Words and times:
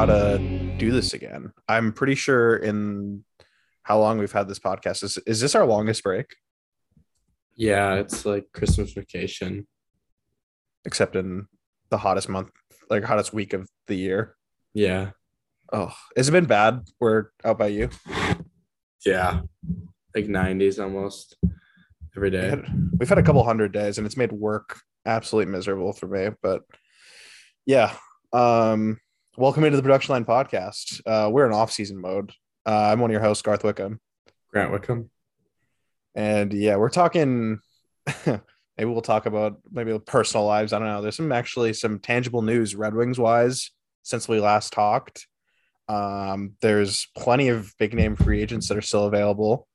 how 0.00 0.06
to 0.06 0.38
do 0.78 0.90
this 0.90 1.12
again. 1.12 1.52
I'm 1.68 1.92
pretty 1.92 2.14
sure 2.14 2.56
in 2.56 3.22
how 3.82 3.98
long 3.98 4.16
we've 4.16 4.32
had 4.32 4.48
this 4.48 4.58
podcast 4.58 5.02
is 5.04 5.18
is 5.26 5.40
this 5.42 5.54
our 5.54 5.66
longest 5.66 6.02
break 6.02 6.36
Yeah, 7.54 7.96
it's 7.96 8.24
like 8.24 8.46
Christmas 8.54 8.92
vacation. 8.92 9.66
except 10.86 11.16
in 11.16 11.46
the 11.90 11.98
hottest 11.98 12.30
month 12.30 12.48
like 12.88 13.04
hottest 13.04 13.34
week 13.34 13.52
of 13.52 13.68
the 13.88 13.94
year. 13.94 14.36
Yeah. 14.72 15.10
Oh, 15.70 15.92
has 16.16 16.30
it 16.30 16.32
been 16.32 16.46
bad? 16.46 16.80
We're 16.98 17.26
out 17.44 17.58
by 17.58 17.66
you. 17.66 17.90
Yeah. 19.04 19.42
Like 20.14 20.26
90s 20.26 20.82
almost 20.82 21.36
every 22.16 22.30
day. 22.30 22.44
We 22.44 22.48
had, 22.48 22.90
we've 23.00 23.08
had 23.10 23.18
a 23.18 23.22
couple 23.22 23.44
hundred 23.44 23.72
days 23.72 23.98
and 23.98 24.06
it's 24.06 24.16
made 24.16 24.32
work 24.32 24.80
absolutely 25.04 25.52
miserable 25.52 25.92
for 25.92 26.06
me. 26.06 26.30
But 26.42 26.62
yeah. 27.66 27.94
Um 28.32 28.98
welcome 29.40 29.64
into 29.64 29.78
the 29.78 29.82
production 29.82 30.12
line 30.12 30.24
podcast. 30.26 31.00
Uh 31.06 31.30
we're 31.30 31.46
in 31.46 31.52
off-season 31.52 31.98
mode. 31.98 32.30
Uh, 32.66 32.90
I'm 32.92 33.00
one 33.00 33.10
of 33.10 33.12
your 33.12 33.22
hosts, 33.22 33.42
Garth 33.42 33.64
Wickham. 33.64 33.98
Grant 34.50 34.70
Wickham. 34.70 35.10
And 36.14 36.52
yeah, 36.52 36.76
we're 36.76 36.90
talking. 36.90 37.60
maybe 38.26 38.90
we'll 38.90 39.00
talk 39.00 39.24
about 39.24 39.56
maybe 39.70 39.98
personal 39.98 40.44
lives. 40.44 40.74
I 40.74 40.78
don't 40.78 40.88
know. 40.88 41.00
There's 41.00 41.16
some 41.16 41.32
actually 41.32 41.72
some 41.72 42.00
tangible 42.00 42.42
news 42.42 42.74
Red 42.74 42.94
Wings 42.94 43.18
wise 43.18 43.70
since 44.02 44.28
we 44.28 44.40
last 44.40 44.74
talked. 44.74 45.26
Um, 45.88 46.52
there's 46.60 47.08
plenty 47.16 47.48
of 47.48 47.72
big 47.78 47.94
name 47.94 48.16
free 48.16 48.42
agents 48.42 48.68
that 48.68 48.76
are 48.76 48.82
still 48.82 49.06
available. 49.06 49.66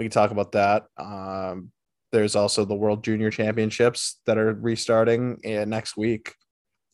We 0.00 0.06
can 0.06 0.10
talk 0.10 0.32
about 0.32 0.52
that. 0.52 0.84
Um, 0.98 1.70
there's 2.10 2.34
also 2.34 2.64
the 2.64 2.74
World 2.74 3.04
Junior 3.04 3.30
Championships 3.30 4.20
that 4.26 4.36
are 4.36 4.52
restarting 4.52 5.38
uh, 5.46 5.64
next 5.64 5.96
week, 5.96 6.34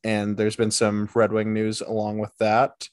and 0.04 0.36
there's 0.36 0.56
been 0.56 0.70
some 0.70 1.08
Red 1.14 1.32
Wing 1.32 1.52
news 1.52 1.80
along 1.80 2.18
with 2.18 2.36
that, 2.38 2.88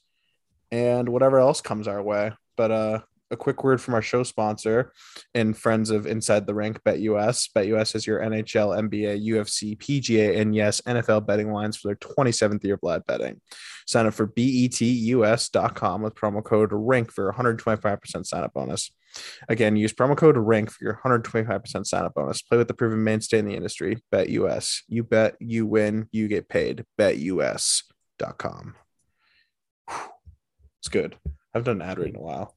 and 0.70 1.08
whatever 1.08 1.38
else 1.38 1.60
comes 1.60 1.88
our 1.88 2.02
way. 2.02 2.32
But 2.56 2.70
uh, 2.70 3.00
a 3.30 3.36
quick 3.36 3.64
word 3.64 3.80
from 3.80 3.94
our 3.94 4.02
show 4.02 4.22
sponsor 4.22 4.92
and 5.34 5.56
friends 5.56 5.90
of 5.90 6.06
Inside 6.06 6.46
the 6.46 6.54
Rink, 6.54 6.80
BetUS. 6.84 7.50
BetUS 7.56 7.94
is 7.94 8.06
your 8.06 8.20
NHL, 8.20 8.78
NBA, 8.88 9.26
UFC, 9.26 9.76
PGA, 9.76 10.40
and 10.40 10.54
yes, 10.54 10.80
NFL 10.82 11.26
betting 11.26 11.52
lines 11.52 11.76
for 11.76 11.88
their 11.88 11.96
27th 11.96 12.62
year 12.64 12.74
of 12.74 12.80
live 12.82 13.04
betting. 13.06 13.40
Sign 13.86 14.06
up 14.06 14.14
for 14.14 14.26
betus.com 14.26 16.02
with 16.02 16.14
promo 16.14 16.42
code 16.42 16.70
RINK 16.72 17.12
for 17.12 17.32
125% 17.32 18.26
sign 18.26 18.44
up 18.44 18.54
bonus. 18.54 18.92
Again, 19.48 19.76
use 19.76 19.92
promo 19.92 20.16
code 20.16 20.36
RANK 20.36 20.70
for 20.70 20.84
your 20.84 21.00
125% 21.04 21.86
sign 21.86 22.04
up 22.04 22.14
bonus. 22.14 22.42
Play 22.42 22.58
with 22.58 22.68
the 22.68 22.74
proven 22.74 23.02
mainstay 23.02 23.38
in 23.38 23.46
the 23.46 23.54
industry, 23.54 24.02
BetUS. 24.12 24.82
You 24.88 25.04
bet, 25.04 25.36
you 25.40 25.66
win, 25.66 26.08
you 26.12 26.28
get 26.28 26.48
paid. 26.48 26.84
BetUS.com. 26.98 28.74
Whew. 29.88 29.98
It's 30.80 30.88
good. 30.88 31.16
I 31.26 31.30
haven't 31.54 31.78
done 31.78 31.82
an 31.82 31.90
ad 31.90 31.98
read 31.98 32.10
in 32.10 32.16
a 32.16 32.22
while. 32.22 32.54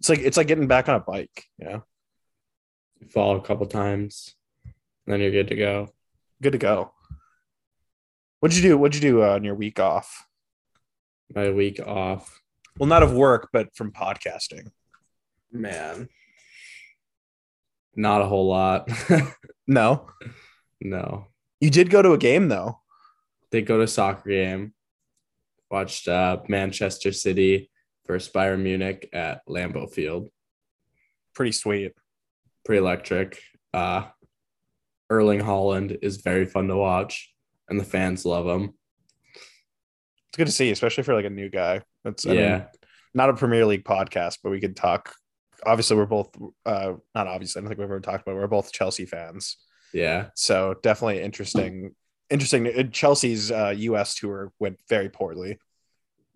It's 0.00 0.08
like 0.08 0.18
it's 0.20 0.36
like 0.36 0.46
getting 0.46 0.66
back 0.66 0.88
on 0.88 0.94
a 0.94 1.00
bike, 1.00 1.44
you 1.58 1.68
know. 1.68 1.82
You 3.00 3.08
fall 3.08 3.36
a 3.36 3.42
couple 3.42 3.66
times, 3.66 4.34
then 5.06 5.20
you're 5.20 5.30
good 5.30 5.48
to 5.48 5.56
go. 5.56 5.88
Good 6.42 6.52
to 6.52 6.58
go. 6.58 6.92
What'd 8.40 8.56
you 8.56 8.62
do? 8.62 8.78
What'd 8.78 8.94
you 8.94 9.00
do 9.00 9.22
uh, 9.22 9.34
on 9.34 9.44
your 9.44 9.54
week 9.54 9.80
off? 9.80 10.26
My 11.34 11.50
week 11.50 11.80
off. 11.84 12.40
Well, 12.78 12.88
not 12.88 13.02
of 13.02 13.14
work, 13.14 13.48
but 13.52 13.74
from 13.74 13.90
podcasting. 13.90 14.70
Man. 15.52 16.08
Not 17.94 18.22
a 18.22 18.26
whole 18.26 18.48
lot. 18.48 18.88
No, 19.68 20.06
no. 20.80 21.26
you 21.60 21.70
did 21.70 21.90
go 21.90 22.00
to 22.00 22.12
a 22.12 22.18
game 22.18 22.46
though. 22.46 22.78
Did 23.50 23.66
go 23.66 23.78
to 23.80 23.88
soccer 23.88 24.30
game. 24.30 24.74
Watched 25.68 26.06
uh, 26.06 26.36
Manchester 26.48 27.10
City 27.10 27.68
versus 28.06 28.32
Bayern 28.32 28.62
Munich 28.62 29.08
at 29.12 29.40
Lambeau 29.48 29.90
Field. 29.90 30.28
Pretty 31.34 31.50
sweet. 31.50 31.94
pretty 32.64 32.78
electric. 32.78 33.40
Uh, 33.74 34.04
Erling 35.10 35.40
Haaland 35.40 35.98
is 36.00 36.18
very 36.18 36.46
fun 36.46 36.68
to 36.68 36.76
watch, 36.76 37.34
and 37.68 37.80
the 37.80 37.84
fans 37.84 38.24
love 38.24 38.46
him. 38.46 38.74
It's 40.28 40.36
good 40.36 40.46
to 40.46 40.52
see, 40.52 40.70
especially 40.70 41.02
for 41.02 41.14
like 41.14 41.24
a 41.24 41.30
new 41.30 41.48
guy. 41.48 41.82
That's 42.04 42.24
I 42.24 42.32
yeah, 42.34 42.58
mean, 42.58 42.66
not 43.14 43.30
a 43.30 43.34
Premier 43.34 43.66
League 43.66 43.84
podcast, 43.84 44.38
but 44.44 44.50
we 44.50 44.60
could 44.60 44.76
talk. 44.76 45.12
Obviously, 45.66 45.96
we're 45.96 46.06
both 46.06 46.30
uh, 46.64 46.94
not 47.14 47.26
obviously. 47.26 47.58
I 47.58 47.62
don't 47.62 47.68
think 47.68 47.78
we've 47.78 47.86
ever 47.86 48.00
talked 48.00 48.22
about. 48.22 48.32
It. 48.32 48.40
We're 48.40 48.46
both 48.46 48.72
Chelsea 48.72 49.06
fans, 49.06 49.56
yeah, 49.92 50.28
so 50.34 50.74
definitely 50.82 51.22
interesting. 51.22 51.94
Interesting. 52.28 52.90
Chelsea's 52.90 53.52
uh, 53.52 53.72
U.S. 53.76 54.16
tour 54.16 54.52
went 54.58 54.78
very 54.88 55.08
poorly. 55.08 55.58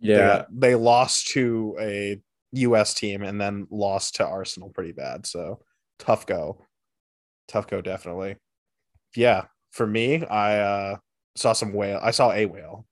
They, 0.00 0.08
yeah. 0.08 0.38
got- 0.38 0.46
they 0.52 0.74
lost 0.76 1.28
to 1.28 1.76
a 1.80 2.20
U.S. 2.52 2.94
team 2.94 3.22
and 3.22 3.40
then 3.40 3.66
lost 3.70 4.16
to 4.16 4.26
Arsenal 4.26 4.70
pretty 4.70 4.92
bad. 4.92 5.26
So 5.26 5.60
tough 5.98 6.26
go, 6.26 6.64
tough 7.48 7.66
go, 7.66 7.80
definitely. 7.80 8.36
Yeah, 9.16 9.46
for 9.72 9.84
me, 9.84 10.24
I 10.24 10.58
uh, 10.58 10.96
saw 11.34 11.54
some 11.54 11.72
whale. 11.72 11.98
I 12.00 12.12
saw 12.12 12.30
a 12.30 12.46
whale, 12.46 12.86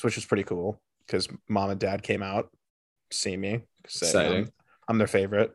which 0.00 0.16
was 0.16 0.24
pretty 0.24 0.44
cool 0.44 0.80
because 1.06 1.28
mom 1.46 1.68
and 1.68 1.78
dad 1.78 2.02
came 2.02 2.22
out 2.22 2.48
see 3.12 3.36
me. 3.36 3.60
Exciting. 3.84 4.50
I'm, 4.90 4.98
their 4.98 5.06
favorite. 5.06 5.52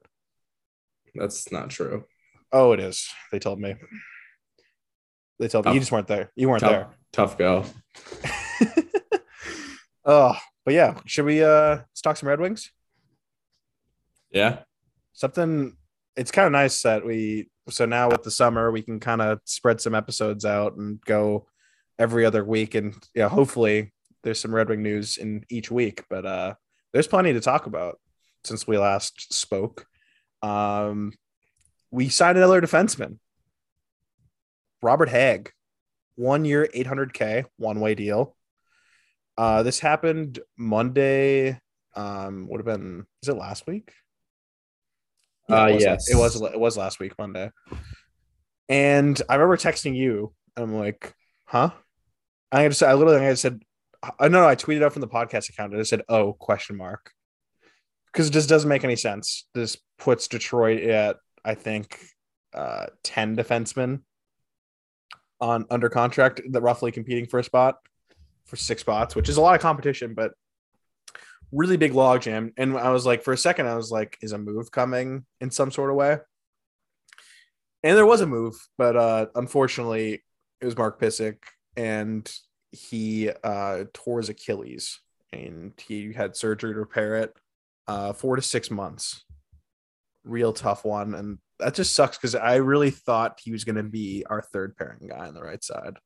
That's 1.14 1.52
not 1.52 1.70
true. 1.70 2.06
Oh, 2.52 2.72
it 2.72 2.80
is. 2.80 3.08
They 3.32 3.40
told 3.40 3.60
me. 3.60 3.76
They 5.40 5.48
told 5.50 5.66
me 5.66 5.74
you 5.74 5.80
just 5.80 5.92
weren't 5.92 6.08
there. 6.08 6.32
You 6.36 6.48
weren't 6.50 6.62
Tough, 6.62 6.72
there. 6.72 6.88
tough 7.12 7.38
go. 7.38 7.66
oh, 10.06 10.36
but 10.64 10.74
yeah, 10.74 11.00
should 11.06 11.26
we 11.26 11.44
uh 11.44 11.78
let's 11.78 12.02
talk 12.02 12.16
some 12.18 12.30
Red 12.30 12.40
Wings? 12.40 12.72
Yeah, 14.32 14.60
something 15.14 15.76
it's 16.16 16.32
kind 16.32 16.46
of 16.46 16.52
nice 16.52 16.82
that 16.84 17.06
we 17.06 17.50
so 17.70 17.86
now 17.86 18.10
with 18.10 18.24
the 18.24 18.32
summer 18.32 18.72
we 18.72 18.82
can 18.82 19.00
kind 19.00 19.22
of 19.22 19.40
spread 19.46 19.82
some 19.82 19.96
episodes 19.96 20.46
out 20.46 20.76
and 20.78 21.02
go 21.02 21.48
every 21.98 22.26
other 22.26 22.44
week 22.44 22.76
and 22.76 22.96
yeah 23.16 23.28
hopefully 23.28 23.92
there's 24.24 24.40
some 24.40 24.54
red 24.54 24.70
wing 24.70 24.84
news 24.84 25.18
in 25.18 25.44
each 25.50 25.72
week 25.72 26.04
but 26.10 26.26
uh 26.26 26.54
there's 26.94 27.08
plenty 27.08 27.34
to 27.34 27.42
talk 27.42 27.66
about 27.66 28.00
since 28.46 28.68
we 28.68 28.78
last 28.78 29.34
spoke 29.34 29.86
um 30.42 31.12
we 31.92 32.10
signed 32.10 32.38
another 32.38 32.62
defenseman 32.62 33.18
robert 34.82 35.10
hagg 35.10 35.52
one 36.16 36.46
year 36.46 36.68
800k 36.74 37.46
one 37.58 37.80
way 37.80 37.96
deal 37.96 38.36
uh 39.38 39.64
this 39.64 39.80
happened 39.80 40.40
monday 40.58 41.60
um 41.96 42.48
would 42.50 42.60
have 42.60 42.66
been 42.66 43.06
is 43.24 43.30
it 43.30 43.38
last 43.38 43.66
week 43.68 43.92
Uh, 45.50 45.68
it 45.70 45.82
yes. 45.82 46.10
it 46.10 46.16
was 46.18 46.42
it 46.42 46.60
was 46.60 46.76
last 46.76 47.00
week 47.00 47.14
Monday, 47.20 47.52
and 48.68 49.22
I 49.30 49.36
remember 49.36 49.58
texting 49.58 49.96
you. 49.96 50.34
And 50.56 50.64
I'm 50.66 50.74
like, 50.74 51.14
huh? 51.46 51.70
I 52.52 52.68
just 52.68 52.82
I 52.82 52.94
literally 52.94 53.26
I 53.28 53.36
said, 53.36 53.62
I 54.20 54.28
know 54.28 54.48
I 54.48 54.56
tweeted 54.56 54.84
out 54.84 54.94
from 54.94 55.02
the 55.02 55.08
podcast 55.08 55.50
account. 55.50 55.74
and 55.74 55.80
I 55.80 55.84
said, 55.84 56.02
oh 56.10 56.34
question 56.34 56.78
mark, 56.78 57.12
because 58.16 58.30
it 58.30 58.32
just 58.32 58.48
doesn't 58.48 58.70
make 58.70 58.86
any 58.86 58.96
sense. 58.96 59.46
This 59.54 59.76
puts 60.00 60.30
Detroit 60.30 60.84
at 60.84 61.18
I 61.44 61.54
think 61.54 62.00
uh, 62.54 62.86
ten 63.04 63.36
defensemen 63.36 64.04
on 65.42 65.66
under 65.70 65.90
contract 65.90 66.40
that 66.50 66.62
roughly 66.62 66.94
competing 66.94 67.26
for 67.26 67.40
a 67.40 67.44
spot 67.44 67.76
for 68.46 68.56
six 68.56 68.80
spots, 68.80 69.18
which 69.18 69.28
is 69.28 69.36
a 69.36 69.42
lot 69.42 69.54
of 69.56 69.62
competition, 69.62 70.14
but 70.14 70.32
really 71.52 71.76
big 71.76 71.92
logjam. 71.92 72.54
And 72.56 72.78
I 72.78 72.92
was 72.92 73.06
like, 73.06 73.22
for 73.22 73.34
a 73.34 73.38
second, 73.38 73.68
I 73.68 73.76
was 73.76 73.92
like, 73.92 74.18
is 74.22 74.32
a 74.32 74.38
move 74.38 74.72
coming 74.72 75.26
in 75.42 75.52
some 75.52 75.72
sort 75.72 75.90
of 75.90 75.98
way? 75.98 76.20
And 77.84 77.98
there 77.98 78.06
was 78.06 78.22
a 78.22 78.28
move, 78.28 78.56
but 78.78 78.96
uh, 78.96 79.26
unfortunately, 79.36 80.24
it 80.62 80.66
was 80.66 80.78
Mark 80.78 81.02
Pysyk, 81.02 81.40
and 81.76 82.32
he 82.72 83.30
uh, 83.44 83.84
tore 83.94 84.20
his 84.20 84.30
Achilles, 84.30 85.02
and 85.34 85.74
he 85.86 86.14
had 86.14 86.38
surgery 86.38 86.74
to 86.74 86.80
repair 86.80 87.18
it. 87.18 87.34
Uh, 87.88 88.14
four 88.14 88.36
to 88.36 88.42
six 88.42 88.72
months, 88.72 89.24
real 90.24 90.52
tough 90.54 90.84
one, 90.84 91.14
and 91.14 91.38
that 91.60 91.76
just 91.76 91.94
sucks 91.94 92.18
because 92.18 92.36
I 92.36 92.56
really 92.56 92.90
thought 92.90 93.40
he 93.44 93.52
was 93.52 93.64
going 93.64 93.76
to 93.76 93.84
be 93.84 94.26
our 94.30 94.42
third 94.42 94.76
pairing 94.76 95.08
guy 95.08 95.28
on 95.28 95.34
the 95.34 95.44
right 95.44 95.64
side. 95.64 95.98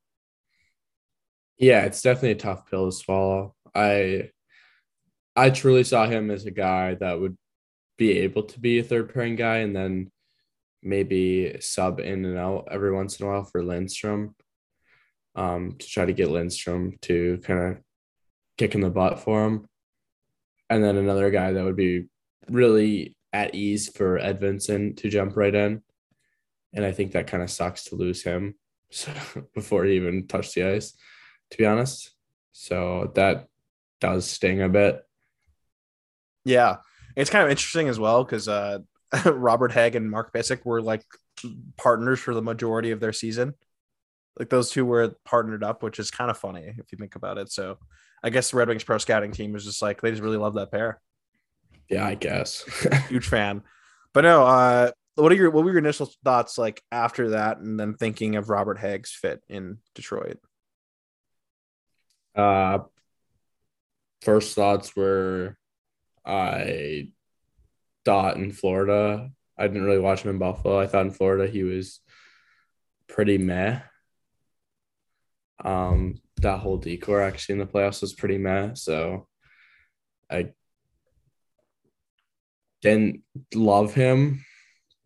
yeah. 1.57 1.85
It's 1.85 2.01
definitely 2.01 2.31
a 2.31 2.35
tough 2.35 2.69
pill 2.69 2.89
to 2.89 2.95
swallow. 2.95 3.55
I, 3.73 4.31
I 5.35 5.49
truly 5.51 5.83
saw 5.83 6.05
him 6.05 6.31
as 6.31 6.45
a 6.45 6.51
guy 6.51 6.95
that 6.95 7.19
would 7.19 7.37
be 7.97 8.19
able 8.19 8.43
to 8.43 8.59
be 8.59 8.79
a 8.79 8.83
third 8.83 9.13
pairing 9.13 9.35
guy, 9.35 9.57
and 9.57 9.75
then 9.75 10.11
maybe 10.81 11.57
sub 11.59 11.99
in 11.99 12.25
and 12.25 12.37
out 12.37 12.67
every 12.71 12.91
once 12.93 13.19
in 13.19 13.25
a 13.25 13.29
while 13.29 13.43
for 13.43 13.63
Lindstrom, 13.63 14.35
um, 15.35 15.75
to 15.79 15.87
try 15.87 16.05
to 16.05 16.13
get 16.13 16.29
Lindstrom 16.29 16.97
to 17.03 17.39
kind 17.43 17.59
of 17.59 17.77
kick 18.57 18.75
in 18.75 18.81
the 18.81 18.89
butt 18.89 19.19
for 19.19 19.45
him. 19.45 19.65
And 20.69 20.83
then 20.83 20.97
another 20.97 21.31
guy 21.31 21.53
that 21.53 21.63
would 21.63 21.75
be 21.75 22.05
really 22.49 23.15
at 23.33 23.55
ease 23.55 23.89
for 23.89 24.17
Ed 24.17 24.39
to 24.39 25.09
jump 25.09 25.35
right 25.35 25.53
in. 25.53 25.81
And 26.73 26.85
I 26.85 26.91
think 26.91 27.13
that 27.13 27.27
kind 27.27 27.41
of 27.41 27.49
sucks 27.49 27.85
to 27.85 27.95
lose 27.95 28.23
him 28.23 28.55
so, 28.91 29.11
before 29.53 29.85
he 29.85 29.95
even 29.95 30.27
touched 30.27 30.55
the 30.55 30.63
ice, 30.63 30.93
to 31.51 31.57
be 31.57 31.65
honest. 31.65 32.11
So 32.51 33.11
that 33.15 33.47
does 33.99 34.29
sting 34.29 34.61
a 34.61 34.69
bit. 34.69 35.03
Yeah, 36.45 36.77
it's 37.15 37.29
kind 37.29 37.43
of 37.43 37.51
interesting 37.51 37.87
as 37.89 37.99
well 37.99 38.23
because 38.23 38.47
uh, 38.47 38.79
Robert 39.25 39.71
Hagg 39.71 39.95
and 39.95 40.09
Mark 40.09 40.33
Pysyk 40.33 40.65
were 40.65 40.81
like 40.81 41.03
partners 41.77 42.19
for 42.19 42.33
the 42.33 42.41
majority 42.41 42.91
of 42.91 42.99
their 42.99 43.13
season. 43.13 43.53
Like 44.37 44.49
those 44.49 44.69
two 44.69 44.85
were 44.85 45.15
partnered 45.25 45.63
up, 45.63 45.83
which 45.83 45.99
is 45.99 46.11
kind 46.11 46.31
of 46.31 46.37
funny 46.37 46.73
if 46.77 46.91
you 46.91 46.97
think 46.97 47.15
about 47.15 47.37
it. 47.37 47.51
So 47.51 47.77
I 48.23 48.29
guess 48.29 48.51
the 48.51 48.57
Red 48.57 48.67
Wings 48.67 48.83
pro 48.83 48.97
scouting 48.97 49.31
team 49.31 49.53
was 49.53 49.65
just 49.65 49.81
like 49.81 50.01
they 50.01 50.11
just 50.11 50.21
really 50.21 50.37
love 50.37 50.55
that 50.55 50.71
pair. 50.71 51.01
Yeah, 51.89 52.05
I 52.05 52.15
guess. 52.15 52.63
Huge 53.09 53.27
fan. 53.27 53.63
But 54.13 54.21
no, 54.21 54.43
uh 54.43 54.91
what 55.15 55.31
are 55.31 55.35
your 55.35 55.49
what 55.51 55.63
were 55.63 55.71
your 55.71 55.79
initial 55.79 56.09
thoughts 56.23 56.57
like 56.57 56.81
after 56.91 57.31
that 57.31 57.57
and 57.57 57.79
then 57.79 57.93
thinking 57.93 58.35
of 58.35 58.49
Robert 58.49 58.77
Hagg's 58.79 59.11
fit 59.11 59.41
in 59.49 59.77
Detroit? 59.95 60.39
Uh 62.35 62.79
first 64.21 64.55
thoughts 64.55 64.95
were 64.95 65.57
I 66.25 67.09
thought 68.05 68.37
in 68.37 68.51
Florida. 68.51 69.31
I 69.57 69.67
didn't 69.67 69.83
really 69.83 69.99
watch 69.99 70.21
him 70.21 70.31
in 70.31 70.37
Buffalo. 70.37 70.79
I 70.79 70.87
thought 70.87 71.05
in 71.05 71.11
Florida 71.11 71.51
he 71.51 71.63
was 71.63 71.99
pretty 73.07 73.37
meh. 73.37 73.81
Um, 75.63 76.21
that 76.41 76.59
whole 76.59 76.77
decor 76.77 77.21
actually 77.21 77.53
in 77.53 77.59
the 77.59 77.65
playoffs 77.65 78.01
was 78.01 78.13
pretty 78.13 78.37
meh. 78.37 78.73
So 78.73 79.27
I 80.29 80.53
didn't 82.81 83.23
love 83.53 83.93
him 83.93 84.45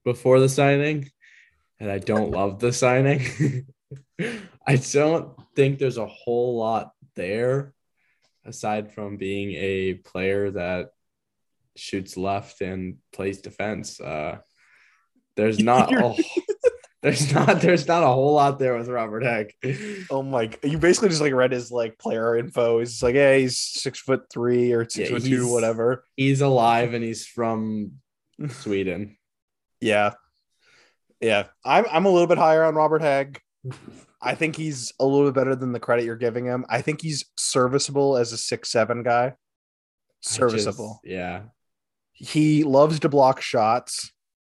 before 0.04 0.40
the 0.40 0.50
signing, 0.50 1.10
and 1.80 1.90
I 1.90 2.00
don't 2.00 2.32
love 2.40 2.60
the 2.60 2.74
signing. 2.74 3.66
I 4.66 4.76
don't 4.76 5.36
think 5.56 5.80
there's 5.80 5.98
a 5.98 6.08
whole 6.08 6.58
lot 6.58 6.92
there 7.16 7.74
aside 8.46 8.94
from 8.94 9.18
being 9.18 9.54
a 9.56 9.96
player 9.96 10.52
that 10.52 10.90
shoots 11.76 12.18
left 12.18 12.62
and 12.62 12.98
plays 13.12 13.42
defense. 13.42 14.00
Uh, 14.00 14.38
there's 15.36 15.60
not 15.64 15.94
a, 15.94 16.16
there's 17.04 17.34
not 17.36 17.60
there's 17.62 17.88
not 17.88 18.02
a 18.02 18.08
whole 18.08 18.34
lot 18.34 18.58
there 18.58 18.78
with 18.78 18.88
Robert 18.88 19.24
Hagg. 19.24 19.54
Oh 20.10 20.24
my! 20.24 20.50
You 20.64 20.78
basically 20.78 21.10
just 21.10 21.22
like 21.22 21.34
read 21.34 21.52
his 21.52 21.70
like 21.70 22.00
player 22.00 22.38
info. 22.38 22.80
He's 22.80 23.04
like, 23.04 23.14
yeah, 23.14 23.36
he's 23.36 23.60
six 23.60 24.00
foot 24.00 24.24
three 24.32 24.72
or 24.72 24.90
six 24.90 25.10
yeah, 25.10 25.18
foot 25.18 25.26
two, 25.26 25.52
whatever. 25.52 26.06
He's 26.16 26.40
alive 26.42 26.94
and 26.94 27.04
he's 27.04 27.28
from 27.28 27.94
Sweden. 28.50 29.18
Yeah, 29.82 30.14
yeah. 31.20 31.48
I'm 31.66 31.84
I'm 31.92 32.06
a 32.06 32.10
little 32.10 32.26
bit 32.26 32.38
higher 32.38 32.64
on 32.64 32.74
Robert 32.74 33.02
Hagg. 33.02 33.42
I 34.22 34.34
think 34.34 34.56
he's 34.56 34.94
a 34.98 35.06
little 35.06 35.26
bit 35.28 35.36
better 35.36 35.58
than 35.58 35.74
the 35.74 35.80
credit 35.82 36.06
you're 36.06 36.16
giving 36.16 36.46
him. 36.46 36.66
I 36.70 36.82
think 36.82 37.02
he's 37.02 37.26
serviceable 37.36 38.16
as 38.16 38.32
a 38.32 38.38
six 38.38 38.72
seven 38.72 39.04
guy. 39.04 39.34
Serviceable. 40.22 41.02
Just, 41.04 41.14
yeah. 41.14 41.42
He 42.14 42.64
loves 42.64 43.02
to 43.02 43.10
block 43.10 43.42
shots. 43.42 44.14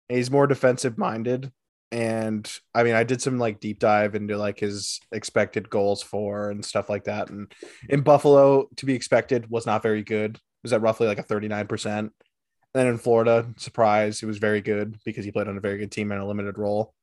He's 0.08 0.30
more 0.30 0.46
defensive 0.46 0.96
minded. 0.96 1.52
And 1.90 2.50
I 2.74 2.82
mean, 2.82 2.94
I 2.94 3.04
did 3.04 3.22
some 3.22 3.38
like 3.38 3.60
deep 3.60 3.78
dive 3.78 4.14
into 4.14 4.36
like 4.36 4.60
his 4.60 5.00
expected 5.10 5.70
goals 5.70 6.02
for 6.02 6.50
and 6.50 6.64
stuff 6.64 6.90
like 6.90 7.04
that. 7.04 7.30
And 7.30 7.52
in 7.88 8.02
Buffalo, 8.02 8.68
to 8.76 8.86
be 8.86 8.94
expected, 8.94 9.50
was 9.50 9.64
not 9.66 9.82
very 9.82 10.02
good. 10.02 10.36
It 10.36 10.40
was 10.62 10.72
at 10.72 10.82
roughly 10.82 11.06
like 11.06 11.18
a 11.18 11.24
39%. 11.24 11.98
And 11.98 12.10
Then 12.74 12.88
in 12.88 12.98
Florida, 12.98 13.46
surprise, 13.56 14.22
it 14.22 14.26
was 14.26 14.38
very 14.38 14.60
good 14.60 14.98
because 15.04 15.24
he 15.24 15.32
played 15.32 15.48
on 15.48 15.56
a 15.56 15.60
very 15.60 15.78
good 15.78 15.90
team 15.90 16.12
in 16.12 16.18
a 16.18 16.26
limited 16.26 16.58
role. 16.58 16.94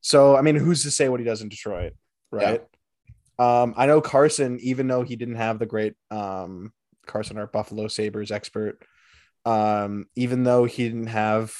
So, 0.00 0.36
I 0.36 0.42
mean, 0.42 0.56
who's 0.56 0.84
to 0.84 0.90
say 0.90 1.08
what 1.08 1.20
he 1.20 1.26
does 1.26 1.42
in 1.42 1.48
Detroit, 1.48 1.92
right? 2.30 2.62
Yeah. 2.62 3.62
Um, 3.62 3.74
I 3.76 3.86
know 3.86 4.00
Carson, 4.00 4.58
even 4.60 4.88
though 4.88 5.02
he 5.02 5.16
didn't 5.16 5.34
have 5.34 5.58
the 5.58 5.66
great 5.66 5.94
um, 6.10 6.72
Carson, 7.06 7.38
our 7.38 7.46
Buffalo 7.46 7.88
Sabres 7.88 8.30
expert, 8.30 8.82
um, 9.44 10.06
even 10.16 10.42
though 10.44 10.64
he 10.64 10.88
didn't 10.88 11.08
have 11.08 11.54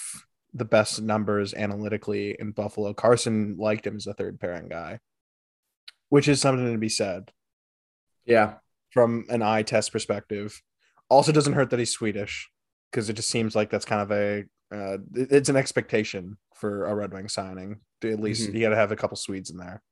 the 0.56 0.64
best 0.64 1.03
numbers 1.03 1.55
analytically 1.55 2.37
in 2.38 2.53
Buffalo, 2.53 2.94
Carson 2.94 3.56
liked 3.58 3.87
him 3.87 3.97
as 3.97 4.06
a 4.06 4.14
third 4.14 4.41
pairing 4.41 4.69
guy, 4.69 5.00
which 6.08 6.29
is 6.29 6.41
something 6.41 6.73
to 6.73 6.79
be 6.79 6.88
said. 6.88 7.31
Yeah. 8.25 8.55
From 8.91 9.26
an 9.29 9.43
eye 9.43 9.62
test 9.62 9.93
perspective. 9.93 10.61
Also, 11.08 11.31
doesn't 11.31 11.53
hurt 11.53 11.70
that 11.70 11.79
he's 11.79 11.93
Swedish 11.93 12.50
because 12.91 13.11
it 13.11 13.14
just 13.14 13.31
seems 13.31 13.55
like 13.55 13.70
that's 13.70 13.85
kind 13.85 14.03
of 14.03 14.11
a 14.11 14.44
uh, 14.75 14.99
it's 15.14 15.49
an 15.49 15.56
expectation 15.56 16.37
for 16.55 16.87
a 16.87 16.94
Red 16.94 17.12
Wing 17.12 17.29
signing. 17.29 17.81
At 18.03 18.20
least 18.20 18.49
mm-hmm. 18.49 18.56
you 18.56 18.62
got 18.62 18.70
to 18.70 18.76
have 18.76 18.93
a 18.93 18.97
couple 18.97 19.17
Swedes 19.17 19.50
in 19.50 19.58
there. 19.58 19.82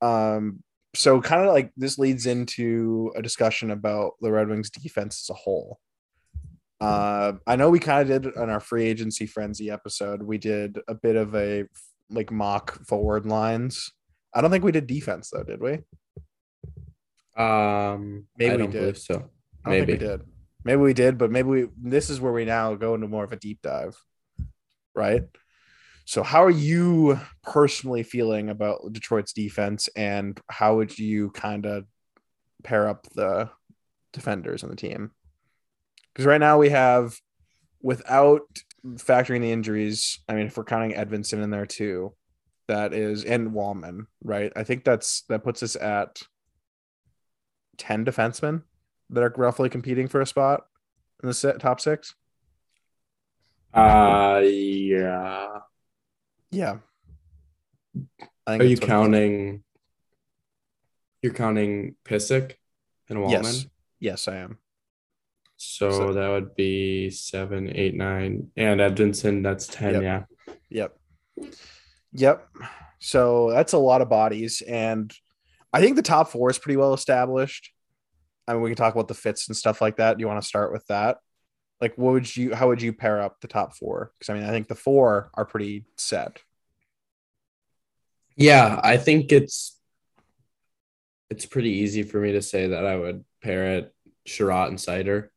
Um, 0.00 0.62
so 0.94 1.20
kind 1.20 1.42
of 1.42 1.52
like 1.52 1.72
this 1.76 1.98
leads 1.98 2.26
into 2.26 3.12
a 3.16 3.22
discussion 3.22 3.70
about 3.70 4.12
the 4.20 4.30
Red 4.30 4.48
Wings 4.48 4.70
defense 4.70 5.24
as 5.24 5.34
a 5.34 5.38
whole. 5.38 5.80
Uh, 6.80 7.34
I 7.46 7.56
know 7.56 7.70
we 7.70 7.78
kind 7.78 8.10
of 8.10 8.22
did 8.22 8.36
on 8.36 8.50
our 8.50 8.60
free 8.60 8.84
agency 8.84 9.26
frenzy 9.26 9.70
episode. 9.70 10.22
We 10.22 10.38
did 10.38 10.78
a 10.88 10.94
bit 10.94 11.16
of 11.16 11.34
a 11.34 11.64
like 12.10 12.30
mock 12.30 12.84
forward 12.86 13.26
lines. 13.26 13.92
I 14.34 14.40
don't 14.40 14.50
think 14.50 14.64
we 14.64 14.72
did 14.72 14.86
defense 14.86 15.30
though, 15.30 15.44
did 15.44 15.60
we? 15.60 15.78
Um, 17.36 18.26
maybe 18.36 18.62
we 18.64 18.68
did. 18.68 18.96
so. 18.98 19.30
Maybe 19.64 19.92
we 19.92 19.98
did. 19.98 20.22
Maybe 20.64 20.80
we 20.80 20.94
did, 20.94 21.18
but 21.18 21.30
maybe 21.30 21.48
we. 21.48 21.66
This 21.80 22.10
is 22.10 22.20
where 22.20 22.32
we 22.32 22.44
now 22.44 22.74
go 22.74 22.94
into 22.94 23.08
more 23.08 23.24
of 23.24 23.32
a 23.32 23.36
deep 23.36 23.60
dive, 23.62 23.96
right? 24.94 25.22
So, 26.06 26.22
how 26.22 26.44
are 26.44 26.50
you 26.50 27.18
personally 27.42 28.02
feeling 28.02 28.50
about 28.50 28.92
Detroit's 28.92 29.32
defense, 29.32 29.88
and 29.96 30.38
how 30.50 30.76
would 30.76 30.98
you 30.98 31.30
kind 31.30 31.66
of 31.66 31.84
pair 32.62 32.88
up 32.88 33.06
the 33.14 33.50
defenders 34.12 34.62
on 34.62 34.70
the 34.70 34.76
team? 34.76 35.12
Because 36.14 36.26
right 36.26 36.40
now 36.40 36.58
we 36.58 36.68
have, 36.70 37.18
without 37.82 38.42
factoring 38.86 39.40
the 39.40 39.50
injuries, 39.50 40.20
I 40.28 40.34
mean, 40.34 40.46
if 40.46 40.56
we're 40.56 40.64
counting 40.64 40.92
Edvinsson 40.92 41.42
in 41.42 41.50
there 41.50 41.66
too, 41.66 42.14
that 42.68 42.94
is, 42.94 43.24
and 43.24 43.50
Walman, 43.50 44.06
right? 44.22 44.52
I 44.54 44.62
think 44.64 44.84
that's 44.84 45.22
that 45.28 45.42
puts 45.44 45.62
us 45.62 45.76
at 45.76 46.22
ten 47.76 48.04
defensemen 48.04 48.62
that 49.10 49.22
are 49.22 49.34
roughly 49.36 49.68
competing 49.68 50.08
for 50.08 50.20
a 50.20 50.26
spot 50.26 50.66
in 51.22 51.28
the 51.28 51.34
set, 51.34 51.60
top 51.60 51.80
six. 51.80 52.14
Uh, 53.74 54.40
yeah. 54.44 55.58
Yeah. 56.50 56.76
Are 58.46 58.62
you 58.62 58.76
counting? 58.76 59.64
You're 61.22 61.32
counting 61.32 61.96
Pysyk 62.04 62.52
and 63.08 63.18
Walman. 63.18 63.30
Yes. 63.30 63.66
Yes, 63.98 64.28
I 64.28 64.36
am. 64.36 64.58
So, 65.64 65.90
so, 65.90 66.12
that 66.12 66.28
would 66.28 66.54
be 66.54 67.10
seven, 67.10 67.74
eight, 67.74 67.94
nine, 67.94 68.50
and 68.56 68.80
Edvinsson. 68.80 69.42
That's 69.42 69.66
ten. 69.66 70.02
Yep. 70.02 70.02
Yeah. 70.02 70.54
Yep. 70.70 70.98
Yep. 72.12 72.48
So 73.00 73.50
that's 73.50 73.72
a 73.72 73.78
lot 73.78 74.02
of 74.02 74.08
bodies, 74.08 74.62
and 74.62 75.12
I 75.72 75.80
think 75.80 75.96
the 75.96 76.02
top 76.02 76.30
four 76.30 76.50
is 76.50 76.58
pretty 76.58 76.76
well 76.76 76.94
established. 76.94 77.72
I 78.46 78.52
mean, 78.52 78.62
we 78.62 78.70
can 78.70 78.76
talk 78.76 78.94
about 78.94 79.08
the 79.08 79.14
fits 79.14 79.48
and 79.48 79.56
stuff 79.56 79.80
like 79.80 79.96
that. 79.96 80.16
Do 80.16 80.22
you 80.22 80.28
want 80.28 80.40
to 80.40 80.46
start 80.46 80.72
with 80.72 80.86
that? 80.86 81.18
like 81.80 81.98
what 81.98 82.12
would 82.12 82.36
you 82.36 82.54
how 82.54 82.68
would 82.68 82.80
you 82.80 82.92
pair 82.92 83.20
up 83.20 83.40
the 83.40 83.48
top 83.48 83.74
four 83.74 84.12
because 84.16 84.30
i 84.30 84.34
mean 84.34 84.44
i 84.44 84.50
think 84.50 84.68
the 84.68 84.76
four 84.76 85.28
are 85.34 85.44
pretty 85.44 85.84
set 85.96 86.40
yeah 88.36 88.80
i 88.84 88.96
think 88.96 89.32
it's 89.32 89.76
it's 91.30 91.44
pretty 91.44 91.70
easy 91.70 92.04
for 92.04 92.20
me 92.20 92.30
to 92.30 92.40
say 92.40 92.68
that 92.68 92.86
i 92.86 92.94
would 92.94 93.24
pair 93.42 93.78
it 93.78 93.94
Chiarot 94.26 94.68
and 94.68 94.78
Seider. 94.78 95.28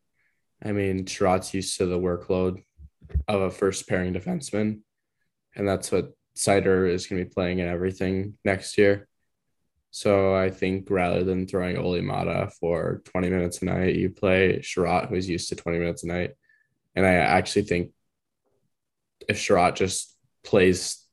I 0.63 0.71
mean, 0.71 1.05
Chiarot's 1.05 1.53
used 1.53 1.77
to 1.77 1.85
the 1.85 1.99
workload 1.99 2.63
of 3.27 3.41
a 3.41 3.51
first 3.51 3.87
pairing 3.87 4.13
defenseman, 4.13 4.81
and 5.55 5.67
that's 5.67 5.91
what 5.91 6.13
Seider 6.35 6.89
is 6.89 7.07
going 7.07 7.21
to 7.21 7.25
be 7.25 7.33
playing 7.33 7.59
in 7.59 7.67
everything 7.67 8.37
next 8.43 8.77
year. 8.77 9.07
So 9.91 10.35
I 10.35 10.49
think 10.49 10.89
rather 10.89 11.23
than 11.23 11.47
throwing 11.47 11.77
Olli 11.77 12.01
Maatta 12.01 12.51
for 12.59 13.01
20 13.05 13.29
minutes 13.29 13.61
a 13.61 13.65
night, 13.65 13.95
you 13.95 14.09
play 14.09 14.59
Chiarot, 14.59 15.09
who's 15.09 15.29
used 15.29 15.49
to 15.49 15.55
20 15.55 15.79
minutes 15.79 16.03
a 16.03 16.07
night. 16.07 16.31
And 16.95 17.05
I 17.05 17.13
actually 17.13 17.63
think 17.63 17.91
if 19.27 19.39
Chiarot 19.39 19.75
just 19.75 20.15
plays 20.43 21.03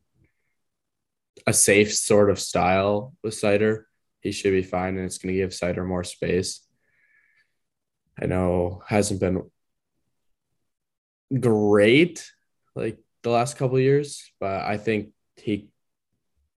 a 1.46 1.52
safe 1.52 1.94
sort 1.94 2.30
of 2.30 2.40
style 2.40 3.14
with 3.22 3.34
Seider, 3.34 3.84
he 4.20 4.32
should 4.32 4.52
be 4.52 4.62
fine, 4.62 4.96
and 4.96 5.06
it's 5.06 5.18
going 5.18 5.34
to 5.34 5.40
give 5.40 5.50
Seider 5.50 5.86
more 5.86 6.04
space. 6.04 6.60
I 8.20 8.26
know 8.26 8.82
hasn't 8.86 9.20
been 9.20 9.50
great 11.40 12.30
like 12.76 12.98
the 13.22 13.30
last 13.30 13.56
couple 13.56 13.78
years, 13.78 14.30
but 14.40 14.62
I 14.62 14.76
think 14.76 15.10
he 15.36 15.68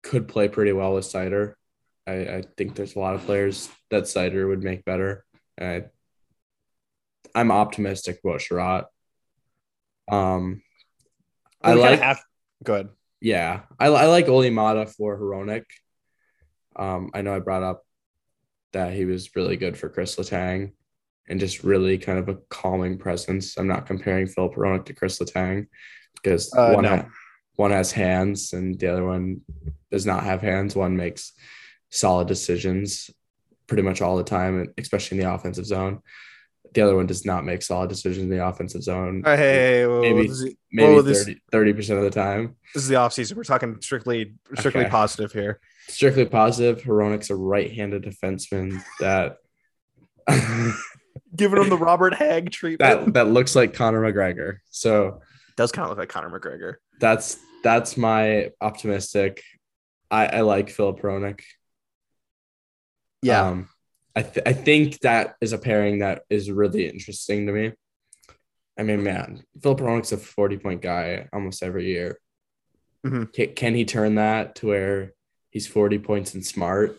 could 0.02 0.28
play 0.28 0.48
pretty 0.48 0.72
well 0.72 0.94
with 0.94 1.04
Seider. 1.04 1.54
I, 2.06 2.12
I 2.12 2.42
think 2.56 2.74
there's 2.74 2.94
a 2.94 3.00
lot 3.00 3.14
of 3.14 3.24
players 3.24 3.68
that 3.90 4.04
Seider 4.04 4.48
would 4.48 4.62
make 4.62 4.84
better. 4.84 5.24
I, 5.60 5.84
I'm 7.34 7.50
optimistic 7.50 8.20
about 8.24 8.40
Chiarot. 8.40 8.84
Um, 10.10 10.62
I 11.62 11.74
like 11.74 12.00
have 12.00 12.22
good. 12.62 12.90
Yeah, 13.20 13.62
I, 13.78 13.86
I 13.86 14.06
like 14.06 14.28
Olli 14.28 14.50
Maatta 14.50 14.86
for 14.86 15.18
Hronek. 15.18 15.64
Um, 16.76 17.10
I 17.14 17.22
know 17.22 17.34
I 17.34 17.40
brought 17.40 17.62
up 17.62 17.82
that 18.72 18.92
he 18.92 19.04
was 19.04 19.34
really 19.34 19.56
good 19.56 19.76
for 19.76 19.88
Chris 19.88 20.16
Letang. 20.16 20.72
And 21.28 21.40
just 21.40 21.64
really 21.64 21.98
kind 21.98 22.18
of 22.20 22.28
a 22.28 22.36
calming 22.50 22.98
presence. 22.98 23.56
I'm 23.56 23.66
not 23.66 23.86
comparing 23.86 24.26
Philip 24.28 24.54
Hronek 24.54 24.84
to 24.86 24.94
Chris 24.94 25.18
Letang 25.18 25.66
because 26.14 26.52
Uh, 26.54 26.70
one, 26.72 26.84
no. 26.84 26.88
ha- 26.96 27.08
one 27.56 27.72
has 27.72 27.90
hands 27.90 28.52
and 28.52 28.78
the 28.78 28.86
other 28.86 29.04
one 29.04 29.40
does 29.90 30.06
not 30.06 30.22
have 30.22 30.40
hands. 30.40 30.76
One 30.76 30.96
makes 30.96 31.32
solid 31.90 32.28
decisions 32.28 33.10
pretty 33.66 33.82
much 33.82 34.00
all 34.00 34.16
the 34.16 34.22
time, 34.22 34.72
especially 34.78 35.18
in 35.18 35.24
the 35.24 35.32
offensive 35.34 35.66
zone. 35.66 36.00
The 36.74 36.82
other 36.82 36.94
one 36.94 37.06
does 37.06 37.24
not 37.24 37.44
make 37.44 37.62
solid 37.62 37.88
decisions 37.88 38.24
in 38.24 38.30
the 38.30 38.46
offensive 38.46 38.82
zone. 38.82 39.22
Hey, 39.24 39.36
hey, 39.36 39.52
hey, 39.80 39.86
whoa, 39.86 40.02
Maybe- 40.02 40.26
is, 40.28 40.48
maybe 40.70 41.40
30 41.50 41.72
percent 41.72 41.98
of 41.98 42.04
the 42.04 42.10
time. 42.10 42.54
this 42.74 42.84
is 42.84 42.88
the 42.88 42.96
off 42.96 43.12
season. 43.14 43.36
We're 43.36 43.44
talking 43.44 43.80
strictly 43.80 44.34
strictly 44.58 44.82
Okay. 44.82 44.90
positive 44.90 45.32
here. 45.32 45.58
Strictly 45.88 46.26
positive. 46.26 46.82
Hronek's 46.82 47.30
a 47.30 47.36
right-handed 47.36 48.02
defenseman 48.04 48.80
that 49.00 49.38
Giving 51.36 51.62
him 51.62 51.68
the 51.68 51.76
Robert 51.76 52.14
Hagg 52.14 52.50
treatment. 52.50 53.06
that 53.06 53.14
that 53.14 53.28
looks 53.30 53.54
like 53.54 53.74
Conor 53.74 54.00
McGregor. 54.00 54.58
So 54.70 55.20
does 55.56 55.72
kind 55.72 55.84
of 55.84 55.90
look 55.90 55.98
like 55.98 56.08
Conor 56.08 56.38
McGregor. 56.38 56.74
that's 57.00 57.38
that's 57.62 57.96
my 57.96 58.50
optimistic. 58.60 59.42
I, 60.10 60.26
I 60.26 60.40
like 60.42 60.70
Philip 60.70 61.00
Hronek. 61.00 61.40
Yeah. 63.22 63.48
Um, 63.48 63.68
I 64.14 64.22
th- 64.22 64.46
I 64.46 64.52
think 64.52 65.00
that 65.00 65.34
is 65.40 65.52
a 65.52 65.58
pairing 65.58 65.98
that 65.98 66.22
is 66.30 66.50
really 66.50 66.88
interesting 66.88 67.46
to 67.46 67.52
me. 67.52 67.72
I 68.78 68.82
mean, 68.82 69.02
man, 69.02 69.42
Philip 69.62 69.78
Hronek's 69.80 70.12
a 70.12 70.16
forty 70.16 70.58
point 70.58 70.80
guy 70.82 71.28
almost 71.32 71.62
every 71.62 71.86
year. 71.86 72.18
Mhm. 73.04 73.32
Can, 73.32 73.54
can 73.54 73.74
he 73.74 73.84
turn 73.84 74.14
that 74.16 74.54
to 74.56 74.68
where 74.68 75.12
he's 75.50 75.66
forty 75.66 75.98
points 75.98 76.34
and 76.34 76.44
smart? 76.46 76.98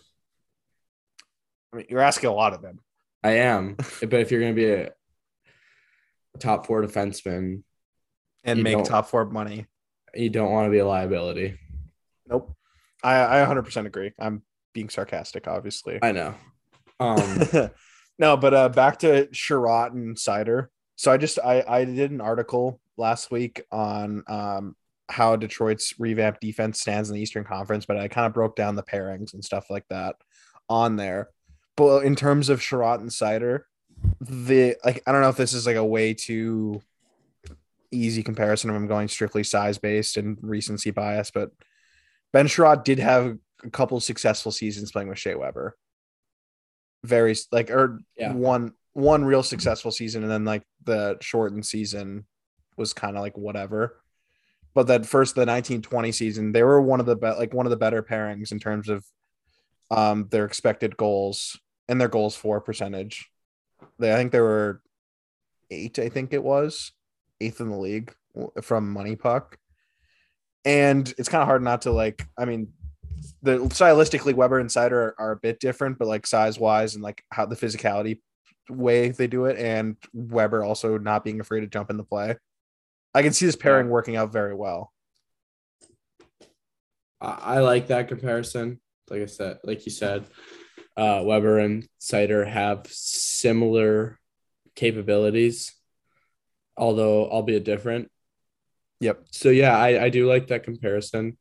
I 1.72 1.76
mean, 1.78 1.86
you're 1.88 2.00
asking 2.00 2.30
a 2.30 2.34
lot 2.34 2.52
of 2.54 2.62
them. 2.62 2.80
I 3.22 3.30
am, 3.30 3.76
but 3.76 4.14
if 4.14 4.30
you're 4.30 4.40
going 4.40 4.54
to 4.54 4.60
be 4.60 4.70
a, 4.70 4.90
top 6.38 6.66
four 6.66 6.82
defenseman, 6.82 7.62
and 8.44 8.62
make 8.62 8.84
top 8.84 9.08
four 9.08 9.24
money. 9.26 9.66
you 10.14 10.30
don't 10.30 10.52
want 10.52 10.66
to 10.66 10.70
be 10.70 10.78
a 10.78 10.86
liability. 10.86 11.58
Nope. 12.28 12.54
I, 13.02 13.42
I 13.42 13.46
100% 13.46 13.86
agree. 13.86 14.12
I'm 14.18 14.42
being 14.72 14.88
sarcastic, 14.88 15.48
obviously. 15.48 15.98
I 16.02 16.12
know. 16.12 16.34
Um, 17.00 17.40
no, 18.18 18.36
but 18.36 18.54
uh, 18.54 18.68
back 18.68 18.98
to 19.00 19.26
Chiarot 19.32 19.92
and 19.92 20.16
Seider. 20.16 20.68
So 20.96 21.12
I 21.12 21.16
just 21.16 21.38
I 21.38 21.62
I 21.66 21.84
did 21.84 22.10
an 22.10 22.20
article 22.20 22.80
last 22.96 23.30
week 23.30 23.62
on 23.70 24.24
um 24.26 24.74
how 25.08 25.36
Detroit's 25.36 25.94
revamped 25.98 26.40
defense 26.40 26.80
stands 26.80 27.08
in 27.08 27.14
the 27.14 27.22
Eastern 27.22 27.44
Conference, 27.44 27.86
but 27.86 27.96
I 27.96 28.08
kind 28.08 28.26
of 28.26 28.34
broke 28.34 28.56
down 28.56 28.74
the 28.74 28.82
pairings 28.82 29.32
and 29.32 29.44
stuff 29.44 29.70
like 29.70 29.86
that 29.88 30.16
on 30.68 30.96
there. 30.96 31.28
But 31.78 32.04
in 32.04 32.16
terms 32.16 32.48
of 32.48 32.60
Chiarot 32.60 32.98
and 33.00 33.08
Seider, 33.08 33.60
the 34.20 34.76
like 34.84 35.00
I 35.06 35.12
don't 35.12 35.20
know 35.22 35.28
if 35.28 35.36
this 35.36 35.52
is 35.52 35.64
like 35.64 35.76
a 35.76 35.84
way 35.84 36.12
too 36.12 36.82
easy 37.92 38.24
comparison 38.24 38.68
if 38.68 38.74
I'm 38.74 38.88
going 38.88 39.06
strictly 39.06 39.44
size 39.44 39.78
based 39.78 40.16
and 40.16 40.36
recency 40.42 40.90
bias, 40.90 41.30
but 41.30 41.52
Ben 42.32 42.48
Chiarot 42.48 42.84
did 42.84 42.98
have 42.98 43.38
a 43.64 43.70
couple 43.70 44.00
successful 44.00 44.50
seasons 44.50 44.90
playing 44.90 45.08
with 45.08 45.20
Shea 45.20 45.36
Weber. 45.36 45.76
Very 47.04 47.36
like 47.52 47.70
or 47.70 48.00
Yeah. 48.16 48.32
one 48.32 48.72
one 48.94 49.24
real 49.24 49.44
successful 49.44 49.92
season 49.92 50.24
and 50.24 50.32
then 50.32 50.44
like 50.44 50.64
the 50.82 51.16
shortened 51.20 51.64
season 51.64 52.26
was 52.76 52.92
kind 52.92 53.16
of 53.16 53.22
like 53.22 53.38
whatever. 53.38 54.00
But 54.74 54.88
that 54.88 55.06
first 55.06 55.36
the 55.36 55.42
1920 55.42 56.10
season, 56.10 56.50
they 56.50 56.64
were 56.64 56.82
one 56.82 56.98
of 56.98 57.06
the 57.06 57.14
be- 57.14 57.28
like 57.38 57.54
one 57.54 57.66
of 57.66 57.70
the 57.70 57.76
better 57.76 58.02
pairings 58.02 58.50
in 58.50 58.58
terms 58.58 58.88
of 58.88 59.04
um 59.92 60.26
their 60.32 60.44
expected 60.44 60.96
goals 60.96 61.56
and 61.88 62.00
their 62.00 62.08
goals 62.08 62.36
for 62.36 62.60
percentage. 62.60 63.30
They 63.98 64.12
I 64.12 64.16
think 64.16 64.32
there 64.32 64.44
were 64.44 64.82
eight, 65.70 65.98
I 65.98 66.08
think 66.08 66.32
it 66.32 66.42
was 66.42 66.92
eighth 67.40 67.60
in 67.60 67.70
the 67.70 67.76
league 67.76 68.14
from 68.62 68.92
Money 68.92 69.16
Puck. 69.16 69.58
And 70.64 71.12
it's 71.18 71.28
kind 71.28 71.42
of 71.42 71.48
hard 71.48 71.62
not 71.62 71.82
to 71.82 71.92
like, 71.92 72.26
I 72.36 72.44
mean, 72.44 72.72
the 73.42 73.58
stylistically 73.58 74.34
Weber 74.34 74.58
and 74.58 74.68
Seider 74.68 74.92
are, 74.92 75.14
are 75.18 75.30
a 75.32 75.36
bit 75.36 75.60
different, 75.60 75.98
but 75.98 76.08
like 76.08 76.26
size 76.26 76.58
wise 76.58 76.94
and 76.94 77.02
like 77.02 77.22
how 77.30 77.46
the 77.46 77.56
physicality 77.56 78.20
way 78.68 79.08
they 79.08 79.26
do 79.26 79.46
it, 79.46 79.58
and 79.58 79.96
Weber 80.12 80.62
also 80.62 80.98
not 80.98 81.24
being 81.24 81.40
afraid 81.40 81.60
to 81.60 81.66
jump 81.66 81.90
in 81.90 81.96
the 81.96 82.04
play. 82.04 82.36
I 83.14 83.22
can 83.22 83.32
see 83.32 83.46
this 83.46 83.56
pairing 83.56 83.88
working 83.88 84.16
out 84.16 84.32
very 84.32 84.54
well. 84.54 84.92
I 87.20 87.60
like 87.60 87.88
that 87.88 88.08
comparison. 88.08 88.80
Like 89.10 89.22
I 89.22 89.26
said, 89.26 89.58
like 89.64 89.86
you 89.86 89.90
said, 89.90 90.24
uh, 90.98 91.22
Weber 91.24 91.60
and 91.60 91.88
Seider 92.00 92.46
have 92.46 92.88
similar 92.88 94.18
capabilities, 94.74 95.72
although 96.76 97.30
albeit 97.30 97.64
different. 97.64 98.10
Yep. 99.00 99.26
So 99.30 99.50
yeah, 99.50 99.78
I, 99.78 100.04
I 100.06 100.08
do 100.08 100.28
like 100.28 100.48
that 100.48 100.64
comparison. 100.64 101.38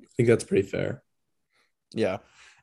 I 0.00 0.06
think 0.16 0.28
that's 0.28 0.44
pretty 0.44 0.66
fair. 0.66 1.02
Yeah. 1.92 2.18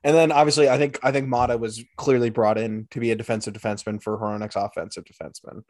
And 0.05 0.15
then 0.15 0.31
obviously 0.31 0.69
I 0.69 0.77
think 0.77 0.99
I 1.03 1.11
think 1.11 1.27
Maatta 1.27 1.59
was 1.59 1.83
clearly 1.97 2.29
brought 2.29 2.57
in 2.57 2.87
to 2.91 3.01
be 3.01 3.11
a 3.11 3.15
defensive 3.15 3.53
defenseman 3.53 4.01
for 4.01 4.17
Hronek's 4.17 4.55
offensive 4.55 5.03
defenseman, 5.03 5.63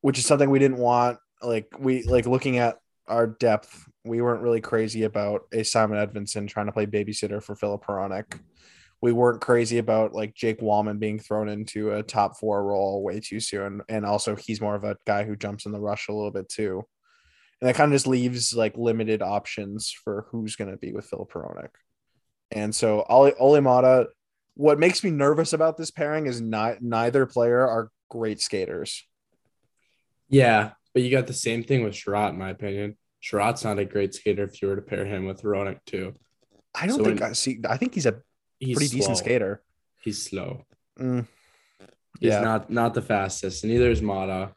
which 0.00 0.18
is 0.18 0.26
something 0.26 0.50
we 0.50 0.58
didn't 0.58 0.78
want. 0.78 1.18
Like 1.40 1.72
we 1.78 2.02
like 2.02 2.26
looking 2.26 2.58
at 2.58 2.78
our 3.06 3.28
depth, 3.28 3.88
we 4.04 4.20
weren't 4.20 4.42
really 4.42 4.60
crazy 4.60 5.04
about 5.04 5.42
a 5.52 5.62
Simon 5.62 6.04
Edvinsson 6.04 6.48
trying 6.48 6.66
to 6.66 6.72
play 6.72 6.86
babysitter 6.86 7.40
for 7.40 7.54
Philip 7.54 7.84
Hronek. 7.84 8.40
We 9.02 9.12
weren't 9.12 9.40
crazy 9.40 9.78
about 9.78 10.14
like 10.14 10.34
Jake 10.34 10.60
Walman 10.60 11.00
being 11.00 11.18
thrown 11.18 11.48
into 11.48 11.92
a 11.92 12.02
top 12.04 12.38
four 12.38 12.64
role 12.64 13.02
way 13.02 13.18
too 13.18 13.40
soon. 13.40 13.82
And 13.88 14.06
also 14.06 14.36
he's 14.36 14.60
more 14.60 14.76
of 14.76 14.84
a 14.84 14.96
guy 15.06 15.24
who 15.24 15.34
jumps 15.34 15.66
in 15.66 15.72
the 15.72 15.80
rush 15.80 16.06
a 16.08 16.12
little 16.12 16.30
bit 16.30 16.48
too. 16.48 16.84
And 17.60 17.68
that 17.68 17.74
kind 17.74 17.92
of 17.92 17.96
just 17.96 18.06
leaves 18.06 18.54
like 18.54 18.76
limited 18.76 19.20
options 19.20 19.90
for 19.92 20.26
who's 20.30 20.54
going 20.54 20.70
to 20.70 20.76
be 20.76 20.92
with 20.92 21.06
Philip 21.06 21.32
Hronek. 21.32 21.70
And 22.52 22.72
so 22.74 23.04
Olli, 23.08 23.32
Olli 23.40 23.60
Maatta, 23.60 24.06
what 24.54 24.78
makes 24.78 25.02
me 25.02 25.10
nervous 25.10 25.52
about 25.52 25.76
this 25.76 25.90
pairing 25.90 26.26
is 26.26 26.40
not 26.40 26.80
neither 26.80 27.26
player 27.26 27.66
are 27.66 27.90
great 28.08 28.40
skaters. 28.40 29.04
Yeah, 30.28 30.72
but 30.94 31.02
you 31.02 31.10
got 31.10 31.26
the 31.26 31.32
same 31.32 31.64
thing 31.64 31.82
with 31.82 31.94
Chiarot, 31.94 32.30
in 32.30 32.38
my 32.38 32.50
opinion. 32.50 32.96
Chiarot's 33.22 33.64
not 33.64 33.78
a 33.78 33.84
great 33.84 34.14
skater 34.14 34.44
if 34.44 34.60
you 34.62 34.68
were 34.68 34.76
to 34.76 34.82
pair 34.82 35.04
him 35.04 35.24
with 35.26 35.42
Hronek 35.42 35.78
too. 35.86 36.14
I 36.74 36.86
don't 36.86 36.98
So 36.98 37.04
think 37.04 37.20
when- 37.20 37.30
I 37.30 37.32
see. 37.32 37.58
I 37.68 37.76
think 37.76 37.94
he's 37.94 38.06
a 38.06 38.20
He's 38.66 38.76
pretty 38.76 38.96
decent 38.96 39.18
skater. 39.18 39.62
He's 40.02 40.22
slow. 40.22 40.64
Mm, 40.98 41.26
He's 42.20 42.30
Yeah. 42.32 42.40
not 42.40 42.70
not 42.70 42.94
the 42.94 43.02
fastest, 43.02 43.64
and 43.64 43.72
neither 43.72 43.90
is 43.90 44.00
Maatta. 44.02 44.52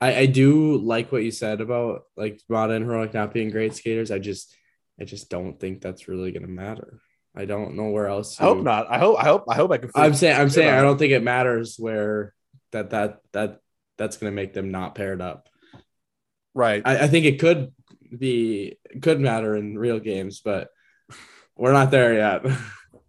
I, 0.00 0.14
I 0.20 0.26
do 0.26 0.76
like 0.78 1.12
what 1.12 1.22
you 1.24 1.30
said 1.30 1.60
about 1.60 2.04
like 2.16 2.40
Maatta 2.48 2.74
and 2.74 2.86
Hronek 2.86 3.12
not 3.14 3.34
being 3.34 3.50
great 3.50 3.74
skaters. 3.74 4.10
I 4.10 4.18
just 4.18 4.54
I 5.00 5.04
just 5.04 5.28
don't 5.30 5.58
think 5.58 5.80
that's 5.80 6.08
really 6.08 6.30
gonna 6.32 6.46
matter. 6.46 7.00
I 7.34 7.44
don't 7.44 7.74
know 7.76 7.90
where 7.90 8.06
else. 8.06 8.40
I 8.40 8.44
hope 8.44 8.62
not. 8.62 8.90
I 8.90 8.98
hope. 8.98 9.18
I 9.18 9.24
hope. 9.24 9.44
I 9.48 9.54
hope 9.54 9.70
I 9.72 9.78
can. 9.78 9.90
I'm 9.94 10.14
saying 10.14 10.40
I'm 10.40 10.50
saying 10.50 10.68
I 10.70 10.82
don't 10.82 10.98
think 10.98 11.12
it 11.12 11.22
matters 11.22 11.76
where 11.78 12.34
that 12.72 12.90
that 12.90 13.20
that 13.32 13.60
that's 13.98 14.16
gonna 14.16 14.32
make 14.32 14.52
them 14.52 14.70
not 14.70 14.94
paired 14.94 15.20
up. 15.20 15.48
right. 16.54 16.82
I, 16.84 17.04
I 17.04 17.08
think 17.08 17.26
it 17.26 17.38
could 17.40 17.72
be 18.16 18.78
could 19.02 19.20
matter 19.20 19.56
in 19.56 19.78
real 19.78 20.00
games, 20.00 20.40
but 20.40 20.68
we're 21.56 21.72
not 21.72 21.90
there 21.90 22.14
yet. 22.14 22.42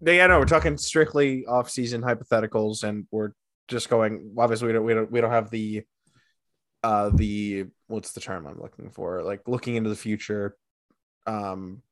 yeah, 0.05 0.27
no, 0.27 0.39
we're 0.39 0.45
talking 0.45 0.77
strictly 0.77 1.45
off-season 1.45 2.01
hypotheticals, 2.01 2.83
and 2.83 3.05
we're 3.11 3.31
just 3.67 3.89
going. 3.89 4.33
Obviously, 4.37 4.67
we 4.67 4.73
don't. 4.73 4.83
We 4.83 4.93
don't. 4.93 5.11
We 5.11 5.21
don't 5.21 5.31
have 5.31 5.49
the. 5.49 5.83
Uh, 6.83 7.11
the 7.13 7.65
what's 7.87 8.11
the 8.13 8.19
term 8.19 8.47
I'm 8.47 8.59
looking 8.59 8.89
for? 8.89 9.21
Like 9.21 9.41
looking 9.47 9.75
into 9.75 9.91
the 9.91 9.95
future, 9.95 10.57
um, 11.27 11.83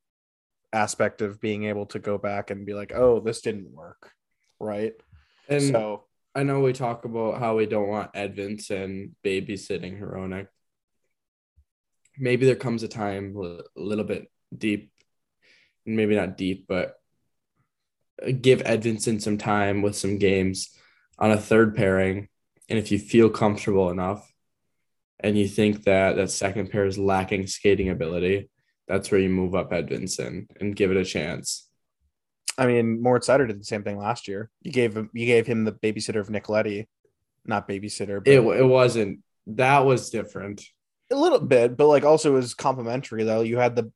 aspect 0.72 1.22
of 1.22 1.40
being 1.40 1.64
able 1.64 1.86
to 1.86 1.98
go 1.98 2.18
back 2.18 2.50
and 2.50 2.66
be 2.66 2.74
like, 2.74 2.92
oh, 2.94 3.20
this 3.20 3.40
didn't 3.40 3.70
work, 3.72 4.10
right? 4.58 4.94
and 5.48 5.62
so 5.62 6.04
I 6.34 6.44
know 6.44 6.60
we 6.60 6.72
talk 6.72 7.04
about 7.04 7.38
how 7.38 7.56
we 7.56 7.66
don't 7.66 7.88
want 7.88 8.14
Edvinsson 8.14 9.12
babysitting 9.24 10.00
Hronek. 10.00 10.46
Maybe 12.18 12.46
there 12.46 12.56
comes 12.56 12.82
a 12.82 12.88
time 12.88 13.36
a 13.36 13.60
little 13.80 14.04
bit 14.04 14.30
deep, 14.56 14.92
maybe 15.84 16.14
not 16.14 16.36
deep, 16.36 16.66
but 16.68 16.99
give 18.40 18.62
Edvinsson 18.62 19.20
some 19.20 19.38
time 19.38 19.82
with 19.82 19.96
some 19.96 20.18
games 20.18 20.70
on 21.18 21.30
a 21.30 21.36
third 21.38 21.74
pairing. 21.74 22.28
And 22.68 22.78
if 22.78 22.92
you 22.92 22.98
feel 22.98 23.30
comfortable 23.30 23.90
enough 23.90 24.30
and 25.18 25.36
you 25.36 25.48
think 25.48 25.84
that 25.84 26.16
that 26.16 26.30
second 26.30 26.70
pair 26.70 26.86
is 26.86 26.98
lacking 26.98 27.46
skating 27.46 27.88
ability, 27.88 28.48
that's 28.86 29.10
where 29.10 29.20
you 29.20 29.28
move 29.28 29.54
up 29.54 29.70
Edvinsson 29.70 30.46
and 30.60 30.74
give 30.76 30.90
it 30.90 30.96
a 30.96 31.04
chance. 31.04 31.68
I 32.58 32.66
mean, 32.66 33.00
Moritz 33.02 33.28
Seider 33.28 33.46
did 33.46 33.60
the 33.60 33.64
same 33.64 33.82
thing 33.84 33.96
last 33.96 34.28
year. 34.28 34.50
You 34.62 34.72
gave 34.72 34.96
him 34.96 35.10
you 35.14 35.26
gave 35.26 35.46
him 35.46 35.64
the 35.64 35.72
babysitter 35.72 36.20
of 36.20 36.30
Nick 36.30 36.48
Leddy, 36.48 36.88
not 37.44 37.68
babysitter, 37.68 38.22
but 38.22 38.30
It, 38.30 38.40
it 38.40 38.66
wasn't, 38.66 39.20
that 39.46 39.80
was 39.86 40.10
different. 40.10 40.64
a 41.10 41.16
little 41.16 41.40
bit, 41.40 41.76
but 41.76 41.86
like 41.86 42.04
also 42.04 42.32
was 42.32 42.54
complimentary 42.54 43.24
though. 43.24 43.40
You 43.40 43.56
had 43.58 43.76
the 43.76 43.90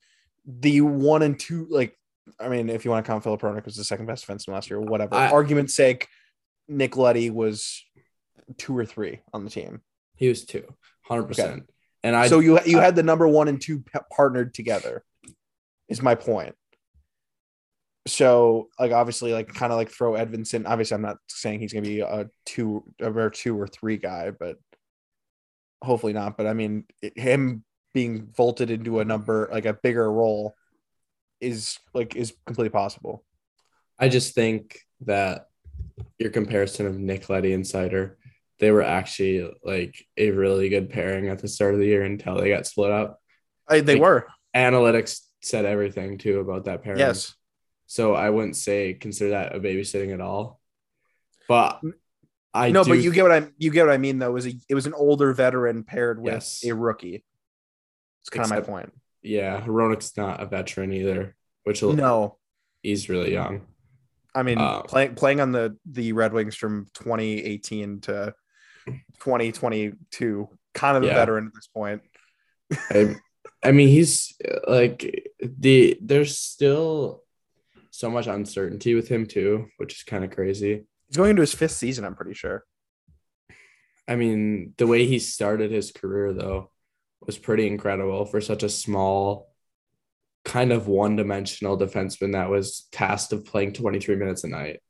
the 0.47 0.81
one 0.81 1.23
and 1.23 1.39
two, 1.39 1.67
like 1.71 1.97
I 2.41 2.49
mean, 2.49 2.69
if 2.71 2.85
you 2.85 2.91
want 2.91 3.05
to 3.05 3.11
count 3.11 3.23
Philip 3.23 3.41
Hronek 3.41 3.65
was 3.65 3.77
the 3.77 3.85
second 3.85 4.07
best 4.07 4.27
defenseman 4.27 4.49
last 4.55 4.71
year, 4.71 4.81
whatever. 4.81 5.15
I- 5.15 5.31
Argument's 5.31 5.75
sake, 5.75 6.09
Nick 6.69 6.97
Leddy 6.97 7.31
was 7.31 7.85
two 8.59 8.77
or 8.77 8.85
three 8.87 9.21
on 9.33 9.45
the 9.45 9.51
team. 9.51 9.83
He 10.17 10.29
was 10.29 10.45
two, 10.45 10.65
100%. 11.11 11.65
And 12.03 12.15
I 12.17 12.29
so 12.29 12.41
you 12.41 12.59
you 12.67 12.79
I- 12.79 12.85
had 12.85 12.97
the 12.97 13.03
number 13.03 13.27
one 13.29 13.49
and 13.49 13.61
two 13.61 13.83
partnered 14.15 14.55
together. 14.55 15.03
Is 15.89 16.01
my 16.03 16.15
point. 16.15 16.55
So 18.07 18.69
like 18.79 18.93
obviously 18.93 19.33
like 19.33 19.49
kind 19.49 19.73
of 19.73 19.77
like 19.79 19.91
throw 19.91 20.13
Edvinsson. 20.13 20.65
Obviously, 20.67 20.95
I'm 20.95 21.03
not 21.03 21.17
saying 21.29 21.61
he's 21.61 21.73
gonna 21.73 21.87
be 21.87 22.01
a 22.01 22.29
two 22.45 22.85
or 23.03 23.31
two 23.31 23.59
or 23.59 23.67
three 23.67 23.97
guy, 23.97 24.31
but 24.31 24.59
hopefully 25.83 26.13
not. 26.13 26.37
But 26.37 26.47
I 26.47 26.53
mean, 26.55 26.85
it- 27.03 27.19
him 27.19 27.65
being 27.95 28.27
vaulted 28.37 28.71
into 28.71 29.01
a 29.01 29.05
number 29.05 29.49
like 29.53 29.65
a 29.67 29.73
bigger 29.75 30.11
role 30.11 30.55
is 31.45 31.79
like 31.93 32.17
is 32.17 32.33
completely 32.47 32.71
possible. 32.71 33.25
I 33.99 34.09
just 34.09 34.35
think 34.35 34.81
that 35.03 35.47
your 36.19 36.31
comparison 36.31 36.87
of 36.87 36.99
Nick 36.99 37.29
Leddy 37.29 37.53
and 37.53 37.65
Seider, 37.65 38.15
they 38.59 38.71
were 38.71 38.83
actually 38.83 39.49
like 39.65 40.05
a 40.17 40.31
really 40.31 40.69
good 40.69 40.91
pairing 40.91 41.29
at 41.29 41.39
the 41.39 41.49
start 41.49 41.75
of 41.75 41.81
the 41.81 41.87
year 41.87 42.03
until 42.03 42.37
they 42.41 42.49
got 42.49 42.67
split 42.67 42.91
up. 42.91 43.21
I, 43.69 43.81
they 43.81 43.95
Like- 43.95 44.03
were 44.03 44.27
Analytics 44.57 45.21
said 45.43 45.65
everything 45.65 46.17
too 46.19 46.39
about 46.41 46.65
that 46.65 46.83
pairing. 46.83 46.99
yes. 47.01 47.35
So 47.87 48.15
I 48.15 48.31
wouldn't 48.31 48.57
say 48.57 48.95
consider 48.95 49.31
that 49.31 49.55
a 49.55 49.61
babysitting 49.61 50.13
at 50.15 50.21
all. 50.21 50.61
But 51.49 51.81
I 52.55 52.71
no, 52.71 52.83
do 52.85 52.91
but 52.91 53.01
you 53.01 53.13
get 53.13 53.23
what 53.25 53.33
I 53.33 53.49
you 53.59 53.71
get 53.71 53.85
what 53.87 53.93
I 53.93 53.99
mean 53.99 54.19
though. 54.19 54.31
It 54.31 54.33
was 54.33 54.47
a 54.47 54.53
it 54.69 54.75
was 54.75 54.87
an 54.87 54.95
older 54.95 55.33
veteran 55.35 55.83
paired 55.85 56.21
with 56.23 56.33
Yes. 56.35 56.63
a 56.65 56.73
rookie. 56.73 57.25
It's 58.23 58.31
kind 58.31 58.45
of 58.45 58.51
my 58.51 58.61
point. 58.61 58.93
Yeah, 59.25 59.61
Hronek's 59.61 60.17
not 60.17 60.41
a 60.41 60.47
veteran 60.47 60.93
either, 60.93 61.35
which 61.65 61.81
will, 61.83 61.95
No, 61.95 62.39
he's 62.83 63.09
really 63.09 63.33
young. 63.33 63.67
I 64.35 64.43
mean 64.43 64.59
Uh, 64.59 64.83
playing 64.83 65.15
playing 65.15 65.41
on 65.41 65.53
the 65.53 65.77
the 65.91 66.13
Red 66.13 66.33
Wings 66.33 66.57
from 66.57 66.87
2018 66.95 68.01
to 68.03 68.35
2022, 69.21 70.49
kind 70.75 70.97
of 70.97 71.05
a 71.05 71.07
veteran 71.07 71.47
at 71.47 71.55
this 71.55 71.69
point. 71.69 72.03
I, 72.91 73.17
I 73.63 73.73
mean, 73.73 73.89
he's 73.89 74.35
like 74.67 75.31
the 75.41 75.97
there's 76.03 76.39
still 76.39 77.23
so 77.91 78.11
much 78.11 78.27
uncertainty 78.27 78.95
with 78.95 79.09
him 79.09 79.25
too, 79.25 79.69
which 79.79 79.95
is 79.95 80.03
kind 80.03 80.25
of 80.25 80.31
crazy. 80.33 80.85
He's 81.07 81.17
going 81.17 81.31
into 81.31 81.43
his 81.43 81.55
fifth 81.55 81.73
season, 81.73 82.05
I'm 82.05 82.15
pretty 82.17 82.35
sure. 82.35 82.65
I 84.07 84.17
mean, 84.17 84.75
the 84.77 84.87
way 84.87 85.07
he 85.07 85.19
started 85.19 85.71
his 85.71 85.93
career 85.93 86.35
though 86.35 86.71
was 87.27 87.39
pretty 87.39 87.67
incredible 87.67 88.25
for 88.25 88.41
such 88.41 88.63
a 88.63 88.69
small, 88.69 89.53
kind 90.45 90.73
of 90.73 90.89
one-dimensional 90.89 91.79
defenseman 91.79 92.33
that 92.33 92.51
was 92.51 92.87
tasked 92.93 93.33
of 93.33 93.45
playing 93.45 93.73
23 93.73 94.17
minutes 94.17 94.45
a 94.45 94.49
night. 94.49 94.81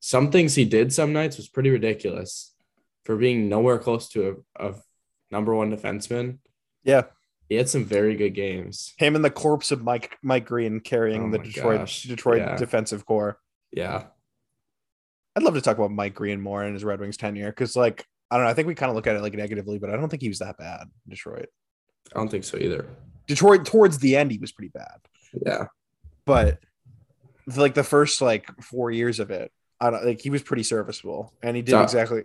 Some 0.00 0.30
things 0.30 0.54
he 0.54 0.64
did 0.64 0.92
some 0.92 1.12
nights 1.12 1.36
was 1.36 1.48
pretty 1.48 1.70
ridiculous 1.70 2.54
for 3.04 3.16
being 3.16 3.48
nowhere 3.48 3.78
close 3.78 4.08
to 4.10 4.42
a, 4.58 4.68
a 4.70 4.74
number 5.30 5.54
one 5.54 5.70
defenseman. 5.74 6.38
Yeah, 6.84 7.02
He 7.48 7.56
had 7.56 7.68
some 7.68 7.84
very 7.84 8.14
good 8.14 8.30
games. 8.34 8.94
him 8.98 9.16
and 9.16 9.24
the 9.24 9.30
corpse 9.30 9.72
of 9.72 9.82
Mike 9.82 10.16
Mike 10.22 10.46
Green 10.46 10.78
carrying 10.80 11.28
Oh 11.28 11.30
the 11.30 11.38
Detroit 11.38 11.80
gosh, 11.80 12.02
Detroit 12.04 12.38
yeah. 12.38 12.56
defensive 12.56 13.04
core. 13.06 13.38
Yeah. 13.72 14.04
I'd 15.34 15.42
love 15.42 15.54
to 15.54 15.60
talk 15.60 15.76
about 15.76 15.90
Mike 15.90 16.14
Green 16.14 16.40
more 16.40 16.64
in 16.64 16.72
his 16.74 16.84
Red 16.84 17.00
Wings 17.00 17.16
tenure 17.18 17.50
because, 17.50 17.76
like, 17.76 18.06
I 18.30 18.36
don't 18.36 18.44
know. 18.44 18.50
I 18.50 18.54
think 18.54 18.68
we 18.68 18.74
kind 18.74 18.90
of 18.90 18.96
look 18.96 19.06
at 19.06 19.16
it 19.16 19.22
like 19.22 19.34
negatively, 19.34 19.78
but 19.78 19.90
I 19.90 19.96
don't 19.96 20.08
think 20.08 20.22
he 20.22 20.28
was 20.28 20.40
that 20.40 20.58
bad. 20.58 20.82
in 20.82 21.10
Detroit, 21.10 21.46
I 22.14 22.18
don't 22.18 22.28
think 22.30 22.44
so 22.44 22.56
either. 22.58 22.86
Detroit 23.26 23.64
towards 23.64 23.98
the 23.98 24.16
end, 24.16 24.30
he 24.30 24.38
was 24.38 24.52
pretty 24.52 24.70
bad. 24.70 24.98
Yeah. 25.44 25.66
but 26.24 26.58
like 27.56 27.74
the 27.74 27.84
first 27.84 28.20
like 28.20 28.48
four 28.62 28.90
years 28.90 29.20
of 29.20 29.30
it, 29.30 29.52
I 29.80 29.90
don't 29.90 30.04
like 30.04 30.20
he 30.20 30.30
was 30.30 30.42
pretty 30.42 30.62
serviceable, 30.64 31.32
and 31.42 31.54
he 31.56 31.62
did 31.62 31.72
So- 31.72 31.82
exactly 31.82 32.22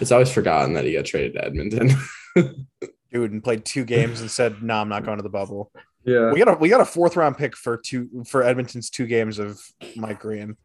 It's 0.00 0.12
always 0.12 0.30
forgotten 0.32 0.74
that 0.74 0.84
he 0.84 0.92
got 0.92 1.04
traded 1.06 1.34
to 1.34 1.44
Edmonton. 1.44 1.90
dude 3.12 3.32
and 3.32 3.42
played 3.42 3.64
two 3.64 3.84
games 3.84 4.20
and 4.20 4.30
said, 4.30 4.62
"No, 4.62 4.74
I'm 4.74 4.88
not 4.88 5.04
going 5.04 5.16
to 5.18 5.22
the 5.22 5.28
bubble." 5.28 5.72
yeah. 6.04 6.30
We 6.32 6.38
got 6.38 6.48
a 6.48 6.54
we 6.58 6.68
got 6.68 6.80
a 6.80 6.84
fourth 6.84 7.16
round 7.16 7.36
pick 7.36 7.56
for 7.56 7.76
two 7.76 8.22
for 8.26 8.42
Edmonton's 8.44 8.88
two 8.90 9.06
games 9.06 9.38
of 9.40 9.60
Mike 9.96 10.20
Green. 10.20 10.56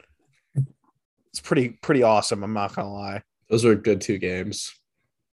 It's 1.31 1.41
pretty 1.41 1.69
pretty 1.69 2.03
awesome. 2.03 2.43
I'm 2.43 2.53
not 2.53 2.75
gonna 2.75 2.93
lie, 2.93 3.23
Those 3.49 3.63
were 3.65 3.75
good 3.75 4.01
two 4.01 4.17
games. 4.17 4.73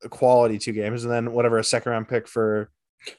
a 0.05 0.09
quality 0.09 0.59
two 0.59 0.73
games, 0.73 1.05
and 1.05 1.13
then 1.13 1.33
whatever 1.33 1.59
a 1.59 1.65
second 1.65 1.93
round 1.93 2.09
pick 2.09 2.27
for 2.29 2.71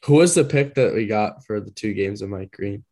Who 0.06 0.16
was 0.16 0.36
the 0.36 0.44
pick 0.44 0.76
that 0.76 0.94
we 0.94 1.08
got 1.08 1.46
for 1.46 1.60
the 1.60 1.72
two 1.72 1.94
games 1.94 2.22
of 2.22 2.30
Mike 2.30 2.52
Green? 2.52 2.84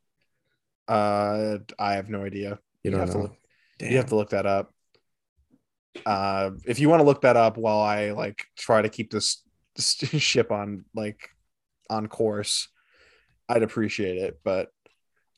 uh 0.87 1.57
I 1.79 1.93
have 1.93 2.09
no 2.09 2.23
idea. 2.23 2.59
You 2.83 2.91
You 2.91 2.91
don't 2.91 2.99
have 3.01 3.09
to 3.11 3.17
know. 3.17 3.23
look- 3.23 3.37
You 3.79 3.97
have 3.97 4.07
to 4.07 4.15
look 4.15 4.31
that 4.31 4.45
up. 4.45 4.73
Uh, 6.05 6.51
if 6.65 6.79
you 6.79 6.87
want 6.89 7.01
to 7.01 7.05
look 7.05 7.21
that 7.21 7.35
up 7.35 7.57
while 7.57 7.79
I 7.81 8.11
like 8.11 8.45
try 8.57 8.81
to 8.81 8.89
keep 8.89 9.11
this, 9.11 9.43
this 9.75 9.93
ship 10.21 10.51
on 10.51 10.85
like 10.95 11.29
on 11.89 12.07
course, 12.07 12.69
I'd 13.49 13.63
appreciate 13.63 14.17
it. 14.17 14.39
But 14.43 14.69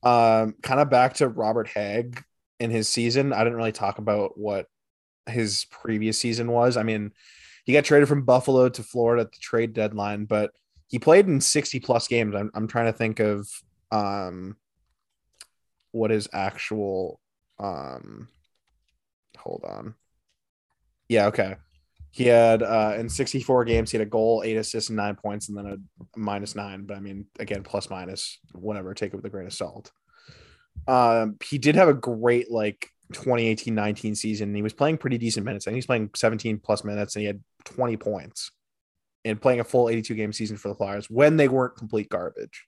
um, 0.04 0.54
kind 0.62 0.80
of 0.80 0.90
back 0.90 1.16
to 1.16 1.28
Robert 1.28 1.68
Hagg 1.68 2.24
in 2.60 2.70
his 2.70 2.88
season. 2.88 3.34
I 3.34 3.40
didn't 3.44 3.58
really 3.58 3.72
talk 3.72 3.98
about 3.98 4.38
what 4.38 4.68
his 5.28 5.66
previous 5.70 6.18
season 6.18 6.52
was. 6.52 6.78
I 6.78 6.84
mean, 6.84 7.12
he 7.66 7.74
got 7.74 7.86
traded 7.86 8.10
from 8.10 8.24
Buffalo 8.24 8.70
to 8.70 8.84
Florida 8.84 9.24
at 9.24 9.32
the 9.32 9.40
trade 9.40 9.74
deadline, 9.74 10.26
but 10.26 10.52
he 10.88 11.00
played 11.00 11.28
in 11.28 11.42
60 11.42 11.80
plus 11.80 12.08
games. 12.08 12.36
I'm, 12.36 12.52
I'm 12.54 12.68
trying 12.68 12.88
to 12.88 12.94
think 12.94 13.20
of 13.20 13.48
um, 13.92 14.58
what 15.92 16.12
his 16.12 16.28
actual 16.34 17.20
um, 17.60 18.28
hold 19.38 19.64
on. 19.66 19.96
Yeah, 21.08 21.28
okay. 21.28 21.56
He 22.12 22.26
had 22.26 22.62
uh 22.62 22.94
in 22.98 23.10
64 23.10 23.66
games, 23.66 23.92
he 23.92 23.98
had 23.98 24.06
a 24.06 24.10
goal, 24.10 24.44
eight 24.46 24.56
assists, 24.56 24.90
and 24.90 24.98
nine 24.98 25.16
points, 25.16 25.50
and 25.50 25.58
then 25.58 25.66
a 25.66 26.18
minus 26.20 26.56
nine. 26.56 26.86
But 26.86 26.98
I 26.98 27.00
mean, 27.00 27.26
again, 27.40 27.64
plus 27.64 27.90
minus, 27.90 28.40
whatever, 28.54 28.94
take 28.94 29.14
it 29.14 29.16
with 29.16 29.26
a 29.26 29.30
grain 29.30 29.48
of 29.48 29.54
salt. 29.54 29.92
Um, 30.88 31.38
he 31.44 31.58
did 31.58 31.76
have 31.76 31.88
a 31.88 31.94
great 31.94 32.52
like 32.52 32.90
2018-19 33.14 34.18
season. 34.18 34.50
and 34.50 34.56
He 34.56 34.62
was 34.62 34.74
playing 34.74 34.98
pretty 34.98 35.18
decent 35.18 35.46
minutes. 35.46 35.68
I 35.68 35.72
think 35.72 35.78
he's 35.78 35.86
playing 35.86 36.10
17 36.16 36.60
plus 36.60 36.84
minutes, 36.84 37.16
and 37.16 37.22
he 37.22 37.28
had 37.28 37.42
20 37.66 37.98
points 37.98 38.52
and 39.26 39.42
playing 39.42 39.60
a 39.60 39.64
full 39.64 39.90
82 39.90 40.16
game 40.16 40.34
season 40.34 40.58
for 40.58 40.68
the 40.68 40.76
Flyers 40.76 41.10
when 41.10 41.38
they 41.38 41.48
weren't 41.48 41.78
complete 41.78 42.10
garbage. 42.10 42.66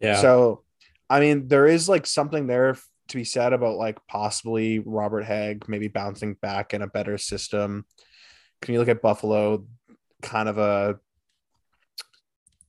Yeah. 0.00 0.20
So, 0.20 0.64
I 1.10 1.20
mean, 1.20 1.48
there 1.48 1.66
is 1.66 1.88
like 1.88 2.06
something 2.06 2.46
there 2.46 2.76
to 3.08 3.16
be 3.16 3.24
said 3.24 3.52
about 3.52 3.76
like 3.76 3.98
possibly 4.08 4.78
Robert 4.78 5.22
Hagg 5.22 5.68
maybe 5.68 5.88
bouncing 5.88 6.34
back 6.34 6.74
in 6.74 6.82
a 6.82 6.86
better 6.86 7.18
system. 7.18 7.84
Can 8.60 8.74
you 8.74 8.80
look 8.80 8.88
at 8.88 9.02
Buffalo, 9.02 9.66
kind 10.22 10.48
of 10.48 10.58
a 10.58 10.98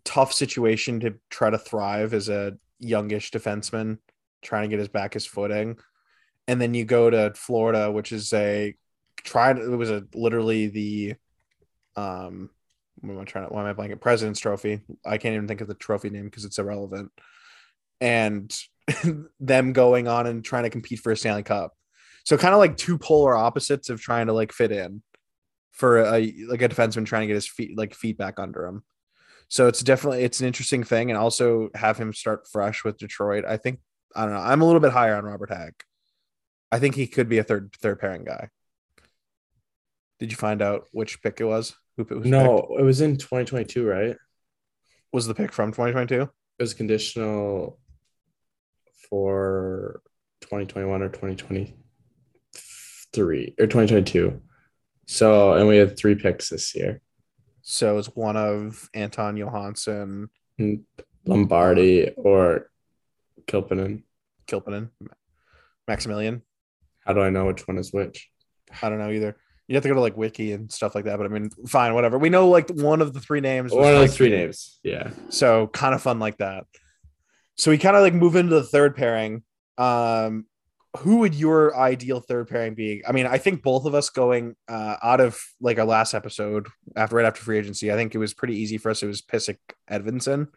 tough 0.05 0.33
situation 0.33 0.99
to 1.01 1.15
try 1.29 1.49
to 1.49 1.57
thrive 1.57 2.13
as 2.13 2.29
a 2.29 2.53
youngish 2.79 3.31
defenseman 3.31 3.97
trying 4.43 4.63
to 4.63 4.67
get 4.67 4.79
his 4.79 4.89
back 4.89 5.13
his 5.13 5.25
footing, 5.25 5.77
and 6.47 6.61
then 6.61 6.73
you 6.73 6.85
go 6.85 7.09
to 7.09 7.33
Florida, 7.35 7.91
which 7.91 8.11
is 8.11 8.31
a 8.33 8.75
tried. 9.17 9.57
It 9.57 9.67
was 9.67 9.89
a 9.89 10.03
literally 10.13 10.67
the 10.67 11.15
um. 11.95 12.49
What 13.01 13.13
am 13.13 13.19
I 13.19 13.23
trying 13.25 13.47
to? 13.47 13.53
Why 13.53 13.61
am 13.61 13.67
I 13.67 13.73
blanking? 13.73 13.99
President's 13.99 14.39
Trophy. 14.39 14.81
I 15.05 15.17
can't 15.17 15.35
even 15.35 15.47
think 15.47 15.61
of 15.61 15.67
the 15.67 15.73
trophy 15.73 16.09
name 16.09 16.25
because 16.25 16.45
it's 16.45 16.59
irrelevant. 16.59 17.11
And 17.99 18.55
them 19.39 19.73
going 19.73 20.07
on 20.07 20.27
and 20.27 20.43
trying 20.43 20.63
to 20.63 20.69
compete 20.69 20.99
for 20.99 21.11
a 21.11 21.17
Stanley 21.17 21.43
Cup. 21.43 21.73
So 22.25 22.37
kind 22.37 22.53
of 22.53 22.59
like 22.59 22.77
two 22.77 22.97
polar 22.97 23.35
opposites 23.35 23.89
of 23.89 23.99
trying 23.99 24.27
to 24.27 24.33
like 24.33 24.53
fit 24.53 24.71
in 24.71 25.01
for 25.71 25.99
a 25.99 26.33
like 26.47 26.61
a 26.61 26.69
defenseman 26.69 27.05
trying 27.05 27.21
to 27.21 27.27
get 27.27 27.35
his 27.35 27.47
feet 27.47 27.77
like 27.77 27.93
feet 27.93 28.17
back 28.17 28.39
under 28.39 28.65
him. 28.65 28.83
So 29.49 29.67
it's 29.67 29.81
definitely 29.81 30.23
it's 30.23 30.39
an 30.39 30.47
interesting 30.47 30.83
thing, 30.83 31.11
and 31.11 31.17
also 31.17 31.69
have 31.75 31.97
him 31.97 32.13
start 32.13 32.47
fresh 32.51 32.83
with 32.83 32.97
Detroit. 32.97 33.43
I 33.45 33.57
think 33.57 33.79
I 34.15 34.25
don't 34.25 34.33
know. 34.33 34.39
I'm 34.39 34.61
a 34.61 34.65
little 34.65 34.81
bit 34.81 34.91
higher 34.91 35.15
on 35.15 35.25
Robert 35.25 35.49
Hagg. 35.49 35.73
I 36.73 36.79
think 36.79 36.95
he 36.95 37.05
could 37.05 37.29
be 37.29 37.37
a 37.37 37.43
third 37.43 37.75
third 37.79 37.99
pairing 37.99 38.23
guy. 38.23 38.49
Did 40.17 40.31
you 40.31 40.37
find 40.37 40.59
out 40.59 40.87
which 40.91 41.21
pick 41.21 41.39
it 41.39 41.43
was? 41.43 41.75
Who 41.97 42.01
it 42.01 42.09
was? 42.09 42.23
picked? 42.23 42.31
no, 42.31 42.75
it 42.79 42.81
was 42.81 42.99
in 42.99 43.17
2022, 43.17 43.85
right? 43.85 44.15
Was 45.11 45.27
the 45.27 45.35
pick 45.35 45.53
from 45.53 45.71
2022. 45.71 46.23
It 46.23 46.29
was 46.57 46.73
conditional 46.73 47.77
for 49.07 50.01
2021 50.41 51.03
or 51.03 51.09
2023 51.09 53.55
or 53.59 53.67
2022. 53.67 54.41
So, 55.05 55.53
and 55.53 55.67
we 55.67 55.77
had 55.77 55.95
three 55.95 56.15
picks 56.15 56.49
this 56.49 56.73
year. 56.73 57.01
So 57.61 57.99
it's 57.99 58.15
one 58.15 58.35
of 58.35 58.89
Anton 58.95 59.37
Johansson, 59.37 60.31
mm, 60.59 60.81
Lombardi 61.27 62.09
uh, 62.09 62.13
or 62.15 62.71
Kilpinen. 63.45 64.01
Kilpinen, 64.47 64.89
Maximilian. 65.87 66.41
How 67.05 67.13
do 67.13 67.21
I 67.21 67.29
know 67.29 67.45
which 67.45 67.67
one 67.67 67.77
is 67.77 67.91
which? 67.91 68.29
I 68.81 68.89
don't 68.89 68.99
know 68.99 69.11
either. 69.11 69.35
You 69.67 69.75
have 69.75 69.83
to 69.83 69.89
go 69.89 69.95
to 69.95 70.01
like 70.01 70.17
wiki 70.17 70.51
and 70.51 70.71
stuff 70.71 70.95
like 70.95 71.05
that. 71.05 71.17
But 71.17 71.25
I 71.25 71.29
mean, 71.29 71.49
fine, 71.67 71.93
whatever. 71.93 72.17
We 72.17 72.29
know 72.29 72.49
like 72.49 72.69
one 72.69 73.01
of 73.01 73.13
the 73.13 73.19
three 73.19 73.41
names. 73.41 73.71
One 73.71 73.93
of 73.93 74.01
like, 74.01 74.11
three 74.11 74.29
names. 74.29 74.79
Yeah. 74.83 75.11
So 75.29 75.67
kind 75.67 75.95
of 75.95 76.01
fun 76.01 76.19
like 76.19 76.37
that. 76.37 76.65
So 77.55 77.71
we 77.71 77.77
kind 77.77 77.95
of 77.95 78.01
like 78.01 78.13
move 78.13 78.35
into 78.35 78.55
the 78.55 78.63
third 78.63 78.95
pairing. 78.95 79.43
Um, 79.77 80.45
who 80.97 81.17
would 81.17 81.33
your 81.33 81.75
ideal 81.75 82.19
third 82.19 82.47
pairing 82.47 82.75
be? 82.75 83.03
I 83.07 83.11
mean, 83.13 83.25
I 83.25 83.37
think 83.37 83.63
both 83.63 83.85
of 83.85 83.95
us 83.95 84.09
going 84.09 84.55
uh, 84.67 84.97
out 85.01 85.21
of 85.21 85.39
like 85.59 85.79
our 85.79 85.85
last 85.85 86.13
episode 86.13 86.67
after 86.95 87.15
right 87.15 87.25
after 87.25 87.41
free 87.41 87.57
agency. 87.57 87.91
I 87.91 87.95
think 87.95 88.13
it 88.13 88.19
was 88.19 88.33
pretty 88.33 88.57
easy 88.57 88.77
for 88.77 88.91
us. 88.91 89.01
It 89.01 89.07
was 89.07 89.21
Pysyk 89.21 89.57
Edvinsson. 89.89 90.47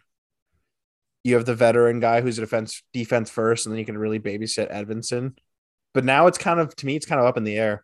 You 1.25 1.35
have 1.37 1.47
the 1.47 1.55
veteran 1.55 2.01
guy 2.01 2.21
who's 2.21 2.39
a 2.39 2.43
defense 2.43 2.83
defense 2.93 3.31
first, 3.31 3.67
and 3.67 3.73
then 3.73 3.79
you 3.79 3.87
can 3.87 3.99
really 3.99 4.21
babysit 4.21 4.71
Edvinsson. 4.71 5.37
But 5.97 6.05
now 6.05 6.27
it's 6.27 6.37
kind 6.37 6.61
of 6.61 6.77
to 6.77 6.85
me, 6.85 6.95
it's 6.95 7.07
kind 7.07 7.19
of 7.19 7.27
up 7.27 7.39
in 7.39 7.45
the 7.45 7.57
air. 7.57 7.83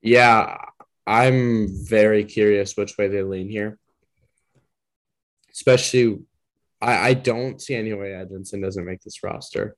Yeah, 0.00 0.56
I'm 1.06 1.68
very 1.68 2.24
curious 2.24 2.74
which 2.74 2.96
way 2.96 3.08
they 3.08 3.22
lean 3.22 3.50
here. 3.50 3.78
Especially, 5.52 6.20
I, 6.80 7.08
I 7.08 7.12
don't 7.12 7.60
see 7.60 7.74
any 7.74 7.92
way 7.92 8.12
Edvinsson 8.12 8.62
doesn't 8.62 8.86
make 8.86 9.02
this 9.02 9.22
roster 9.22 9.76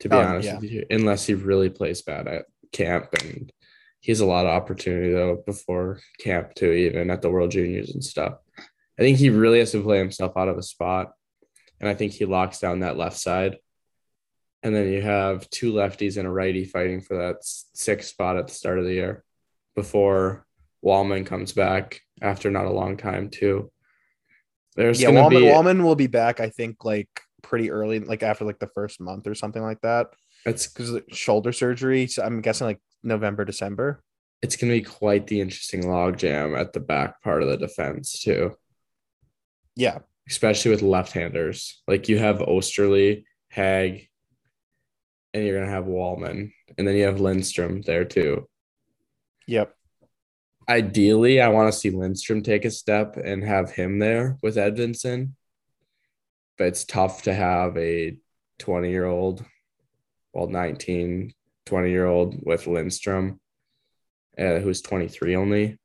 to 0.00 0.08
be 0.10 0.14
Um, 0.14 0.26
honest 0.26 0.46
yeah. 0.46 0.58
with 0.58 0.70
you, 0.70 0.84
unless 0.90 1.24
he 1.24 1.32
really 1.32 1.70
plays 1.70 2.02
bad 2.02 2.28
at 2.28 2.44
camp. 2.70 3.08
And 3.22 3.50
he 4.00 4.12
has 4.12 4.20
a 4.20 4.26
lot 4.26 4.44
of 4.44 4.52
opportunity 4.52 5.10
though 5.10 5.42
before 5.46 6.00
camp 6.18 6.54
too, 6.54 6.70
even 6.70 7.08
at 7.10 7.22
the 7.22 7.30
World 7.30 7.50
Juniors 7.50 7.94
and 7.94 8.04
stuff. 8.04 8.34
I 8.58 9.02
think 9.02 9.16
he 9.16 9.30
really 9.30 9.60
has 9.60 9.72
to 9.72 9.82
play 9.82 9.96
himself 9.96 10.36
out 10.36 10.48
of 10.48 10.58
a 10.58 10.62
spot. 10.62 11.12
And 11.80 11.88
I 11.88 11.94
think 11.94 12.12
he 12.12 12.26
locks 12.26 12.60
down 12.60 12.80
that 12.80 12.98
left 12.98 13.16
side. 13.16 13.56
And 14.62 14.74
then 14.74 14.92
you 14.92 15.00
have 15.00 15.48
two 15.50 15.72
lefties 15.72 16.18
and 16.18 16.26
a 16.26 16.30
righty 16.30 16.64
fighting 16.64 17.00
for 17.00 17.16
that 17.16 17.36
sixth 17.42 18.10
spot 18.10 18.36
at 18.36 18.48
the 18.48 18.54
start 18.54 18.78
of 18.78 18.84
the 18.84 18.92
year 18.92 19.24
before 19.74 20.46
Walman 20.84 21.24
comes 21.24 21.52
back 21.52 22.00
after 22.20 22.50
not 22.50 22.66
a 22.66 22.70
long 22.70 22.96
time 22.96 23.30
too. 23.30 23.70
There's 24.76 25.00
yeah, 25.00 25.10
Walman, 25.10 25.30
be 25.30 25.36
Walman 25.46 25.82
will 25.82 25.96
be 25.96 26.06
back. 26.06 26.40
I 26.40 26.50
think 26.50 26.84
like 26.84 27.08
pretty 27.42 27.70
early, 27.70 28.00
like 28.00 28.22
after 28.22 28.44
like 28.44 28.58
the 28.58 28.66
first 28.66 29.00
month 29.00 29.26
or 29.26 29.34
something 29.34 29.62
like 29.62 29.80
that, 29.80 30.08
it's 30.44 30.66
because 30.66 31.00
shoulder 31.10 31.52
surgery. 31.52 32.06
So 32.06 32.22
I'm 32.22 32.40
guessing 32.40 32.66
like 32.66 32.80
November, 33.02 33.44
December. 33.46 34.02
it's 34.42 34.56
gonna 34.56 34.72
be 34.72 34.82
quite 34.82 35.26
the 35.26 35.40
interesting 35.40 35.84
logjam 35.84 36.58
at 36.58 36.72
the 36.72 36.80
back 36.80 37.22
part 37.22 37.42
of 37.42 37.48
the 37.48 37.56
defense 37.56 38.20
too. 38.20 38.54
Yeah, 39.76 40.00
especially 40.28 40.70
with 40.70 40.82
left-handers. 40.82 41.82
Like 41.88 42.08
you 42.08 42.18
have 42.18 42.38
Oesterle, 42.38 43.24
Hagg, 43.48 44.08
and 45.32 45.44
you're 45.44 45.58
gonna 45.58 45.70
have 45.70 45.84
Walman, 45.84 46.52
and 46.76 46.86
then 46.86 46.96
you 46.96 47.04
have 47.04 47.20
Lindstrom 47.20 47.82
there 47.82 48.04
too. 48.04 48.48
yep. 49.46 49.74
Ideally, 50.68 51.40
I 51.40 51.48
want 51.48 51.72
to 51.72 51.78
see 51.78 51.90
Lindstrom 51.90 52.42
take 52.42 52.64
a 52.64 52.70
step 52.70 53.16
and 53.16 53.42
have 53.42 53.72
him 53.72 53.98
there 53.98 54.38
with 54.40 54.56
Edvinsson, 54.56 55.32
but 56.56 56.68
it's 56.68 56.84
tough 56.84 57.22
to 57.22 57.34
have 57.34 57.76
a 57.76 58.16
20 58.60 58.88
year 58.88 59.06
old, 59.06 59.44
well, 60.32 60.46
19, 60.46 61.34
20 61.66 61.90
year 61.90 62.06
old 62.06 62.36
with 62.44 62.68
Lindstrom, 62.68 63.40
uh, 64.38 64.58
who's 64.58 64.80
23 64.82 65.34
only. 65.34 65.78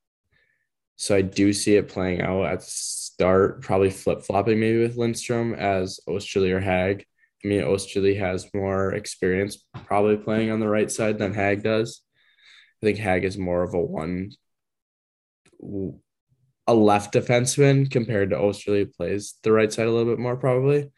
So 0.98 1.16
I 1.16 1.22
do 1.22 1.52
see 1.52 1.76
it 1.76 1.90
playing 1.90 2.22
out 2.22 2.46
at 2.46 2.60
the 2.60 2.66
start, 2.66 3.62
probably 3.62 3.90
flip 3.90 4.22
flopping 4.22 4.60
maybe 4.60 4.80
with 4.80 4.98
Lindstrom 4.98 5.54
as 5.54 6.00
Oesterle 6.08 6.52
or 6.52 6.60
Hagg. 6.60 7.06
I 7.46 7.48
mean, 7.48 7.62
Oesterle 7.62 8.18
has 8.18 8.50
more 8.56 8.94
experience 8.94 9.64
probably 9.86 10.18
playing 10.18 10.50
on 10.50 10.60
the 10.60 10.68
right 10.68 10.90
side 10.90 11.20
than 11.20 11.32
Hagg 11.36 11.62
does. 11.62 12.02
I 12.82 12.88
think 12.88 12.98
Hagg 12.98 13.24
is 13.24 13.38
more 13.38 13.62
of 13.62 13.76
a 13.76 13.80
one, 13.80 14.32
a 16.66 16.74
left 16.74 17.14
defenseman 17.14 17.92
compared 17.92 18.32
to 18.32 18.36
Oesterle 18.38 18.92
plays 18.92 19.36
the 19.44 19.52
right 19.52 19.72
side 19.72 19.86
a 19.86 19.92
little 19.92 20.12
bit 20.12 20.18
more 20.20 20.36
probably. 20.36 20.92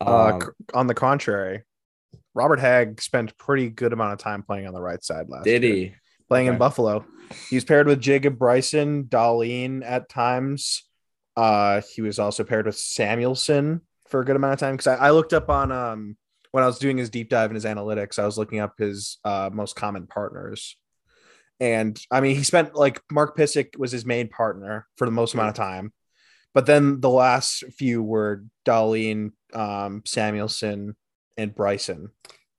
Uh, 0.00 0.32
Um, 0.32 0.40
c- 0.40 0.48
on 0.74 0.88
the 0.88 0.94
contrary, 0.94 1.62
Robert 2.34 2.58
Hagg 2.58 3.00
spent 3.00 3.38
pretty 3.38 3.70
good 3.70 3.92
amount 3.92 4.14
of 4.14 4.18
time 4.18 4.42
playing 4.42 4.66
on 4.66 4.74
the 4.74 4.82
right 4.82 5.04
side 5.04 5.28
last 5.28 5.44
did 5.44 5.62
year, 5.62 5.74
he? 5.74 5.94
playing 6.28 6.48
in 6.48 6.58
Buffalo. 6.58 7.04
He's 7.48 7.64
paired 7.64 7.86
with 7.86 8.00
Jacob 8.00 8.38
Bryson, 8.40 9.04
Dahlin 9.04 9.84
at 9.84 10.08
times. 10.08 10.82
Uh, 11.36 11.82
he 11.94 12.02
was 12.02 12.18
also 12.18 12.42
paired 12.42 12.66
with 12.66 12.74
Samuelsson 12.76 13.82
for 14.08 14.20
a 14.20 14.24
good 14.24 14.36
amount 14.36 14.54
of 14.54 14.60
time 14.60 14.74
because 14.74 14.86
I, 14.86 15.08
I 15.08 15.10
looked 15.10 15.32
up 15.32 15.48
on 15.50 15.72
um 15.72 16.16
when 16.50 16.64
I 16.64 16.66
was 16.66 16.78
doing 16.78 16.96
his 16.96 17.10
deep 17.10 17.28
dive 17.28 17.50
in 17.50 17.54
his 17.54 17.64
analytics, 17.64 18.18
I 18.18 18.26
was 18.26 18.38
looking 18.38 18.60
up 18.60 18.78
his 18.78 19.18
uh, 19.24 19.50
most 19.52 19.76
common 19.76 20.06
partners. 20.06 20.76
And 21.60 22.00
I 22.10 22.20
mean, 22.20 22.36
he 22.36 22.42
spent 22.42 22.74
like 22.74 23.02
Mark 23.10 23.36
Pysyk 23.36 23.76
was 23.76 23.92
his 23.92 24.06
main 24.06 24.28
partner 24.28 24.86
for 24.96 25.04
the 25.04 25.10
most 25.10 25.34
amount 25.34 25.50
of 25.50 25.54
time. 25.54 25.92
But 26.54 26.66
then 26.66 27.00
the 27.00 27.10
last 27.10 27.64
few 27.76 28.02
were 28.02 28.44
Dahlin, 28.64 29.32
um, 29.52 30.02
Samuelsson, 30.06 30.94
and 31.36 31.54
Bryson. 31.54 32.08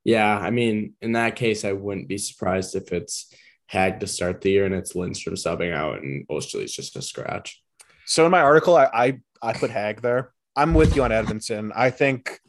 Yeah, 0.04 0.38
I 0.38 0.52
mean, 0.52 0.94
in 1.02 1.14
that 1.14 1.36
case, 1.36 1.66
I 1.66 1.74
wouldn't 1.74 2.08
be 2.08 2.18
surprised 2.18 2.76
if 2.76 2.92
it's 2.92 3.34
Hagg 3.68 4.00
to 4.00 4.08
start 4.08 4.42
the 4.42 4.52
year 4.52 4.66
and 4.66 4.76
it's 4.76 4.96
Lindstrom 4.96 5.36
subbing 5.36 5.74
out 5.74 6.02
and 6.02 6.28
Oesterle's 6.30 6.72
just 6.72 6.96
a 6.96 7.02
scratch. 7.02 7.62
So 8.06 8.26
in 8.26 8.32
my 8.32 8.42
article, 8.42 8.76
I 8.76 8.90
I, 8.94 9.20
I 9.42 9.54
put 9.54 9.72
Hagg 9.72 10.02
there. 10.02 10.34
I'm 10.60 10.74
with 10.74 10.96
you 10.96 11.04
on 11.04 11.12
Edvinsson. 11.12 11.72
I 11.74 11.90
think 11.90 12.40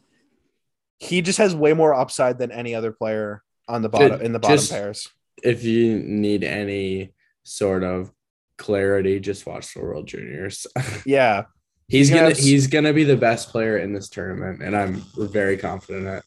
he 0.99 1.23
just 1.23 1.38
has 1.38 1.55
way 1.55 1.73
more 1.75 1.94
upside 1.94 2.38
than 2.38 2.51
any 2.51 2.75
other 2.75 2.90
player 2.90 3.42
on 3.68 3.83
the 3.83 3.88
bottom 3.88 4.20
in 4.20 4.33
the 4.33 4.40
bottom 4.40 4.57
Just- 4.57 4.73
pairs. 4.73 5.09
If 5.42 5.64
you 5.64 5.99
need 6.01 6.44
any 6.44 7.14
sort 7.44 7.83
of 7.85 8.12
clarity, 8.59 9.20
just 9.20 9.46
watch 9.46 9.73
the 9.73 9.81
World 9.81 10.07
Juniors. 10.07 10.66
Yeah, 11.07 11.44
he's 11.88 12.09
He's 12.09 12.11
gonna 12.11 12.20
gonna 12.23 12.29
have 12.31 12.38
s- 12.38 12.44
he's 12.44 12.66
gonna 12.66 12.92
be 12.92 13.05
the 13.05 13.16
best 13.16 13.49
player 13.51 13.79
in 13.79 13.92
this 13.94 14.09
tournament, 14.11 14.61
and 14.62 14.77
I'm 14.77 15.03
very 15.16 15.57
confident 15.57 16.07
in 16.07 16.12
it. 16.14 16.25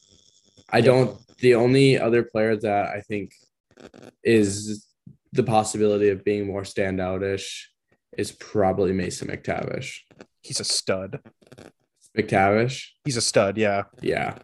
I 0.70 0.82
don't. 0.82 1.20
The 1.40 1.56
only 1.56 2.00
other 2.00 2.24
player 2.24 2.56
that 2.56 2.88
I 2.88 3.02
think 3.02 3.34
is 4.24 4.88
the 5.34 5.44
possibility 5.44 6.10
of 6.10 6.24
being 6.24 6.48
more 6.48 6.64
standoutish 6.64 7.66
is 8.18 8.32
probably 8.32 8.94
Mason 8.94 9.28
McTavish. 9.28 9.98
He's 10.44 10.60
a 10.60 10.64
stud. 10.64 11.20
McTavish, 12.18 12.90
He's 13.06 13.18
a 13.18 13.22
stud. 13.22 13.58
Yeah, 13.58 13.84
yeah, 14.02 14.38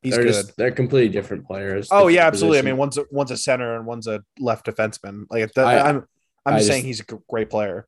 he's 0.00 0.14
they're 0.14 0.22
good. 0.22 0.32
just 0.32 0.56
they're 0.56 0.70
completely 0.70 1.08
different 1.12 1.44
players. 1.44 1.88
oh 1.90 2.06
yeah, 2.06 2.18
different 2.18 2.26
absolutely. 2.34 2.58
I 2.60 2.62
mean, 2.62 2.76
one's 2.76 2.98
a, 2.98 3.04
one's 3.10 3.32
a 3.32 3.36
center 3.36 3.74
and 3.74 3.84
one's 3.84 4.06
a 4.06 4.22
left 4.38 4.66
defenseman. 4.66 5.24
Like 5.28 5.52
that, 5.54 5.66
I- 5.66 5.88
I'm 5.88 6.04
I'm 6.46 6.54
I 6.54 6.58
just 6.58 6.68
saying 6.68 6.84
he's 6.84 7.00
a 7.00 7.04
great 7.28 7.50
player. 7.50 7.86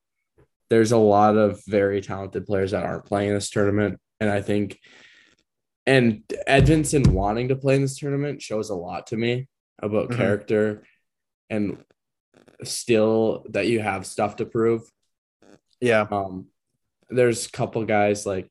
there's 0.71 0.91
a 0.93 0.97
lot 0.97 1.37
of 1.37 1.61
very 1.69 2.01
talented 2.01 2.47
players 2.47 2.73
that 2.73 2.83
aren't 2.85 3.05
playing 3.05 3.33
this 3.33 3.49
tournament. 3.51 4.01
And 4.21 4.29
I 4.31 4.41
think, 4.43 4.79
and 5.87 6.23
Edvinsson 6.49 7.07
wanting 7.09 7.49
to 7.49 7.57
play 7.57 7.77
in 7.77 7.83
this 7.83 7.99
tournament 7.99 8.41
shows 8.43 8.71
a 8.71 8.75
lot 8.75 9.07
to 9.09 9.17
me 9.17 9.49
about 9.81 10.11
Mhm. 10.11 10.17
character 10.17 10.83
and 11.51 11.85
still 12.65 13.45
that 13.51 13.67
you 13.69 13.81
have 13.81 14.05
stuff 14.07 14.37
to 14.37 14.47
prove. 14.47 14.83
Yeah, 15.81 16.07
Um, 16.11 16.47
there's 17.15 17.47
a 17.47 17.51
couple 17.51 17.85
guys 17.85 18.27
like, 18.27 18.51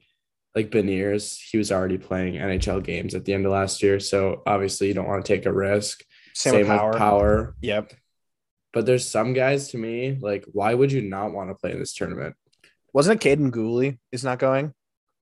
like 0.56 0.70
Beniers, 0.70 1.40
he 1.50 1.58
was 1.58 1.72
already 1.72 1.98
playing 1.98 2.34
NHL 2.36 2.84
games 2.84 3.16
at 3.16 3.26
the 3.26 3.34
end 3.34 3.46
of 3.46 3.52
last 3.52 3.82
year. 3.82 4.00
So 4.00 4.44
obviously 4.46 4.88
you 4.88 4.94
don't 4.94 5.08
want 5.08 5.24
to 5.26 5.34
take 5.34 5.46
a 5.46 5.54
risk. 5.54 6.04
same, 6.34 6.60
with 6.60 6.68
power. 6.68 6.94
power. 6.94 7.56
Yep. 7.62 7.94
But 8.74 8.86
there's 8.86 9.08
some 9.08 9.34
guys 9.34 9.70
to 9.70 9.78
me, 9.78 10.18
like, 10.20 10.46
why 10.52 10.74
would 10.74 10.92
you 10.92 11.02
not 11.02 11.34
want 11.34 11.50
to 11.50 11.56
play 11.56 11.72
in 11.72 11.80
this 11.80 11.94
tournament? 11.94 12.36
Wasn't 12.94 13.24
it 13.24 13.38
Kaiden 13.38 13.52
Guhle 13.52 13.98
is 14.12 14.24
not 14.24 14.40
going? 14.40 14.74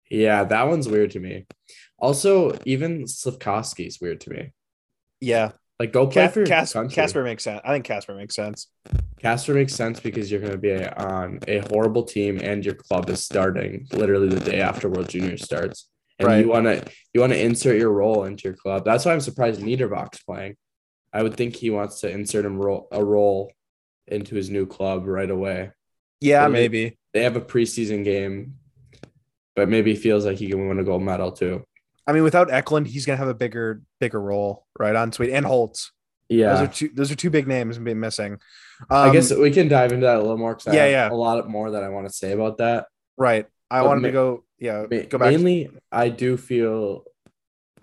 Yeah, 0.09 0.43
that 0.43 0.67
one's 0.67 0.87
weird 0.87 1.11
to 1.11 1.19
me. 1.19 1.45
Also, 1.97 2.57
even 2.65 3.03
Slafkovsky 3.03 3.87
is 3.87 3.99
weird 3.99 4.21
to 4.21 4.29
me. 4.29 4.51
Yeah, 5.19 5.51
Like, 5.79 5.91
go 5.91 6.07
play 6.07 6.25
Ca- 6.27 6.31
for 6.31 6.39
your 6.39 6.47
Cas- 6.47 6.73
country. 6.73 6.95
Kasper 6.95 7.23
makes 7.23 7.43
sense. 7.43 7.61
I 7.65 7.73
think 7.73 7.85
Kasper 7.85 8.15
makes 8.15 8.35
sense. 8.35 8.67
Kasper 9.19 9.53
makes 9.53 9.73
sense 9.73 9.99
because 9.99 10.31
you're 10.31 10.39
going 10.39 10.53
to 10.53 10.57
be 10.57 10.73
on 10.85 11.39
a 11.47 11.59
horrible 11.69 12.03
team 12.03 12.39
and 12.41 12.63
your 12.63 12.75
club 12.75 13.09
is 13.09 13.23
starting 13.23 13.88
literally 13.91 14.29
the 14.29 14.39
day 14.39 14.61
after 14.61 14.88
World 14.89 15.09
Junior 15.09 15.38
starts, 15.38 15.89
and 16.19 16.27
Right. 16.27 16.45
you 16.45 16.49
want 16.51 16.65
to 16.65 16.83
you 17.13 17.19
want 17.21 17.33
to 17.33 17.41
insert 17.41 17.77
your 17.77 17.91
role 17.91 18.23
into 18.25 18.43
your 18.47 18.53
club. 18.53 18.85
That's 18.85 19.03
why 19.05 19.13
I'm 19.13 19.19
surprised 19.21 19.61
Niederbach's 19.61 20.23
playing. 20.23 20.55
I 21.11 21.23
would 21.23 21.35
think 21.35 21.55
he 21.55 21.69
wants 21.71 22.01
to 22.01 22.09
insert 22.09 22.45
him 22.45 22.57
role, 22.57 22.88
a 22.91 23.03
role 23.03 23.51
into 24.07 24.35
his 24.35 24.49
new 24.49 24.65
club 24.65 25.07
right 25.07 25.29
away. 25.29 25.71
Yeah, 26.21 26.47
maybe. 26.47 26.97
They 27.13 27.23
have 27.23 27.35
a 27.35 27.41
preseason 27.41 28.03
game, 28.03 28.55
but 29.55 29.67
maybe 29.69 29.93
he 29.95 29.99
feels 29.99 30.25
like 30.25 30.38
he 30.38 30.47
can 30.49 30.67
win 30.67 30.79
a 30.79 30.83
gold 30.83 31.03
medal 31.03 31.31
too. 31.31 31.65
I 32.07 32.13
mean, 32.13 32.23
without 32.23 32.51
Eklund, 32.51 32.87
he's 32.87 33.05
gonna 33.05 33.17
have 33.17 33.27
a 33.27 33.33
bigger, 33.33 33.81
bigger 33.99 34.21
role, 34.21 34.65
right? 34.79 34.95
On 34.95 35.11
Sweet 35.11 35.31
and 35.31 35.45
Holtz. 35.45 35.91
Yeah, 36.29 36.53
Those 36.55 36.61
are 36.67 36.71
two. 36.71 36.89
Those 36.93 37.11
are 37.11 37.15
two 37.15 37.29
big 37.29 37.47
names 37.47 37.77
being 37.77 37.99
missing. 37.99 38.33
Um, 38.89 39.09
I 39.09 39.13
guess 39.13 39.31
we 39.33 39.51
can 39.51 39.67
dive 39.67 39.91
into 39.91 40.05
that 40.05 40.17
a 40.17 40.19
little 40.21 40.37
more 40.37 40.55
because 40.55 40.73
Yeah, 40.73 40.81
I 40.81 40.85
have 40.87 40.91
yeah. 40.91 41.11
a 41.11 41.15
lot 41.15 41.47
more 41.47 41.71
that 41.71 41.83
I 41.83 41.89
want 41.89 42.07
to 42.07 42.13
say 42.13 42.31
about 42.31 42.57
that. 42.57 42.87
right. 43.17 43.45
I 43.71 43.81
But 43.81 43.87
wanted 43.87 44.01
ma- 44.01 44.07
to 44.07 44.11
go. 44.11 44.43
Yeah, 44.59 44.85
Ma- 44.89 45.03
go 45.09 45.17
back. 45.17 45.31
Mainly, 45.31 45.69
I 45.91 46.09
do 46.09 46.37
feel 46.37 47.03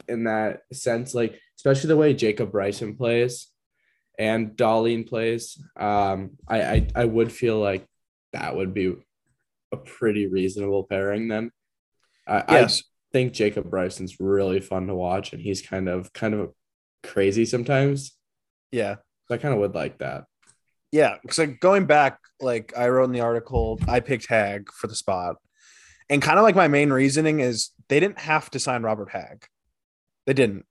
in 0.09 0.25
that 0.25 0.63
sense, 0.73 1.15
like 1.15 1.39
especially 1.57 1.89
the 1.89 1.97
way 1.97 2.15
Jacob 2.15 2.51
Bryson 2.53 2.97
plays 2.97 3.49
and 4.19 4.51
Dahlin 4.57 5.09
plays. 5.09 5.61
Um, 5.77 6.33
I, 6.49 6.63
I 6.63 6.89
I 6.97 7.05
would 7.05 7.33
feel 7.33 7.59
like 7.59 7.85
that 8.33 8.55
would 8.57 8.75
be 8.75 8.95
a 9.73 9.77
pretty 9.77 10.27
reasonable 10.27 10.85
pairing. 10.85 11.29
Then, 11.29 11.51
I, 12.27 12.45
yes. 12.49 12.83
Think 13.13 13.33
Jacob 13.33 13.71
Bryson's 13.71 14.21
really 14.21 14.61
fun 14.61 14.87
to 14.87 14.95
watch, 14.95 15.33
and 15.33 15.43
he's 15.43 15.63
kind 15.63 15.89
of 15.89 16.13
kind 16.13 16.35
of 16.35 16.53
crazy 17.03 17.45
sometimes. 17.45 18.13
Yeah. 18.71 18.97
So 19.29 19.35
I 19.35 19.39
kind 19.39 19.55
of 19.55 19.61
would 19.61 19.75
like 19.75 19.99
that. 19.99 20.25
Yeah. 20.91 21.17
So 21.31 21.47
going 21.47 21.87
back, 21.87 22.19
like 22.41 22.73
I 22.77 22.89
wrote 22.89 23.05
in 23.05 23.13
the 23.13 23.21
article, 23.21 23.81
I 23.89 24.01
picked 24.01 24.27
Hagg 24.27 24.71
for 24.73 24.87
the 24.87 24.95
spot. 24.95 25.37
And 26.11 26.21
kind 26.21 26.39
of 26.39 26.43
like 26.43 26.57
my 26.57 26.69
main 26.69 26.93
reasoning 26.93 27.41
is 27.41 27.71
they 27.89 27.99
didn't 27.99 28.19
have 28.19 28.51
to 28.51 28.59
sign 28.59 28.83
Robert 28.83 29.11
Hagg. 29.11 29.47
They 30.27 30.35
didn't. 30.35 30.67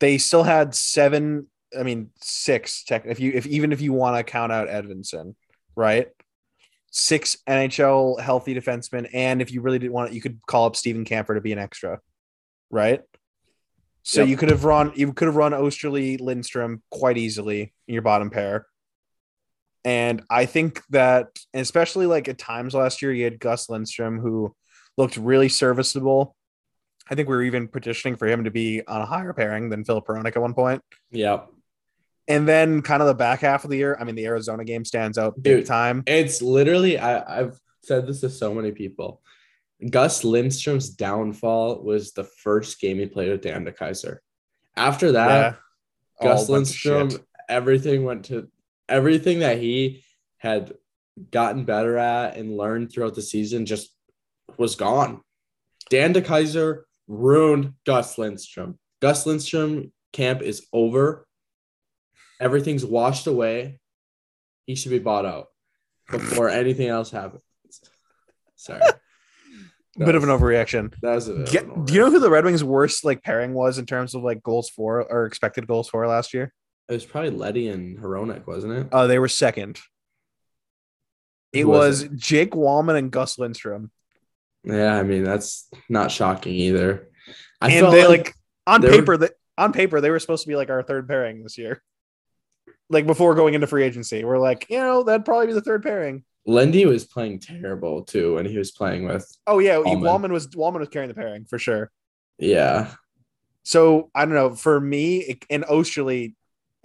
They 0.00 0.18
still 0.18 0.42
had 0.42 0.74
seven, 0.74 1.46
I 1.78 1.84
mean, 1.84 2.10
six 2.20 2.84
tech 2.84 3.04
if 3.06 3.20
you 3.20 3.32
if 3.32 3.46
even 3.46 3.72
if 3.72 3.80
you 3.80 3.92
want 3.92 4.16
to 4.16 4.24
count 4.24 4.52
out 4.52 4.68
Edvinsson, 4.68 5.34
right? 5.76 6.08
Six 6.98 7.36
NHL 7.46 8.18
healthy 8.18 8.54
defensemen. 8.54 9.10
And 9.12 9.42
if 9.42 9.52
you 9.52 9.60
really 9.60 9.78
didn't 9.78 9.92
want 9.92 10.10
it, 10.10 10.14
you 10.14 10.22
could 10.22 10.40
call 10.46 10.64
up 10.64 10.76
Steven 10.76 11.04
Kampfer 11.04 11.34
to 11.34 11.42
be 11.42 11.52
an 11.52 11.58
extra, 11.58 12.00
right? 12.70 13.02
So 14.02 14.22
Yep. 14.22 14.28
you 14.30 14.36
could 14.38 14.50
have 14.50 14.64
run 14.64 14.92
you 14.96 15.12
could 15.12 15.26
have 15.26 15.36
run 15.36 15.52
Oesterle 15.52 16.18
Lindstrom 16.18 16.82
quite 16.90 17.18
easily 17.18 17.74
in 17.86 17.92
your 17.92 18.00
bottom 18.02 18.30
pair. 18.30 18.66
And 19.84 20.22
I 20.30 20.46
think 20.46 20.80
that 20.88 21.28
especially 21.52 22.06
like 22.06 22.28
at 22.28 22.38
times 22.38 22.72
last 22.72 23.02
year, 23.02 23.12
you 23.12 23.24
had 23.24 23.40
Gus 23.40 23.68
Lindstrom 23.68 24.18
who 24.18 24.54
looked 24.96 25.18
really 25.18 25.50
serviceable. 25.50 26.34
I 27.10 27.14
think 27.14 27.28
we 27.28 27.36
were 27.36 27.42
even 27.42 27.68
petitioning 27.68 28.16
for 28.16 28.26
him 28.26 28.44
to 28.44 28.50
be 28.50 28.86
on 28.86 29.02
a 29.02 29.06
higher 29.06 29.34
pairing 29.34 29.68
than 29.68 29.84
Philip 29.84 30.06
Hronek 30.06 30.34
at 30.34 30.40
one 30.40 30.54
point. 30.54 30.80
Yep. 31.10 31.50
And 32.28 32.48
then 32.48 32.82
kind 32.82 33.02
of 33.02 33.08
the 33.08 33.14
back 33.14 33.40
half 33.40 33.64
of 33.64 33.70
the 33.70 33.76
year, 33.76 33.96
I 34.00 34.04
mean, 34.04 34.16
the 34.16 34.26
Arizona 34.26 34.64
game 34.64 34.84
stands 34.84 35.16
out 35.16 35.40
big 35.40 35.58
Dude. 35.58 35.66
time. 35.66 36.02
It's 36.06 36.42
literally 36.42 36.98
I, 36.98 37.40
I've 37.40 37.60
said 37.82 38.06
this 38.06 38.20
to 38.20 38.30
so 38.30 38.52
many 38.52 38.72
people. 38.72 39.22
Gus 39.90 40.24
Lindstrom's 40.24 40.90
downfall 40.90 41.82
was 41.82 42.12
the 42.12 42.24
first 42.24 42.80
game 42.80 42.98
he 42.98 43.06
played 43.06 43.30
with 43.30 43.42
Dan 43.42 43.64
DeKeyser. 43.64 44.18
After 44.76 45.12
that, 45.12 45.28
Yeah. 46.20 46.26
Gus 46.26 46.48
oh, 46.48 46.52
All 46.52 46.54
Lindstrom, 46.54 47.10
everything 47.48 48.04
went 48.04 48.24
to 48.26 48.48
everything 48.88 49.40
that 49.40 49.58
he 49.58 50.02
had 50.38 50.72
gotten 51.30 51.64
better 51.64 51.98
at 51.98 52.36
and 52.36 52.56
learned 52.56 52.90
throughout 52.90 53.14
the 53.14 53.22
season 53.22 53.66
just 53.66 53.90
was 54.56 54.76
gone. 54.76 55.20
Dan 55.90 56.14
DeKeyser 56.14 56.82
ruined 57.06 57.74
Gus 57.84 58.18
Lindstrom. 58.18 58.78
Gus 59.00 59.26
Lindstrom 59.26 59.92
camp 60.12 60.42
is 60.42 60.66
over. 60.72 61.25
Everything's 62.40 62.84
washed 62.84 63.26
away. 63.26 63.80
He 64.66 64.74
should 64.74 64.90
be 64.90 64.98
bought 64.98 65.24
out 65.26 65.46
before 66.10 66.48
anything 66.50 66.88
else 66.88 67.10
happens. 67.10 67.42
Sorry. 68.56 68.80
Bit 69.98 70.14
of 70.14 70.22
an 70.24 70.28
overreaction. 70.28 70.92
That 71.00 71.14
was 71.14 71.28
a 71.28 71.44
Get- 71.44 71.64
an 71.64 71.84
do 71.86 71.94
you 71.94 72.00
know 72.00 72.10
who 72.10 72.18
the 72.20 72.28
Red 72.30 72.44
Wings' 72.44 72.62
worst 72.62 73.02
like 73.04 73.22
pairing 73.22 73.54
was 73.54 73.78
in 73.78 73.86
terms 73.86 74.14
of 74.14 74.22
like 74.22 74.42
goals 74.42 74.68
for 74.68 75.02
or 75.10 75.24
expected 75.24 75.66
goals 75.66 75.88
for 75.88 76.06
last 76.06 76.34
year? 76.34 76.52
It 76.88 76.92
was 76.92 77.04
probably 77.06 77.30
Leddy 77.30 77.68
and 77.68 77.98
Hronik, 77.98 78.46
wasn't 78.46 78.74
it? 78.74 78.88
Oh, 78.92 79.06
they 79.06 79.18
were 79.18 79.28
second. 79.28 79.80
It 81.52 81.62
Who 81.62 81.68
was 81.68 82.02
was 82.08 82.20
Jake 82.20 82.50
Walman 82.50 82.96
and 82.98 83.10
Gus 83.10 83.38
Lindstrom. 83.38 83.90
Yeah, 84.64 84.94
I 84.98 85.02
mean 85.02 85.24
that's 85.24 85.68
not 85.88 86.10
shocking 86.10 86.52
either. 86.52 87.08
I 87.62 87.70
and 87.70 87.80
felt 87.80 87.92
they 87.92 88.06
like, 88.06 88.34
on 88.66 88.82
they 88.82 88.88
were- 88.90 88.96
paper 88.98 89.16
that 89.16 89.32
on 89.56 89.72
paper 89.72 90.00
they 90.02 90.10
were 90.10 90.18
supposed 90.18 90.42
to 90.42 90.48
be 90.48 90.56
like 90.56 90.68
our 90.68 90.82
third 90.82 91.08
pairing 91.08 91.42
this 91.42 91.56
year. 91.56 91.82
Like 92.88 93.06
before 93.06 93.34
going 93.34 93.54
into 93.54 93.66
free 93.66 93.82
agency, 93.84 94.24
we're 94.24 94.38
like, 94.38 94.66
you 94.70 94.78
know, 94.78 95.02
that'd 95.02 95.24
probably 95.24 95.48
be 95.48 95.52
the 95.54 95.60
third 95.60 95.82
pairing. 95.82 96.24
Lindy 96.46 96.86
was 96.86 97.04
playing 97.04 97.40
terrible 97.40 98.02
too 98.04 98.36
when 98.36 98.46
he 98.46 98.56
was 98.56 98.70
playing 98.70 99.06
with. 99.06 99.26
Oh 99.46 99.58
yeah, 99.58 99.74
Walman. 99.76 100.02
Walman 100.02 100.30
was 100.32 100.46
Walman 100.48 100.78
was 100.78 100.88
carrying 100.88 101.08
the 101.08 101.14
pairing 101.14 101.44
for 101.44 101.58
sure. 101.58 101.90
Yeah, 102.38 102.92
So 103.64 104.10
I 104.14 104.24
don't 104.24 104.34
know. 104.34 104.54
For 104.54 104.80
me, 104.80 105.18
it- 105.18 105.44
and 105.50 105.64
Oesterle, 105.64 106.34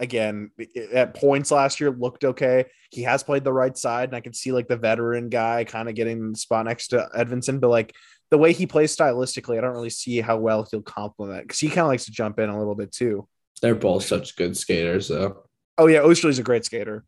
again, 0.00 0.50
at 0.92 1.14
points 1.14 1.50
last 1.52 1.78
year 1.80 1.90
looked 1.92 2.24
okay. 2.24 2.64
He 2.90 3.02
has 3.02 3.22
played 3.22 3.44
the 3.44 3.52
right 3.52 3.76
side, 3.76 4.08
and 4.08 4.16
I 4.16 4.20
can 4.20 4.34
see 4.34 4.50
like 4.50 4.66
the 4.66 4.76
veteran 4.76 5.28
guy 5.28 5.62
kind 5.64 5.88
of 5.88 5.94
getting 5.94 6.32
the 6.32 6.38
spot 6.38 6.64
next 6.66 6.88
to 6.88 7.08
Edvinsson. 7.16 7.60
But 7.60 7.68
like 7.68 7.94
the 8.30 8.38
way 8.38 8.52
he 8.52 8.66
plays 8.66 8.96
stylistically, 8.96 9.58
I 9.58 9.60
don't 9.60 9.74
really 9.74 9.90
see 9.90 10.20
how 10.20 10.38
well 10.38 10.66
he'll 10.70 10.82
complement 10.82 11.44
because 11.44 11.60
he 11.60 11.68
kind 11.68 11.80
of 11.80 11.88
likes 11.88 12.06
to 12.06 12.10
jump 12.12 12.38
in 12.40 12.48
a 12.48 12.58
little 12.58 12.74
bit 12.74 12.90
too. 12.90 13.28
they're 13.60 13.74
both 13.76 14.04
such 14.04 14.34
good 14.34 14.56
skaters 14.56 15.06
though, 15.08 15.44
Oh 15.82 15.86
yeah, 15.88 16.00
Oesterle's 16.00 16.38
a 16.38 16.42
great 16.42 16.64
skater. 16.64 17.04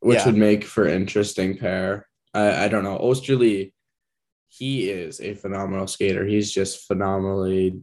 which 0.00 0.18
Yeah. 0.18 0.26
would 0.26 0.36
make 0.36 0.64
for 0.64 0.86
interesting 0.86 1.56
pair. 1.58 2.06
I 2.34 2.64
I 2.64 2.68
don't 2.68 2.84
know. 2.84 2.98
Oesterle, 2.98 3.72
he 4.48 4.90
is 4.90 5.20
a 5.20 5.34
phenomenal 5.34 5.86
skater. 5.86 6.24
He's 6.24 6.50
just 6.50 6.86
phenomenally 6.86 7.80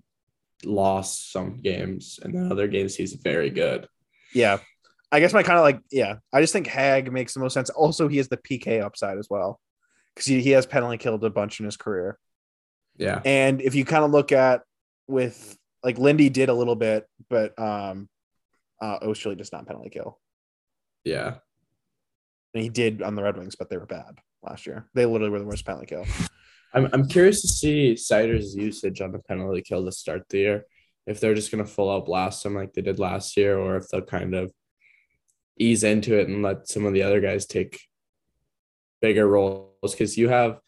lost 0.63 1.32
some 1.32 1.58
games, 1.62 2.19
and 2.23 2.34
then 2.34 2.52
other 2.52 2.67
games 2.67 2.95
he's 2.95 3.13
very 3.13 3.50
good. 3.50 3.88
Yeah. 4.34 4.58
I 5.12 5.19
guess 5.21 5.32
my 5.32 5.43
kind 5.43 5.58
of 5.58 5.63
like, 5.63 5.80
yeah, 5.91 6.15
I 6.34 6.41
just 6.41 6.52
think 6.52 6.67
Hagg 6.67 7.12
makes 7.13 7.34
the 7.34 7.39
most 7.39 7.54
sense. 7.54 7.69
Also, 7.69 8.08
he 8.10 8.17
has 8.17 8.28
the 8.28 8.36
PK 8.36 8.82
upside 8.84 9.17
as 9.17 9.28
well 9.30 9.60
because 10.13 10.26
he, 10.26 10.41
he 10.41 10.50
has 10.52 10.65
penalty 10.65 10.97
killed 10.97 11.23
a 11.23 11.30
bunch 11.30 11.60
in 11.62 11.65
his 11.65 11.78
career. 11.78 12.17
Yeah, 12.97 13.21
And 13.23 13.62
if 13.62 13.73
you 13.76 13.86
kind 13.86 14.04
of 14.04 14.12
look 14.12 14.32
at 14.34 14.63
with 15.08 15.56
like 15.84 15.97
Lindy 16.00 16.30
did 16.30 16.50
a 16.50 16.54
little 16.54 16.76
bit, 16.76 17.08
but 17.30 17.58
um 17.60 18.10
uh 18.82 19.00
Oesterle 19.00 19.38
does 19.38 19.52
not 19.54 19.65
penalty 19.67 19.89
kill. 19.91 20.19
Yeah. 21.08 21.36
And 22.54 22.63
he 22.63 22.70
did 22.70 23.02
on 23.02 23.15
the 23.15 23.24
Red 23.24 23.38
Wings, 23.38 23.56
but 23.56 23.70
they 23.70 23.78
were 23.78 23.86
bad 23.86 24.20
last 24.43 24.67
year. 24.67 24.88
They 24.93 25.06
literally 25.06 25.30
were 25.30 25.39
the 25.39 25.46
worst 25.46 25.65
penalty 25.65 25.88
kill. 25.88 26.06
I'm 26.74 26.89
I'm 26.91 27.08
curious 27.08 27.41
to 27.41 27.48
see 27.48 27.93
Seider's 27.93 28.56
usage 28.56 29.00
on 29.02 29.12
the 29.12 29.20
penalty 29.20 29.62
kill 29.62 29.86
to 29.86 29.91
start 29.91 30.24
the 30.30 30.39
year. 30.39 30.65
If 31.06 31.20
they're 31.20 31.36
just 31.36 31.50
gonna 31.52 31.65
full 31.65 31.89
out 31.89 32.06
blast 32.06 32.46
him 32.46 32.56
like 32.56 32.74
they 32.74 32.82
did 32.82 33.00
last 33.00 33.38
year, 33.38 33.58
or 33.58 33.78
if 33.78 33.88
they'll 33.88 34.02
kind 34.02 34.36
of 34.36 34.52
ease 35.58 35.84
into 35.84 36.20
it 36.20 36.28
and 36.28 36.43
let 36.43 36.67
some 36.67 36.86
of 36.86 36.93
the 36.93 37.04
other 37.04 37.22
guys 37.22 37.46
take 37.46 37.80
bigger 39.02 39.28
roles. 39.28 39.72
Because 39.82 40.17
you 40.17 40.28
have 40.28 40.60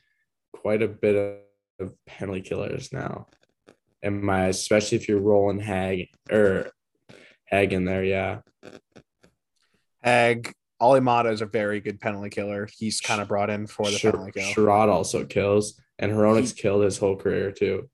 quite 0.53 0.81
a 0.81 0.87
bit 0.87 1.15
of, 1.15 1.87
of 1.87 1.93
penalty 2.05 2.41
killers 2.41 2.93
now. 2.93 3.27
In 4.01 4.23
my 4.23 4.45
especially 4.45 4.97
if 4.97 5.09
you're 5.09 5.19
rolling 5.19 5.59
Hagg 5.59 6.07
or 6.31 6.71
Hagg 7.45 7.73
in 7.73 7.83
there, 7.83 8.03
yeah. 8.03 8.39
Hagg, 10.03 10.53
Olli 10.79 10.99
Maatta 11.01 11.29
is 11.29 11.41
a 11.41 11.45
very 11.45 11.81
good 11.81 11.99
penalty 11.99 12.29
killer. 12.29 12.67
He's 12.77 13.01
kind 13.01 13.21
of 13.21 13.27
brought 13.27 13.49
in 13.49 13.67
for 13.67 13.85
the 13.85 13.97
Sher- 13.97 14.11
penalty 14.11 14.31
kill. 14.39 14.49
Chiarot 14.53 14.89
also 14.89 15.25
kills, 15.25 15.79
and 15.97 16.11
Hronek's 16.11 16.53
killed 16.53 16.83
his 16.83 16.97
whole 16.97 17.15
career 17.17 17.51
too. 17.51 17.89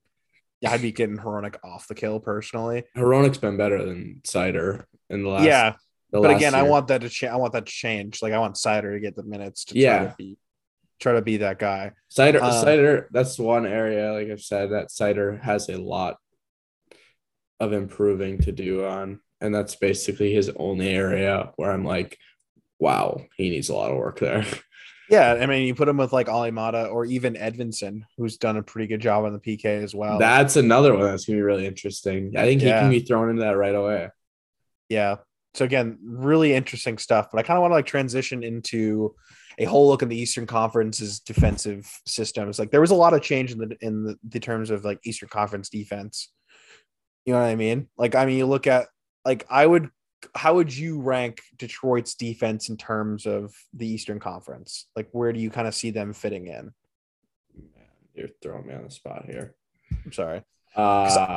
Yeah, 0.61 0.71
I'd 0.71 0.81
be 0.81 0.91
getting 0.91 1.17
Hronek 1.17 1.55
off 1.63 1.87
the 1.87 1.95
kill 1.95 2.19
personally. 2.19 2.83
Hronek's 2.95 3.37
been 3.39 3.57
better 3.57 3.83
than 3.83 4.21
Seider 4.25 4.85
in 5.09 5.23
the 5.23 5.29
last. 5.29 5.45
yeah, 5.45 5.71
the 6.11 6.21
but 6.21 6.29
last 6.29 6.37
again, 6.37 6.55
I 6.55 6.63
want 6.63 6.87
that 6.87 7.01
to 7.01 7.09
change. 7.09 7.31
I 7.31 7.35
want 7.35 7.53
that 7.53 7.65
to 7.65 7.71
change. 7.71 8.21
Like 8.21 8.33
I 8.33 8.39
want 8.39 8.55
Seider 8.55 8.93
to 8.93 8.99
get 8.99 9.15
the 9.15 9.23
minutes 9.23 9.65
to 9.65 9.73
try 9.73 9.81
Yeah. 9.81 10.03
to 10.07 10.15
be 10.17 10.37
try 10.99 11.13
to 11.13 11.21
be 11.21 11.37
that 11.37 11.59
guy. 11.59 11.91
cider. 12.07 12.41
uh, 12.41 12.51
cider. 12.51 13.09
That's 13.11 13.37
one 13.37 13.65
area, 13.65 14.13
like 14.13 14.29
I've 14.29 14.39
said, 14.41 14.71
that 14.71 14.87
Seider 14.87 15.41
has 15.43 15.67
a 15.69 15.77
lot 15.77 16.15
of 17.59 17.73
improving 17.73 18.39
to 18.43 18.51
do 18.53 18.85
on, 18.85 19.19
and 19.41 19.53
that's 19.53 19.75
basically 19.75 20.33
his 20.33 20.49
only 20.55 20.89
area 20.89 21.51
where 21.55 21.71
I'm 21.71 21.85
like, 21.85 22.17
wow, 22.79 23.21
he 23.37 23.49
needs 23.49 23.69
a 23.69 23.75
lot 23.75 23.91
of 23.91 23.97
work 23.97 24.19
there. 24.19 24.45
Yeah, 25.07 25.33
I 25.33 25.45
mean, 25.45 25.67
you 25.67 25.75
put 25.75 25.87
him 25.87 25.97
with 25.97 26.11
like 26.13 26.29
Olli 26.29 26.49
Maatta 26.49 26.87
or 26.89 27.05
even 27.05 27.35
Edvinsson, 27.35 28.01
who's 28.17 28.37
done 28.37 28.57
a 28.57 28.63
pretty 28.63 28.87
good 28.87 29.01
job 29.01 29.23
on 29.23 29.33
the 29.33 29.39
PK 29.39 29.65
as 29.83 29.93
well. 29.93 30.17
That's 30.17 30.55
another 30.55 30.93
one 30.95 31.03
that's 31.03 31.25
gonna 31.25 31.37
be 31.37 31.43
really 31.43 31.67
interesting. 31.67 32.33
I 32.35 32.45
think 32.45 32.61
he 32.61 32.67
Yeah. 32.69 32.79
can 32.79 32.89
be 32.89 33.01
thrown 33.01 33.29
into 33.29 33.43
that 33.43 33.55
right 33.55 33.75
away. 33.75 34.09
yeah. 34.89 35.17
So 35.53 35.63
again, 35.63 35.99
really 36.03 36.55
interesting 36.55 36.97
stuff. 36.97 37.27
But 37.31 37.37
I 37.37 37.43
kind 37.43 37.55
of 37.57 37.61
want 37.61 37.73
to 37.73 37.75
like 37.75 37.85
transition 37.85 38.41
into 38.41 39.13
a 39.59 39.65
whole 39.65 39.87
look 39.87 40.01
at 40.01 40.09
the 40.09 40.17
Eastern 40.17 40.47
Conference's 40.47 41.19
defensive 41.19 41.87
systems. 42.07 42.57
Like 42.57 42.71
there 42.71 42.81
was 42.81 42.89
a 42.89 42.95
lot 42.95 43.13
of 43.13 43.21
change 43.21 43.51
in 43.51 43.59
the 43.59 43.77
in 43.81 44.05
the, 44.05 44.17
the 44.27 44.39
terms 44.39 44.71
of 44.71 44.83
like 44.83 44.99
Eastern 45.05 45.29
Conference 45.29 45.69
defense. 45.69 46.31
You 47.25 47.33
know 47.33 47.41
what 47.41 47.45
I 47.49 47.55
mean? 47.55 47.89
Like 47.95 48.15
I 48.15 48.25
mean, 48.25 48.39
you 48.39 48.47
look 48.47 48.65
at 48.65 48.87
like 49.25 49.45
I 49.49 49.65
would. 49.65 49.89
How 50.33 50.55
would 50.55 50.75
you 50.75 51.01
rank 51.01 51.41
Detroit's 51.57 52.15
defense 52.15 52.69
in 52.69 52.77
terms 52.77 53.25
of 53.27 53.53
the 53.73 53.87
Eastern 53.87 54.19
Conference? 54.19 54.87
Like 54.95 55.09
where 55.11 55.31
do 55.33 55.39
you 55.39 55.49
kind 55.51 55.67
of 55.67 55.75
see 55.75 55.91
them 55.91 56.13
fitting 56.13 56.47
in? 56.47 56.71
Man, 57.55 57.85
you're 58.15 58.29
throwing 58.41 58.65
me 58.65 58.73
on 58.73 58.85
the 58.85 58.91
spot 58.91 59.25
here. 59.25 59.55
I'm 60.03 60.11
sorry. 60.13 60.41
Uh, 60.75 60.81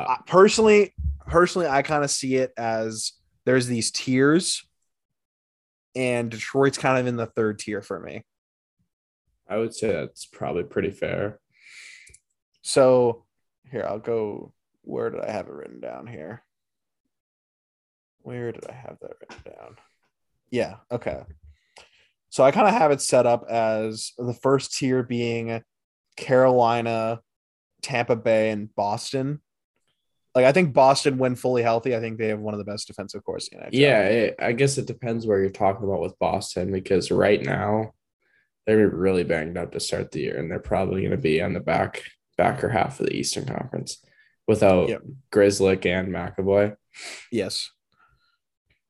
I- 0.08 0.18
personally, 0.26 0.94
personally, 1.26 1.66
I 1.68 1.82
kind 1.82 2.02
of 2.02 2.10
see 2.10 2.36
it 2.36 2.52
as 2.56 3.12
there's 3.44 3.66
these 3.66 3.90
tiers, 3.90 4.66
and 5.94 6.30
Detroit's 6.30 6.78
kind 6.78 6.98
of 6.98 7.06
in 7.06 7.16
the 7.16 7.26
third 7.26 7.58
tier 7.58 7.82
for 7.82 8.00
me. 8.00 8.24
I 9.48 9.58
would 9.58 9.74
say 9.74 9.92
that's 9.92 10.26
probably 10.26 10.62
pretty 10.64 10.90
fair. 10.90 11.40
So 12.62 13.24
here, 13.70 13.84
I'll 13.88 13.98
go. 13.98 14.52
Where 14.82 15.10
did 15.10 15.20
I 15.20 15.30
have 15.30 15.46
it 15.48 15.52
written 15.52 15.80
down 15.80 16.06
here? 16.06 16.42
Where 18.28 18.52
did 18.52 18.66
I 18.68 18.74
have 18.74 18.98
that 19.00 19.12
written 19.22 19.52
down? 19.58 19.76
Yeah, 20.50 20.74
okay. 20.92 21.22
So 22.28 22.44
I 22.44 22.50
kind 22.50 22.68
of 22.68 22.74
have 22.74 22.90
it 22.90 23.00
set 23.00 23.24
up 23.24 23.46
as 23.48 24.12
the 24.18 24.34
first 24.34 24.76
tier 24.76 25.02
being 25.02 25.62
Carolina, 26.14 27.22
Tampa 27.80 28.16
Bay 28.16 28.50
and 28.50 28.74
Boston. 28.74 29.40
Like 30.34 30.44
I 30.44 30.52
think 30.52 30.74
Boston, 30.74 31.16
when 31.16 31.36
fully 31.36 31.62
healthy, 31.62 31.96
I 31.96 32.00
think 32.00 32.18
they 32.18 32.28
have 32.28 32.38
one 32.38 32.52
of 32.52 32.58
the 32.58 32.70
best 32.70 32.86
defensive 32.86 33.24
cores 33.24 33.48
in 33.48 33.60
the 33.60 33.64
NHL. 33.64 33.70
Yeah, 33.72 34.00
it, 34.02 34.34
I 34.38 34.52
guess 34.52 34.76
it 34.76 34.86
depends 34.86 35.26
where 35.26 35.40
you're 35.40 35.48
talking 35.48 35.84
about 35.84 36.02
with 36.02 36.18
Boston 36.18 36.70
because 36.70 37.10
right 37.10 37.42
now 37.42 37.94
they're 38.66 38.90
really 38.90 39.24
banged 39.24 39.56
up 39.56 39.72
to 39.72 39.80
start 39.80 40.12
the 40.12 40.20
year, 40.20 40.36
and 40.36 40.50
they're 40.50 40.58
probably 40.58 41.00
going 41.00 41.12
to 41.12 41.16
be 41.16 41.40
on 41.40 41.54
the 41.54 41.60
back 41.60 42.02
backer 42.36 42.68
half 42.68 43.00
of 43.00 43.06
the 43.06 43.14
Eastern 43.14 43.46
Conference 43.46 44.04
without 44.46 44.90
Yep. 44.90 45.02
Grzelcyk 45.32 45.86
and 45.86 46.08
McAvoy. 46.08 46.76
Yes. 47.32 47.70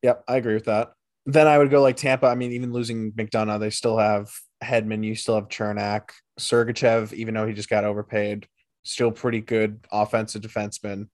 Yep, 0.03 0.25
I 0.29 0.37
agree 0.37 0.55
with 0.55 0.67
that. 0.67 0.93
Then 1.27 1.47
I 1.47 1.59
would 1.59 1.71
go 1.71 1.83
like 1.83 1.97
Tampa. 1.97 2.27
I 2.27 2.35
mean, 2.35 2.53
even 2.53 2.73
losing 2.73 3.13
McDonagh, 3.13 3.61
they 3.61 3.71
still 3.71 3.99
have 3.99 4.31
Hedman. 4.63 5.05
You 5.05 5.15
still 5.15 5.35
have 5.35 5.49
Cernak, 5.49 6.11
Sergachev, 6.39 7.13
even 7.13 7.35
though 7.35 7.47
he 7.47 7.53
just 7.53 7.69
got 7.69 7.85
overpaid, 7.85 8.47
still 8.83 9.11
pretty 9.11 9.41
good 9.41 9.87
offensive 9.93 10.43
defenseman. 10.43 11.09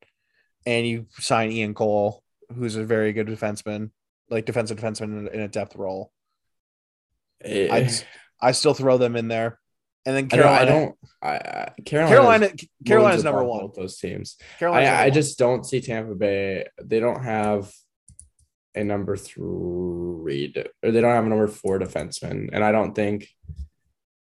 And 0.67 0.87
you 0.87 1.07
sign 1.19 1.51
Ian 1.51 1.75
Cole, 1.75 2.23
who's 2.55 2.77
a 2.77 2.85
very 2.85 3.13
good 3.13 3.27
defenseman, 3.27 3.91
like 4.31 4.47
defensive 4.47 4.79
defenseman 4.79 5.31
in, 5.31 5.41
a 5.41 5.49
depth 5.49 5.77
role. 5.77 6.13
Eh, 7.43 7.69
I'd, 7.71 7.91
I 8.41 8.53
still 8.53 8.75
throw 8.75 8.99
them 8.99 9.17
in 9.17 9.29
there. 9.29 9.59
And 10.07 10.17
then 10.17 10.29
Carolina, 10.29 10.61
I 10.61 10.65
don't. 10.65 10.97
I 11.23 11.39
Carolina, 11.39 11.41
don't. 11.41 11.47
I, 11.47 11.73
I, 11.79 11.83
Carolina. 11.85 12.15
Carolina, 12.15 12.53
Carolina's 12.87 13.25
number 13.25 13.43
one. 13.45 13.61
Both 13.61 13.75
those 13.75 13.97
teams. 13.97 14.37
Carolina's 14.59 14.89
I, 14.89 15.05
I 15.05 15.11
just 15.11 15.39
don't 15.39 15.65
see 15.65 15.81
Tampa 15.81 16.15
Bay. 16.15 16.67
They 16.83 17.01
don't 17.01 17.23
have 17.23 17.73
a 18.75 18.83
number 18.85 19.17
three, 19.17 20.53
or 20.83 20.91
they 20.91 21.01
don't 21.01 21.15
have 21.15 21.27
a 21.27 21.29
number 21.29 21.47
four 21.49 21.79
defenseman, 21.79 22.49
and 22.53 22.65
I 22.65 22.73
don't 22.73 22.95
think 22.95 23.29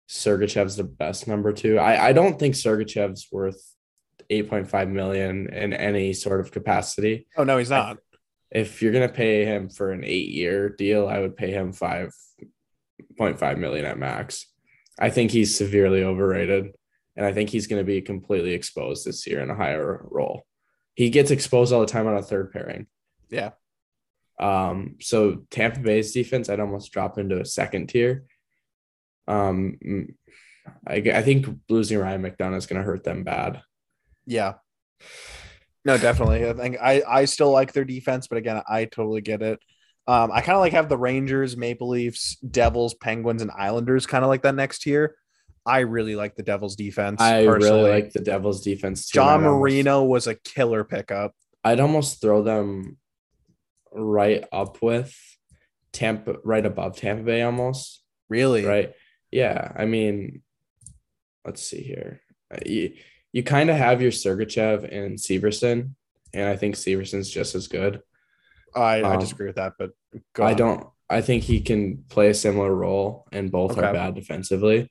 Sergachev's 0.08 0.76
the 0.76 0.84
best 0.84 1.28
number 1.28 1.52
two. 1.52 1.78
I, 1.78 2.08
I 2.08 2.12
don't 2.12 2.38
think 2.38 2.54
Sergachev's 2.54 3.28
worth 3.30 3.62
eight 4.30 4.48
point 4.48 4.68
five 4.68 4.88
million 4.88 5.48
in 5.52 5.72
any 5.72 6.12
sort 6.12 6.40
of 6.40 6.50
capacity. 6.50 7.26
oh 7.36 7.44
no, 7.44 7.58
he's 7.58 7.70
not. 7.70 7.98
If 8.50 8.80
you're 8.80 8.92
gonna 8.92 9.08
pay 9.08 9.44
him 9.44 9.68
for 9.68 9.92
an 9.92 10.04
eight 10.04 10.28
year 10.30 10.70
deal, 10.70 11.06
I 11.06 11.18
would 11.18 11.36
pay 11.36 11.50
him 11.50 11.72
five 11.72 12.12
point 13.16 13.38
five 13.38 13.58
million 13.58 13.84
at 13.84 13.98
max. 13.98 14.46
I 14.98 15.10
think 15.10 15.30
he's 15.30 15.54
severely 15.56 16.02
overrated, 16.02 16.72
and 17.16 17.26
I 17.26 17.32
think 17.32 17.50
he's 17.50 17.66
gonna 17.66 17.84
be 17.84 18.00
completely 18.00 18.52
exposed 18.52 19.04
this 19.04 19.26
year 19.26 19.40
in 19.40 19.50
a 19.50 19.54
higher 19.54 20.06
role. 20.10 20.46
He 20.94 21.10
gets 21.10 21.30
exposed 21.30 21.72
all 21.72 21.80
the 21.80 21.86
time 21.86 22.06
on 22.06 22.16
a 22.16 22.22
third 22.22 22.50
pairing. 22.52 22.86
Yeah. 23.28 23.50
Um, 24.40 24.96
so 25.00 25.42
Tampa 25.50 25.80
Bay's 25.80 26.12
defense, 26.12 26.48
I'd 26.48 26.60
almost 26.60 26.92
drop 26.92 27.18
into 27.18 27.40
a 27.40 27.44
second 27.44 27.88
tier. 27.88 28.24
Um, 29.26 29.78
I, 30.86 30.96
I 30.96 31.22
think 31.22 31.46
losing 31.68 31.98
Ryan 31.98 32.22
McDonagh 32.22 32.56
is 32.56 32.66
going 32.66 32.80
to 32.80 32.86
hurt 32.86 33.04
them 33.04 33.24
bad. 33.24 33.62
Yeah. 34.26 34.54
No, 35.84 35.96
definitely. 35.96 36.46
I 36.48 36.52
think 36.52 36.76
I 36.80 37.02
I 37.08 37.24
still 37.24 37.50
like 37.50 37.72
their 37.72 37.84
defense, 37.84 38.26
but 38.26 38.36
again, 38.36 38.62
I 38.68 38.84
totally 38.84 39.20
get 39.20 39.42
it. 39.42 39.58
Um, 40.06 40.30
I 40.32 40.40
kind 40.40 40.56
of 40.56 40.60
like 40.60 40.72
have 40.72 40.88
the 40.88 40.98
Rangers, 40.98 41.56
Maple 41.56 41.88
Leafs, 41.88 42.36
Devils, 42.36 42.94
Penguins, 42.94 43.42
and 43.42 43.50
Islanders 43.50 44.06
kind 44.06 44.24
of 44.24 44.28
like 44.28 44.42
that 44.42 44.54
next 44.54 44.80
tier. 44.80 45.14
I 45.64 45.80
really 45.80 46.16
like 46.16 46.34
the 46.34 46.42
Devils 46.42 46.76
defense. 46.76 47.20
I 47.20 47.44
personally. 47.44 47.82
really 47.82 47.90
like 47.90 48.12
the 48.12 48.20
Devils 48.20 48.62
defense 48.62 49.08
too. 49.08 49.16
John 49.16 49.42
Marino 49.42 50.04
was 50.04 50.26
a 50.26 50.34
killer 50.34 50.82
pickup. 50.84 51.32
I'd 51.62 51.80
almost 51.80 52.20
throw 52.20 52.42
them 52.42 52.96
right 53.92 54.44
up 54.52 54.82
with 54.82 55.14
Tampa, 55.92 56.36
right 56.44 56.64
above 56.66 56.96
Tampa 56.96 57.22
Bay, 57.24 57.42
almost. 57.42 58.02
Really, 58.28 58.64
Right? 58.64 58.92
Yeah. 59.30 59.72
I 59.76 59.84
mean, 59.86 60.42
let's 61.44 61.62
see 61.62 61.82
here. 61.82 62.20
Uh, 62.52 62.58
You, 62.66 62.94
you 63.32 63.42
kind 63.42 63.70
of 63.70 63.76
have 63.76 64.00
your 64.02 64.10
Sergachev 64.10 64.84
and 64.90 65.18
Severson, 65.18 65.94
and 66.34 66.48
I 66.48 66.56
think 66.56 66.76
Severson's 66.76 67.30
just 67.30 67.54
as 67.54 67.68
good. 67.68 68.00
I, 68.74 69.00
I 69.00 69.14
Um, 69.14 69.20
disagree 69.20 69.46
with 69.46 69.56
that, 69.56 69.74
but 69.78 69.90
go 70.34 70.44
I 70.44 70.50
on. 70.52 70.56
don't. 70.56 70.86
I 71.10 71.22
think 71.22 71.42
he 71.42 71.60
can 71.60 72.04
play 72.10 72.28
a 72.28 72.34
similar 72.34 72.74
role, 72.74 73.26
and 73.32 73.50
both 73.50 73.72
Okay. 73.72 73.86
are 73.86 73.92
bad 73.94 74.14
defensively. 74.14 74.90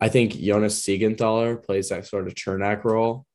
I 0.00 0.08
think 0.08 0.32
Jonas 0.34 0.80
Siegenthaler 0.80 1.62
plays 1.64 1.88
that 1.88 2.06
sort 2.06 2.26
of 2.28 2.34
Cernak 2.34 2.84
role. 2.84 3.26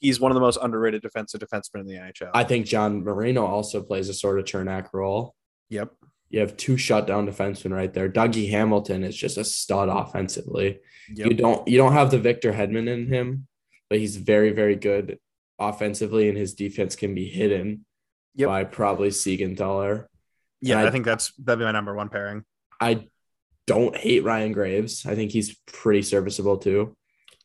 He's 0.00 0.18
one 0.18 0.30
of 0.32 0.34
the 0.34 0.40
most 0.40 0.58
underrated 0.62 1.02
defensive 1.02 1.40
defensemen 1.40 1.80
in 1.80 1.86
the 1.86 1.94
NHL. 1.94 2.30
I 2.34 2.44
think 2.44 2.66
John 2.66 3.04
Marino 3.04 3.44
also 3.46 3.82
plays 3.82 4.08
a 4.08 4.14
sort 4.14 4.38
of 4.38 4.44
Cernak 4.46 4.88
role. 4.92 5.34
yep. 5.68 5.92
You 6.32 6.38
have 6.40 6.56
two 6.56 6.76
shutdown 6.76 7.26
defensemen 7.26 7.72
right 7.72 7.92
there. 7.92 8.08
Dougie 8.08 8.48
Hamilton 8.50 9.02
is 9.02 9.16
just 9.16 9.36
a 9.36 9.42
stud 9.44 9.88
offensively. 9.88 10.78
Yep. 11.12 11.26
You 11.26 11.34
don't 11.34 11.66
you 11.68 11.76
don't 11.76 11.92
have 11.92 12.12
the 12.12 12.20
Victor 12.20 12.52
Hedman 12.52 12.88
in 12.88 13.08
him, 13.08 13.48
but 13.88 13.98
he's 13.98 14.16
very 14.16 14.52
very 14.52 14.76
good 14.76 15.18
offensively, 15.58 16.28
and 16.28 16.38
his 16.38 16.54
defense 16.54 16.94
can 16.96 17.14
be 17.16 17.28
hidden 17.28 17.84
Yep. 18.36 18.46
by 18.48 18.62
probably 18.64 19.08
Siegenthaler. 19.08 20.06
yeah, 20.60 20.78
I, 20.78 20.86
I- 20.86 20.90
think 20.92 21.04
that's 21.04 21.32
that'd 21.34 21.58
be 21.58 21.64
my 21.64 21.72
number 21.72 21.94
one 21.96 22.08
pairing. 22.08 22.44
I 22.80 23.06
don't 23.66 23.96
hate 23.96 24.22
Ryan 24.24 24.52
Graves. 24.52 25.04
I 25.06 25.16
think 25.16 25.32
he's 25.32 25.56
pretty 25.66 26.02
serviceable 26.02 26.58
too. 26.58 26.96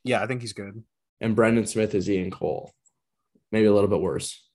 Yeah, 0.04 0.22
I 0.22 0.28
think 0.28 0.42
he's 0.42 0.54
good. 0.54 0.84
And 1.26 1.36
Brendan 1.36 1.66
Smith 1.66 1.96
is 1.96 2.08
Ian 2.08 2.30
Cole, 2.30 2.72
maybe 3.52 3.66
a 3.66 3.74
little 3.74 3.90
bit 3.90 4.00
worse. 4.00 4.48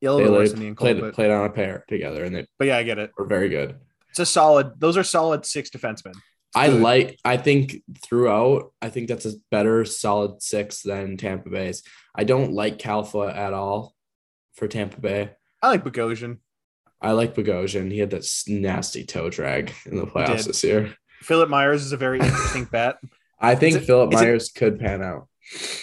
Yeah, 0.00 0.08
a 0.08 0.12
They 0.12 0.16
little 0.22 0.32
bit 0.32 0.38
worse 0.38 0.52
than 0.52 0.62
Ian 0.62 0.74
Cole, 0.74 0.86
played, 0.86 1.00
but, 1.02 1.14
played 1.14 1.30
on 1.30 1.44
a 1.44 1.50
pair 1.50 1.84
together, 1.86 2.24
and 2.24 2.34
they 2.34 2.46
but 2.58 2.66
yeah, 2.66 2.78
I 2.78 2.82
get 2.82 2.98
it. 2.98 3.10
were 3.18 3.26
very 3.26 3.50
good. 3.50 3.76
It's 4.08 4.20
a 4.20 4.24
solid. 4.24 4.72
Those 4.80 4.96
are 4.96 5.02
solid 5.04 5.44
six 5.44 5.68
defensemen. 5.68 6.14
I 6.54 6.68
like. 6.68 7.18
I 7.26 7.36
think 7.36 7.82
throughout, 8.02 8.72
I 8.80 8.88
think 8.88 9.08
that's 9.08 9.26
a 9.26 9.32
better 9.50 9.84
solid 9.84 10.40
six 10.40 10.80
than 10.80 11.18
Tampa 11.18 11.50
Bay's. 11.50 11.82
I 12.14 12.24
don't 12.24 12.52
like 12.52 12.78
Cal 12.78 13.02
Foote 13.04 13.34
at 13.34 13.52
all 13.52 13.94
for 14.54 14.66
Tampa 14.66 14.98
Bay. 15.02 15.30
I 15.60 15.68
like 15.68 15.84
Bogosian. 15.84 16.38
I 17.02 17.12
like 17.12 17.34
Bogosian. 17.34 17.90
He 17.92 17.98
had 17.98 18.10
that 18.12 18.26
nasty 18.48 19.04
toe 19.04 19.28
drag 19.28 19.74
in 19.84 19.96
the 19.98 20.06
playoffs 20.06 20.46
this 20.46 20.64
year. 20.64 20.94
Philippe 21.20 21.50
Myers 21.50 21.84
is 21.84 21.92
a 21.92 21.98
very 21.98 22.18
interesting 22.18 22.64
bet. 22.72 22.96
I 23.38 23.56
think 23.56 23.78
Philip 23.82 24.14
is 24.14 24.22
it- 24.22 24.24
Myers 24.24 24.48
could 24.48 24.80
pan 24.80 25.02
out. 25.02 25.28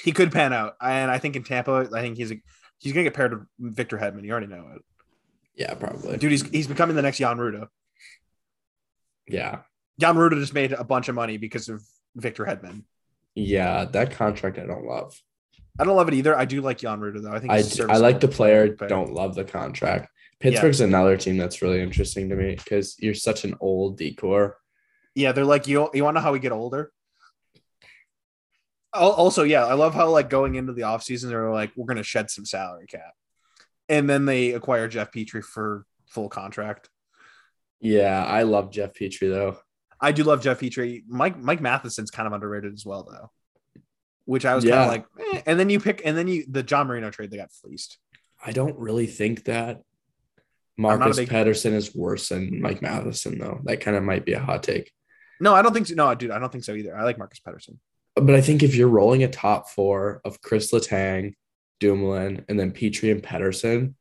He 0.03 0.11
could 0.11 0.31
pan 0.31 0.53
out, 0.53 0.75
and 0.81 1.11
I 1.11 1.17
think 1.19 1.35
in 1.35 1.43
Tampa, 1.43 1.87
I 1.93 2.01
think 2.01 2.17
he's 2.17 2.31
a, 2.31 2.41
he's 2.79 2.93
gonna 2.93 3.03
get 3.03 3.13
paired 3.13 3.45
with 3.59 3.75
Victor 3.75 3.97
Hedman. 3.97 4.23
You 4.23 4.31
already 4.31 4.47
know 4.47 4.67
it, 4.75 4.81
Yeah, 5.55 5.73
probably. 5.75 6.17
dude. 6.17 6.31
He's 6.31 6.47
he's 6.49 6.67
becoming 6.67 6.95
the 6.95 7.01
next 7.03 7.17
Jan 7.19 7.37
Rutta. 7.37 7.67
Yeah, 9.27 9.59
Jan 9.99 10.15
Rutta 10.15 10.39
just 10.39 10.53
made 10.53 10.73
a 10.73 10.83
bunch 10.83 11.07
of 11.09 11.15
money 11.15 11.37
because 11.37 11.69
of 11.69 11.81
Victor 12.15 12.45
Hedman. 12.45 12.83
yeah. 13.35 13.85
That 13.85 14.11
contract 14.11 14.57
I 14.57 14.65
don't 14.65 14.85
love. 14.85 15.17
I 15.79 15.85
don't 15.85 15.95
love 15.95 16.07
it 16.09 16.13
either. 16.15 16.37
I 16.37 16.45
do 16.45 16.61
like 16.61 16.79
Jan 16.79 16.99
Rutta 16.99 17.21
though. 17.21 17.31
I 17.31 17.39
think 17.39 17.51
I, 17.89 17.97
like 17.97 18.19
the 18.19 18.27
player. 18.27 18.73
player. 18.73 18.89
Don't 18.89 19.13
love 19.13 19.35
the 19.35 19.45
contract. 19.45 20.09
Pittsburgh's 20.39 20.81
another 20.81 21.15
team 21.17 21.37
that's 21.37 21.61
really 21.61 21.81
interesting 21.81 22.27
to 22.29 22.35
me 22.35 22.55
because 22.55 22.95
you're 22.99 23.13
such 23.13 23.45
an 23.45 23.55
old 23.61 23.97
decor. 23.97 24.57
Yeah, 25.15 25.31
they're 25.33 25.45
like 25.45 25.67
you. 25.67 25.89
You 25.93 26.03
want 26.03 26.15
to 26.15 26.19
know 26.19 26.23
how 26.23 26.33
we 26.33 26.39
get 26.39 26.51
older? 26.51 26.91
Al- 28.93 29.11
Also, 29.13 29.43
yeah, 29.43 29.65
I 29.65 29.73
love 29.73 29.93
how 29.93 30.09
like 30.09 30.29
going 30.29 30.55
into 30.55 30.73
the 30.73 30.81
offseason, 30.83 31.29
they're 31.29 31.49
like, 31.51 31.71
we're 31.75 31.85
gonna 31.85 32.03
shed 32.03 32.29
some 32.29 32.45
salary 32.45 32.87
cap, 32.87 33.13
and 33.89 34.09
then 34.09 34.25
they 34.25 34.51
acquire 34.51 34.87
Jeff 34.87 35.11
Petry 35.11 35.43
for 35.43 35.85
full 36.07 36.29
contract. 36.29 36.89
Yeah, 37.79 38.23
I 38.23 38.43
love 38.43 38.71
Jeff 38.71 38.93
Petry 38.93 39.29
though. 39.29 39.57
I 39.99 40.11
do 40.11 40.23
love 40.23 40.41
Jeff 40.41 40.59
Petry. 40.59 41.03
Mike 41.07 41.37
Mike 41.39 41.61
Matheson's 41.61 42.11
kind 42.11 42.27
of 42.27 42.33
underrated 42.33 42.73
as 42.73 42.85
well, 42.85 43.07
though. 43.09 43.31
Which 44.25 44.45
I 44.45 44.55
was 44.55 44.63
kind 44.63 44.73
Yeah. 44.75 44.81
of 44.83 44.87
like, 44.89 45.05
eh. 45.33 45.41
and 45.45 45.59
then 45.59 45.69
you 45.69 45.79
pick, 45.79 46.01
and 46.05 46.17
then 46.17 46.27
you 46.27 46.45
the 46.47 46.63
John 46.63 46.87
Marino 46.87 47.09
trade 47.11 47.31
they 47.31 47.37
got 47.37 47.51
fleeced. 47.51 47.97
I 48.43 48.51
don't 48.51 48.77
really 48.77 49.07
think 49.07 49.45
that 49.45 49.81
Marcus 50.77 51.17
big- 51.17 51.29
Pettersson 51.29 51.73
is 51.73 51.95
worse 51.95 52.29
than 52.29 52.61
Mike 52.61 52.81
Matheson 52.81 53.37
though. 53.39 53.61
That 53.65 53.81
kind 53.81 53.95
of 53.97 54.03
might 54.03 54.25
be 54.25 54.33
a 54.33 54.39
hot 54.39 54.63
take. 54.63 54.91
No, 55.39 55.53
I 55.55 55.61
don't 55.61 55.73
think 55.73 55.87
so. 55.87 55.95
No, 55.95 56.13
dude, 56.15 56.31
I 56.31 56.39
don't 56.39 56.51
think 56.51 56.63
so 56.63 56.73
either. 56.73 56.95
I 56.95 57.03
like 57.03 57.17
Marcus 57.17 57.39
Pettersson. 57.39 57.77
But 58.15 58.35
I 58.35 58.41
think 58.41 58.61
if 58.63 58.75
you're 58.75 58.87
rolling 58.89 59.23
a 59.23 59.27
top 59.29 59.69
four 59.69 60.21
of 60.25 60.41
Chris 60.41 60.71
Letang, 60.71 61.33
Dumoulin, 61.79 62.45
and 62.49 62.59
then 62.59 62.71
Petry 62.71 63.11
and 63.11 63.23
Pettersson, 63.23 63.95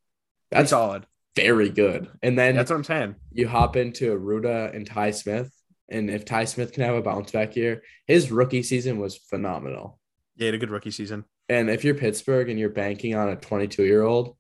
That's 0.51 0.71
solid. 0.71 1.07
very 1.37 1.69
good. 1.71 2.09
And 2.23 2.39
then 2.39 2.57
That's 2.57 2.71
what 2.71 2.77
I'm 2.77 2.85
saying. 2.85 3.15
you 3.33 3.47
hop 3.49 3.77
into 3.77 4.19
Rutta 4.19 4.75
and 4.75 4.87
Ty 4.87 5.13
Smith. 5.13 5.53
And 5.89 6.11
if 6.11 6.25
Ty 6.25 6.45
Smith 6.45 6.73
can 6.73 6.85
have 6.85 6.95
a 6.95 7.03
bounce 7.03 7.33
back 7.33 7.57
year, 7.57 7.83
his 8.07 8.31
rookie 8.31 8.63
season 8.63 8.99
was 8.99 9.17
phenomenal. 9.17 9.99
Yeah, 10.37 10.43
he 10.43 10.47
had 10.47 10.55
a 10.55 10.59
good 10.59 10.71
rookie 10.71 10.91
season. 10.93 11.25
And 11.49 11.69
if 11.69 11.85
you're 11.85 11.95
Pittsburgh 11.97 12.49
and 12.49 12.59
you're 12.61 12.69
banking 12.69 13.15
on 13.17 13.29
a 13.29 13.37
22 13.37 13.85
year 13.85 14.03
old, 14.03 14.37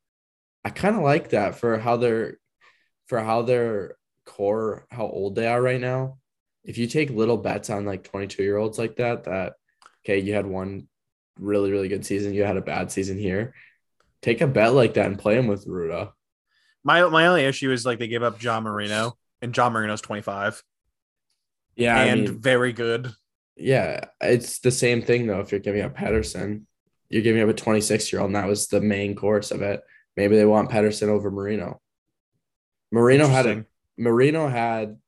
I 0.64 0.70
kind 0.70 0.94
of 0.96 1.02
like 1.02 1.30
that 1.30 1.56
for 1.56 1.78
how 1.78 1.96
they're 1.96 2.38
for 3.06 3.20
how 3.20 3.42
their 3.42 3.96
core, 4.26 4.86
how 4.90 5.06
old 5.06 5.34
they 5.34 5.46
are 5.48 5.60
right 5.60 5.80
now. 5.80 6.18
If 6.62 6.78
you 6.78 6.86
take 6.86 7.10
little 7.10 7.36
bets 7.38 7.70
on 7.70 7.84
like 7.86 8.04
22 8.04 8.42
year 8.42 8.56
olds 8.56 8.78
like 8.78 8.96
that, 8.96 9.24
that 9.24 9.54
okay, 10.04 10.18
you 10.18 10.34
had 10.34 10.46
one 10.46 10.88
really, 11.38 11.70
really 11.70 11.88
good 11.88 12.04
season, 12.04 12.34
you 12.34 12.44
had 12.44 12.56
a 12.56 12.62
bad 12.62 12.90
season 12.90 13.18
here. 13.18 13.54
Take 14.22 14.40
a 14.40 14.46
bet 14.46 14.74
like 14.74 14.94
that 14.94 15.06
and 15.06 15.18
play 15.18 15.36
him 15.38 15.46
with 15.46 15.66
Rutta. 15.66 16.12
My 16.84 17.06
my 17.08 17.26
only 17.26 17.44
issue 17.44 17.70
is 17.72 17.84
like 17.86 17.98
they 17.98 18.08
gave 18.08 18.22
up 18.22 18.38
John 18.38 18.62
Marino, 18.64 19.16
and 19.42 19.54
John 19.54 19.72
Marino's 19.72 20.00
25 20.02 20.62
Yeah, 21.76 21.98
and 22.00 22.10
I 22.10 22.24
mean, 22.30 22.40
very 22.40 22.72
good. 22.72 23.12
yeah, 23.56 24.04
it's 24.20 24.58
the 24.60 24.70
same 24.70 25.02
thing 25.02 25.26
though. 25.26 25.40
If 25.40 25.50
you're 25.52 25.60
giving 25.60 25.82
up 25.82 25.96
Pettersson, 25.96 26.62
you're 27.08 27.22
giving 27.22 27.42
up 27.42 27.48
a 27.48 27.54
26 27.54 28.12
year 28.12 28.20
old, 28.20 28.28
and 28.28 28.36
that 28.36 28.48
was 28.48 28.68
the 28.68 28.80
main 28.80 29.14
course 29.14 29.50
of 29.50 29.62
it. 29.62 29.80
Maybe 30.16 30.36
they 30.36 30.44
want 30.44 30.70
Pettersson 30.70 31.08
over 31.08 31.30
Marino. 31.30 31.80
Marino 32.92 33.26
had 33.26 33.46
a 33.46 33.64
Marino 33.98 34.48
had 34.48 34.98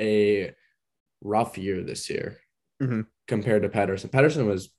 a 0.00 0.54
rough 1.20 1.58
year 1.58 1.82
this 1.82 2.08
year 2.08 2.38
Mhm. 2.80 3.06
Compared 3.28 3.62
to 3.62 3.68
Pettersson. 3.68 4.10
Pettersson 4.10 4.46
was 4.46 4.70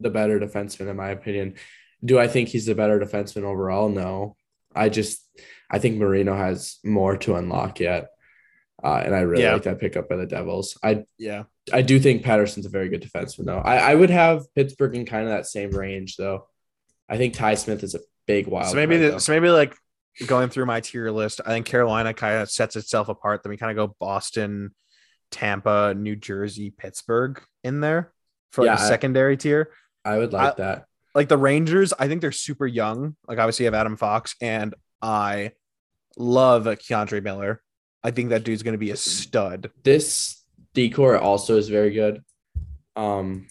the 0.00 0.10
better 0.10 0.38
defenseman 0.38 0.90
in 0.90 0.96
my 0.96 1.10
opinion. 1.10 1.54
Do 2.04 2.18
I 2.18 2.26
think 2.28 2.48
he's 2.48 2.66
the 2.66 2.74
better 2.74 2.98
defenseman 3.00 3.44
overall? 3.44 3.88
No. 3.88 4.36
I 4.74 4.88
just 4.88 5.26
I 5.70 5.78
think 5.78 5.96
Marino 5.98 6.36
has 6.36 6.78
more 6.84 7.16
to 7.18 7.36
unlock 7.36 7.78
yet. 7.80 8.08
Uh, 8.82 9.00
and 9.04 9.14
I 9.14 9.20
really 9.20 9.44
Yeah. 9.44 9.52
like 9.54 9.62
that 9.62 9.78
pickup 9.78 10.08
by 10.08 10.16
the 10.16 10.26
Devils. 10.26 10.76
I 10.82 11.04
Yeah. 11.18 11.44
I 11.72 11.82
do 11.82 12.00
think 12.00 12.24
Pettersson's 12.24 12.66
a 12.66 12.70
very 12.70 12.88
good 12.88 13.02
defenseman 13.02 13.44
though. 13.46 13.58
I, 13.58 13.92
I 13.92 13.94
would 13.94 14.10
have 14.10 14.52
Pittsburgh 14.56 14.96
in 14.96 15.06
kind 15.06 15.24
of 15.24 15.30
that 15.30 15.46
same 15.46 15.70
range 15.70 16.16
though. 16.16 16.48
I 17.08 17.16
think 17.18 17.34
Ty 17.34 17.54
Smith 17.54 17.84
is 17.84 17.94
a 17.94 18.00
big 18.26 18.48
wild. 18.48 18.68
so 18.70 18.74
maybe 18.76 18.96
the, 18.96 19.20
so 19.20 19.32
maybe 19.32 19.50
like 19.50 19.76
going 20.26 20.48
through 20.48 20.66
my 20.66 20.80
tier 20.80 21.10
list, 21.10 21.40
I 21.46 21.50
think 21.50 21.66
Carolina 21.66 22.12
kind 22.14 22.42
of 22.42 22.50
sets 22.50 22.74
itself 22.74 23.08
apart. 23.08 23.42
Then 23.44 23.50
we 23.50 23.56
kind 23.56 23.70
of 23.70 23.76
go 23.88 23.94
Boston, 24.00 24.74
Tampa, 25.32 25.94
New 25.96 26.14
Jersey, 26.14 26.70
Pittsburgh 26.70 27.42
in 27.64 27.80
there 27.80 28.12
for 28.52 28.62
like 28.64 28.78
Yeah, 28.78 28.82
a 28.82 28.86
I- 28.86 28.88
secondary 28.88 29.36
tier. 29.36 29.70
I 30.04 30.18
would 30.18 30.32
like 30.32 30.56
that. 30.56 30.84
Like 31.14 31.28
the 31.28 31.36
Rangers, 31.38 31.92
I 31.98 32.08
think 32.08 32.20
they're 32.20 32.32
super 32.32 32.66
young. 32.66 33.16
Like 33.26 33.38
obviously 33.38 33.64
you 33.64 33.66
have 33.66 33.74
Adam 33.80 33.96
Fox, 33.96 34.34
and 34.40 34.74
I 35.02 35.52
love 36.16 36.64
K'Andre 36.64 37.22
Miller. 37.22 37.60
I 38.04 38.10
think 38.12 38.30
that 38.30 38.44
dude's 38.44 38.62
gonna 38.62 38.78
be 38.78 38.90
a 38.92 38.96
stud. 38.96 39.70
this 39.84 40.42
decor 40.74 41.18
also 41.18 41.56
is 41.56 41.68
very 41.68 41.90
good. 41.90 42.22
Um, 42.96 43.46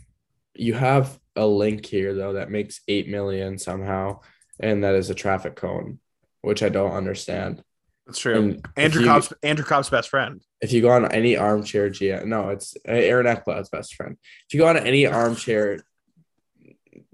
you 0.56 0.74
have 0.74 1.20
a 1.36 1.46
link 1.46 1.86
here 1.86 2.14
though 2.14 2.34
that 2.34 2.50
makes 2.52 2.82
eight 2.88 3.08
million 3.08 3.58
somehow, 3.58 4.20
and 4.60 4.84
that 4.84 4.96
is 4.96 5.10
a 5.10 5.16
traffic 5.16 5.56
cone, 5.56 6.00
which 6.42 6.64
I 6.64 6.70
don't 6.70 6.92
understand. 6.94 7.64
That's 8.12 8.20
true. 8.20 8.36
And 8.36 8.68
Andrew 8.76 9.04
you, 9.04 9.08
Cobb's 9.08 9.32
Andrew 9.42 9.64
Copp's 9.64 9.90
best 9.90 10.10
friend. 10.10 10.42
if 10.60 10.74
you 10.74 10.82
go 10.82 10.90
on 10.90 11.10
any 11.14 11.38
armchair 11.38 11.90
GM, 11.90 12.26
no, 12.26 12.50
it's 12.50 12.76
Aaron 12.86 13.26
Ekblad's 13.26 13.70
best 13.70 13.96
friend. 13.96 14.18
If 14.48 14.54
you 14.54 14.60
go 14.60 14.68
on 14.68 14.76
any 14.76 15.06
armchair 15.06 15.80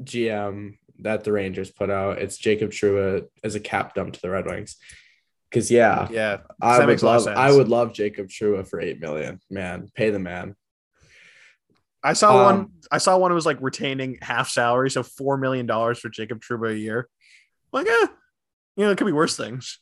GM 0.02 0.80
that 1.00 1.24
the 1.24 1.32
Rangers 1.32 1.70
put 1.70 1.92
out, 1.92 2.18
it's 2.18 2.36
Jacob 2.36 2.72
Trouba 2.72 3.28
as 3.44 3.54
a 3.54 3.60
cap 3.60 3.94
dump 3.94 4.16
to 4.16 4.22
the 4.22 4.32
Red 4.32 4.48
Wings. 4.48 4.78
Because 5.52 5.70
yeah, 5.70 6.08
Yeah, 6.10 6.40
I 6.60 6.80
would 6.80 6.88
makes 6.88 7.04
a 7.04 7.06
lot 7.06 7.20
of 7.20 7.26
love 7.28 7.38
I 7.38 7.52
would 7.52 7.68
love 7.68 7.94
Jacob 7.94 8.30
Trouba 8.30 8.68
for 8.68 8.82
eight 8.82 9.00
million. 9.00 9.40
Man, 9.52 9.92
pay 9.94 10.10
the 10.10 10.18
man. 10.18 10.56
I 12.04 12.14
saw 12.14 12.44
one. 12.44 12.56
Um, 12.56 12.72
I 12.92 12.98
saw 12.98 13.16
one 13.20 13.30
who 13.30 13.36
was 13.36 13.46
like 13.46 13.62
retaining 13.62 14.18
half 14.24 14.50
salary, 14.50 14.90
so 14.90 15.04
four 15.04 15.38
million 15.38 15.68
dollars 15.68 16.00
for 16.00 16.10
Jacob 16.10 16.42
Trouba 16.42 16.72
a 16.72 16.76
year. 16.78 17.08
Like, 17.72 17.86
eh, 17.86 18.08
you 18.76 18.86
know, 18.86 18.90
it 18.90 18.98
could 18.98 19.06
be 19.06 19.12
worse 19.12 19.38
things. 19.38 19.80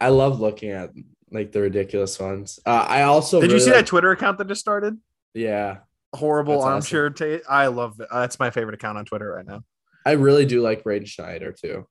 I, 0.00 0.08
love 0.08 0.40
looking 0.40 0.70
at 0.70 0.90
like 1.30 1.52
the 1.52 1.60
ridiculous 1.60 2.18
ones. 2.18 2.58
Uh, 2.66 2.70
I 2.88 3.02
also 3.02 3.40
Did 3.40 3.50
you 3.52 3.60
see 3.60 3.66
like- 3.66 3.80
that 3.80 3.86
Twitter 3.86 4.10
account 4.10 4.38
that 4.38 4.48
just 4.48 4.60
started? 4.60 4.98
Yeah, 5.34 5.78
Horrible 6.14 6.62
armchair 6.62 7.10
tape. 7.10 7.42
I 7.48 7.66
love 7.66 8.00
it. 8.00 8.08
Uh, 8.10 8.20
that's 8.20 8.38
my 8.38 8.50
favorite 8.50 8.74
account 8.74 8.96
on 8.98 9.04
Twitter 9.04 9.32
right 9.34 9.46
now. 9.46 9.60
I 10.06 10.12
really 10.12 10.46
do 10.46 10.62
like 10.62 10.82
Braden 10.84 11.06
Schneider 11.06 11.52
too. 11.52 11.86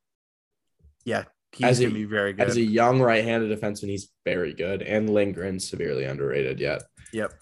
Yeah, 1.03 1.25
he's 1.51 1.67
As 1.67 1.79
a- 1.79 1.83
gonna 1.83 1.93
be 1.93 2.05
very 2.05 2.33
good. 2.33 2.47
As 2.47 2.57
a 2.57 2.61
young 2.61 3.01
right-handed 3.01 3.55
defenseman, 3.59 3.89
he's 3.89 4.09
very 4.25 4.53
good, 4.53 4.81
and 4.81 5.09
Lindgren 5.09 5.59
severely 5.59 6.05
underrated 6.05 6.59
yet. 6.59 6.83
Yep. 7.13 7.33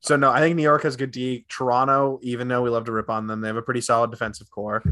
So 0.00 0.16
no, 0.16 0.30
I 0.30 0.40
think 0.40 0.56
New 0.56 0.62
York 0.64 0.82
has 0.82 0.96
good 0.96 1.12
D. 1.12 1.46
Toronto, 1.48 2.18
even 2.22 2.48
though 2.48 2.62
we 2.62 2.70
love 2.70 2.86
to 2.86 2.92
rip 2.92 3.08
on 3.08 3.28
them, 3.28 3.40
they 3.40 3.46
have 3.46 3.56
a 3.56 3.62
pretty 3.62 3.80
solid 3.80 4.10
defensive 4.10 4.50
core. 4.50 4.82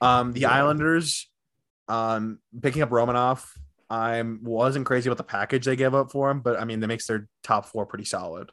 Um, 0.00 0.32
the 0.32 0.40
Yeah. 0.42 0.50
Islanders, 0.52 1.28
um, 1.88 2.38
picking 2.60 2.82
up 2.82 2.90
Romanov, 2.90 3.44
I 3.92 4.22
wasn't 4.22 4.86
crazy 4.86 5.10
about 5.10 5.18
the 5.18 5.24
package 5.24 5.66
they 5.66 5.76
gave 5.76 5.94
up 5.94 6.10
for 6.10 6.30
him, 6.30 6.40
but 6.40 6.58
I 6.58 6.64
mean, 6.64 6.80
that 6.80 6.86
makes 6.86 7.06
their 7.06 7.28
top 7.44 7.66
four 7.66 7.84
pretty 7.84 8.06
solid. 8.06 8.50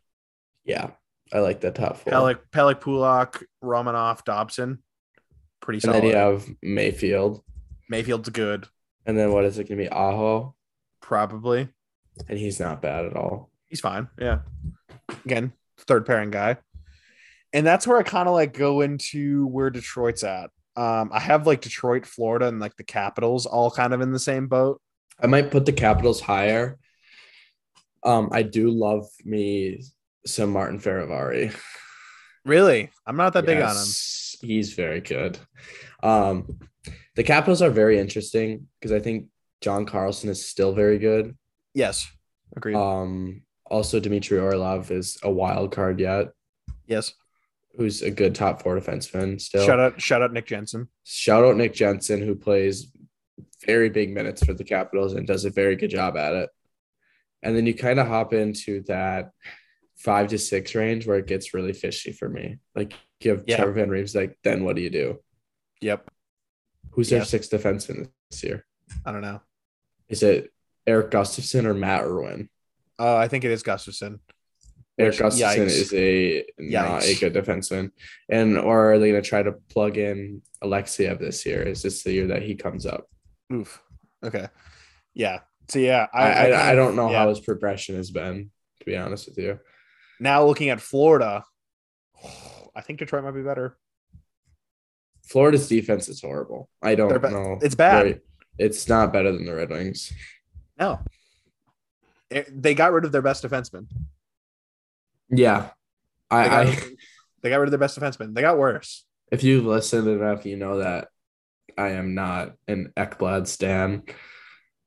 Yeah, 0.66 0.92
I 1.32 1.40
like 1.40 1.62
that 1.62 1.76
top 1.76 1.96
four. 1.96 2.12
Pelech, 2.12 2.40
Pelech, 2.52 2.82
Pulock, 2.82 3.44
Romanov, 3.64 4.26
Dobson, 4.26 4.84
pretty 5.62 5.80
solid. 5.80 5.96
and 5.96 6.04
then 6.04 6.12
you 6.12 6.18
have 6.18 6.46
Mayfield, 6.62 7.42
Mayfield's 7.88 8.28
good, 8.28 8.68
and 9.06 9.18
then 9.18 9.32
what 9.32 9.46
is 9.46 9.58
it 9.60 9.70
going 9.70 9.78
to 9.78 9.86
be? 9.86 9.90
Aho, 9.90 10.56
probably. 11.02 11.70
and 12.28 12.38
he's 12.38 12.60
not 12.60 12.82
bad 12.82 13.06
at 13.06 13.16
all. 13.16 13.50
He's 13.70 13.80
fine. 13.80 14.10
Yeah. 14.20 14.40
Again, 15.24 15.54
third 15.78 16.06
pairing 16.06 16.32
guy. 16.32 16.58
And 17.54 17.66
that's 17.66 17.88
where 17.88 17.98
I 17.98 18.04
kind 18.04 18.28
of 18.28 18.34
like 18.34 18.54
go 18.54 18.82
into 18.82 19.48
where 19.48 19.70
Detroit's 19.70 20.26
at. 20.26 20.50
Um, 20.76 21.12
I 21.14 21.20
have 21.22 21.48
like 21.48 21.62
Detroit, 21.62 22.06
Florida, 22.06 22.48
and 22.48 22.60
like 22.60 22.76
the 22.76 22.84
Capitals 22.84 23.46
all 23.46 23.72
kind 23.72 23.94
of 23.94 24.02
in 24.02 24.12
the 24.12 24.20
same 24.20 24.48
boat. 24.48 24.82
I 25.22 25.28
might 25.28 25.52
put 25.52 25.66
the 25.66 25.74
Capitals 25.74 26.22
higher. 26.22 26.78
Um, 28.04 28.30
I 28.32 28.44
do 28.44 28.70
love 28.70 29.08
me 29.26 29.84
some 30.26 30.52
Martin 30.52 30.80
Fehervary. 30.80 31.56
Really? 32.46 32.90
I'm 33.06 33.18
not 33.18 33.34
that 33.34 33.46
big 33.46 33.60
on 33.60 33.76
him. 33.76 33.88
He's 34.42 34.74
very 34.74 35.02
good. 35.02 35.38
Um, 36.02 36.60
the 37.16 37.24
Capitals 37.24 37.62
are 37.62 37.70
very 37.70 38.00
interesting 38.00 38.68
because 38.80 38.94
I 38.94 39.00
think 39.00 39.28
John 39.62 39.86
Carlson 39.86 40.30
is 40.30 40.46
still 40.46 40.74
very 40.74 40.98
good. 40.98 41.38
Yes. 41.74 42.10
Agreed. 42.56 42.76
Um, 42.76 43.42
also 43.66 44.00
Dmitry 44.00 44.40
Orlov 44.40 44.92
is 44.92 45.20
a 45.24 45.30
wild 45.30 45.72
card 45.72 46.00
yet, 46.00 46.30
yes. 46.88 47.14
who's 47.76 48.02
a 48.02 48.10
good 48.10 48.34
top 48.34 48.64
four 48.64 48.80
defenseman 48.80 49.40
still. 49.40 49.66
Shout 49.66 49.80
out, 49.80 50.02
shout 50.02 50.22
out 50.22 50.34
Nick 50.34 50.48
Jensen. 50.48 50.88
Shout 51.04 51.44
out 51.44 51.58
Nick 51.58 51.74
Jensen, 51.74 52.22
who 52.22 52.36
plays 52.36 52.92
very 53.66 53.90
big 53.90 54.12
minutes 54.12 54.44
for 54.44 54.54
the 54.54 54.64
Capitals 54.64 55.14
and 55.14 55.28
does 55.28 55.46
a 55.46 55.50
very 55.50 55.76
good 55.76 55.90
job 55.90 56.18
at 56.18 56.34
it. 56.34 56.50
And 57.44 57.56
then 57.56 57.66
you 57.66 57.74
kind 57.74 58.00
of 58.00 58.08
hop 58.08 58.34
into 58.34 58.82
that 58.84 59.32
five 59.98 60.28
to 60.30 60.38
six 60.38 60.76
range 60.76 61.06
where 61.08 61.18
it 61.18 61.28
gets 61.28 61.54
really 61.54 61.74
fishy 61.74 62.12
for 62.12 62.30
me. 62.30 62.58
Like 62.76 62.94
you 63.22 63.32
have 63.32 63.44
Yeah. 63.48 63.58
Trevor 63.58 63.74
Van 63.74 63.90
Reeves, 63.90 64.16
like 64.16 64.38
then 64.44 64.64
what 64.64 64.76
do 64.76 64.82
you 64.82 64.90
do? 64.90 65.20
Yep. 65.82 66.10
Who's 66.92 67.10
their 67.10 67.20
Yes. 67.20 67.30
sixth 67.30 67.52
defenseman 67.52 68.10
this 68.30 68.44
year? 68.44 68.66
I 69.06 69.12
don't 69.12 69.22
know. 69.22 69.42
Is 70.08 70.24
it 70.24 70.52
Eric 70.88 71.12
Gustafsson 71.12 71.66
or 71.66 71.74
Matt 71.74 72.04
Irwin? 72.04 72.50
Uh, 72.98 73.16
I 73.16 73.28
think 73.28 73.44
it 73.46 73.52
is 73.52 73.64
Gustafsson. 73.64 74.20
Eric 74.98 75.14
Which- 75.14 75.20
Gustafsson 75.22 75.66
yikes. 75.66 75.66
is 75.68 75.94
a 75.94 76.46
not 76.58 77.04
a 77.06 77.16
good 77.16 77.34
defenseman. 77.34 77.92
And 78.30 78.58
or 78.58 78.92
are 78.94 79.00
they 79.00 79.10
gonna 79.12 79.22
try 79.22 79.44
to 79.44 79.54
plug 79.54 79.98
in 79.98 80.42
Alexeyev 80.64 81.20
this 81.20 81.46
year? 81.46 81.62
Is 81.64 81.82
this 81.84 82.04
the 82.04 82.12
year 82.12 82.28
that 82.28 82.42
he 82.44 82.56
comes 82.56 82.86
up? 82.86 83.10
Oof. 83.52 83.82
Okay. 84.24 84.48
Yeah. 85.14 85.40
So 85.68 85.80
yeah, 85.80 86.08
I 86.14 86.30
I, 86.30 86.34
kind 86.34 86.54
I, 86.54 86.76
don't 86.76 86.96
know 86.96 87.12
yeah. 87.12 87.20
how 87.20 87.30
his 87.30 87.40
progression 87.40 87.96
has 87.96 88.10
been, 88.12 88.50
to 88.80 88.86
be 88.86 88.98
honest 88.98 89.28
with 89.28 89.38
you. 89.38 89.60
Now 90.20 90.46
looking 90.46 90.70
at 90.70 90.82
Florida, 90.82 91.44
I 92.76 92.82
think 92.82 93.00
Detroit 93.00 93.24
might 93.24 93.32
be 93.32 93.44
better. 93.44 93.78
Florida's 95.24 95.68
defense 95.68 96.10
is 96.10 96.22
horrible. 96.22 96.70
I 96.82 96.96
don't 96.96 97.22
ba- 97.22 97.30
know. 97.30 97.60
it's 97.62 97.76
bad. 97.76 98.22
It's 98.58 98.90
not 98.90 99.14
better 99.14 99.32
than 99.32 99.46
the 99.46 99.54
Red 99.54 99.70
Wings. 99.70 100.12
No. 100.80 101.00
It- 102.30 102.62
they 102.62 102.74
got 102.74 102.92
rid 102.92 103.06
of 103.06 103.12
their 103.12 103.22
best 103.22 103.44
defenseman. 103.44 103.86
Yeah. 105.30 105.70
They 106.32 106.36
got, 106.36 106.52
I, 106.52 106.62
I 106.64 106.80
they 107.44 107.50
got 107.50 107.58
rid 107.58 107.68
of 107.68 107.72
their 107.72 107.80
best 107.80 108.00
defenseman. 108.00 108.34
They 108.34 108.42
got 108.42 108.58
worse. 108.58 109.06
if 109.32 109.44
you've 109.44 109.66
listened 109.66 110.08
enough, 110.08 110.46
you 110.46 110.58
know 110.58 110.80
that 110.80 111.10
I 111.78 111.90
am 111.90 112.16
not 112.16 112.54
an 112.68 112.94
Ekblad 112.98 113.48
stan. 113.48 114.04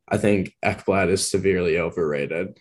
I 0.09 0.19
think 0.19 0.55
Ekblad 0.65 1.09
is 1.09 1.31
severely 1.31 1.79
overrated. 1.79 2.59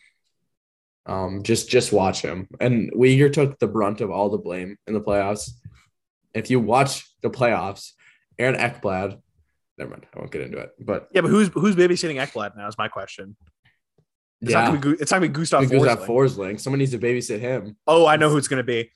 Um, 1.06 1.44
just 1.44 1.70
just 1.70 1.92
watch 1.92 2.22
him. 2.22 2.48
And 2.60 2.92
Weegar 2.94 3.34
took 3.34 3.60
the 3.60 3.68
brunt 3.68 4.02
of 4.02 4.12
all 4.12 4.30
the 4.30 4.38
blame 4.38 4.78
in 4.88 4.94
the 4.94 5.02
playoffs. 5.02 5.50
If 6.34 6.50
you 6.50 6.60
watch 6.60 7.10
the 7.22 7.30
playoffs, 7.30 7.92
Aaron 8.38 8.56
Ekblad, 8.56 9.20
never 9.78 9.92
mind, 9.92 10.06
I 10.14 10.20
won't 10.20 10.32
get 10.32 10.42
into 10.42 10.60
it. 10.60 10.72
But 10.80 11.10
Yeah, 11.12 11.22
but 11.22 11.30
who's 11.30 11.50
who's 11.50 11.76
babysitting 11.76 12.22
Ekblad 12.24 12.56
now? 12.56 12.68
Is 12.68 12.78
my 12.78 12.88
question. 12.88 13.36
It's 14.42 14.52
yeah, 14.52 14.64
not 14.64 14.82
gonna 14.82 14.96
be. 14.96 15.02
It's 15.02 15.12
not 15.12 15.18
gonna 15.18 15.30
be 15.30 15.34
Gustav 15.34 15.70
that 15.70 16.00
Forsling. 16.00 16.08
Forsling, 16.08 16.60
someone 16.60 16.80
needs 16.80 16.92
to 16.92 17.00
babysit 17.00 17.40
him. 17.40 17.76
Oh, 17.86 18.06
I 18.06 18.16
know 18.16 18.30
who 18.30 18.38
it's 18.38 18.48
gonna 18.48 18.64
be. 18.64 18.92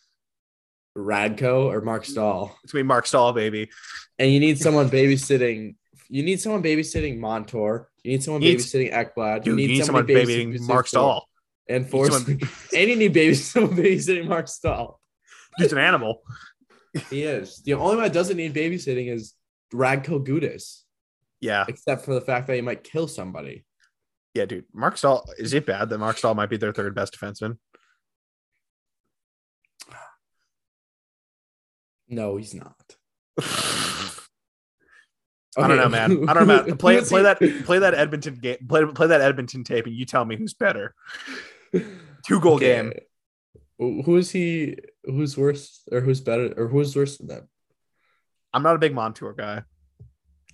Radko 0.98 1.66
or 1.66 1.82
Marc 1.82 2.06
Staal. 2.06 2.56
It's 2.64 2.72
gonna 2.72 2.84
be 2.84 2.88
Marc 2.88 3.06
Staal, 3.06 3.34
baby. 3.34 3.70
And 4.18 4.32
you 4.32 4.40
need 4.40 4.60
someone 4.60 4.90
babysitting. 4.90 5.76
You 6.10 6.24
need 6.24 6.40
someone 6.40 6.64
babysitting 6.64 7.18
Montour. 7.20 7.90
You 8.04 8.12
need 8.12 8.24
someone 8.24 8.42
You 8.42 8.56
babysitting 8.56 8.94
Ekblad. 8.94 9.44
Dude, 9.44 9.60
you 9.60 9.68
need, 9.68 9.84
someone 9.86 10.06
babysitting 10.06 10.54
babysitting 10.56 10.68
Marc 10.68 10.88
Staal. 10.88 11.28
and 11.68 11.84
need 11.84 11.92
force. 11.92 12.14
someone- 12.16 12.40
and 12.76 12.90
you 12.90 12.96
need 12.96 13.14
baby 13.14 13.34
someone 13.34 13.76
babysitting 13.76 14.28
Marc 14.28 14.48
Staal. 14.48 15.00
Dude's 15.58 15.74
an 15.74 15.80
animal. 15.80 16.22
He 17.10 17.24
is 17.24 17.62
the 17.64 17.74
only 17.74 17.96
one 17.96 18.04
that 18.06 18.14
doesn't 18.14 18.38
need 18.38 18.54
babysitting 18.54 19.12
is 19.12 19.34
Radko 19.74 20.26
Gudas, 20.26 20.84
Yeah, 21.42 21.66
except 21.68 22.06
for 22.06 22.14
the 22.14 22.22
fact 22.22 22.48
that 22.48 22.56
he 22.56 22.62
might 22.62 22.84
kill 22.86 23.08
somebody. 23.10 23.66
yeah, 24.34 24.46
dude. 24.46 24.64
Marc 24.74 24.98
Staal. 24.98 25.26
Is 25.38 25.54
it 25.54 25.66
bad 25.66 25.90
that 25.90 25.98
Marc 25.98 26.18
Staal 26.18 26.36
might 26.36 26.50
be 26.50 26.56
their 26.58 26.72
third 26.72 26.96
best 26.96 27.18
defenseman? 27.20 27.58
No, 32.08 32.38
he's 32.38 32.54
not. 32.54 32.76
I 35.58 35.68
don't 35.68 35.78
know, 35.78 35.90
man. 35.90 36.28
I 36.30 36.34
don't 36.34 36.48
know, 36.48 36.64
man. 36.66 36.78
Play 36.78 37.02
play 37.08 37.22
that 37.24 37.40
play 37.66 37.80
that 37.80 37.94
Edmonton 37.94 38.36
game. 38.36 38.58
Play 38.68 38.86
play 38.86 39.08
that 39.08 39.22
Edmonton 39.22 39.64
tape, 39.64 39.86
and 39.86 39.96
you 39.96 40.06
tell 40.06 40.26
me 40.26 40.36
who's 40.36 40.54
better. 40.54 40.94
Two 41.74 42.40
goal 42.42 42.56
Okay. 42.56 42.76
game. 42.76 42.94
Who 43.78 44.16
is 44.18 44.32
he? 44.32 44.78
Who's 45.06 45.38
worse 45.38 45.82
or 45.92 46.02
who's 46.02 46.22
better 46.22 46.54
or 46.58 46.68
who's 46.68 46.96
worse 46.96 47.18
than 47.18 47.28
them? 47.28 47.50
I'm 48.54 48.64
not 48.64 48.76
a 48.76 48.80
big 48.80 48.94
Montour 48.94 49.34
guy. 49.34 49.64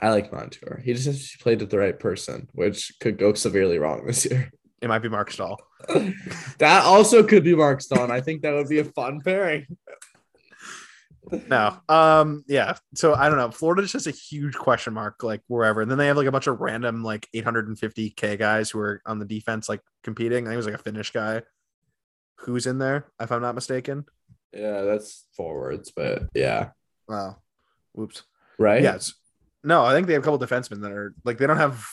I 0.02 0.10
like 0.10 0.32
Montour. 0.32 0.82
He 0.84 0.94
just 0.94 1.06
has 1.06 1.32
to 1.32 1.38
play 1.38 1.56
with 1.56 1.70
the 1.70 1.78
right 1.78 1.98
person, 2.00 2.48
which 2.54 2.94
could 3.00 3.18
go 3.20 3.34
severely 3.34 3.78
wrong 3.80 4.06
this 4.06 4.26
year. 4.26 4.50
It 4.82 4.88
might 4.88 5.04
be 5.04 5.10
Marc 5.10 5.30
Staal. 5.30 5.58
that 6.58 6.84
also 6.84 7.22
could 7.22 7.44
be 7.44 7.56
Mark 7.56 7.82
Stone. 7.82 8.10
I 8.10 8.20
think 8.20 8.42
that 8.42 8.56
would 8.56 8.68
be 8.68 8.80
a 8.80 8.84
fun 8.84 9.20
pairing. 9.24 9.68
No. 11.48 11.78
Um. 11.88 12.44
Yeah. 12.48 12.76
So 12.96 13.14
I 13.14 13.30
don't 13.30 13.38
know. 13.38 13.52
Florida's 13.52 13.92
just 13.92 14.08
a 14.08 14.12
huge 14.12 14.56
question 14.56 14.94
mark, 14.94 15.24
like 15.24 15.42
wherever. 15.48 15.82
And 15.82 15.90
then 15.90 15.98
they 15.98 16.08
have 16.08 16.18
like 16.18 16.28
a 16.28 16.32
bunch 16.32 16.48
of 16.48 16.60
random 16.60 17.04
like 17.04 17.28
850k 17.36 18.38
guys 18.40 18.70
who 18.72 18.80
are 18.80 19.02
on 19.06 19.20
the 19.20 19.26
defense, 19.26 19.70
like 19.70 19.82
competing. 20.04 20.46
I 20.46 20.50
think 20.50 20.54
it 20.54 20.58
was 20.58 20.66
like 20.66 20.76
a 20.76 20.80
Finnish 20.80 21.12
guy 21.12 21.44
who's 22.36 22.66
in 22.66 22.80
there, 22.80 23.06
if 23.20 23.32
I'm 23.32 23.42
not 23.42 23.56
mistaken. 23.56 24.06
Yeah, 24.52 24.82
that's 24.82 25.26
forwards, 25.38 25.92
but 25.96 26.24
yeah, 26.34 26.70
Wow. 27.08 27.38
Whoops. 27.94 28.24
right. 28.58 28.82
Yes. 28.82 29.14
No, 29.64 29.86
I 29.86 29.94
think 29.94 30.08
they 30.08 30.14
have 30.14 30.24
a 30.24 30.26
couple 30.26 30.40
defensemen 30.40 30.82
that 30.82 30.92
are 30.92 31.14
like 31.24 31.38
they 31.38 31.46
don't 31.46 31.58
have 31.58 31.86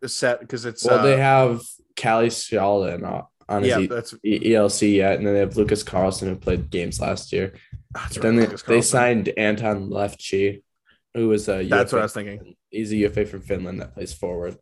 a 0.00 0.08
set 0.08 0.40
because 0.40 0.64
it's 0.64 0.84
Well, 0.84 1.00
uh, 1.00 1.02
they 1.02 1.16
have 1.18 1.60
Callie 2.00 2.28
Shalin 2.28 3.24
on 3.48 3.62
his 3.62 3.76
E- 3.76 3.86
that's 3.86 4.14
E- 4.24 4.52
ELC 4.52 4.96
yet, 4.96 5.18
and 5.18 5.26
then 5.26 5.34
they 5.34 5.40
have 5.40 5.56
Lucas 5.56 5.82
Carlsson 5.82 6.28
who 6.28 6.36
played 6.36 6.70
games 6.70 7.00
last 7.00 7.32
year. 7.32 7.54
that's 7.92 8.18
then 8.18 8.36
they, 8.36 8.46
they 8.66 8.82
signed 8.82 9.28
Anton 9.36 9.88
Levtchi, 9.90 10.62
who 11.14 11.28
was 11.28 11.48
a 11.48 11.66
That's 11.66 11.92
what 11.92 12.00
I 12.00 12.04
was 12.04 12.12
thinking. 12.14 12.56
He's 12.70 12.92
a 12.92 12.96
UFA 12.96 13.26
from 13.26 13.42
Finland 13.42 13.80
that 13.80 13.94
plays 13.94 14.12
forward. 14.12 14.56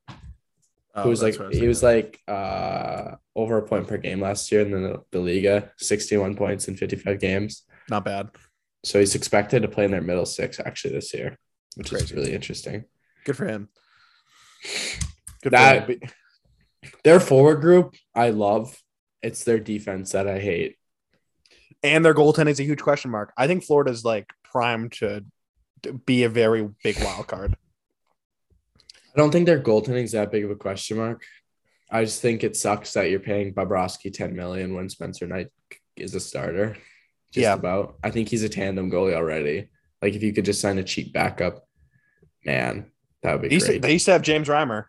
Oh, 0.95 1.03
who 1.05 1.09
was 1.11 1.22
like 1.22 1.41
I 1.41 1.51
he 1.51 1.68
was 1.68 1.83
like 1.85 2.18
uh 2.26 3.14
over 3.37 3.59
a 3.59 3.62
point 3.62 3.87
per 3.87 3.97
game 3.97 4.20
last 4.20 4.51
year 4.51 4.62
in 4.62 4.72
the, 4.72 5.01
the 5.12 5.18
Liiga, 5.18 5.70
61 5.78 6.35
points 6.35 6.66
in 6.66 6.76
55 6.76 7.20
games. 7.20 7.62
not 7.89 8.05
bad. 8.05 8.31
So 8.85 8.99
he's 8.99 9.14
expected 9.14 9.62
to 9.62 9.68
play 9.68 9.85
in 9.85 9.91
their 9.93 10.01
middle 10.01 10.26
six 10.26 10.59
actually 10.59 10.95
this 10.95 11.14
year, 11.14 11.39
which 11.76 11.93
is 11.93 12.12
really 12.12 12.33
interesting. 12.35 12.85
Good 13.24 13.37
for 13.37 13.47
him. 13.47 13.68
Good 15.43 15.53
That- 15.53 15.87
for 15.87 15.93
him. 15.93 16.01
Their 17.05 17.20
forward 17.20 17.61
group, 17.61 17.95
I 18.14 18.31
love. 18.31 18.76
It's 19.22 19.45
their 19.45 19.59
defense 19.59 20.12
that 20.12 20.26
I 20.26 20.39
hate. 20.39 20.76
and 21.83 22.05
their 22.05 22.14
goaltending 22.14 22.51
is 22.51 22.61
a 22.61 22.64
huge 22.64 22.81
question 22.83 23.11
mark. 23.11 23.33
I 23.37 23.47
think 23.47 23.64
Florida's 23.64 24.05
like 24.05 24.26
primed 24.45 24.93
to 24.95 25.24
be 26.07 26.24
a 26.24 26.28
very 26.28 26.68
big 26.83 27.03
wild 27.03 27.26
card. 27.26 27.57
I 29.14 29.18
don't 29.18 29.31
think 29.31 29.47
their 29.47 29.61
goaltending 29.61 30.05
is 30.05 30.12
that 30.12 30.31
big 30.31 30.45
of 30.45 30.51
a 30.51 30.57
question 30.57 30.97
mark. 30.99 31.22
I 31.91 32.05
just 32.05 32.20
think 32.22 32.45
it 32.45 32.57
sucks 32.57 32.93
that 32.93 33.11
you're 33.11 33.18
paying 33.20 33.53
Bobrovsky 33.53 34.12
10 34.12 34.35
million 34.37 34.74
when 34.74 34.89
Spencer 34.89 35.26
Knight 35.26 35.49
is 35.97 36.14
a 36.14 36.20
starter. 36.20 36.76
Just 37.33 37.43
Yeah. 37.45 37.55
about. 37.55 37.97
I 38.05 38.11
think 38.11 38.28
he's 38.28 38.43
a 38.43 38.49
tandem 38.49 38.91
goalie 38.91 39.14
already. 39.14 39.68
Like 40.03 40.14
if 40.14 40.22
you 40.22 40.33
could 40.33 40.45
just 40.45 40.61
sign 40.61 40.78
a 40.78 40.85
cheap 40.85 41.12
backup, 41.12 41.66
man, 42.45 42.91
that 43.22 43.33
would 43.33 43.43
be 43.43 43.49
They 43.49 43.55
used, 43.55 43.66
to, 43.66 43.72
great. 43.72 43.83
they 43.83 43.93
used 43.95 44.05
to 44.07 44.12
have 44.12 44.22
James 44.22 44.49
Reimer. 44.49 44.85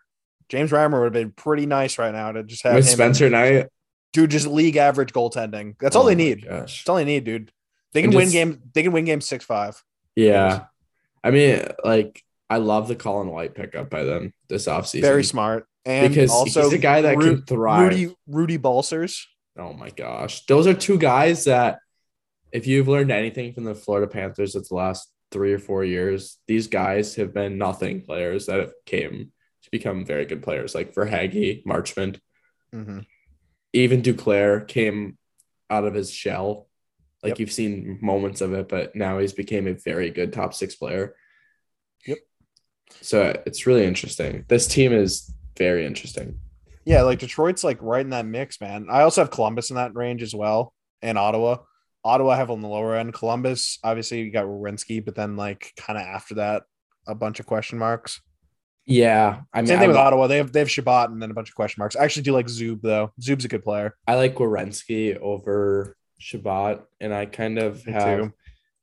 James 0.52 0.70
Reimer 0.70 0.98
would 0.98 1.04
have 1.04 1.12
been 1.14 1.32
pretty 1.32 1.64
nice 1.64 1.96
right 1.96 2.12
now 2.12 2.30
to 2.30 2.42
just 2.42 2.62
have 2.64 2.74
With 2.74 2.86
Spencer 2.86 3.30
Knight, 3.30 3.68
dude 4.12 4.30
just 4.30 4.46
league 4.46 4.76
average 4.76 5.10
goaltending. 5.14 5.76
That's 5.80 5.96
all 5.96 6.02
oh 6.02 6.06
they 6.06 6.14
need. 6.14 6.44
Gosh. 6.46 6.80
That's 6.80 6.88
all 6.90 6.96
they 6.96 7.06
need, 7.06 7.24
dude. 7.24 7.50
They 7.94 8.02
can 8.02 8.10
And 8.10 8.16
win 8.16 8.30
game. 8.30 8.62
They 8.74 8.82
can 8.82 8.92
win 8.92 9.06
game 9.06 9.22
six 9.22 9.46
five. 9.46 9.82
Yeah. 10.14 10.64
I 11.24 11.30
mean, 11.30 11.62
like, 11.82 12.22
I 12.50 12.58
love 12.58 12.86
the 12.86 12.96
Colin 12.96 13.28
White 13.28 13.54
pickup 13.54 13.88
by 13.88 14.04
them 14.04 14.34
this 14.50 14.66
offseason. 14.66 15.00
Very 15.00 15.24
smart. 15.24 15.66
And 15.86 16.12
because 16.12 16.30
also 16.30 16.64
he's 16.64 16.74
a 16.74 16.78
guy 16.78 17.00
that 17.00 17.16
Ru- 17.16 17.36
can 17.36 17.46
thrive. 17.46 17.80
Rudy 17.80 18.14
Rudy 18.26 18.58
Balcers. 18.58 19.26
Oh 19.58 19.72
my 19.72 19.88
gosh. 19.88 20.44
Those 20.44 20.66
are 20.66 20.74
two 20.74 20.98
guys 20.98 21.44
that, 21.44 21.78
if 22.52 22.66
you've 22.66 22.88
learned 22.88 23.10
anything 23.10 23.54
from 23.54 23.64
the 23.64 23.74
Florida 23.74 24.06
Panthers 24.06 24.54
of 24.54 24.68
the 24.68 24.74
last 24.74 25.10
three 25.30 25.54
or 25.54 25.58
four 25.58 25.82
years, 25.82 26.36
these 26.46 26.66
guys 26.66 27.14
have 27.14 27.32
been 27.32 27.56
nothing 27.56 28.02
players 28.02 28.44
that 28.46 28.60
have 28.60 28.72
came 28.84 29.32
become 29.72 30.04
very 30.04 30.24
good 30.24 30.42
players. 30.42 30.74
Like 30.74 30.94
for 30.94 31.06
Haggy, 31.06 31.64
Marchment, 31.64 32.20
Mhm. 32.72 33.06
even 33.72 34.02
Duclair 34.02 34.68
came 34.68 35.18
out 35.68 35.84
of 35.84 35.94
his 35.94 36.12
shell. 36.12 36.68
Like 37.22 37.30
Yep. 37.30 37.38
you've 37.40 37.52
seen 37.52 37.98
moments 38.00 38.40
of 38.40 38.52
it, 38.52 38.68
but 38.68 38.94
now 38.94 39.18
he's 39.18 39.32
became 39.32 39.66
a 39.66 39.72
very 39.72 40.10
good 40.10 40.32
top 40.32 40.54
six 40.54 40.76
player. 40.76 41.16
Yep. 42.06 42.18
So 43.00 43.42
it's 43.46 43.66
really 43.66 43.84
interesting. 43.86 44.44
This 44.48 44.66
team 44.68 44.92
is 44.92 45.32
very 45.56 45.86
interesting. 45.86 46.38
Yeah, 46.84 47.02
like 47.02 47.20
Detroit's 47.20 47.64
like 47.64 47.78
right 47.80 48.00
in 48.04 48.10
that 48.10 48.26
mix, 48.26 48.60
man. 48.60 48.86
I 48.90 49.02
also 49.02 49.20
have 49.22 49.30
Columbus 49.30 49.70
in 49.70 49.76
that 49.76 49.94
range 49.94 50.22
as 50.22 50.34
well, 50.34 50.74
and 51.00 51.16
Ottawa. 51.16 51.58
Ottawa 52.04 52.34
have 52.34 52.50
on 52.50 52.60
the 52.60 52.68
lower 52.68 52.96
end. 52.96 53.14
Columbus, 53.14 53.78
obviously, 53.84 54.20
you 54.22 54.32
got 54.32 54.46
Werenski, 54.46 55.02
but 55.04 55.14
then 55.14 55.36
like 55.36 55.72
kind 55.76 55.96
of 55.96 56.04
after 56.04 56.34
that, 56.34 56.64
a 57.06 57.14
bunch 57.14 57.38
of 57.40 57.46
question 57.46 57.78
marks. 57.78 58.20
Yeah. 58.86 59.42
I 59.52 59.60
mean, 59.60 59.68
Same 59.68 59.76
I 59.76 59.80
thing 59.80 59.88
with 59.88 59.96
Ottawa. 59.96 60.26
They 60.26 60.38
have 60.38 60.52
they 60.52 60.58
have 60.58 60.70
Chabot 60.70 61.10
and 61.10 61.22
then 61.22 61.30
a 61.30 61.34
bunch 61.34 61.48
of 61.48 61.54
question 61.54 61.80
marks. 61.80 61.96
I 61.96 62.04
actually 62.04 62.24
do 62.24 62.32
like 62.32 62.46
Zub 62.46 62.80
though. 62.82 63.12
Zub's 63.20 63.44
a 63.44 63.48
good 63.48 63.62
player. 63.62 63.96
I 64.06 64.16
like 64.16 64.34
Werenski 64.34 65.16
over 65.18 65.96
Chabot, 66.18 66.82
and 67.00 67.14
I 67.14 67.26
kind 67.26 67.58
of 67.58 67.86
Me 67.86 67.92
have 67.92 68.18
too. 68.18 68.32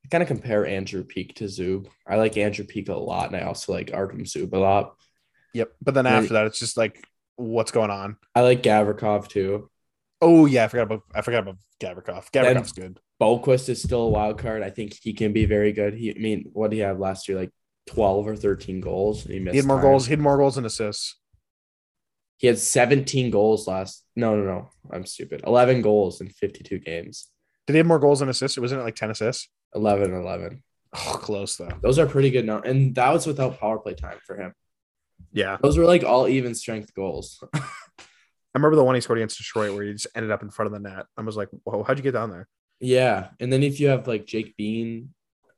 I 0.04 0.08
kind 0.08 0.22
of 0.22 0.28
compare 0.28 0.66
Andrew 0.66 1.04
Peeke 1.04 1.34
to 1.36 1.44
Zub. 1.44 1.86
I 2.06 2.16
like 2.16 2.36
Andrew 2.36 2.64
Peeke 2.64 2.88
a 2.88 2.94
lot, 2.94 3.26
and 3.28 3.36
I 3.36 3.46
also 3.46 3.72
like 3.72 3.90
Artem 3.92 4.24
Zub 4.24 4.52
a 4.52 4.58
lot. 4.58 4.94
Yep. 5.52 5.72
But 5.82 5.94
then 5.94 6.04
Right. 6.06 6.14
after 6.14 6.34
that, 6.34 6.46
it's 6.46 6.58
just 6.58 6.76
like 6.76 7.04
what's 7.36 7.70
going 7.70 7.90
on. 7.90 8.16
I 8.34 8.40
like 8.42 8.62
Gavrikov 8.62 9.28
too. 9.28 9.70
Oh 10.22 10.46
yeah, 10.46 10.64
I 10.64 10.68
forgot 10.68 10.82
about 10.84 11.02
I 11.14 11.20
forgot 11.22 11.42
about 11.42 11.56
Gavrikov. 11.80 12.30
Gavrikov's 12.30 12.72
good. 12.72 13.00
Boqvist 13.20 13.68
is 13.68 13.82
still 13.82 14.02
a 14.02 14.08
wild 14.08 14.38
card. 14.38 14.62
I 14.62 14.70
think 14.70 14.96
he 15.02 15.12
can 15.12 15.32
be 15.34 15.44
very 15.44 15.72
good. 15.72 15.92
He, 15.94 16.10
I 16.10 16.18
mean, 16.18 16.46
what 16.54 16.70
did 16.70 16.76
he 16.76 16.82
have 16.82 16.98
last 16.98 17.28
year? 17.28 17.36
Like 17.38 17.50
twelve 17.86 18.26
or 18.26 18.36
thirteen 18.36 18.80
goals. 18.80 19.24
And 19.24 19.34
he 19.34 19.40
missed 19.40 19.52
He 19.52 19.58
had 19.58 19.66
more 19.66 19.76
time. 19.76 19.84
goals. 19.84 20.06
He 20.06 20.10
had 20.10 20.20
more 20.20 20.36
goals 20.36 20.56
and 20.56 20.66
assists. 20.66 21.16
He 22.38 22.46
had 22.46 22.58
seventeen 22.58 23.30
goals 23.30 23.66
last. 23.68 24.04
No, 24.16 24.36
no, 24.36 24.44
no. 24.44 24.70
I'm 24.90 25.04
stupid. 25.06 25.42
Eleven 25.46 25.82
goals 25.82 26.20
in 26.20 26.28
fifty-two 26.28 26.78
games. 26.78 27.28
Did 27.66 27.74
he 27.74 27.78
have 27.78 27.86
more 27.86 27.98
goals 27.98 28.20
and 28.22 28.30
assists? 28.30 28.58
Wasn't 28.58 28.80
it 28.80 28.84
like 28.84 28.96
ten 28.96 29.10
assists? 29.10 29.48
11 29.74 30.12
11. 30.12 30.62
Oh, 30.96 31.18
close 31.22 31.56
though. 31.56 31.70
Those 31.82 31.98
are 32.00 32.06
pretty 32.06 32.30
good. 32.30 32.44
No, 32.44 32.58
and 32.58 32.94
that 32.96 33.12
was 33.12 33.26
without 33.26 33.60
power 33.60 33.78
play 33.78 33.94
time 33.94 34.18
for 34.26 34.36
him. 34.36 34.52
Yeah. 35.32 35.58
Those 35.62 35.78
were 35.78 35.84
like 35.84 36.02
all 36.02 36.26
even 36.26 36.54
strength 36.56 36.92
goals. 36.94 37.42
I 37.54 38.58
remember 38.58 38.74
the 38.74 38.82
one 38.82 38.96
he 38.96 39.00
scored 39.00 39.20
against 39.20 39.38
Detroit 39.38 39.74
where 39.74 39.84
he 39.84 39.92
just 39.92 40.08
ended 40.16 40.32
up 40.32 40.42
in 40.42 40.50
front 40.50 40.66
of 40.66 40.72
the 40.72 40.88
net. 40.88 41.06
I 41.16 41.22
was 41.22 41.36
like, 41.36 41.48
whoa, 41.62 41.84
how'd 41.84 41.98
you 41.98 42.02
get 42.02 42.14
down 42.14 42.30
there? 42.30 42.48
Yeah, 42.80 43.28
and 43.38 43.52
then 43.52 43.62
if 43.62 43.78
you 43.78 43.88
have 43.88 44.08
like 44.08 44.26
Jake 44.26 44.56
Bean 44.56 45.14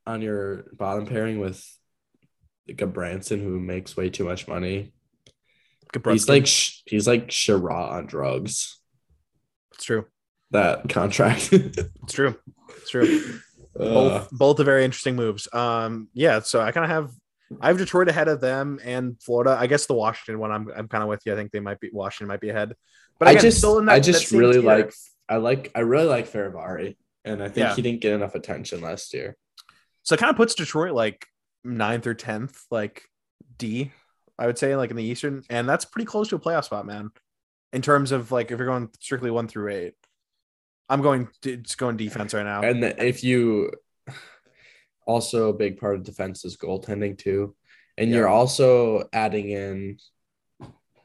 on 0.07 0.21
your 0.21 0.65
bottom 0.75 1.07
pairing 1.07 1.39
with 1.39 1.65
like 2.69 2.81
a 2.81 2.87
Branson 2.87 3.41
who 3.41 3.59
makes 3.61 3.97
way 3.97 4.09
too 4.11 4.25
much 4.25 4.47
money, 4.49 4.93
Gudbranson. 5.93 6.13
he's 6.13 6.29
like 6.29 6.47
he's 6.87 7.07
like 7.07 7.29
Sherrod 7.29 7.91
on 7.93 8.07
drugs. 8.07 8.79
it's 9.75 9.85
true. 9.85 10.07
That 10.51 10.89
contract. 10.89 11.49
It's 11.53 12.13
true. 12.13 12.37
It's 12.77 12.91
true. 12.91 13.39
Uh, 13.79 13.85
both 13.85 14.29
both 14.33 14.61
are 14.61 14.65
very 14.65 14.85
interesting 14.85 15.17
moves. 15.17 15.49
Um, 15.53 16.09
yeah. 16.15 16.41
So 16.41 16.61
I 16.61 16.73
kind 16.73 16.85
of 16.85 16.91
have 16.91 17.11
I 17.61 17.69
have 17.69 17.79
Detroit 17.79 18.09
ahead 18.09 18.29
of 18.29 18.41
them 18.41 18.79
and 18.85 19.21
Florida. 19.23 19.57
I 19.59 19.67
guess 19.67 19.87
the 19.87 19.95
Washington 19.95 20.39
one. 20.39 20.53
I'm 20.53 20.71
I'm 20.77 20.89
kind 20.89 21.03
of 21.03 21.09
with 21.09 21.23
you. 21.27 21.33
I 21.33 21.37
think 21.37 21.53
they 21.53 21.61
might 21.61 21.81
be 21.81 21.91
Washington 21.93 22.29
might 22.29 22.41
be 22.41 22.51
ahead. 22.51 22.75
But 23.19 23.29
I 23.29 23.33
again, 23.33 23.43
just 23.43 23.63
that, 23.63 23.89
I 23.89 24.01
just 24.01 24.31
really 24.33 24.55
tier. 24.55 24.63
like 24.63 24.93
I 25.29 25.37
like 25.37 25.71
I 25.75 25.81
really 25.81 26.07
like 26.07 26.31
Fehervary, 26.31 26.97
and 27.25 27.43
I 27.43 27.47
think 27.47 27.57
Yeah. 27.59 27.75
he 27.75 27.83
didn't 27.83 28.01
get 28.01 28.13
enough 28.13 28.35
attention 28.35 28.81
last 28.83 29.15
year. 29.15 29.37
So 30.03 30.15
it 30.15 30.19
kind 30.19 30.31
of 30.31 30.37
puts 30.37 30.55
Detroit 30.55 30.93
like 30.93 31.27
ninth 31.65 32.07
or 32.07 32.15
tenth, 32.15 32.65
like 32.71 33.05
D, 33.59 33.93
I 34.39 34.47
would 34.47 34.59
say, 34.59 34.77
like 34.77 34.91
in 34.91 34.97
the 34.97 35.05
Eastern, 35.05 35.43
and 35.51 35.69
that's 35.69 35.85
pretty 35.85 36.07
close 36.07 36.29
to 36.29 36.37
a 36.37 36.41
playoff 36.41 36.65
spot, 36.65 36.87
man. 36.87 37.11
In 37.73 37.83
terms 37.83 38.13
of 38.13 38.33
like 38.33 38.51
if 38.51 38.59
you're 38.59 38.67
going 38.69 38.91
strictly 39.01 39.31
one 39.31 39.49
through 39.49 39.73
eight, 39.73 39.95
I'm 40.89 41.01
going 41.03 41.29
just 41.43 41.79
going 41.79 41.97
defense 41.97 42.35
right 42.35 42.45
now. 42.45 42.63
And 42.63 42.83
the- 42.83 43.05
if 43.05 43.25
you 43.25 43.73
also 45.07 45.49
a 45.49 45.55
big 45.55 45.79
part 45.79 45.97
of 45.97 46.05
defense 46.05 46.45
is 46.45 46.57
goaltending 46.57 47.17
too. 47.19 47.57
And 47.99 48.11
Yeah. 48.11 48.17
you're 48.17 48.29
also 48.29 49.09
adding 49.13 49.51
in 49.51 49.99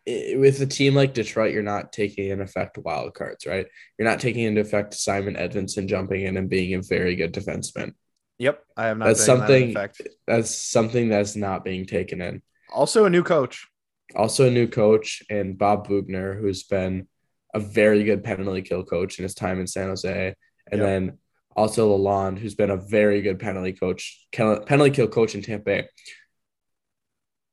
with 0.06 0.62
a 0.62 0.66
team 0.66 0.96
like 0.96 1.14
Detroit, 1.14 1.54
you're 1.54 1.64
not 1.64 1.92
taking 1.92 2.30
in 2.30 2.40
effect 2.40 2.78
wild 2.78 3.14
cards, 3.14 3.46
right? 3.46 3.68
You're 3.98 4.08
not 4.08 4.22
taking 4.22 4.44
into 4.44 4.62
effect 4.62 4.94
Simon 4.94 5.36
Edvinsson 5.36 5.88
jumping 5.88 6.22
in 6.22 6.38
and 6.38 6.50
being 6.50 6.74
a 6.76 6.82
very 6.82 7.16
good 7.16 7.34
defenseman. 7.34 7.94
Yep, 8.40 8.64
I 8.76 8.88
have 8.88 8.98
not. 8.98 9.06
That's 9.08 9.26
taken 9.26 9.40
that 9.74 9.96
something- 9.96 10.14
That's 10.28 10.52
something 10.56 11.10
that's 11.10 11.36
not 11.36 11.64
being 11.66 11.86
taken 11.86 12.22
in. 12.22 12.42
Also, 12.72 13.06
a 13.06 13.10
new 13.10 13.24
coach. 13.24 13.68
Also, 14.16 14.48
a 14.48 14.52
new 14.52 14.68
coach 14.68 15.24
and 15.30 15.58
Bob 15.58 15.88
Boughner, 15.88 16.40
who's 16.40 16.64
been 16.64 17.08
a 17.54 17.60
very 17.60 18.04
good 18.04 18.24
penalty 18.24 18.62
kill 18.62 18.84
coach 18.84 19.18
in 19.20 19.24
his 19.24 19.34
time 19.34 19.60
in 19.60 19.68
San 19.68 19.88
Jose, 19.90 20.36
and 20.72 20.80
Yep. 20.80 20.88
then 20.88 21.18
also 21.56 21.98
Lalonde, 21.98 22.38
who's 22.38 22.56
been 22.56 22.70
a 22.70 22.78
very 22.78 23.22
good 23.22 23.40
penalty 23.40 23.74
coach, 23.74 24.28
penalty 24.32 24.92
kill 24.92 25.08
coach 25.08 25.34
in 25.34 25.42
Tampa 25.42 25.64
Bay. 25.66 25.88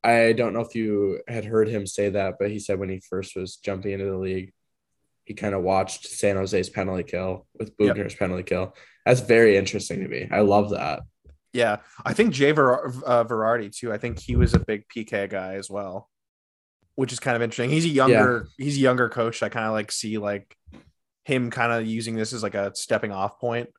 I 0.03 0.33
don't 0.35 0.53
know 0.53 0.61
if 0.61 0.75
you 0.75 1.21
had 1.27 1.45
heard 1.47 1.69
him 1.69 1.87
say 1.87 2.11
that, 2.11 2.35
but 2.39 2.51
he 2.51 2.59
said 2.59 2.79
when 2.79 2.91
he 2.91 3.01
first 3.09 3.35
was 3.35 3.57
jumping 3.57 3.93
into 3.93 4.05
the 4.05 4.19
league, 4.19 4.53
he 5.25 5.35
kind 5.35 5.55
of 5.55 5.63
watched 5.63 6.07
San 6.07 6.37
Jose's 6.37 6.71
penalty 6.71 7.03
kill 7.03 7.47
with 7.59 7.77
Boughner's 7.77 8.13
yep. 8.13 8.19
penalty 8.19 8.43
kill. 8.43 8.75
That's 9.07 9.21
very 9.21 9.57
interesting 9.57 10.01
to 10.01 10.09
me. 10.09 10.29
I 10.31 10.41
love 10.41 10.71
that. 10.71 11.01
Yeah, 11.53 11.79
I 12.05 12.15
think 12.15 12.35
Jay 12.35 12.51
Ver- 12.53 12.89
uh, 13.07 13.25
Varady 13.25 13.75
too. 13.75 13.93
I 13.93 13.99
think 13.99 14.19
he 14.19 14.37
was 14.37 14.55
a 14.55 14.59
big 14.59 14.85
PK 14.89 15.31
guy 15.31 15.55
as 15.55 15.71
well, 15.71 16.11
which 16.97 17.13
is 17.13 17.21
kind 17.21 17.37
of 17.37 17.43
interesting. 17.43 17.71
He's 17.71 17.85
a 17.85 17.91
younger, 17.91 18.49
yeah. 18.59 18.65
he's 18.65 18.77
a 18.77 18.81
younger 18.81 19.09
coach. 19.09 19.43
I 19.43 19.49
kind 19.49 19.67
of 19.67 19.73
like 19.73 19.93
see 19.93 20.19
like 20.19 20.57
him 21.25 21.51
kind 21.51 21.73
of 21.73 21.87
using 21.87 22.17
this 22.17 22.33
as 22.33 22.43
like 22.43 22.55
a 22.55 22.75
stepping 22.75 23.13
off 23.13 23.39
point, 23.39 23.71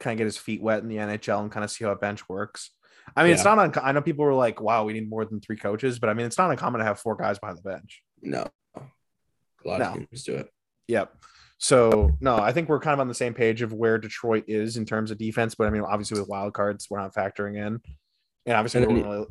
kind 0.00 0.14
of 0.14 0.18
get 0.18 0.24
his 0.24 0.36
feet 0.36 0.60
wet 0.60 0.82
in 0.82 0.88
the 0.88 0.96
NHL 0.96 1.40
and 1.40 1.52
kind 1.52 1.62
of 1.62 1.70
see 1.70 1.84
how 1.84 1.92
a 1.92 1.96
bench 1.96 2.28
works. 2.28 2.70
I 3.16 3.22
mean, 3.22 3.30
yeah. 3.30 3.36
it's 3.36 3.44
not. 3.44 3.58
Un- 3.58 3.72
I 3.82 3.92
know 3.92 4.02
people 4.02 4.24
were 4.24 4.34
like, 4.34 4.60
"Wow, 4.60 4.84
we 4.84 4.92
need 4.92 5.08
more 5.08 5.24
than 5.24 5.40
three 5.40 5.56
coaches," 5.56 5.98
but 5.98 6.10
I 6.10 6.14
mean, 6.14 6.26
it's 6.26 6.38
not 6.38 6.50
uncommon 6.50 6.80
to 6.80 6.84
have 6.84 6.98
four 6.98 7.16
guys 7.16 7.38
behind 7.38 7.58
the 7.58 7.62
bench. 7.62 8.02
No, 8.22 8.48
a 8.76 9.68
lot 9.68 9.78
no. 9.78 9.86
of 9.86 9.94
teams 9.94 10.24
do 10.24 10.34
it. 10.34 10.48
Yep. 10.90 11.14
So 11.58 12.16
no, 12.20 12.36
I 12.36 12.52
think 12.52 12.68
we're 12.68 12.80
kind 12.80 12.94
of 12.94 13.00
on 13.00 13.08
the 13.08 13.14
same 13.14 13.32
page 13.32 13.62
of 13.62 13.72
where 13.72 13.96
Detroit 13.98 14.44
is 14.48 14.76
in 14.76 14.84
terms 14.84 15.10
of 15.10 15.18
defense. 15.18 15.54
But 15.54 15.68
I 15.68 15.70
mean, 15.70 15.82
obviously 15.82 16.18
with 16.18 16.28
wild 16.28 16.52
cards, 16.52 16.88
we're 16.90 17.00
not 17.00 17.14
factoring 17.14 17.56
in, 17.56 17.80
and 18.46 18.56
obviously, 18.56 18.82
and 18.82 18.90
then, 18.90 18.96
you, 18.96 19.26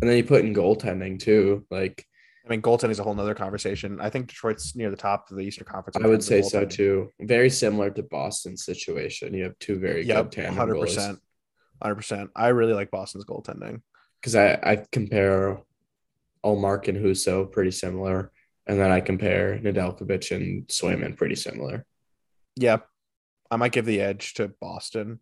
and 0.00 0.10
then 0.10 0.16
you 0.16 0.24
put 0.24 0.44
in 0.44 0.54
goaltending 0.54 1.18
too. 1.18 1.64
Like, 1.70 2.04
I 2.44 2.50
mean, 2.50 2.60
goaltending 2.60 2.90
is 2.90 2.98
a 2.98 3.04
whole 3.04 3.14
nother 3.14 3.34
conversation. 3.34 4.00
I 4.00 4.10
think 4.10 4.26
Detroit's 4.26 4.76
near 4.76 4.90
the 4.90 4.96
top 4.96 5.30
of 5.30 5.36
the 5.36 5.44
Eastern 5.44 5.64
Conference. 5.64 5.96
I 5.96 6.08
would 6.08 6.22
say 6.22 6.42
so 6.42 6.66
too. 6.66 7.10
Very 7.20 7.48
similar 7.48 7.90
to 7.90 8.02
Boston's 8.02 8.64
situation. 8.64 9.32
You 9.32 9.44
have 9.44 9.58
two 9.58 9.78
very 9.78 10.04
yep, 10.04 10.32
good 10.32 10.44
hundred 10.46 10.78
percent, 10.78 11.20
hundred 11.80 11.94
percent. 11.94 12.30
I 12.36 12.48
really 12.48 12.74
like 12.74 12.90
Boston's 12.90 13.24
goaltending 13.24 13.80
because 14.20 14.34
I 14.34 14.54
I 14.54 14.84
compare 14.90 15.62
Ullmark 16.44 16.88
and 16.88 16.98
Husso 16.98 17.50
pretty 17.50 17.70
similar 17.70 18.32
and 18.66 18.78
then 18.78 18.90
I 18.90 19.00
compare 19.00 19.58
Nedeljkovic 19.58 20.34
and 20.34 20.66
Swayman 20.68 21.16
pretty 21.16 21.34
similar. 21.34 21.84
Yeah. 22.56 22.78
I 23.50 23.56
might 23.56 23.72
give 23.72 23.86
the 23.86 24.00
edge 24.00 24.34
to 24.34 24.48
Boston 24.60 25.20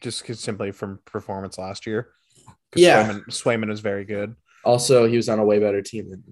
just 0.00 0.26
simply 0.36 0.72
from 0.72 1.00
performance 1.04 1.58
last 1.58 1.86
year. 1.86 2.12
Yeah. 2.74 3.08
Swayman, 3.08 3.24
Swayman 3.26 3.72
is 3.72 3.80
very 3.80 4.04
good. 4.04 4.36
Also, 4.64 5.06
he 5.06 5.16
was 5.16 5.28
on 5.28 5.38
a 5.38 5.44
way 5.44 5.58
better 5.58 5.82
team 5.82 6.10
than 6.10 6.22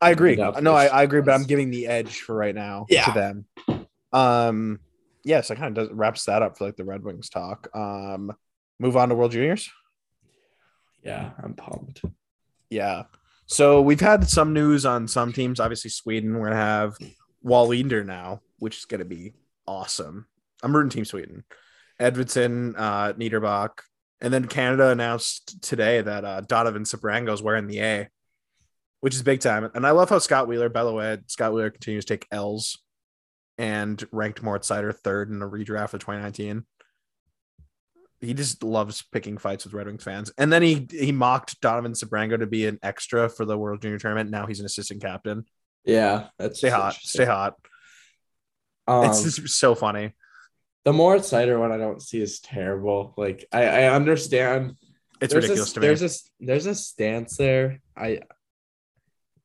I 0.00 0.10
agree. 0.10 0.36
No, 0.36 0.74
I, 0.74 0.86
I 0.86 1.02
agree, 1.02 1.22
but 1.22 1.32
I'm 1.32 1.44
giving 1.44 1.70
the 1.70 1.86
edge 1.86 2.20
for 2.20 2.34
right 2.34 2.54
now 2.54 2.86
yeah. 2.88 3.04
to 3.06 3.12
them. 3.12 3.86
Um 4.12 4.80
yes, 5.24 5.50
I 5.50 5.54
kind 5.54 5.76
of 5.76 5.88
does 5.88 5.96
wraps 5.96 6.24
that 6.26 6.42
up 6.42 6.56
for 6.56 6.66
like 6.66 6.76
the 6.76 6.84
Red 6.84 7.02
Wings 7.02 7.28
talk. 7.28 7.68
Um 7.74 8.32
move 8.78 8.96
on 8.96 9.08
to 9.08 9.14
World 9.14 9.32
Juniors. 9.32 9.70
Yeah, 11.02 11.30
I'm 11.42 11.54
pumped. 11.54 12.02
Yeah. 12.70 13.04
So 13.46 13.80
we've 13.80 14.00
had 14.00 14.28
some 14.28 14.52
news 14.52 14.84
on 14.84 15.08
some 15.08 15.32
teams. 15.32 15.60
Obviously, 15.60 15.90
Sweden. 15.90 16.38
We're 16.38 16.48
gonna 16.48 16.56
have 16.56 16.96
Wallinder 17.44 18.04
now, 18.04 18.40
which 18.58 18.78
is 18.78 18.84
gonna 18.84 19.04
be 19.04 19.34
awesome. 19.66 20.26
I'm 20.62 20.74
rooting 20.74 20.90
Team 20.90 21.04
Sweden. 21.04 21.44
Edvinsson, 22.00 22.74
uh, 22.76 23.12
Niederbach, 23.14 23.78
and 24.20 24.34
then 24.34 24.46
Canada 24.46 24.88
announced 24.88 25.62
today 25.62 26.02
that 26.02 26.24
uh, 26.24 26.40
Donovan 26.42 26.84
Sebrango 26.84 27.32
is 27.32 27.42
wearing 27.42 27.68
the 27.68 27.80
A, 27.80 28.08
which 29.00 29.14
is 29.14 29.22
big 29.22 29.40
time. 29.40 29.70
And 29.74 29.86
I 29.86 29.92
love 29.92 30.10
how 30.10 30.18
Scott 30.18 30.48
Wheeler, 30.48 30.68
Beloed, 30.68 31.30
Scott 31.30 31.52
Wheeler 31.52 31.70
continues 31.70 32.04
to 32.06 32.14
take 32.16 32.26
L's 32.30 32.82
and 33.58 34.04
ranked 34.12 34.42
Moritz 34.42 34.68
Seider 34.68 34.94
third 34.94 35.30
in 35.30 35.38
the 35.38 35.48
redraft 35.48 35.94
of 35.94 36.00
2019 36.00 36.64
he 38.20 38.34
just 38.34 38.62
loves 38.62 39.02
picking 39.12 39.38
fights 39.38 39.64
with 39.64 39.74
Red 39.74 39.86
Wings 39.86 40.02
fans. 40.02 40.32
And 40.38 40.52
then 40.52 40.62
he 40.62 40.86
he 40.90 41.12
mocked 41.12 41.60
Donovan 41.60 41.92
Sebrango 41.92 42.38
to 42.38 42.46
be 42.46 42.66
an 42.66 42.78
extra 42.82 43.28
for 43.28 43.44
the 43.44 43.58
World 43.58 43.82
Junior 43.82 43.98
Tournament. 43.98 44.30
Now 44.30 44.46
he's 44.46 44.60
an 44.60 44.66
assistant 44.66 45.02
captain. 45.02 45.44
Yeah, 45.84 46.28
that's 46.38 46.58
stay 46.58 46.70
hot. 46.70 46.94
Stay 46.94 47.24
hot. 47.24 47.54
Um, 48.86 49.04
it's 49.10 49.22
just 49.22 49.58
so 49.58 49.74
funny. 49.74 50.14
The 50.84 50.92
Moritz 50.92 51.30
Seider 51.30 51.58
one 51.58 51.72
I 51.72 51.78
don't 51.78 52.00
see 52.00 52.20
is 52.20 52.40
terrible. 52.40 53.14
Like 53.16 53.46
I, 53.52 53.64
I 53.64 53.94
understand. 53.94 54.76
It's 55.20 55.34
ridiculous 55.34 55.70
a, 55.70 55.74
to 55.74 55.80
me. 55.80 55.86
There's 55.86 56.02
a 56.02 56.44
there's 56.44 56.66
a 56.66 56.74
stance 56.74 57.36
there. 57.36 57.80
I 57.96 58.20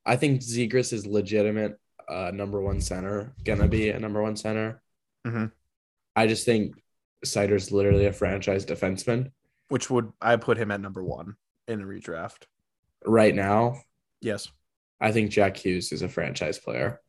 I 0.06 0.16
think 0.16 0.42
Zegras 0.42 0.94
is 0.94 1.06
legitimate 1.06 1.80
uh, 2.10 2.32
number 2.34 2.62
one 2.62 2.82
center, 2.82 3.34
gonna 3.44 3.68
be 3.68 3.90
a 3.90 4.00
number 4.00 4.22
one 4.22 4.36
center. 4.36 4.82
Mm-hmm. 5.26 5.46
I 6.16 6.28
just 6.28 6.46
think 6.46 6.81
Seider's 7.26 7.72
literally 7.72 8.06
a 8.06 8.14
franchise 8.14 8.66
defenseman. 8.66 9.32
Which 9.70 9.90
would 9.90 10.12
I 10.22 10.36
put 10.36 10.58
him 10.58 10.72
at 10.72 10.82
number 10.82 11.04
one 11.04 11.36
in 11.68 11.80
the 11.80 11.86
redraft? 11.86 12.44
Right 13.06 13.34
now? 13.34 13.82
Yes. 14.20 14.50
I 15.00 15.12
think 15.12 15.32
Jack 15.32 15.58
Hughes 15.58 15.92
is 15.92 16.02
a 16.02 16.10
franchise 16.10 16.60
player. 16.60 17.00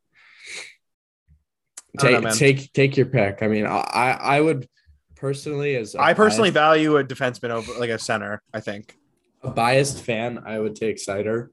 Take 1.99 2.23
know, 2.23 2.31
take 2.31 2.73
take 2.73 2.97
your 2.97 3.07
pick. 3.07 3.43
I 3.43 3.49
mean, 3.49 3.67
I 3.67 4.17
I 4.19 4.41
would 4.41 4.67
personally 5.15 5.77
as 5.77 5.95
I 5.95 6.15
personally 6.15 6.51
biased, 6.51 6.55
value 6.55 6.97
a 6.97 7.05
defenseman 7.05 7.51
over 7.51 7.79
like 7.79 7.91
a 7.91 7.99
center, 7.99 8.43
I 8.55 8.61
think. 8.61 8.97
A 9.43 9.51
biased 9.51 10.01
fan, 10.01 10.43
I 10.47 10.59
would 10.59 10.75
take 10.75 10.97
Seider 10.97 11.49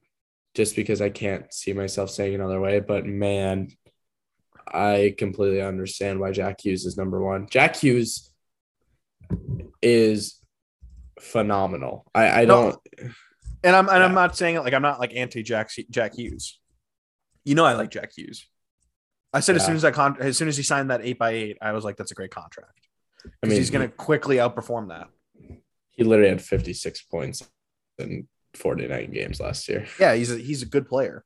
just 0.56 0.78
because 0.78 1.02
I 1.02 1.10
can't 1.10 1.54
see 1.54 1.74
myself 1.74 2.10
saying 2.10 2.36
another 2.36 2.62
way. 2.62 2.80
But 2.80 3.06
man, 3.06 3.68
I 4.66 5.14
completely 5.18 5.62
understand 5.62 6.22
why 6.22 6.32
Jack 6.32 6.62
Hughes 6.62 6.86
is 6.86 6.98
number 6.98 7.22
one. 7.22 7.48
Jack 7.50 7.76
Hughes 7.76 8.29
is 9.82 10.40
phenomenal. 11.20 12.06
I, 12.14 12.42
I 12.42 12.46
don't 12.46 12.78
and 13.64 13.76
I'm 13.76 13.90
and 13.90 13.98
yeah. 13.98 14.06
I'm 14.06 14.14
not 14.14 14.36
saying 14.36 14.56
it 14.56 14.62
like 14.62 14.74
I'm 14.74 14.82
not 14.82 15.00
like 15.00 15.16
anti 15.16 15.44
Jack 15.44 15.72
Jack 15.90 16.16
Hughes. 16.16 16.60
You 17.44 17.56
know 17.56 17.66
I 17.66 17.74
like 17.74 17.92
Jack 17.92 18.12
Hughes. 18.16 18.48
I 19.34 19.42
said 19.42 19.56
yeah. 19.56 19.62
as 19.62 19.66
soon 19.66 19.76
as 19.76 19.86
I 19.86 19.92
con- 19.92 20.18
as 20.20 20.38
soon 20.38 20.48
as 20.48 20.58
he 20.58 20.64
signed 20.64 20.90
that 20.92 21.02
eight 21.04 21.20
by 21.20 21.32
eight, 21.32 21.58
I 21.62 21.72
was 21.74 21.84
like, 21.84 21.98
that's 21.98 22.12
a 22.12 22.16
great 22.16 22.32
contract. 22.32 22.80
I 23.44 23.48
mean, 23.48 23.58
he's 23.58 23.70
going 23.70 23.88
to 23.88 23.94
quickly 23.94 24.38
outperform 24.38 24.90
that. 24.90 25.08
He 25.92 26.04
literally 26.04 26.30
had 26.30 26.42
56 26.42 27.02
points 27.04 27.46
in 27.98 28.28
49 28.56 29.12
games 29.12 29.42
last 29.42 29.68
year. 29.68 29.86
Yeah, 30.00 30.16
he's 30.16 30.32
a, 30.32 30.38
he's 30.38 30.62
a 30.62 30.66
good 30.66 30.88
player. 30.88 31.26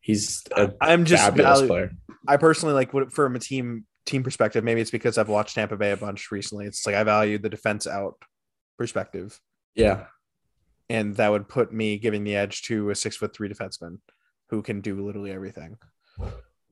He's 0.00 0.42
a 0.56 0.72
I'm 0.80 1.04
just 1.04 1.22
fabulous 1.22 1.58
value, 1.58 1.66
player. 1.68 1.90
I 2.26 2.38
personally 2.38 2.74
like 2.74 2.94
what 2.94 3.12
from 3.12 3.36
a 3.36 3.38
team 3.38 3.84
team 4.08 4.22
perspective, 4.22 4.64
maybe 4.64 4.80
it's 4.80 4.90
because 4.90 5.18
I've 5.18 5.28
watched 5.28 5.54
Tampa 5.54 5.76
Bay 5.76 5.92
a 5.92 5.96
bunch 5.96 6.30
recently. 6.30 6.66
It's 6.66 6.86
like 6.86 6.94
I 6.94 7.04
value 7.04 7.38
the 7.38 7.48
defense 7.48 7.86
out 7.86 8.16
perspective. 8.76 9.38
Yeah. 9.74 10.06
And 10.88 11.14
that 11.16 11.30
would 11.30 11.48
put 11.48 11.72
me 11.72 11.98
giving 11.98 12.24
the 12.24 12.34
edge 12.34 12.62
to 12.62 12.90
a 12.90 12.94
six 12.94 13.16
foot 13.16 13.34
three 13.34 13.48
defenseman 13.48 13.98
who 14.48 14.62
can 14.62 14.80
do 14.80 15.04
literally 15.04 15.30
everything. 15.30 15.76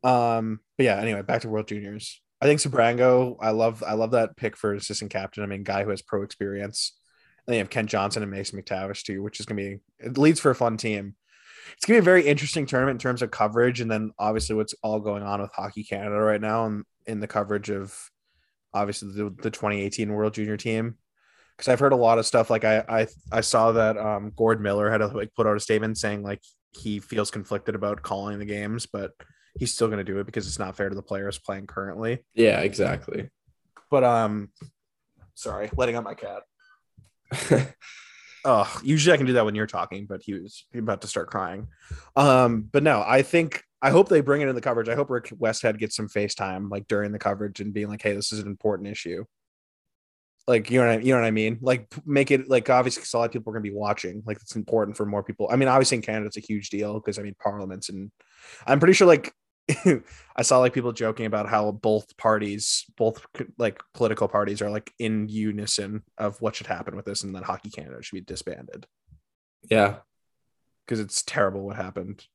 Um, 0.03 0.61
but 0.79 0.85
yeah, 0.85 0.97
anyway, 0.97 1.23
back 1.23 1.43
to 1.43 1.49
World 1.49 1.69
Juniors. 1.69 2.23
I 2.41 2.47
think 2.47 2.61
Sebrango, 2.61 3.37
I 3.41 3.51
love 3.51 3.83
I 3.87 3.95
love 3.95 4.13
that 4.13 4.37
pick 4.37 4.57
for 4.57 4.75
assistant 4.75 5.11
captain. 5.11 5.43
I 5.43 5.47
mean, 5.47 5.63
guy 5.63 5.85
who 5.85 5.91
has 5.91 6.03
pro 6.03 6.23
experience. 6.23 6.97
And 7.47 7.55
they 7.55 7.59
have 7.59 7.71
Kent 7.71 7.91
Johnson 7.91 8.23
and 8.23 8.33
Mason 8.33 8.61
McTavish 8.61 9.03
too, 9.03 9.23
which 9.23 9.41
is 9.41 9.47
gonna 9.47 9.61
be 9.61 9.79
it 9.99 10.19
leads 10.19 10.41
for 10.41 10.51
a 10.51 10.55
fun 10.55 10.77
team. 10.77 11.15
It's 11.75 11.85
gonna 11.85 11.97
be 11.97 12.01
a 12.01 12.03
very 12.03 12.27
interesting 12.27 12.67
tournament 12.67 12.97
in 12.97 13.01
terms 13.01 13.23
of 13.23 13.31
coverage, 13.31 13.81
and 13.81 13.91
then 13.91 14.13
obviously 14.19 14.57
what's 14.57 14.75
all 14.83 15.01
going 15.01 15.23
on 15.23 15.41
with 15.41 15.53
Hockey 15.53 15.85
Canada 15.85 16.17
right 16.17 16.41
now, 16.41 16.67
and 16.67 16.85
in 17.07 17.21
the 17.21 17.27
coverage 17.27 17.71
of 17.71 17.95
obviously 18.75 19.11
the, 19.13 19.31
the 19.43 19.51
2018 19.51 20.13
World 20.13 20.35
Junior 20.35 20.57
team 20.57 20.97
because 21.57 21.69
I've 21.69 21.81
heard 21.81 21.93
a 21.93 21.97
lot 21.97 22.19
of 22.19 22.27
stuff. 22.27 22.51
Like 22.51 22.65
I 22.65 22.85
I 22.89 23.07
I 23.33 23.41
saw 23.41 23.73
that 23.73 23.97
um 23.97 24.33
Gord 24.37 24.61
Miller 24.61 24.91
had 24.91 24.99
to 24.99 25.09
like 25.09 25.35
put 25.35 25.47
out 25.47 25.57
a 25.57 25.61
statement 25.61 25.99
saying 25.99 26.23
like 26.23 26.41
he 26.73 27.01
feels 27.01 27.31
conflicted 27.31 27.75
about 27.75 28.03
calling 28.03 28.39
the 28.39 28.45
games, 28.45 28.87
but 28.87 29.13
he's 29.59 29.73
still 29.73 29.89
going 29.89 29.99
to 29.99 30.05
do 30.05 30.19
it 30.19 30.27
because 30.27 30.47
it's 30.47 30.59
not 30.59 30.77
fair 30.77 30.89
to 30.89 30.95
the 30.95 31.03
players 31.03 31.39
playing 31.39 31.67
currently. 31.67 32.25
Yeah, 32.35 32.61
exactly. 32.61 33.31
But 33.91 34.05
um, 34.05 34.51
sorry, 35.35 35.71
letting 35.77 35.97
out 35.97 36.05
my 36.05 36.15
cat. 36.15 36.43
oh, 38.45 38.81
usually 38.83 39.15
I 39.15 39.17
can 39.17 39.27
do 39.27 39.35
that 39.35 39.45
when 39.45 39.55
you're 39.55 39.67
talking, 39.67 40.07
but 40.07 40.23
he 40.23 40.35
was 40.35 40.65
about 40.75 41.01
to 41.03 41.09
start 41.09 41.29
crying. 41.29 41.69
Um, 42.15 42.69
but 42.71 42.83
no, 42.83 43.03
I 43.07 43.23
think 43.23 43.63
I 43.87 43.91
hope 43.91 44.09
they 44.09 44.21
bring 44.21 44.43
it 44.43 44.49
in 44.49 44.57
the 44.57 44.61
coverage. 44.61 44.89
I 44.89 44.97
hope 44.97 45.11
Rick 45.11 45.27
Westhead 45.29 45.79
gets 45.79 45.95
some 45.95 46.09
FaceTime 46.09 46.73
like 46.73 46.89
during 46.89 47.13
the 47.13 47.21
coverage 47.21 47.61
and 47.61 47.73
being 47.73 47.87
like, 47.89 48.03
"Hey, 48.03 48.15
this 48.15 48.33
is 48.33 48.41
an 48.41 48.49
important 48.49 48.89
issue." 48.89 49.25
Like 50.49 50.73
you 50.73 50.81
know, 50.81 50.89
what 50.89 50.99
I, 50.99 51.03
you 51.03 51.13
know 51.13 51.21
what 51.21 51.27
I 51.27 51.31
mean? 51.31 51.59
Like 51.61 51.95
make 52.05 52.33
it 52.33 52.49
like 52.49 52.69
obviously 52.69 53.03
because 53.03 53.15
a 53.15 53.19
lot 53.19 53.27
of 53.27 53.31
people 53.31 53.53
are 53.53 53.55
going 53.55 53.63
to 53.63 53.71
be 53.71 53.77
watching. 53.77 54.25
Like 54.27 54.39
it's 54.39 54.57
important 54.57 54.97
for 54.97 55.07
more 55.07 55.23
people. 55.23 55.49
I 55.53 55.55
mean, 55.55 55.69
obviously 55.69 55.99
in 55.99 56.03
Canada 56.03 56.27
it's 56.27 56.37
a 56.37 56.41
huge 56.41 56.69
deal 56.71 56.95
because 56.95 57.17
I 57.17 57.23
mean 57.23 57.37
parliaments 57.41 57.89
and 57.89 58.11
I'm 58.67 58.81
pretty 58.81 58.95
sure 58.95 59.07
like 59.07 59.33
I 60.37 60.43
saw 60.43 60.59
like 60.59 60.73
people 60.73 60.93
joking 60.93 61.27
about 61.27 61.49
how 61.49 61.71
both 61.71 62.17
parties, 62.17 62.87
both 62.97 63.25
like 63.59 63.81
political 63.95 64.27
parties, 64.27 64.63
are 64.63 64.71
like 64.71 64.93
in 64.99 65.29
unison 65.29 66.03
of 66.19 66.41
what 66.41 66.57
should 66.57 66.67
happen 66.67 66.97
with 66.97 67.05
this, 67.05 67.23
and 67.23 67.37
that 67.37 67.45
Hockey 67.45 67.71
Canada 67.71 68.03
should 68.03 68.17
be 68.17 68.21
disbanded. 68.21 68.85
Yeah, 69.71 69.99
because 70.85 70.99
it's 70.99 71.23
terrible 71.23 71.65
what 71.65 71.77
happened 71.77 72.27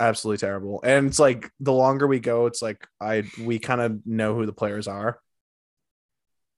absolutely 0.00 0.38
terrible. 0.38 0.80
And 0.82 1.06
it's 1.06 1.18
like 1.18 1.50
the 1.60 1.72
longer 1.72 2.06
we 2.06 2.20
go, 2.20 2.46
it's 2.46 2.62
like 2.62 2.86
I 3.00 3.24
we 3.40 3.58
kind 3.58 3.80
of 3.80 4.06
know 4.06 4.34
who 4.34 4.46
the 4.46 4.52
players 4.52 4.88
are 4.88 5.20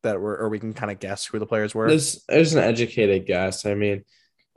that 0.03 0.20
were, 0.20 0.36
or 0.36 0.49
we 0.49 0.59
can 0.59 0.72
kind 0.74 0.90
of 0.90 0.99
guess 0.99 1.26
who 1.26 1.38
the 1.38 1.47
players 1.47 1.74
were. 1.74 1.88
There's 1.88 2.24
there's 2.28 2.55
an 2.55 2.62
educated 2.62 3.26
guess. 3.26 3.66
I 3.66 3.74
mean, 3.74 4.05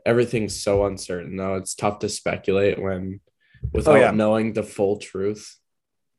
everything's 0.05 0.61
so 0.61 0.85
uncertain 0.85 1.35
though. 1.35 1.55
It's 1.55 1.75
tough 1.75 1.99
to 1.99 2.09
speculate 2.09 2.81
when 2.81 3.19
oh, 3.63 3.69
without 3.73 3.95
Oh, 3.95 3.99
yeah. 3.99 4.11
knowing 4.11 4.53
the 4.53 4.63
full 4.63 4.97
truth. 4.97 5.57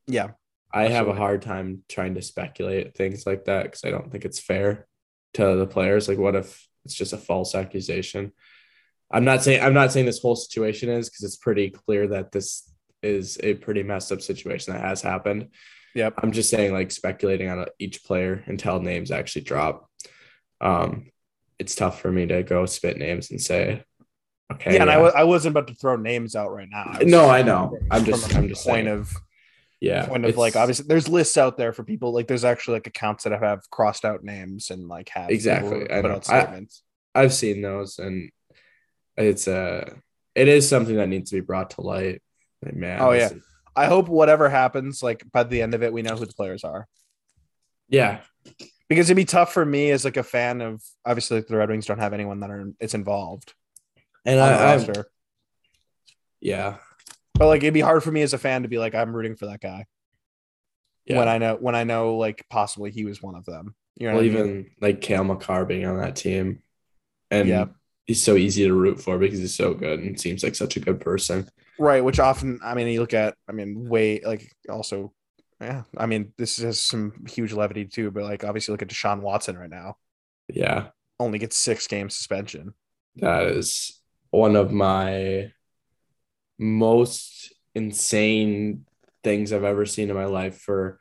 Yeah. 0.07 0.31
I 0.73 0.89
have 0.89 1.07
a 1.07 1.13
hard 1.13 1.41
time 1.41 1.83
trying 1.87 2.15
to 2.15 2.21
speculate 2.21 2.95
things 2.95 3.25
like 3.25 3.45
that 3.45 3.63
because 3.63 3.85
I 3.85 3.89
don't 3.89 4.11
think 4.11 4.25
it's 4.25 4.39
fair 4.39 4.85
to 5.35 5.55
the 5.55 5.65
players. 5.67 6.07
Like, 6.09 6.17
what 6.17 6.35
if 6.35 6.67
it's 6.83 6.93
just 6.93 7.13
a 7.13 7.17
false 7.17 7.55
accusation? 7.55 8.33
I'm 9.11 9.23
not 9.25 9.43
saying 9.43 9.61
I'm 9.63 9.73
not 9.73 9.91
saying 9.91 10.05
this 10.05 10.21
whole 10.21 10.35
situation 10.35 10.89
is 10.89 11.09
because 11.09 11.23
it's 11.23 11.37
pretty 11.37 11.69
clear 11.69 12.07
that 12.09 12.31
this 12.31 12.69
is 13.01 13.37
a 13.41 13.53
pretty 13.53 13.83
messed 13.83 14.11
up 14.11 14.21
situation 14.21 14.73
that 14.73 14.81
has 14.83 15.01
happened. 15.01 15.49
Yep. 15.95 16.15
I'm 16.21 16.31
just 16.31 16.49
saying 16.49 16.73
like 16.73 16.91
speculating 16.91 17.49
on 17.49 17.65
each 17.79 18.03
player 18.03 18.43
until 18.47 18.79
names 18.79 19.11
actually 19.11 19.43
drop. 19.43 19.89
Um, 20.61 21.11
it's 21.59 21.75
tough 21.75 22.01
for 22.01 22.11
me 22.11 22.25
to 22.27 22.43
go 22.43 22.65
spit 22.65 22.97
names 22.97 23.31
and 23.31 23.41
say, 23.41 23.83
okay, 24.53 24.75
yeah, 24.75 24.81
and 24.81 24.91
I, 24.91 24.97
wa- 24.99 25.11
I 25.15 25.23
wasn't 25.23 25.53
about 25.53 25.67
to 25.67 25.73
throw 25.75 25.95
names 25.95 26.35
out 26.35 26.51
right 26.51 26.67
now. 26.69 26.83
I 26.99 27.03
No, 27.03 27.29
I 27.29 27.41
know. 27.41 27.77
I'm 27.89 28.05
just- 28.05 28.35
I'm 28.35 28.47
just 28.47 28.65
point 28.65 28.85
saying. 28.85 28.99
of 28.99 29.11
yeah, 29.79 30.07
point 30.07 30.25
of 30.25 30.35
like 30.37 30.55
obviously 30.55 30.85
there's 30.87 31.07
lists 31.07 31.37
out 31.37 31.55
there 31.57 31.71
for 31.71 31.83
people 31.83 32.11
like 32.11 32.27
there's 32.27 32.43
actually 32.43 32.75
like 32.77 32.87
accounts 32.87 33.23
that 33.25 33.39
have, 33.39 33.61
crossed 33.69 34.05
out 34.05 34.23
names 34.23 34.71
and 34.71 34.87
like 34.87 35.09
have 35.09 35.29
Exactly, 35.29 35.83
I 35.91 36.01
put 36.01 36.03
know. 36.11 36.15
out 36.15 36.29
I- 36.29 36.65
I've 37.15 37.33
seen 37.33 37.61
those, 37.61 37.97
and 37.99 38.31
it's 39.17 39.47
uh 39.47 39.89
it 40.35 40.47
is 40.47 40.69
something 40.69 40.95
that 40.97 41.09
needs 41.09 41.31
to 41.31 41.37
be 41.37 41.41
brought 41.41 41.71
to 41.71 41.81
light. 41.81 42.21
Like, 42.63 42.75
man, 42.75 43.01
Oh, 43.01 43.11
yeah. 43.11 43.27
is- 43.31 43.43
I 43.75 43.85
hope 43.85 44.07
whatever 44.07 44.49
happens, 44.49 45.03
like 45.03 45.23
by 45.31 45.43
the 45.43 45.61
end 45.61 45.75
of 45.75 45.83
it, 45.83 45.93
we 45.93 46.01
know 46.01 46.15
who 46.15 46.25
the 46.25 46.33
players 46.33 46.63
are. 46.63 46.87
yeah, 47.87 48.21
Because 48.89 49.07
it'd 49.07 49.15
be 49.17 49.25
tough 49.25 49.53
for 49.53 49.63
me 49.63 49.91
as 49.91 50.03
like 50.03 50.17
a 50.17 50.23
fan 50.23 50.61
of 50.61 50.81
obviously 51.05 51.41
the 51.41 51.55
Red 51.57 51.69
Wings 51.69 51.85
don't 51.85 51.99
have 51.99 52.13
anyone 52.13 52.39
that 52.39 52.49
are 52.49 52.71
it's 52.79 52.95
involved 52.95 53.53
and 54.25 54.39
I, 54.39 54.75
I 54.75 55.03
yeah, 56.41 56.77
But 57.35 57.47
like 57.47 57.61
it'd 57.63 57.73
be 57.73 57.81
hard 57.81 58.03
for 58.03 58.11
me 58.11 58.21
as 58.23 58.33
a 58.33 58.37
fan 58.37 58.63
to 58.63 58.67
be 58.67 58.79
like 58.79 58.95
I'm 58.95 59.15
rooting 59.15 59.35
for 59.35 59.45
that 59.47 59.61
guy 59.61 59.85
yeah. 61.05 61.17
when 61.17 61.27
I 61.27 61.37
know 61.37 61.55
when 61.59 61.75
I 61.75 61.83
know 61.83 62.17
like 62.17 62.45
possibly 62.49 62.91
he 62.91 63.05
was 63.05 63.21
one 63.21 63.35
of 63.35 63.45
them. 63.45 63.75
You 63.95 64.07
know, 64.07 64.15
well, 64.15 64.23
what 64.23 64.31
I 64.31 64.33
mean? 64.33 64.47
even 64.49 64.71
like 64.81 65.01
Cale 65.01 65.23
Makar 65.23 65.65
being 65.65 65.85
on 65.85 65.97
that 65.97 66.15
team, 66.15 66.61
and 67.31 67.47
Yeah. 67.47 67.65
He's 68.07 68.23
so 68.23 68.35
easy 68.35 68.65
to 68.65 68.73
root 68.73 68.99
for 69.01 69.17
because 69.17 69.39
he's 69.39 69.55
so 69.55 69.73
good 69.73 69.99
and 69.99 70.19
seems 70.19 70.43
like 70.43 70.55
such 70.55 70.77
a 70.77 70.79
good 70.81 70.99
person. 71.01 71.47
right? 71.79 72.03
Which 72.03 72.19
often, 72.19 72.59
I 72.63 72.73
mean, 72.75 72.87
you 72.87 72.99
look 72.99 73.13
at, 73.13 73.35
I 73.47 73.51
mean, 73.51 73.87
way 73.87 74.21
like 74.23 74.51
also, 74.69 75.13
yeah. 75.61 75.83
I 75.97 76.05
mean, 76.05 76.33
this 76.37 76.57
has 76.57 76.79
some 76.81 77.25
huge 77.27 77.53
levity 77.53 77.85
too, 77.85 78.11
but 78.11 78.23
like 78.23 78.43
obviously 78.43 78.73
look 78.73 78.81
at 78.81 78.89
Deshaun 78.89 79.21
Watson 79.21 79.57
right 79.57 79.69
now, 79.69 79.97
Yeah, 80.49 80.89
only 81.19 81.39
gets 81.39 81.57
six 81.57 81.87
game 81.87 82.09
suspension. 82.09 82.73
that 83.17 83.47
is 83.47 83.99
one 84.29 84.55
of 84.55 84.71
my 84.71 85.51
most 86.59 87.53
insane 87.75 88.85
things 89.23 89.51
I've 89.53 89.63
ever 89.63 89.85
seen 89.85 90.09
in 90.09 90.15
my 90.15 90.25
life 90.25 90.57
for 90.59 90.99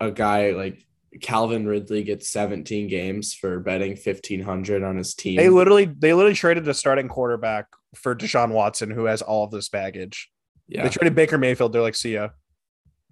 a 0.00 0.10
guy 0.10 0.50
like 0.52 0.84
Calvin 1.20 1.66
Ridley 1.66 2.02
gets 2.02 2.28
17 2.30 2.88
games 2.88 3.34
for 3.34 3.60
betting 3.60 3.92
1500 3.92 4.82
on 4.82 4.96
his 4.96 5.14
team. 5.14 5.36
They 5.36 5.48
literally, 5.48 5.86
they 5.86 6.12
literally 6.14 6.34
traded 6.34 6.68
a 6.68 6.74
starting 6.74 7.08
quarterback 7.08 7.66
for 7.94 8.14
Deshaun 8.14 8.50
Watson, 8.52 8.90
who 8.90 9.06
has 9.06 9.22
all 9.22 9.44
of 9.44 9.50
this 9.50 9.68
baggage. 9.68 10.30
yeah. 10.68 10.82
They 10.82 10.90
traded 10.90 11.14
Baker 11.14 11.38
Mayfield. 11.38 11.72
They're 11.72 11.82
like, 11.82 11.94
see 11.94 12.14
ya. 12.14 12.28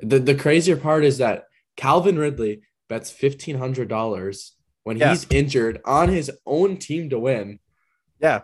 The 0.01 0.19
the 0.19 0.35
crazier 0.35 0.77
part 0.77 1.05
is 1.05 1.19
that 1.19 1.45
Calvin 1.77 2.19
Ridley 2.19 2.61
bets 2.89 3.11
$1500 3.13 4.51
when 4.85 4.97
Yeah. 4.99 5.11
he's 5.11 5.27
injured 5.31 5.81
on 5.85 6.09
his 6.09 6.31
own 6.47 6.77
team 6.77 7.11
to 7.11 7.19
win 7.19 7.59
Yeah, 8.21 8.43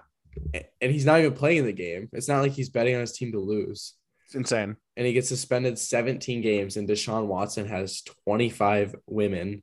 and 0.81 0.93
he's 0.93 1.05
not 1.07 1.21
even 1.21 1.35
playing 1.35 1.65
the 1.67 1.73
game. 1.73 2.09
It's 2.13 2.29
not 2.29 2.41
like 2.43 2.53
he's 2.53 2.71
betting 2.71 2.95
on 2.95 3.01
his 3.03 3.13
team 3.13 3.33
to 3.33 3.39
lose. 3.39 3.95
it's 4.27 4.35
insane. 4.35 4.77
And 4.97 5.07
he 5.07 5.13
gets 5.13 5.29
suspended 5.29 5.79
17 5.79 6.43
games 6.43 6.77
and 6.77 6.89
Deshaun 6.89 7.27
Watson 7.27 7.67
has 7.69 8.03
25 8.27 8.95
women 9.07 9.63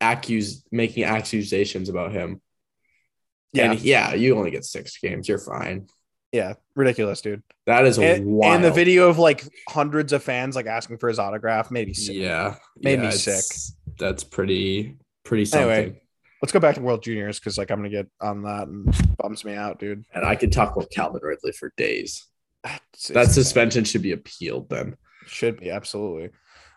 accused 0.00 0.66
making 0.70 1.04
accusations 1.04 1.88
about 1.88 2.12
him. 2.12 2.40
Yeah, 3.52 3.72
And 3.72 3.80
yeah, 3.80 4.14
you 4.14 4.36
only 4.36 4.50
get 4.50 4.64
six 4.64 4.96
games. 4.98 5.28
You're 5.28 5.38
fine. 5.38 5.86
yeah, 6.32 6.54
ridiculous, 6.76 7.20
dude. 7.22 7.42
That 7.66 7.86
is 7.86 7.98
And, 7.98 8.26
wild. 8.26 8.56
and 8.56 8.64
the 8.64 8.70
video 8.70 9.08
of 9.08 9.18
like 9.18 9.42
hundreds 9.68 10.12
of 10.12 10.22
fans 10.22 10.54
like 10.54 10.66
asking 10.66 10.98
for 10.98 11.08
his 11.08 11.18
autograph 11.18 11.70
maybe 11.70 11.94
sick. 11.94 12.16
Yeah. 12.16 12.56
Made 12.78 13.00
me 13.00 13.10
sick. 13.10 13.44
That's 13.98 14.24
pretty 14.24 14.96
pretty 15.24 15.44
something. 15.46 15.70
Anyway. 15.70 16.02
Let's 16.40 16.52
go 16.52 16.60
back 16.60 16.76
to 16.76 16.80
World 16.82 17.02
Juniors 17.02 17.40
because 17.40 17.58
like 17.58 17.70
I'm 17.70 17.78
gonna 17.78 17.88
get 17.88 18.06
on 18.20 18.42
that 18.42 18.68
and 18.68 18.94
bums 19.18 19.44
me 19.44 19.54
out, 19.54 19.80
dude. 19.80 20.04
And 20.14 20.24
I 20.24 20.36
could 20.36 20.52
talk 20.52 20.76
about 20.76 20.90
Calvin 20.90 21.20
Ridley 21.22 21.50
for 21.52 21.72
days. 21.76 22.24
It's- 22.68 23.08
That 23.08 23.30
suspension 23.30 23.84
should 23.84 24.02
be 24.02 24.12
appealed 24.12 24.68
then. 24.70 24.96
should 25.26 25.58
be 25.60 25.70
absolutely. 25.70 26.30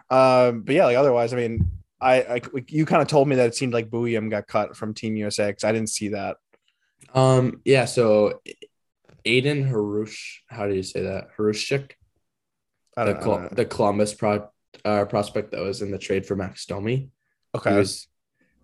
Um, 0.09 0.61
but 0.63 0.75
yeah, 0.75 0.85
like 0.85 0.97
otherwise, 0.97 1.33
I 1.33 1.37
mean, 1.37 1.71
I, 2.01 2.21
I 2.23 2.41
you 2.67 2.85
kind 2.85 3.01
of 3.01 3.07
told 3.07 3.27
me 3.27 3.35
that 3.37 3.47
it 3.47 3.55
seemed 3.55 3.73
like 3.73 3.89
Bouillon 3.89 4.29
got 4.29 4.47
cut 4.47 4.75
from 4.75 4.93
Team 4.93 5.15
USA 5.15 5.47
because 5.47 5.63
I 5.63 5.71
didn't 5.71 5.89
see 5.89 6.09
that. 6.09 6.37
Um, 7.13 7.61
yeah, 7.65 7.85
so 7.85 8.41
Aiden 9.25 9.69
Harush, 9.71 10.17
how 10.47 10.67
do 10.67 10.73
you 10.75 10.83
say 10.83 11.03
that? 11.03 11.29
Harushik? 11.37 11.91
The, 12.97 13.05
don't 13.05 13.21
Col- 13.21 13.49
the 13.51 13.65
Columbus 13.65 14.13
pro- 14.13 14.49
uh, 14.83 15.05
prospect 15.05 15.51
that 15.51 15.61
was 15.61 15.81
in 15.81 15.91
the 15.91 15.97
trade 15.97 16.25
for 16.25 16.35
Max 16.35 16.65
Domi. 16.65 16.95
He 16.97 17.09
Okay, 17.55 17.75
was 17.77 18.07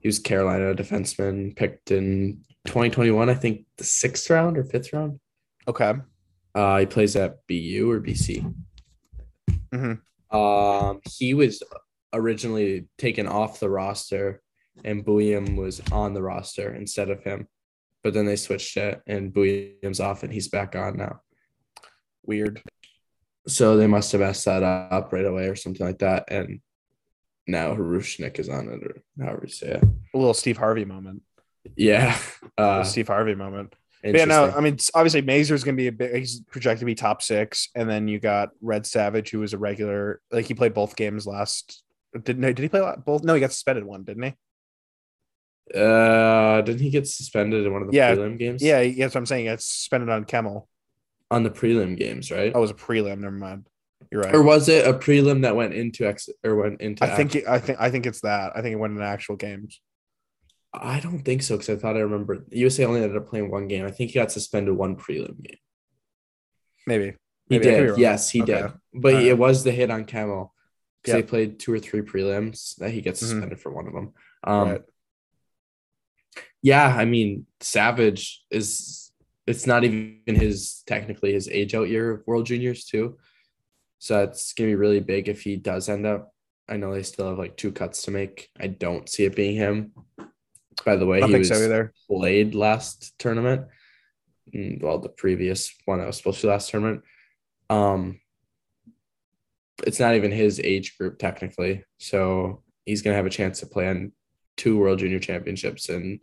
he 0.02 0.08
was 0.08 0.20
Carolina 0.20 0.74
defenseman 0.76 1.56
picked 1.56 1.92
in 1.92 2.42
2021, 2.66 3.30
I 3.30 3.34
think 3.34 3.66
the 3.78 3.84
sixth 3.84 4.30
round 4.30 4.58
or 4.58 4.64
fifth 4.64 4.92
round. 4.94 5.20
okay, 5.68 5.94
Uh, 6.58 6.80
he 6.80 6.86
plays 6.88 7.16
at 7.16 7.38
BU 7.47 7.89
or 7.91 7.99
BC. 7.99 8.43
Mhm. 9.74 10.01
Um, 10.34 11.01
he 11.05 11.34
was 11.36 11.62
originally 12.14 12.88
taken 12.97 13.28
off 13.28 13.60
the 13.60 13.70
roster, 13.70 14.41
and 14.84 15.05
Bouillon 15.05 15.55
was 15.55 15.82
on 15.91 16.14
the 16.14 16.22
roster 16.22 16.74
instead 16.74 17.10
of 17.10 17.24
him. 17.24 17.47
But 18.03 18.14
then 18.14 18.26
they 18.26 18.36
switched 18.38 18.76
it, 18.78 19.01
and 19.05 19.32
Bouillon's 19.34 19.99
off, 19.99 20.24
and 20.24 20.34
he's 20.34 20.47
back 20.47 20.76
on 20.76 20.97
now. 20.97 21.22
weird. 22.24 22.62
So 23.47 23.78
they 23.78 23.88
must 23.88 24.12
have 24.12 24.20
messed 24.22 24.43
that 24.45 24.62
up 24.64 25.14
right 25.14 25.26
away 25.26 25.47
or 25.47 25.55
something 25.55 25.86
like 25.86 25.99
that. 25.99 26.26
And 26.30 26.60
now 27.47 27.74
Harushnik 27.74 28.38
is 28.39 28.49
on 28.49 28.68
it, 28.68 28.84
or 28.84 29.01
however 29.24 29.43
you 29.45 29.53
say 29.53 29.68
it. 29.76 29.84
A 30.14 30.18
little 30.18 30.34
Steve 30.34 30.58
Harvey 30.58 30.84
moment. 30.86 31.22
Yeah. 31.78 32.18
Uh, 32.58 32.84
Steve 32.84 33.08
Harvey 33.08 33.36
moment. 33.36 33.74
Yeah, 34.16 34.26
no. 34.26 34.45
I 34.45 34.58
mean, 34.62 34.74
it's- 34.74 34.91
obviously 34.93 35.22
Mazur's 35.22 35.64
gonna 35.64 35.78
be 35.78 35.88
a 35.88 35.91
big. 35.91 36.16
He's 36.16 36.41
projected 36.41 36.80
to 36.82 36.86
be 36.86 36.95
top 36.95 37.22
six, 37.22 37.70
and 37.76 37.89
then 37.89 38.08
you 38.08 38.20
got 38.20 38.49
Red 38.62 38.86
Savage, 38.86 39.30
who 39.32 39.39
was 39.39 39.53
a 39.53 39.58
regular. 39.58 40.22
Like 40.32 40.45
he 40.45 40.53
played 40.53 40.74
both 40.74 40.95
games 40.95 41.26
last. 41.26 41.84
Did 42.24 42.39
no? 42.39 42.47
Did 42.53 42.60
he 42.64 42.70
play 42.70 42.93
both? 43.05 43.24
No, 43.24 43.34
he 43.34 43.39
got 43.41 43.51
suspended 43.51 43.84
one, 43.86 44.03
didn't 44.03 44.24
he? 44.24 44.34
Uh, 45.76 46.62
didn't 46.62 46.80
he 46.82 46.89
get 46.89 47.08
suspended 47.08 47.66
in 47.66 47.74
one 47.74 47.82
of 47.82 47.89
the 47.91 47.95
Yeah. 47.97 48.16
prelim 48.16 48.38
games? 48.38 48.64
Yeah, 48.64 48.84
that's 48.84 49.14
what 49.14 49.18
I'm 49.20 49.26
saying. 49.26 49.45
He 49.45 49.51
got 49.51 49.62
suspended 49.62 50.10
on 50.10 50.26
Kemmel. 50.26 50.68
on 51.30 51.43
the 51.43 51.49
prelim 51.49 51.97
games, 51.97 52.32
right? 52.32 52.53
Oh, 52.55 52.60
it 52.60 52.62
was 52.62 52.72
a 52.72 52.74
prelim. 52.74 53.20
Never 53.20 53.36
mind. 53.36 53.68
You're 54.10 54.22
right. 54.22 54.34
Or 54.34 54.41
was 54.41 54.70
it 54.70 54.88
a 54.88 54.93
prelim 54.93 55.41
that 55.41 55.58
went 55.58 55.74
into 55.74 56.08
ex 56.08 56.30
or 56.41 56.55
went 56.55 56.80
into? 56.80 57.03
I 57.03 57.14
think 57.18 57.36
it, 57.36 57.45
I 57.45 57.60
think 57.60 57.82
I 57.82 57.91
think 57.91 58.05
it's 58.05 58.22
that. 58.22 58.53
I 58.55 58.62
think 58.62 58.72
it 58.72 58.78
went 58.78 58.95
in 58.95 59.01
actual 59.01 59.36
games. 59.36 59.82
I 60.74 60.99
don't 60.99 61.20
think 61.24 61.41
so 61.43 61.55
because 61.55 61.70
I 61.70 61.76
thought 61.80 61.95
I 61.97 62.01
remember 62.01 62.45
USA 62.51 62.86
only 62.86 63.01
ended 63.01 63.18
up 63.18 63.28
playing 63.30 63.49
one 63.49 63.68
game. 63.68 63.86
I 63.86 63.91
think 63.91 64.11
he 64.11 64.20
got 64.20 64.32
suspended 64.32 64.76
one 64.76 64.95
prelim 64.95 65.41
game. 65.41 65.57
Maybe. 66.86 67.15
He 67.49 67.57
Maybe, 67.59 67.65
be 67.65 67.72
did, 67.88 67.97
yes, 67.97 68.30
he 68.30 68.41
Okay. 68.43 68.61
did. 68.61 68.72
But 68.93 69.13
Alright. 69.13 69.28
it 69.28 69.38
was 69.38 69.63
the 69.63 69.72
hit 69.72 69.89
on 69.89 70.05
Camel 70.05 70.53
because 71.01 71.15
Yep. 71.15 71.24
they 71.26 71.30
played 71.30 71.59
two 71.59 71.74
or 71.74 71.80
three 71.80 72.01
prelims 72.01 72.76
that 72.78 72.91
he 72.91 73.01
gets 73.01 73.22
Mhm. 73.24 73.28
suspended 73.30 73.59
for 73.59 73.72
one 73.72 73.88
of 73.88 73.93
them. 73.93 74.13
Um, 74.43 74.70
Right. 74.70 74.82
yeah, 76.61 76.88
I 76.95 77.05
mean, 77.05 77.45
Savage 77.61 78.45
is 78.51 79.11
it's 79.45 79.65
not 79.65 79.86
even 79.86 80.20
his 80.26 80.84
technically 80.86 81.32
his 81.32 81.47
age 81.47 81.74
out 81.74 81.88
year 81.89 82.11
of 82.11 82.28
World 82.28 82.45
Juniors 82.45 82.84
too. 82.84 83.18
So 83.99 84.24
it's 84.24 84.51
gonna 84.53 84.70
be 84.72 84.76
really 84.76 84.99
big 84.99 85.30
if 85.30 85.41
he 85.43 85.55
does 85.55 85.88
end 85.88 86.05
up. 86.05 86.34
I 86.68 86.76
know 86.76 86.93
they 86.93 87.03
still 87.03 87.30
have 87.30 87.38
like 87.38 87.55
two 87.55 87.72
cuts 87.72 88.01
to 88.03 88.11
make. 88.11 88.49
I 88.59 88.68
don't 88.68 89.07
see 89.07 89.24
it 89.24 89.36
being 89.38 89.55
him. 89.55 89.93
By 90.86 90.96
the 90.96 91.06
way, 91.06 91.22
I 91.22 91.28
he 91.28 91.36
was 91.36 91.50
so 91.50 91.56
either. 91.56 91.94
played 92.10 92.56
last 92.56 93.18
tournament. 93.20 93.68
Mm, 94.54 94.82
Well, 94.82 95.00
the 95.00 95.10
previous 95.10 95.74
one 95.86 96.00
that 96.00 96.08
was 96.08 96.18
supposed 96.18 96.42
to 96.42 96.48
be 96.48 96.52
last 96.52 96.70
tournament. 96.70 97.04
Um, 97.70 98.20
it's 99.86 100.00
not 100.00 100.16
even 100.16 100.32
his 100.32 100.60
age 100.60 100.98
group 100.98 101.20
technically, 101.20 101.84
so 101.98 102.64
he's 102.86 103.02
gonna 103.02 103.16
have 103.16 103.26
a 103.26 103.32
chance 103.32 103.60
to 103.60 103.66
play 103.68 103.88
on 103.88 104.12
two 104.56 104.78
World 104.78 105.00
Junior 105.00 105.20
Championships 105.20 105.90
in 105.90 106.20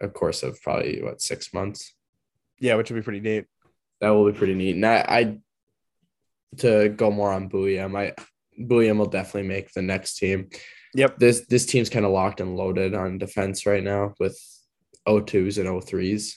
a 0.00 0.08
course 0.08 0.42
of 0.42 0.60
probably 0.62 1.02
what 1.02 1.20
six 1.20 1.52
months. 1.52 1.94
Yeah, 2.58 2.76
which 2.76 2.90
would 2.90 2.96
be 2.96 3.02
pretty 3.02 3.20
neat. 3.20 3.46
That 4.00 4.10
will 4.10 4.30
be 4.30 4.36
pretty 4.38 4.54
neat. 4.54 4.76
And 4.76 4.86
I, 4.86 5.04
I 5.08 5.38
to 6.58 6.88
go 6.88 7.10
more 7.10 7.32
on 7.32 7.48
Bouillon, 7.48 7.94
I 7.96 8.14
Bouillon 8.56 8.98
will 8.98 9.06
definitely 9.06 9.48
make 9.48 9.72
the 9.72 9.82
next 9.82 10.16
team. 10.18 10.48
Yep. 10.94 11.18
This 11.18 11.40
this 11.48 11.66
team's 11.66 11.90
kind 11.90 12.04
of 12.04 12.12
locked 12.12 12.40
and 12.40 12.56
loaded 12.56 12.94
on 12.94 13.18
defense 13.18 13.66
right 13.66 13.82
now 13.82 14.14
with 14.18 14.38
O2s 15.06 15.58
and 15.58 15.68
O3s. 15.68 16.34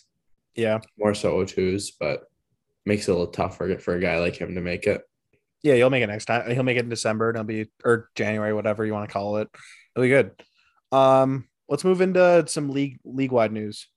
Yeah. 0.56 0.80
more 0.98 1.14
so 1.16 1.34
O2s, 1.44 1.92
but 2.00 2.24
makes 2.86 3.08
it 3.08 3.12
a 3.12 3.14
little 3.14 3.32
tougher 3.32 3.78
for 3.78 3.96
a 3.96 4.02
guy 4.02 4.20
like 4.20 4.36
him 4.36 4.56
to 4.56 4.62
make 4.62 4.86
it. 4.88 5.02
Yeah, 5.64 5.76
he'll 5.76 5.90
make 5.90 6.04
it 6.04 6.08
next 6.08 6.26
time. 6.26 6.50
He'll 6.52 6.64
make 6.64 6.78
it 6.78 6.84
in 6.84 6.90
December. 6.90 7.30
And 7.30 7.38
it'll 7.38 7.46
be 7.46 7.70
or 7.86 8.10
January, 8.16 8.54
whatever 8.54 8.86
you 8.86 8.94
want 8.94 9.08
to 9.08 9.14
call 9.14 9.38
it. 9.38 9.48
It'll 9.96 10.04
be 10.04 10.10
good. 10.10 10.32
Um, 10.92 11.48
let's 11.70 11.84
move 11.84 12.02
into 12.02 12.44
some 12.48 12.70
league 12.70 13.00
league 13.06 13.32
wide 13.32 13.52
news. 13.54 13.88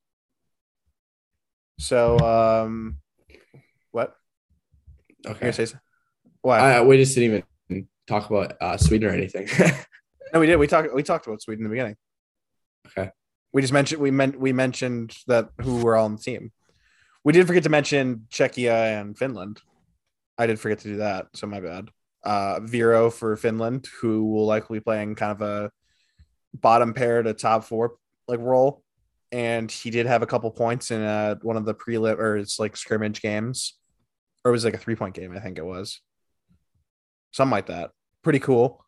So, 1.79 2.19
um, 2.21 2.99
what? 3.91 4.15
Okay. 5.27 5.41
gonna 5.41 5.53
say? 5.53 5.67
so- 5.67 5.79
Why? 6.43 6.59
I, 6.59 6.83
we 6.83 6.97
just 6.99 7.15
didn't 7.17 7.45
even 7.71 7.89
talk 8.07 8.31
about 8.31 8.55
uh, 8.61 8.77
Sweden 8.77 9.09
or 9.09 9.13
anything. 9.13 9.49
no, 10.35 10.41
we 10.41 10.47
did. 10.47 10.57
We 10.57 10.67
talked. 10.67 10.93
We 10.93 11.03
talked 11.03 11.27
about 11.27 11.41
Sweden 11.41 11.65
in 11.65 11.71
the 11.71 11.75
beginning. 11.75 11.97
Okay. 12.89 13.11
We 13.53 13.63
just 13.63 13.73
mentioned 13.73 14.03
we 14.03 14.11
meant 14.11 14.39
we 14.39 14.53
mentioned 14.53 15.17
that 15.29 15.51
who 15.63 15.77
were 15.83 15.97
all 15.97 16.07
on 16.07 16.17
the 16.17 16.23
team. 16.23 16.53
We 17.23 17.33
did 17.33 17.47
forget 17.47 17.63
to 17.63 17.71
mention 17.71 18.27
Czechia 18.31 19.01
and 19.01 19.17
Finland. 19.17 19.63
I 20.37 20.47
did 20.47 20.59
forget 20.59 20.81
to 20.81 20.89
do 20.89 20.97
that, 20.97 21.29
so 21.35 21.47
my 21.47 21.61
bad. 21.61 21.89
Uh, 22.25 22.61
Vero 22.61 23.11
for 23.11 23.37
Finland, 23.37 23.87
who 24.01 24.33
will 24.33 24.47
likely 24.47 24.79
be 24.79 24.83
playing 24.83 25.15
kind 25.15 25.31
of 25.31 25.41
a 25.41 25.71
bottom 26.53 26.95
pair 26.95 27.23
to 27.23 27.33
top 27.33 27.65
four 27.65 27.95
like 28.27 28.41
role, 28.41 28.83
and 29.31 29.71
he 29.71 29.91
did 29.91 30.07
have 30.07 30.23
a 30.23 30.27
couple 30.27 30.51
points 30.51 30.91
in 30.91 31.01
uh, 31.01 31.37
one 31.43 31.57
of 31.57 31.65
the 31.65 31.75
pre 31.75 31.97
or 31.97 32.37
it's 32.37 32.59
like 32.59 32.77
scrimmage 32.77 33.23
games, 33.23 33.79
or 34.45 34.51
it 34.51 34.53
was 34.53 34.65
like 34.65 34.75
a 34.75 34.79
three 34.79 34.97
point 34.97 35.15
game, 35.15 35.37
I 35.37 35.41
think 35.41 35.59
it 35.59 35.65
was, 35.65 36.01
something 37.31 37.53
like 37.53 37.67
that. 37.67 37.91
Pretty 38.23 38.41
cool. 38.41 38.84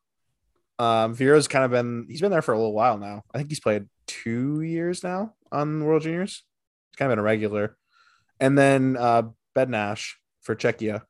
Um, 0.79 1.15
Vero's 1.15 1.49
kind 1.49 1.65
of 1.65 1.71
been 1.71 2.07
he's 2.09 2.21
been 2.21 2.31
there 2.31 2.43
for 2.43 2.53
a 2.53 2.59
little 2.59 2.75
while 2.75 2.99
now. 2.99 3.23
I 3.33 3.39
think 3.39 3.49
he's 3.51 3.61
played 3.61 3.87
two 4.07 4.61
years 4.61 5.03
now 5.03 5.35
on 5.51 5.85
World 5.85 6.03
Juniors. 6.03 6.45
He's 6.91 6.97
kind 6.97 7.11
of 7.11 7.17
been 7.17 7.21
a 7.21 7.23
regular. 7.23 7.77
And 8.41 8.57
then 8.59 8.97
uh 8.99 9.23
Bednash 9.55 10.13
for 10.43 10.55
Czechia, 10.55 11.03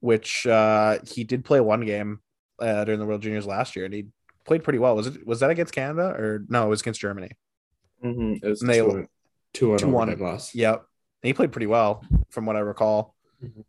which 0.00 0.46
uh 0.46 0.98
he 1.06 1.24
did 1.24 1.44
play 1.44 1.60
one 1.60 1.80
game 1.82 2.20
uh, 2.60 2.84
during 2.84 3.00
the 3.00 3.06
World 3.06 3.22
Juniors 3.22 3.46
last 3.46 3.74
year, 3.76 3.86
and 3.86 3.94
he 3.94 4.06
played 4.44 4.62
pretty 4.62 4.78
well. 4.78 4.94
Was 4.94 5.06
it 5.06 5.26
was 5.26 5.40
that 5.40 5.50
against 5.50 5.72
Canada 5.74 6.08
or 6.16 6.44
no? 6.48 6.66
It 6.66 6.68
was 6.68 6.80
against 6.82 7.00
Germany. 7.00 7.30
mm-hmm. 8.04 8.44
It 8.44 8.48
was 8.48 8.60
And 8.60 8.70
they- 8.70 8.78
two, 8.80 9.08
two, 9.54 9.68
one 9.70 9.78
two 9.78 9.88
one. 9.88 10.08
overtime 10.10 10.26
loss. 10.26 10.54
Yep, 10.54 10.76
and 11.22 11.28
he 11.28 11.32
played 11.32 11.52
pretty 11.52 11.66
well 11.66 12.04
from 12.30 12.44
what 12.46 12.56
I 12.56 12.60
recall. 12.60 13.14
Mhm. 13.42 13.64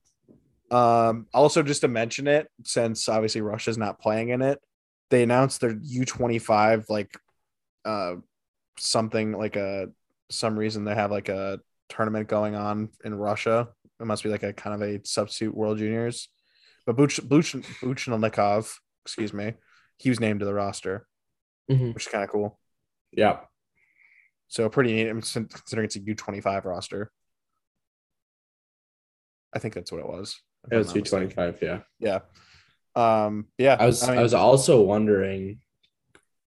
Um, 0.75 1.27
also, 1.33 1.63
just 1.63 1.81
to 1.81 1.87
mention 1.87 2.27
it, 2.27 2.49
since 2.63 3.07
obviously 3.09 3.41
Russia's 3.41 3.77
not 3.77 3.99
playing 3.99 4.29
in 4.29 4.41
it, 4.41 4.59
they 5.11 5.21
announced 5.21 5.61
their 5.61 5.77
U 5.79 6.03
twenty 6.05 6.39
five 6.39 6.85
like 6.89 7.15
uh 7.85 8.15
something 8.79 9.33
like 9.33 9.55
a 9.57 9.89
some 10.31 10.57
reason 10.57 10.83
they 10.85 10.95
have 10.95 11.11
like 11.11 11.29
a 11.29 11.59
tournament 11.89 12.27
going 12.27 12.55
on 12.55 12.89
in 13.05 13.13
Russia. 13.13 13.67
It 13.99 14.05
must 14.05 14.23
be 14.23 14.29
like 14.29 14.41
a 14.43 14.53
kind 14.53 14.73
of 14.73 14.81
a 14.89 15.05
substitute 15.05 15.53
World 15.55 15.77
Juniors. 15.77 16.29
But 16.87 16.95
Buch 16.95 17.19
Buch 17.27 17.51
Buchelnikov, 17.81 18.73
excuse 19.05 19.33
me, 19.33 19.53
he 19.99 20.09
was 20.09 20.19
named 20.19 20.39
to 20.39 20.45
the 20.47 20.53
roster, 20.53 21.05
Mhm. 21.69 21.93
which 21.93 22.07
is 22.07 22.11
kind 22.11 22.23
of 22.23 22.31
cool. 22.31 22.59
Yeah. 23.11 23.41
So 24.47 24.67
pretty 24.69 24.93
neat 24.93 25.07
I'm 25.09 25.21
considering 25.21 25.85
it's 25.85 25.95
a 25.97 25.99
U 25.99 26.15
twenty 26.15 26.41
five 26.41 26.65
roster. 26.65 27.11
I 29.53 29.59
think 29.59 29.73
that's 29.73 29.91
what 29.91 29.99
it 29.99 30.07
was. 30.07 30.41
if 30.65 30.71
It 30.71 30.75
I'm 30.75 30.77
was 30.79 30.87
not 30.87 30.93
two 30.93 30.99
mistaken. 31.01 31.29
twenty 31.29 31.51
five. 31.51 31.61
Yeah. 31.61 31.79
Yeah. 31.99 32.19
Um. 32.95 33.47
Yeah. 33.57 33.77
I 33.79 33.85
was 33.85 34.03
I, 34.03 34.13
mean- 34.13 34.21
was 34.21 34.33
also 34.33 34.81
wondering. 34.81 35.59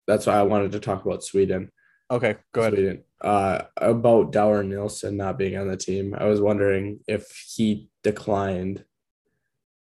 That's 0.06 0.26
why 0.26 0.34
I 0.34 0.42
wanted 0.42 0.72
to 0.72 0.80
talk 0.80 1.04
about 1.04 1.22
Sweden. 1.22 1.70
okay. 2.10 2.36
Go 2.52 2.62
ahead. 2.62 2.74
Sweden. 2.74 3.04
Uh, 3.20 3.62
about 3.76 4.32
Dower 4.32 4.64
Nilsson 4.64 5.16
not 5.16 5.38
being 5.38 5.56
on 5.56 5.68
the 5.68 5.76
team. 5.76 6.14
I 6.18 6.24
was 6.24 6.40
wondering 6.40 7.00
if 7.06 7.30
he 7.54 7.88
declined. 8.02 8.84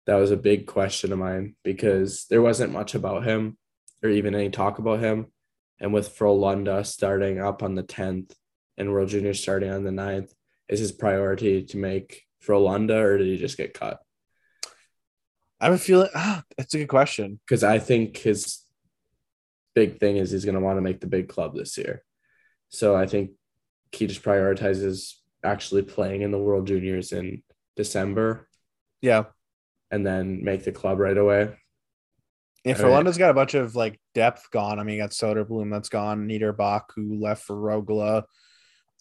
That 0.07 0.15
was 0.15 0.31
a 0.31 0.37
big 0.37 0.67
question 0.67 1.11
of 1.11 1.19
mine 1.19 1.55
because 1.63 2.25
there 2.29 2.41
wasn't 2.41 2.71
much 2.71 2.95
about 2.95 3.25
him 3.25 3.57
or 4.01 4.09
even 4.09 4.33
any 4.33 4.49
talk 4.49 4.79
about 4.79 5.01
him. 5.01 5.27
And 5.79 5.93
with 5.93 6.17
Frolunda 6.17 6.85
starting 6.85 7.39
up 7.41 7.61
on 7.61 7.75
the 7.75 7.83
10th 7.83 8.31
and 8.77 8.91
World 8.91 9.09
Junior 9.09 9.33
starting 9.33 9.69
on 9.69 9.83
the 9.83 9.91
9th, 9.91 10.31
is 10.69 10.79
his 10.79 10.91
priority 10.91 11.63
to 11.65 11.77
make 11.77 12.23
Frolunda 12.43 12.95
or 13.03 13.17
did 13.17 13.27
he 13.27 13.37
just 13.37 13.57
get 13.57 13.73
cut? 13.73 13.99
I 15.59 15.65
have 15.65 15.73
a 15.73 15.77
feeling. 15.77 16.09
Ah, 16.15 16.43
that's 16.57 16.73
a 16.73 16.77
good 16.79 16.87
question. 16.87 17.39
Because 17.47 17.63
I 17.63 17.79
think 17.79 18.17
his 18.17 18.59
big 19.75 19.99
thing 19.99 20.17
is 20.17 20.31
he's 20.31 20.45
going 20.45 20.55
to 20.55 20.61
want 20.61 20.77
to 20.77 20.81
make 20.81 20.99
the 21.01 21.07
big 21.07 21.27
club 21.29 21.55
this 21.55 21.77
year. 21.77 22.03
So 22.69 22.95
I 22.95 23.07
think 23.07 23.31
he 23.91 24.07
just 24.07 24.23
prioritizes 24.23 25.13
actually 25.43 25.83
playing 25.83 26.21
in 26.21 26.31
the 26.31 26.37
World 26.39 26.67
Juniors 26.67 27.11
in 27.11 27.41
December 27.75 28.47
Yeah. 29.01 29.25
and 29.91 30.05
then 30.05 30.43
make 30.43 30.63
the 30.63 30.71
club 30.71 30.99
right 30.99 31.17
away. 31.17 31.55
Right. 32.65 32.79
London's 32.81 33.17
got 33.17 33.29
a 33.29 33.33
bunch 33.35 33.53
of 33.53 33.75
like 33.75 33.97
depth 34.13 34.51
gone. 34.51 34.77
I 34.79 34.83
mean, 34.83 34.95
you 34.97 35.01
got 35.01 35.11
Soderblom 35.11 35.71
that's 35.71 35.87
gone, 35.89 36.27
Niederbach 36.27 36.81
who 36.95 37.17
left 37.21 37.43
for 37.45 37.55
Rogla. 37.55 38.23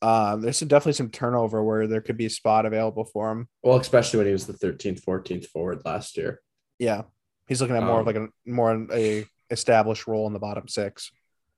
Um, 0.02 0.42
there's 0.42 0.58
some, 0.58 0.68
definitely 0.68 0.92
some 0.92 1.10
turnover 1.10 1.64
where 1.64 1.88
there 1.88 2.02
could 2.02 2.16
be 2.18 2.26
a 2.26 2.30
spot 2.30 2.64
available 2.66 3.06
for 3.06 3.32
him. 3.32 3.48
Well, 3.64 3.78
especially 3.78 4.18
when 4.18 4.26
he 4.26 4.32
was 4.32 4.46
the 4.46 4.52
13th, 4.52 5.02
14th 5.04 5.46
forward 5.46 5.82
last 5.84 6.16
year. 6.16 6.40
Yeah, 6.78 7.02
he's 7.46 7.60
looking 7.60 7.76
at 7.76 7.82
more 7.82 8.00
of 8.00 8.06
Um, 8.08 8.14
like 8.14 8.16
a 8.16 8.28
more 8.50 8.86
a 8.92 9.26
established 9.50 10.06
role 10.06 10.26
in 10.26 10.32
the 10.32 10.38
bottom 10.38 10.68
six, 10.68 11.10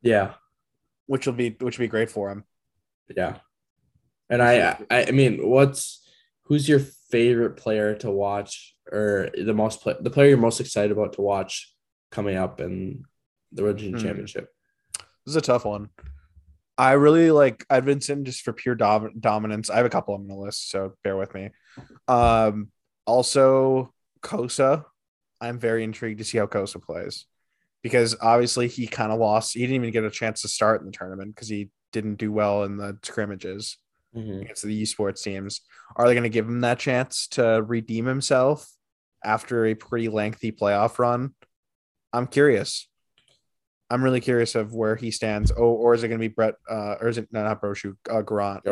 Yeah. 0.03 0.35
which 1.07 1.27
will 1.27 1.35
be 1.35 1.51
which 1.61 1.79
will 1.79 1.85
be 1.85 1.89
great 1.89 2.11
for 2.11 2.31
him. 2.31 2.45
Yeah. 3.14 3.39
And 4.31 4.43
I, 4.43 4.77
I, 4.91 5.11
mean, 5.11 5.49
what's 5.49 6.07
who's 6.45 6.69
your 6.69 6.81
favorite 6.81 7.57
player 7.57 7.95
to 7.97 8.11
watch 8.11 8.77
or 8.93 9.31
the 9.35 9.55
most 9.55 9.81
play, 9.81 9.95
the 10.01 10.11
player 10.11 10.29
you're 10.29 10.37
most 10.39 10.61
excited 10.61 10.93
about 10.93 11.14
to 11.14 11.23
watch 11.23 11.75
coming 12.11 12.37
up 12.37 12.61
in 12.61 13.05
the 13.53 13.64
Region 13.64 13.93
Hmm. 13.95 13.99
Championship? 13.99 14.49
This 15.25 15.33
is 15.33 15.37
a 15.37 15.41
tough 15.41 15.64
one. 15.64 15.89
I 16.77 16.93
really 16.93 17.31
like 17.31 17.66
Edvinsson 17.69 18.23
just 18.25 18.43
for 18.43 18.53
pure 18.53 18.75
dom- 18.75 19.19
dominance. 19.19 19.69
I 19.71 19.77
have 19.79 19.87
a 19.87 19.91
couple 19.91 20.14
on 20.14 20.29
the 20.29 20.35
list, 20.35 20.71
so 20.71 20.93
bear 21.03 21.16
with 21.16 21.35
me. 21.35 21.51
Um, 22.07 22.71
also 23.07 23.93
Cossa. 24.23 24.85
I'm 25.41 25.59
very 25.59 25.84
intrigued 25.84 26.18
to 26.18 26.24
see 26.24 26.39
how 26.39 26.47
Cossa 26.47 26.82
plays 26.82 27.26
because 27.82 28.16
obviously 28.20 28.68
he 28.68 28.86
kind 28.86 29.12
of 29.12 29.18
lost. 29.18 29.55
He 29.55 29.61
didn't 29.61 29.76
even 29.76 29.93
get 29.93 30.05
a 30.05 30.11
chance 30.11 30.43
to 30.43 30.49
start 30.49 30.80
in 30.80 30.86
the 30.86 30.93
tournament 30.93 31.34
because 31.34 31.49
he 31.49 31.70
didn't 31.93 32.16
do 32.16 32.32
well 32.32 32.64
in 32.64 32.76
the 32.76 32.99
scrimmages 33.03 33.78
Mhm. 34.16 34.43
against 34.43 34.62
the 34.62 34.82
esports 34.82 35.22
teams. 35.22 35.61
Are 35.97 36.07
they 36.07 36.14
going 36.14 36.22
to 36.24 36.28
give 36.28 36.47
him 36.47 36.62
that 36.62 36.78
chance 36.78 37.28
to 37.28 37.62
redeem 37.66 38.07
himself 38.07 38.68
after 39.22 39.66
a 39.66 39.74
pretty 39.74 40.09
lengthy 40.09 40.51
playoff 40.51 40.99
run? 40.99 41.34
I'm 42.12 42.26
curious. 42.26 42.89
I'm 43.91 44.03
really 44.03 44.20
curious 44.20 44.55
of 44.55 44.74
where 44.74 44.97
he 44.97 45.11
stands. 45.11 45.51
Oh, 45.51 45.72
or 45.72 45.95
is 45.95 46.03
it 46.03 46.09
going 46.09 46.20
to 46.20 46.28
be 46.28 46.32
Brett? 46.34 46.55
Uh, 46.68 46.97
or 47.01 47.09
is 47.09 47.16
it 47.18 47.28
no, 47.32 47.43
not 47.45 47.62
Brochu? 47.62 47.97
Uh, 48.11 48.22
Grant, 48.22 48.64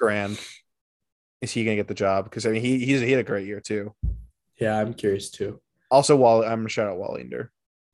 Garand. 0.00 0.40
Is 1.40 1.50
he 1.52 1.64
going 1.64 1.76
to 1.76 1.80
get 1.80 1.88
the 1.88 1.94
job? 1.94 2.24
Because 2.24 2.46
I 2.46 2.50
mean, 2.50 2.62
he 2.62 2.84
he's 2.84 3.00
he 3.00 3.10
had 3.10 3.20
a 3.20 3.24
great 3.24 3.46
year 3.46 3.60
too. 3.60 3.94
Yeah, 4.58 4.78
I'm 4.78 4.94
curious 4.94 5.30
too. 5.30 5.60
Also, 5.92 6.16
Wall, 6.16 6.42
I'm 6.42 6.60
gonna 6.60 6.68
shout 6.70 6.88
out 6.88 6.96
Wallinder. 6.98 7.48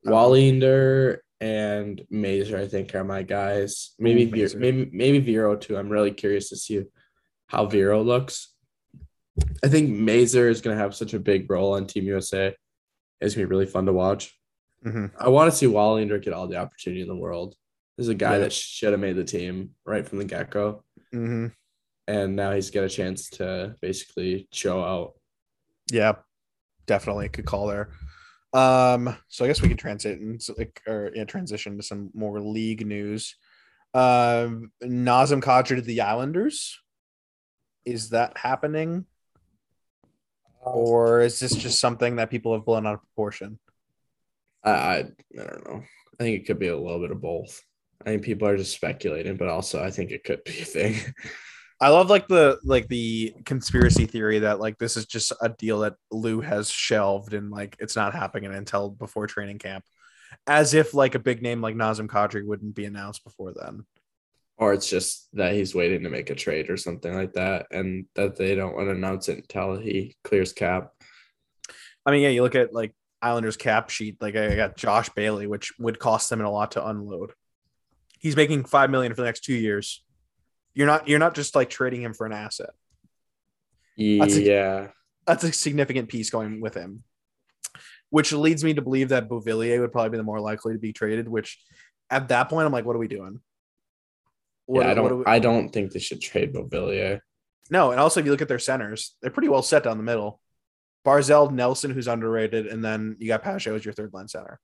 Wallinder 0.07 1.19
and 1.41 2.01
Mazur, 2.11 2.57
I 2.59 2.67
think, 2.69 2.95
are 2.95 3.03
my 3.05 3.23
guys. 3.25 3.91
Maybe 3.99 4.25
Vero, 4.25 4.49
maybe 4.57 4.89
maybe 4.93 5.19
Vero 5.19 5.57
too. 5.57 5.77
I'm 5.77 5.89
really 5.89 6.13
curious 6.13 6.49
to 6.51 6.57
see 6.57 6.85
how 7.49 7.67
Vero 7.67 8.01
looks. 8.03 8.55
I 9.65 9.69
think 9.69 9.91
Mazur 9.91 10.49
is 10.49 10.61
gonna 10.61 10.77
have 10.77 10.95
such 10.95 11.13
a 11.13 11.19
big 11.19 11.51
role 11.51 11.75
on 11.75 11.87
Team 11.87 12.05
USA. 12.05 12.55
It's 13.21 13.35
gonna 13.35 13.47
be 13.47 13.51
really 13.51 13.67
fun 13.67 13.87
to 13.87 13.93
watch. 13.93 14.33
Mhm. 14.85 15.11
I 15.19 15.29
want 15.29 15.51
to 15.51 15.57
see 15.57 15.67
Wallinder 15.67 16.23
get 16.23 16.33
all 16.33 16.47
the 16.47 16.57
opportunity 16.57 17.03
in 17.03 17.09
the 17.09 17.17
world. 17.17 17.57
This 17.97 18.05
is 18.05 18.11
a 18.11 18.15
guy 18.15 18.35
Yeah. 18.35 18.39
that 18.45 18.53
should 18.53 18.93
have 18.93 19.01
made 19.01 19.17
the 19.17 19.25
team 19.25 19.75
right 19.85 20.07
from 20.07 20.19
the 20.19 20.25
get 20.25 20.51
go, 20.51 20.85
Mhm. 21.13 21.53
and 22.07 22.37
now 22.37 22.53
he's 22.55 22.71
got 22.71 22.85
a 22.85 22.89
chance 22.89 23.29
to 23.31 23.75
basically 23.81 24.47
show 24.53 24.81
out. 24.85 25.15
Yeah, 25.91 26.17
definitely 26.89 27.29
could 27.29 27.47
call 27.47 27.69
there. 27.69 27.91
Um, 28.53 29.15
so 29.29 29.45
I 29.45 29.49
guess 29.49 29.63
we 29.63 29.69
could 29.69 29.79
transit 29.79 30.19
and 30.19 30.41
like 30.57 30.83
or 30.89 31.13
yeah, 31.15 31.25
transition 31.25 31.77
to 31.77 31.83
some 31.83 32.11
more 32.15 32.41
league 32.41 32.85
news. 32.85 33.37
Um, 33.95 34.73
Nazem 34.83 35.43
Kadri 35.43 35.77
to 35.77 35.83
the 35.83 36.01
Islanders. 36.01 36.81
Is 37.85 38.11
that 38.11 38.37
happening, 38.37 39.07
or 40.61 41.21
is 41.21 41.39
this 41.39 41.55
just 41.55 41.79
something 41.79 42.17
that 42.17 42.31
people 42.31 42.53
have 42.55 42.65
blown 42.65 42.87
out 42.87 42.95
of 42.95 43.01
proportion? 43.01 43.59
I, 44.65 44.71
I 44.71 44.99
I 44.99 45.05
don't 45.35 45.65
know. 45.69 45.83
I 46.21 46.25
think 46.25 46.41
it 46.41 46.47
could 46.47 46.59
be 46.59 46.69
a 46.69 46.77
little 46.77 47.01
bit 47.01 47.13
of 47.13 47.21
both. 47.21 47.63
I 48.05 48.11
think 48.11 48.23
people 48.23 48.49
are 48.49 48.57
just 48.57 48.75
speculating, 48.75 49.37
but 49.37 49.49
also 49.49 49.83
I 49.83 49.91
think 49.91 50.11
it 50.11 50.25
could 50.25 50.45
be 50.45 50.61
a 50.61 50.65
thing. 50.65 50.97
I 51.81 51.91
love 51.91 52.11
like 52.11 52.27
the 52.27 52.59
like 52.65 52.89
the 52.89 53.35
conspiracy 53.45 54.07
theory 54.07 54.41
that 54.41 54.59
like 54.59 54.79
this 54.79 54.97
is 54.97 55.07
just 55.07 55.33
a 55.41 55.49
deal 55.49 55.81
that 55.81 55.95
Lou 56.11 56.41
has 56.41 56.71
shelved 56.71 57.35
and 57.35 57.51
like 57.51 57.77
it's 57.79 57.95
not 57.95 58.15
happening 58.15 58.53
until 58.53 58.91
before 58.91 59.29
training 59.29 59.59
camp, 59.59 59.85
as 60.47 60.75
if 60.75 60.93
like 60.93 61.15
a 61.15 61.21
big 61.21 61.41
name 61.41 61.61
like 61.61 61.77
Nazem 61.77 62.09
Kadri 62.09 62.45
wouldn't 62.45 62.75
be 62.75 62.85
announced 62.85 63.23
before 63.23 63.53
then. 63.55 63.85
Or 64.57 64.73
it's 64.73 64.91
just 64.91 65.29
that 65.35 65.53
he's 65.53 65.73
waiting 65.73 66.03
to 66.03 66.11
make 66.11 66.31
a 66.31 66.35
trade 66.35 66.69
or 66.69 66.77
something 66.77 67.15
like 67.15 67.35
that, 67.35 67.67
and 67.71 68.07
that 68.17 68.37
they 68.37 68.57
don't 68.57 68.75
want 68.75 68.89
to 68.89 68.95
announce 68.95 69.29
it 69.29 69.39
until 69.39 69.77
he 69.77 70.17
clears 70.25 70.53
cap. 70.53 70.91
I 72.05 72.11
mean, 72.11 72.23
yeah, 72.23 72.31
you 72.31 72.43
look 72.43 72.57
at 72.57 72.75
like 72.75 72.93
Islanders 73.23 73.57
cap 73.57 73.91
sheet. 73.91 74.17
Like 74.21 74.35
I 74.35 74.57
got 74.57 74.77
Josh 74.77 75.11
Bailey, 75.11 75.47
which 75.47 75.73
would 75.79 76.01
cost 76.01 76.29
them 76.29 76.41
a 76.41 76.51
lot 76.51 76.73
to 76.73 76.85
unload. 76.85 77.35
He's 78.19 78.35
making 78.35 78.65
five 78.65 78.91
million 78.91 79.13
for 79.15 79.21
the 79.21 79.27
next 79.27 79.45
two 79.45 79.55
years. 79.55 80.05
You're 80.75 80.87
not 80.87 81.09
you're 81.09 81.19
not 81.19 81.35
just 81.35 81.55
like 81.55 81.71
trading 81.71 82.03
him 82.03 82.15
for 82.15 82.27
an 82.27 82.33
asset. 82.33 82.71
That's 83.97 84.37
a- 84.37 84.43
Yeah, 84.43 84.89
That's 85.27 85.45
a 85.45 85.53
significant 85.53 86.09
piece 86.09 86.31
going 86.31 86.61
with 86.61 86.75
him. 86.75 87.03
Which 88.11 88.33
leads 88.33 88.65
me 88.65 88.73
to 88.75 88.83
believe 88.83 89.11
that 89.11 89.29
Beauvillier 89.29 89.81
would 89.81 89.93
probably 89.93 90.11
be 90.11 90.17
the 90.17 90.23
more 90.23 90.41
likely 90.41 90.73
to 90.73 90.79
be 90.79 90.93
traded, 90.93 91.29
which 91.29 91.59
at 92.09 92.29
that 92.29 92.49
point 92.49 92.65
I'm 92.67 92.73
like, 92.73 92.85
what 92.87 92.97
are 92.97 93.01
we 93.01 93.09
doing? 93.09 93.41
What- 94.67 94.85
yeah. 94.87 94.91
I 94.93 94.95
don't. 94.95 95.19
we- 95.19 95.25
I 95.27 95.39
don't 95.39 95.69
think 95.71 95.93
they 95.93 95.99
should 95.99 96.21
trade 96.21 96.55
Beauvillier. 96.55 97.21
No, 97.71 97.91
and 97.91 98.01
also 98.01 98.21
if 98.21 98.27
you 98.27 98.33
look 98.33 98.41
at 98.43 98.49
their 98.49 98.59
centers, 98.59 99.15
they're 99.21 99.31
pretty 99.31 99.49
well 99.49 99.63
set 99.63 99.83
down 99.83 99.99
the 99.99 100.03
middle. 100.05 100.41
Barzal, 101.05 101.51
Nelson, 101.53 101.91
who's 101.91 102.09
underrated, 102.09 102.67
and 102.67 102.85
then 102.85 103.17
you 103.19 103.29
got 103.29 103.43
Pageau 103.43 103.75
as 103.75 103.85
your 103.85 103.95
third 103.95 104.13
line 104.15 104.29
center. 104.29 104.59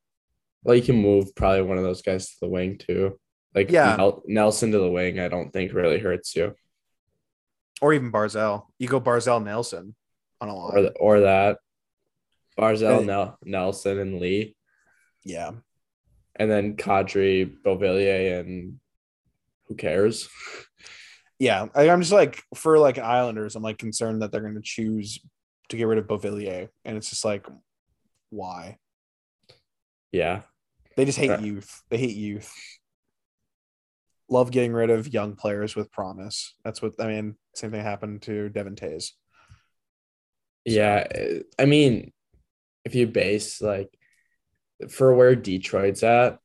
Well, 0.63 0.75
you 0.75 0.83
can 0.83 0.97
move 0.97 1.35
probably 1.35 1.63
one 1.63 1.77
of 1.79 1.85
those 1.85 2.01
guys 2.03 2.29
to 2.31 2.35
the 2.43 2.49
wing 2.49 2.79
too. 2.79 3.19
Like 3.55 3.71
Yeah. 3.71 3.97
Nel- 3.97 4.23
Nelson 4.27 4.73
to 4.73 4.79
the 4.79 4.91
wing, 4.91 5.21
I 5.21 5.29
don't 5.29 5.53
think 5.53 5.73
really 5.73 5.99
hurts 5.99 6.35
you, 6.37 6.55
Or 7.81 7.93
even 7.93 8.11
Barzal. 8.13 8.67
You 8.79 8.89
go 8.89 9.01
Barzal 9.01 9.43
Nelson 9.43 9.95
on 10.41 10.49
a 10.49 10.55
or 10.55 10.83
the, 10.83 10.91
or 10.93 11.21
that 11.21 11.59
Barzal, 12.59 13.05
Nel- 13.05 13.39
Nelson, 13.45 13.99
and 13.99 14.21
Lee, 14.21 14.57
yeah. 15.25 15.53
and 16.37 16.51
then 16.51 16.77
Kadri, 16.77 17.53
Beauvillier, 17.63 18.41
and 18.41 18.79
who 19.69 19.75
cares? 19.77 20.29
Yeah. 21.39 21.67
I, 21.75 21.89
I'm 21.91 22.01
just 22.01 22.13
like 22.13 22.43
for 22.55 22.79
like 22.79 22.99
Islanders, 22.99 23.57
I'm 23.57 23.63
like 23.63 23.79
concerned 23.79 24.23
that 24.23 24.31
they're 24.33 24.41
gonna 24.41 24.61
choose 24.63 25.19
to 25.71 25.77
get 25.77 25.87
rid 25.87 25.99
of 25.99 26.07
Beauvillier. 26.07 26.69
And 26.85 26.97
it's 26.97 27.11
just 27.11 27.25
like, 27.25 27.47
why? 28.31 28.79
Yeah, 30.13 30.43
They 30.97 31.05
just 31.07 31.19
hate 31.19 31.41
youth. 31.41 31.83
They 31.91 31.99
hate 31.99 32.15
youth. 32.17 32.53
Love 34.35 34.51
getting 34.51 34.73
rid 34.73 34.91
of 34.91 35.13
young 35.13 35.37
players 35.37 35.77
with 35.77 35.93
promise. 35.93 36.55
That's 36.65 36.83
what 36.83 36.93
I 36.99 37.07
mean. 37.07 37.37
Same 37.55 37.71
thing 37.71 37.83
happened 37.83 38.23
to 38.23 38.49
Devon 38.49 38.75
Toews. 38.75 39.13
yeah. 40.65 41.07
I 41.59 41.65
mean, 41.67 42.13
if 42.85 42.95
you 42.95 43.07
base 43.07 43.61
like 43.63 43.91
for 44.91 45.15
where 45.15 45.37
Detroit's 45.37 46.03
at, 46.03 46.39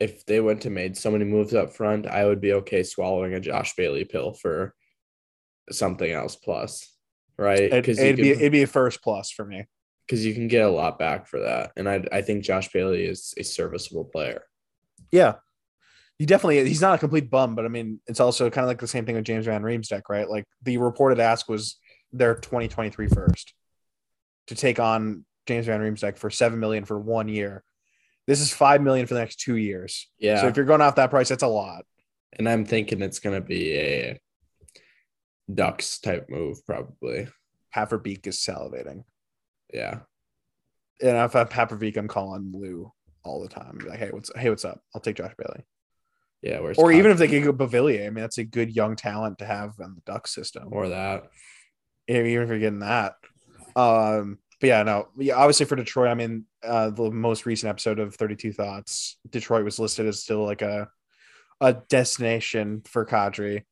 if 0.00 0.24
they 0.26 0.40
went 0.40 0.62
to 0.62 0.70
made 0.70 0.96
so 0.96 1.10
many 1.10 1.24
moves 1.24 1.54
up 1.54 1.72
front, 1.74 2.06
I 2.06 2.24
would 2.24 2.40
be 2.40 2.52
okay 2.54 2.82
swallowing 2.82 3.34
a 3.34 3.40
Josh 3.40 3.74
Bailey 3.76 4.04
pill 4.04 4.32
for 4.32 4.74
something 5.70 6.10
else 6.10 6.36
plus, 6.36 6.92
right? 7.38 7.60
It, 7.60 7.70
Because 7.72 7.98
it'd 7.98 8.16
be 8.16 8.28
you 8.28 8.32
can, 8.34 8.40
it'd 8.42 8.52
be 8.52 8.62
a 8.62 8.66
first 8.66 9.02
plus 9.02 9.30
for 9.30 9.44
me. 9.44 9.66
because 10.06 10.24
you 10.26 10.34
can 10.34 10.48
get 10.48 10.64
a 10.64 10.70
lot 10.70 10.98
back 10.98 11.26
for 11.26 11.40
that, 11.40 11.72
and 11.76 11.88
I 11.88 12.04
I 12.12 12.22
think 12.22 12.44
Josh 12.44 12.68
Bailey 12.72 13.04
is 13.04 13.34
a 13.38 13.42
serviceable 13.44 14.04
player. 14.04 14.42
Yeah. 15.12 15.34
He 16.18 16.26
definitely 16.26 16.68
he's 16.68 16.80
not 16.80 16.96
a 16.96 16.98
complete 16.98 17.30
bum, 17.30 17.54
but 17.54 17.64
I 17.64 17.68
mean 17.68 18.00
it's 18.06 18.20
also 18.20 18.50
kind 18.50 18.64
of 18.64 18.68
like 18.68 18.80
the 18.80 18.88
same 18.88 19.06
thing 19.06 19.14
with 19.14 19.24
James 19.24 19.46
Van 19.46 19.62
Riemsdyk, 19.62 20.02
right? 20.08 20.28
Like 20.28 20.44
the 20.62 20.76
reported 20.78 21.20
ask 21.20 21.48
was 21.48 21.76
their 22.12 22.34
2023 22.34 23.08
first 23.08 23.54
to 24.48 24.54
take 24.54 24.80
on 24.80 25.24
James 25.46 25.66
Van 25.66 25.80
Riemsdyk 25.80 26.18
for 26.18 26.30
seven 26.30 26.58
million 26.58 26.84
for 26.84 26.98
one 26.98 27.28
year. 27.28 27.62
This 28.26 28.40
is 28.40 28.52
five 28.52 28.82
million 28.82 29.06
for 29.06 29.14
the 29.14 29.20
next 29.20 29.36
two 29.40 29.56
years. 29.56 30.08
Yeah, 30.18 30.40
So 30.40 30.48
if 30.48 30.56
you're 30.56 30.66
going 30.66 30.80
off 30.80 30.96
that 30.96 31.10
price, 31.10 31.28
that's 31.28 31.42
a 31.42 31.48
lot. 31.48 31.84
and 32.32 32.48
I'm 32.48 32.64
thinking 32.64 33.00
it's 33.00 33.20
gonna 33.20 33.40
be 33.40 33.74
a 33.74 34.20
Ducks 35.52 35.98
type 35.98 36.28
move 36.28 36.64
probably. 36.66 37.28
Haverbeek 37.74 38.26
is 38.26 38.38
salivating. 38.38 39.04
Yeah, 39.72 40.00
And 41.00 41.16
if 41.16 41.36
I'm 41.36 41.46
Haverbeek, 41.46 41.96
I'm 41.96 42.08
calling 42.08 42.52
Lou 42.54 42.92
all 43.24 43.40
the 43.42 43.48
time. 43.48 43.78
Like, 43.86 43.98
hey, 43.98 44.08
what's 44.10 44.30
hey, 44.36 44.50
what's 44.50 44.64
up? 44.64 44.80
I'll 44.94 45.00
take 45.00 45.16
Josh 45.16 45.34
Bailey. 45.38 45.64
Yeah. 46.42 46.58
Or 46.76 46.92
even 46.92 47.10
if 47.10 47.18
they 47.18 47.28
could 47.28 47.42
go 47.42 47.52
Beauvillier, 47.52 48.06
I 48.06 48.10
mean 48.10 48.22
that's 48.22 48.38
a 48.38 48.44
good 48.44 48.74
young 48.74 48.96
talent 48.96 49.38
to 49.38 49.46
have 49.46 49.74
in 49.80 49.94
the 49.94 50.02
Duck 50.02 50.28
system. 50.28 50.68
or 50.70 50.90
that. 50.90 51.30
Even 52.06 52.26
if 52.26 52.48
you're 52.48 52.58
getting 52.58 52.78
that. 52.78 53.14
Um, 53.76 54.38
but 54.60 54.66
yeah, 54.66 54.82
no, 54.82 55.08
yeah, 55.16 55.34
obviously 55.34 55.66
for 55.66 55.76
Detroit, 55.76 56.08
I 56.08 56.14
mean, 56.14 56.44
uh, 56.64 56.90
the 56.90 57.10
most 57.10 57.46
recent 57.46 57.70
episode 57.70 57.98
of 57.98 58.14
32 58.16 58.52
Thoughts, 58.52 59.16
Detroit 59.30 59.64
was 59.64 59.78
listed 59.78 60.06
as 60.06 60.20
still 60.22 60.44
like 60.44 60.62
a 60.62 60.88
a 61.60 61.74
destination 61.88 62.82
for 62.84 63.04
Kadri. 63.04 63.64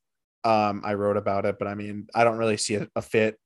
Um, 0.45 0.83
I 0.85 0.95
wrote 0.95 1.17
about 1.17 1.45
it, 1.45 1.59
but 1.59 1.67
I 1.67 1.75
mean, 1.75 2.09
I 2.15 2.25
don't 2.25 2.39
really 2.39 2.57
see 2.57 2.77
a, 2.77 2.89
a 2.95 3.03
fit. 3.03 3.39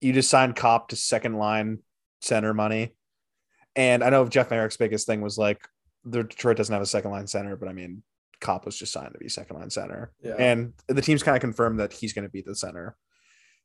You 0.00 0.12
just 0.12 0.30
signed 0.30 0.56
Copp 0.56 0.88
to 0.88 0.96
second 0.96 1.36
line 1.36 1.78
center 2.20 2.52
money, 2.52 2.94
and 3.76 4.02
I 4.02 4.10
know 4.10 4.26
Jeff 4.26 4.50
Marek's 4.50 4.76
biggest 4.76 5.06
thing 5.06 5.20
was 5.20 5.38
like 5.38 5.60
the 6.04 6.24
Detroit 6.24 6.56
doesn't 6.56 6.72
have 6.72 6.82
a 6.82 6.86
second 6.86 7.12
line 7.12 7.28
center, 7.28 7.56
but 7.56 7.68
I 7.68 7.72
mean, 7.72 8.02
Copp 8.42 8.66
was 8.66 8.76
just 8.76 8.92
signed 8.92 9.12
to 9.12 9.18
be 9.18 9.28
second 9.28 9.56
line 9.56 9.70
center. 9.70 10.12
Yeah. 10.22 10.34
And 10.38 10.74
the 10.88 11.00
team's 11.00 11.22
kind 11.22 11.36
of 11.36 11.40
confirmed 11.40 11.80
that 11.80 11.92
he's 11.92 12.12
going 12.12 12.26
to 12.26 12.30
be 12.30 12.42
the 12.42 12.54
center. 12.54 12.96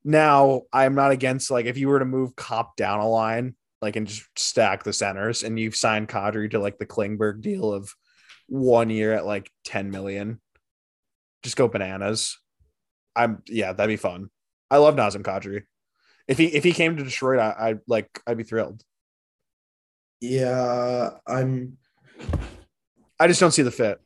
Now, 0.04 0.62
I'm 0.72 0.96
not 0.96 1.12
against 1.12 1.52
like 1.52 1.66
if 1.66 1.78
you 1.78 1.90
were 1.90 2.00
to 2.00 2.06
move 2.06 2.36
Copp 2.36 2.78
down 2.78 3.00
a 3.00 3.10
line, 3.10 3.56
like 3.82 3.96
and 3.96 4.08
just 4.08 4.26
stack 4.38 4.84
the 4.84 4.94
centers, 4.94 5.44
and 5.44 5.60
you've 5.60 5.76
signed 5.76 6.08
Kadri 6.08 6.50
to 6.52 6.60
like 6.60 6.78
the 6.78 6.86
Klingberg 6.86 7.42
deal 7.42 7.74
of 7.74 7.94
one 8.48 8.90
year 8.90 9.14
at 9.14 9.26
like 9.26 9.52
10 9.66 9.92
million, 9.92 10.40
just 11.44 11.58
go 11.58 11.68
bananas. 11.68 12.38
I'm 13.16 13.42
yeah, 13.48 13.74
that'd 13.74 13.92
be 13.92 13.98
fun. 13.98 14.30
I 14.70 14.78
love 14.78 14.96
Nazem 14.96 15.24
Kadri. 15.24 15.64
If 16.28 16.38
he 16.38 16.46
if 16.46 16.64
he 16.64 16.72
came 16.72 16.98
to 16.98 17.04
Detroit, 17.04 17.40
I, 17.40 17.70
I 17.70 17.76
like 17.88 18.08
I'd 18.26 18.38
be 18.38 18.44
thrilled. 18.44 18.84
Yeah, 20.22 21.12
I'm. 21.26 21.78
I 23.20 23.28
just 23.28 23.40
don't 23.40 23.52
see 23.52 23.62
the 23.62 23.72
fit. 23.72 24.00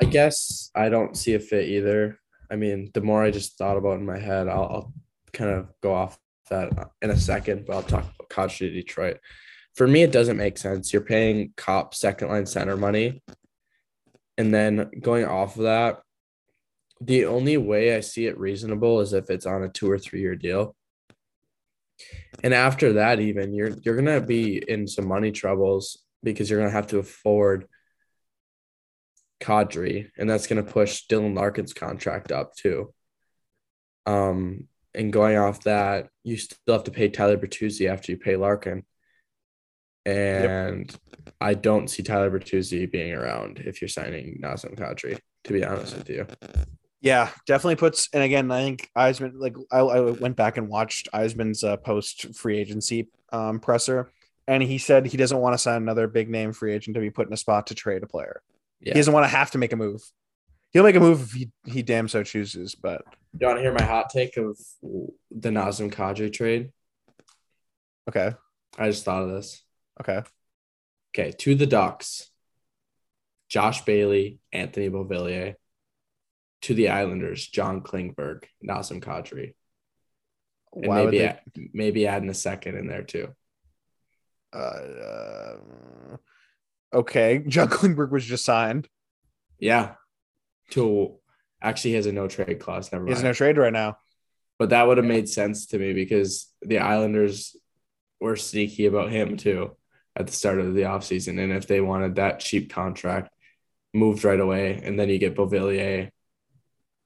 I 0.00 0.04
guess 0.04 0.70
I 0.74 0.88
don't 0.88 1.16
see 1.16 1.34
a 1.34 1.40
fit 1.40 1.68
either. 1.68 2.18
I 2.50 2.56
mean, 2.56 2.90
the 2.94 3.00
more 3.00 3.22
I 3.22 3.30
just 3.30 3.58
thought 3.58 3.76
about 3.76 3.98
in 3.98 4.06
my 4.06 4.18
head, 4.18 4.48
I'll, 4.48 4.62
I'll 4.62 4.92
kind 5.32 5.50
of 5.50 5.68
go 5.82 5.94
off 5.94 6.18
that 6.50 6.90
in 7.02 7.10
a 7.10 7.16
second, 7.16 7.66
but 7.66 7.74
I'll 7.74 7.82
talk 7.82 8.04
about 8.04 8.28
Kadri 8.28 8.58
to 8.58 8.70
Detroit. 8.70 9.18
For 9.74 9.86
me, 9.86 10.02
it 10.02 10.12
doesn't 10.12 10.36
make 10.36 10.58
sense. 10.58 10.92
You're 10.92 11.02
paying 11.02 11.52
Copp 11.56 11.94
second 11.94 12.28
line 12.28 12.46
center 12.46 12.76
money, 12.76 13.22
and 14.38 14.52
then 14.52 14.90
going 15.00 15.24
off 15.24 15.56
of 15.56 15.64
that, 15.64 16.02
the 17.00 17.26
only 17.26 17.56
way 17.56 17.94
I 17.94 18.00
see 18.00 18.26
it 18.26 18.38
reasonable 18.38 19.00
is 19.00 19.12
if 19.12 19.28
it's 19.28 19.46
on 19.46 19.62
a 19.62 19.68
two 19.68 19.90
or 19.90 19.98
three 19.98 20.20
year 20.20 20.34
deal. 20.34 20.74
And 22.42 22.54
after 22.54 22.94
that, 22.94 23.20
even 23.20 23.54
you're 23.54 23.72
you're 23.82 23.96
gonna 23.96 24.20
be 24.20 24.62
in 24.66 24.86
some 24.86 25.06
money 25.06 25.32
troubles 25.32 26.04
because 26.22 26.48
you're 26.48 26.60
gonna 26.60 26.70
have 26.70 26.86
to 26.88 26.98
afford 26.98 27.66
Kadri, 29.40 30.10
and 30.16 30.28
that's 30.28 30.46
going 30.46 30.64
to 30.64 30.70
push 30.70 31.06
Dylan 31.06 31.34
Larkin's 31.34 31.74
contract 31.74 32.32
up 32.32 32.54
too. 32.54 32.92
Um, 34.06 34.68
and 34.94 35.12
going 35.12 35.36
off 35.36 35.64
that, 35.64 36.08
you 36.24 36.36
still 36.36 36.56
have 36.74 36.84
to 36.84 36.90
pay 36.90 37.08
Tyler 37.08 37.36
Bertuzzi 37.36 37.88
after 37.88 38.12
you 38.12 38.18
pay 38.18 38.36
Larkin. 38.36 38.84
And 40.06 40.96
I 41.40 41.54
don't 41.54 41.88
see 41.88 42.02
Tyler 42.02 42.30
Bertuzzi 42.30 42.90
being 42.90 43.12
around 43.12 43.58
if 43.58 43.82
you're 43.82 43.88
signing 43.88 44.38
Nazem 44.42 44.76
Kadri, 44.76 45.18
to 45.44 45.52
be 45.52 45.64
honest 45.64 45.96
with 45.96 46.08
you. 46.08 46.26
Yeah, 47.00 47.30
definitely 47.46 47.76
puts. 47.76 48.08
And 48.12 48.22
again, 48.22 48.50
I 48.50 48.62
think 48.62 48.90
Yzerman, 48.96 49.32
like 49.34 49.56
I, 49.70 49.80
I 49.80 50.00
went 50.12 50.36
back 50.36 50.56
and 50.56 50.68
watched 50.68 51.08
Yzerman's 51.12 51.62
uh, 51.62 51.76
post 51.76 52.34
free 52.34 52.58
agency 52.58 53.08
um, 53.32 53.60
presser, 53.60 54.10
and 54.48 54.62
he 54.62 54.78
said 54.78 55.06
he 55.06 55.16
doesn't 55.16 55.38
want 55.38 55.54
to 55.54 55.58
sign 55.58 55.82
another 55.82 56.06
big 56.06 56.30
name 56.30 56.52
free 56.52 56.72
agent 56.72 56.94
to 56.94 57.00
be 57.00 57.10
put 57.10 57.26
in 57.26 57.32
a 57.32 57.36
spot 57.36 57.66
to 57.66 57.74
trade 57.74 58.02
a 58.02 58.06
player. 58.06 58.42
Yeah. 58.80 58.92
He 58.94 59.00
doesn't 59.00 59.12
want 59.14 59.24
to 59.24 59.28
have 59.36 59.50
to 59.52 59.58
make 59.58 59.72
a 59.72 59.76
move. 59.76 60.02
He'll 60.72 60.84
make 60.84 60.96
a 60.96 61.00
move 61.00 61.22
if 61.22 61.32
he, 61.32 61.50
he 61.64 61.82
damn 61.82 62.08
so 62.08 62.22
chooses. 62.22 62.74
But 62.74 63.02
You 63.38 63.46
want 63.46 63.58
to 63.58 63.62
hear 63.62 63.72
my 63.72 63.82
hot 63.82 64.10
take 64.10 64.36
of 64.36 64.58
the 65.30 65.50
Nazem 65.50 65.92
Kadri 65.92 66.32
trade? 66.32 66.70
okay, 68.08 68.32
I 68.78 68.86
just 68.86 69.04
thought 69.04 69.22
of 69.22 69.30
this. 69.30 69.62
okay, 70.00 70.22
Okay, 71.16 71.32
to 71.32 71.54
the 71.54 71.66
Ducks, 71.66 72.30
Josh 73.48 73.84
Bailey, 73.84 74.38
Anthony 74.52 74.90
Beauvillier. 74.90 75.54
To 76.62 76.74
the 76.74 76.88
Islanders, 76.88 77.46
John 77.46 77.80
Klingberg, 77.82 78.44
Nazem 78.66 79.00
Kadri. 79.00 79.54
And 80.72 80.86
why 80.86 81.02
would 81.02 81.12
maybe 81.12 81.18
they? 81.18 81.28
add, 81.28 81.40
maybe 81.72 82.06
adding 82.08 82.28
a 82.30 82.34
second 82.34 82.76
in 82.76 82.88
there 82.88 83.02
too. 83.02 83.28
Uh, 84.52 84.56
uh, 84.58 85.56
okay, 86.92 87.38
John 87.46 87.68
Klingberg 87.68 88.10
was 88.10 88.24
just 88.24 88.44
signed. 88.44 88.88
Yeah. 89.58 89.94
To 90.70 91.16
actually 91.62 91.94
has 91.94 92.06
a 92.06 92.12
no 92.12 92.28
trade 92.28 92.60
clause. 92.60 92.90
Never 92.92 93.06
He 93.06 93.12
has 93.12 93.22
no 93.22 93.32
trade 93.32 93.56
right 93.56 93.72
now. 93.72 93.98
but 94.58 94.70
that 94.70 94.86
would 94.86 94.96
have 94.98 95.06
made 95.06 95.28
sense 95.28 95.66
to 95.66 95.78
me 95.78 95.92
because 95.92 96.52
the 96.62 96.78
Islanders 96.78 97.54
were 98.20 98.36
sneaky 98.36 98.86
about 98.86 99.10
him 99.10 99.36
too 99.36 99.76
at 100.16 100.26
the 100.26 100.32
start 100.32 100.58
of 100.60 100.74
the 100.74 100.82
offseason. 100.82 101.38
And 101.42 101.52
if 101.52 101.66
they 101.66 101.80
wanted 101.80 102.14
that 102.16 102.40
cheap 102.40 102.72
contract 102.72 103.30
moved 103.94 104.24
right 104.24 104.40
away, 104.40 104.80
and 104.82 104.98
then 104.98 105.08
you 105.08 105.18
get 105.18 105.36
Beauvillier 105.36 106.10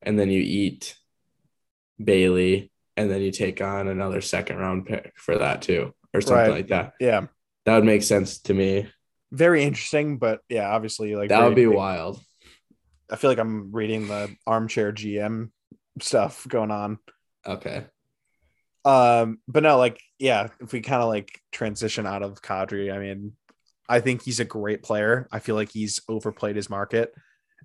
and 0.03 0.19
then 0.19 0.31
you 0.31 0.41
eat 0.41 0.97
Bailey, 2.03 2.71
and 2.97 3.11
then 3.11 3.21
you 3.21 3.31
take 3.31 3.61
on 3.61 3.89
another 3.89 4.21
second 4.21 4.57
round 4.57 4.87
pick 4.87 5.13
for 5.17 5.39
that 5.39 5.63
too, 5.63 5.95
or 6.15 6.21
something 6.21 6.37
Right. 6.37 6.51
like 6.51 6.69
that. 6.69 6.95
Yeah. 7.01 7.27
That 7.67 7.77
would 7.77 7.85
make 7.85 8.03
sense 8.03 8.39
to 8.43 8.55
me. 8.55 8.89
Very 9.33 9.63
interesting, 9.63 10.19
but 10.19 10.41
yeah, 10.49 10.69
obviously 10.71 11.15
like 11.15 11.29
That 11.29 11.45
would 11.45 11.55
be 11.55 11.67
big- 11.67 11.75
wild. 11.75 12.21
I 13.11 13.17
feel 13.17 13.31
like 13.31 13.39
I'm 13.39 13.73
reading 13.73 14.07
the 14.07 14.35
armchair 14.47 14.93
GM 14.93 15.51
stuff 16.01 16.47
going 16.49 16.71
on. 16.71 16.99
Okay. 17.47 17.85
Um, 18.85 19.39
but 19.49 19.63
no, 19.63 19.79
like, 19.79 20.01
yeah, 20.19 20.49
if 20.61 20.73
we 20.73 20.81
kind 20.81 21.03
of 21.03 21.09
like 21.09 21.41
transition 21.53 22.07
out 22.07 22.23
of 22.23 22.41
Kadri, 22.41 22.93
I 22.93 22.99
mean, 22.99 23.33
I 23.89 24.01
think 24.01 24.23
he's 24.23 24.41
a 24.41 24.45
great 24.45 24.83
player. 24.83 25.27
I 25.33 25.41
feel 25.41 25.57
like 25.57 25.71
he's 25.73 26.01
overplayed 26.09 26.57
his 26.57 26.71
market 26.71 27.13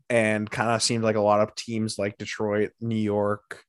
and 0.10 0.50
kind 0.50 0.72
of 0.72 0.82
seemed 0.82 1.04
like 1.04 1.16
a 1.16 1.22
lot 1.22 1.42
of 1.42 1.56
teams 1.56 1.98
like 2.00 2.18
Detroit, 2.18 2.72
New 2.82 2.96
York, 2.96 3.64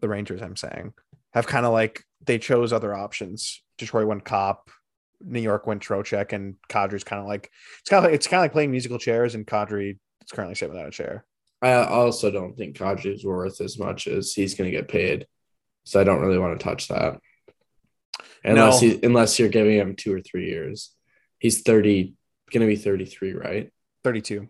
the 0.00 0.08
Rangers, 0.08 0.42
I'm 0.42 0.56
saying, 0.56 0.92
have 1.32 1.46
kind 1.46 1.66
of 1.66 1.72
like 1.72 2.04
they 2.24 2.38
chose 2.38 2.72
other 2.72 2.94
options. 2.94 3.62
Detroit 3.78 4.06
went 4.06 4.24
Copp, 4.24 4.70
New 5.20 5.40
York 5.40 5.66
went 5.66 5.82
Trocheck, 5.82 6.32
and 6.32 6.54
Kadri's 6.68 7.04
kind 7.04 7.20
of 7.20 7.26
like 7.26 7.50
it's 7.80 7.90
kind 7.90 7.98
of 8.04 8.10
like 8.10 8.14
it's 8.14 8.26
kind 8.26 8.40
of 8.40 8.44
like 8.44 8.52
playing 8.52 8.70
musical 8.70 8.98
chairs, 8.98 9.34
and 9.34 9.46
Kadri 9.46 9.90
is 10.24 10.30
currently 10.32 10.54
sitting 10.54 10.74
without 10.74 10.88
a 10.88 10.92
chair. 10.92 11.24
I 11.60 11.72
also 11.72 12.30
don't 12.30 12.56
think 12.56 12.76
Kadri 12.76 13.14
is 13.14 13.24
worth 13.24 13.60
as 13.60 13.78
much 13.78 14.06
as 14.06 14.32
he's 14.32 14.54
going 14.54 14.70
to 14.70 14.76
get 14.76 14.86
paid, 14.88 15.26
so 15.84 16.00
I 16.00 16.04
don't 16.04 16.20
really 16.20 16.38
want 16.38 16.58
to 16.58 16.64
touch 16.64 16.88
that. 16.88 17.18
Unless 18.44 18.82
No. 18.82 18.88
he, 18.88 19.00
unless 19.02 19.38
you're 19.38 19.48
giving 19.48 19.76
him 19.76 19.96
two 19.96 20.14
or 20.14 20.20
three 20.20 20.46
years, 20.48 20.94
he's 21.38 21.62
thirty, 21.62 22.14
going 22.52 22.60
to 22.60 22.72
be 22.72 22.76
thirty 22.80 23.04
three, 23.04 23.32
right? 23.32 23.72
32. 24.04 24.48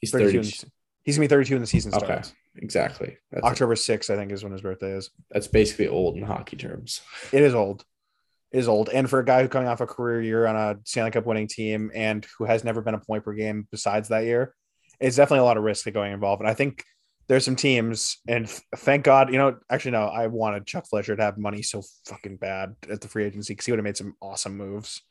He's 0.00 0.10
32 0.12 0.42
thirty. 0.42 0.56
he's 1.02 1.16
gonna 1.16 1.24
be 1.24 1.28
32 1.28 1.54
when 1.54 1.60
the 1.62 1.66
season 1.66 1.92
Okay. 1.92 2.04
starts. 2.06 2.32
Exactly. 2.58 3.16
That's, 3.32 3.44
October 3.44 3.74
6th, 3.74 4.08
I 4.08 4.16
think, 4.16 4.30
is 4.32 4.42
when 4.42 4.52
his 4.52 4.62
birthday 4.62 4.92
is. 4.92 5.10
that's 5.30 5.48
basically 5.48 5.88
old 5.88 6.16
in 6.16 6.22
hockey 6.22 6.56
terms. 6.56 7.00
It 7.32 7.42
is 7.42 7.54
old. 7.54 7.84
Is 8.56 8.68
old. 8.68 8.88
And 8.88 9.08
for 9.10 9.18
a 9.18 9.24
guy 9.24 9.42
who 9.42 9.48
coming 9.48 9.68
off 9.68 9.82
a 9.82 9.86
career 9.86 10.22
year 10.22 10.46
on 10.46 10.56
a 10.56 10.78
Stanley 10.84 11.10
Cup 11.10 11.26
winning 11.26 11.46
team 11.46 11.90
and 11.94 12.26
who 12.38 12.46
has 12.46 12.64
never 12.64 12.80
been 12.80 12.94
a 12.94 12.98
point 12.98 13.22
per 13.22 13.34
game 13.34 13.68
besides 13.70 14.08
that 14.08 14.24
year, 14.24 14.54
it's 14.98 15.16
definitely 15.16 15.40
a 15.40 15.44
lot 15.44 15.58
of 15.58 15.62
risk 15.62 15.92
going 15.92 16.14
involved. 16.14 16.40
And 16.40 16.48
I 16.48 16.54
think 16.54 16.82
there's 17.28 17.44
some 17.44 17.56
teams, 17.56 18.16
and 18.26 18.48
thank 18.76 19.04
God, 19.04 19.30
you 19.30 19.36
know, 19.36 19.58
actually, 19.68 19.90
no, 19.90 20.04
I 20.04 20.28
wanted 20.28 20.64
Chuck 20.64 20.86
Fletcher 20.88 21.14
to 21.14 21.22
have 21.22 21.36
money 21.36 21.60
so 21.60 21.82
fucking 22.06 22.38
bad 22.38 22.76
at 22.90 23.02
the 23.02 23.08
free 23.08 23.24
agency 23.24 23.52
because 23.52 23.66
he 23.66 23.72
would 23.72 23.78
have 23.78 23.84
made 23.84 23.98
some 23.98 24.14
awesome 24.22 24.56
moves 24.56 25.02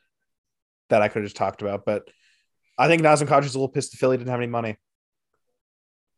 that 0.90 1.04
I 1.04 1.08
could 1.08 1.20
have 1.20 1.28
just 1.28 1.36
talked 1.36 1.62
about. 1.62 1.86
But 1.86 2.10
I 2.80 2.88
think 2.88 3.04
Nazem 3.04 3.28
Kadri's 3.28 3.54
a 3.54 3.60
little 3.60 3.70
pissed 3.70 3.92
the 3.92 3.98
Philly 3.98 4.18
didn't 4.18 4.32
have 4.32 4.40
any 4.40 4.48
money 4.48 4.78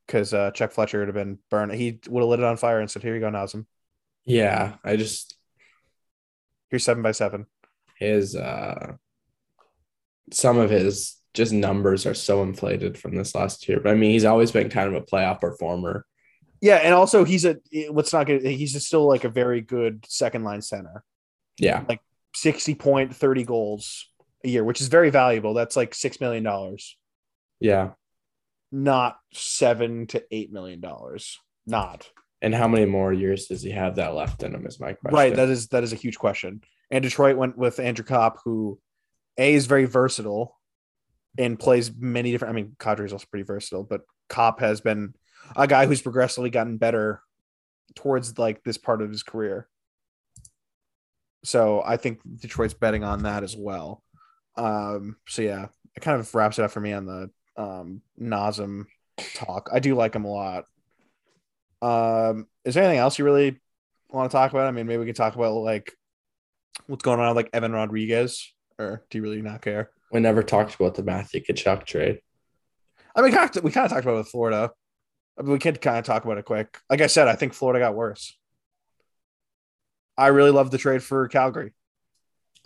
because 0.06 0.34
uh, 0.34 0.52
Chuck 0.52 0.72
Fletcher 0.72 1.00
would 1.00 1.10
have 1.10 1.16
been 1.16 1.40
burned. 1.50 1.74
He 1.74 2.00
would 2.08 2.22
have 2.22 2.30
lit 2.30 2.40
it 2.40 2.46
on 2.46 2.56
fire 2.56 2.80
and 2.80 2.90
said, 2.90 3.04
Here 3.04 3.14
you 3.14 3.20
go, 3.20 3.30
Nazem. 3.30 3.66
Yeah, 4.24 4.76
I 4.84 4.96
just 4.96 5.37
Here's 6.70 6.84
seven 6.84 7.04
by 7.04 7.12
seven. 7.12 7.46
his 7.98 8.36
uh 8.36 8.94
some 10.32 10.58
of 10.58 10.70
his 10.70 11.16
just 11.34 11.54
numbers 11.54 12.06
are 12.06 12.14
so 12.14 12.44
inflated 12.44 12.98
from 12.98 13.16
this 13.16 13.34
last 13.36 13.68
year. 13.70 13.80
But 13.80 13.92
I 13.92 13.96
mean, 13.96 14.12
he's 14.12 14.26
always 14.26 14.52
been 14.52 14.70
kind 14.70 14.88
of 14.94 15.02
a 15.02 15.06
playoff 15.06 15.40
performer. 15.40 16.06
Yeah, 16.62 16.78
and 16.78 16.94
also 16.94 17.24
he's 17.24 17.46
a 17.46 17.58
what's 17.90 18.12
not 18.14 18.26
good. 18.26 18.44
He's 18.44 18.74
just 18.74 18.88
still 18.88 19.08
like 19.08 19.24
a 19.24 19.30
very 19.30 19.62
good 19.62 20.06
second 20.08 20.44
line 20.44 20.62
center. 20.62 21.04
Yeah. 21.60 21.84
like 21.88 22.02
Sixty 22.36 22.76
point, 22.76 23.16
thirty 23.16 23.44
goals 23.44 24.10
a 24.44 24.50
year, 24.50 24.64
which 24.64 24.82
is 24.82 24.90
very 24.90 25.10
valuable. 25.10 25.54
That's 25.56 25.76
like 25.76 25.96
six 25.96 26.20
million 26.22 26.44
dollars, 26.44 26.96
Yeah. 27.60 27.92
not 28.72 29.18
seven 29.34 30.06
to 30.08 30.24
eight 30.30 30.52
million 30.52 30.80
dollars. 30.80 31.40
Not 31.66 32.10
And 32.42 32.54
how 32.54 32.68
many 32.68 32.86
more 32.86 33.12
years 33.12 33.48
does 33.48 33.64
he 33.64 33.72
have 33.72 33.96
that 33.96 34.14
left 34.14 34.44
in 34.44 34.54
him 34.54 34.66
is 34.68 34.80
my 34.80 34.94
question. 34.94 35.16
right. 35.16 35.36
That 35.36 35.50
is 35.50 35.68
that 35.70 35.84
is 35.84 35.94
a 35.94 35.98
huge 35.98 36.18
question. 36.18 36.62
And 36.92 37.04
Detroit 37.04 37.36
went 37.36 37.58
with 37.58 37.80
Andrew 37.80 38.06
Copp, 38.06 38.40
who 38.46 38.80
a 39.38 39.54
is 39.54 39.66
very 39.66 39.86
versatile 39.86 40.58
and 41.38 41.60
plays 41.60 41.92
many 41.98 42.32
different. 42.32 42.54
I 42.54 42.56
mean, 42.56 42.76
Kadri 42.78 43.06
is 43.06 43.14
also 43.14 43.26
pretty 43.30 43.44
versatile, 43.44 43.84
but 43.84 44.02
Copp 44.30 44.60
has 44.60 44.82
been 44.82 45.14
a 45.56 45.68
guy 45.68 45.86
who's 45.86 46.02
progressively 46.02 46.50
gotten 46.50 46.78
better 46.78 47.22
towards 47.96 48.38
like 48.38 48.64
this 48.64 48.78
part 48.78 49.02
of 49.02 49.10
his 49.10 49.24
career. 49.24 49.68
So 51.44 51.82
I 51.86 51.98
think 51.98 52.20
Detroit's 52.40 52.74
betting 52.74 53.04
on 53.04 53.24
that 53.24 53.44
as 53.44 53.56
well. 53.56 54.04
Um, 54.56 55.18
so 55.28 55.42
yeah, 55.42 55.68
it 55.96 56.02
kind 56.02 56.20
of 56.20 56.34
wraps 56.36 56.60
it 56.60 56.64
up 56.64 56.72
for 56.72 56.80
me 56.82 56.94
on 56.94 57.06
the 57.06 57.30
um 57.56 58.02
Nazem 58.20 58.86
talk. 59.36 59.70
I 59.72 59.80
do 59.80 59.96
like 59.96 60.16
him 60.16 60.26
a 60.26 60.32
lot. 60.32 60.66
Um, 61.82 62.48
is 62.66 62.74
there 62.76 62.84
anything 62.84 63.00
else 63.00 63.20
you 63.20 63.26
really 63.26 63.60
want 64.10 64.32
to 64.32 64.36
talk 64.36 64.52
about? 64.52 64.68
I 64.68 64.72
mean, 64.72 64.88
maybe 64.88 65.00
we 65.00 65.06
can 65.06 65.16
talk 65.16 65.36
about 65.36 65.54
like 65.56 65.94
what's 66.88 67.04
going 67.04 67.20
on 67.20 67.28
with 67.30 67.36
like 67.38 67.50
Evan 67.54 67.74
Rodrigues, 67.74 68.54
or 68.80 69.04
do 69.10 69.18
you 69.18 69.24
really 69.24 69.42
not 69.42 69.62
care? 69.62 69.90
we 70.12 70.22
never 70.22 70.42
talked 70.42 70.74
about 70.76 70.96
the 70.96 71.04
Matthew 71.04 71.42
Tkachuk 71.42 71.86
trade. 71.86 72.22
I 73.14 73.22
mean, 73.22 73.32
we 73.32 73.72
kind 73.72 73.86
of 73.86 73.90
talked 73.92 74.06
about 74.06 74.14
it 74.14 74.18
with 74.18 74.30
Florida. 74.30 74.72
I 75.38 75.42
mean, 75.42 75.52
we 75.52 75.60
could 75.60 75.82
kind 75.82 75.98
of 75.98 76.06
talk 76.06 76.24
about 76.24 76.38
it 76.38 76.46
quick. 76.46 76.78
Like 76.90 77.02
I 77.02 77.08
said, 77.08 77.28
I 77.28 77.36
think 77.36 77.54
Florida 77.54 77.80
got 77.84 77.94
worse. 77.96 78.38
I 80.18 80.28
really 80.28 80.52
love 80.52 80.72
the 80.72 80.78
trade 80.78 81.04
for 81.04 81.28
Calgary. 81.28 81.74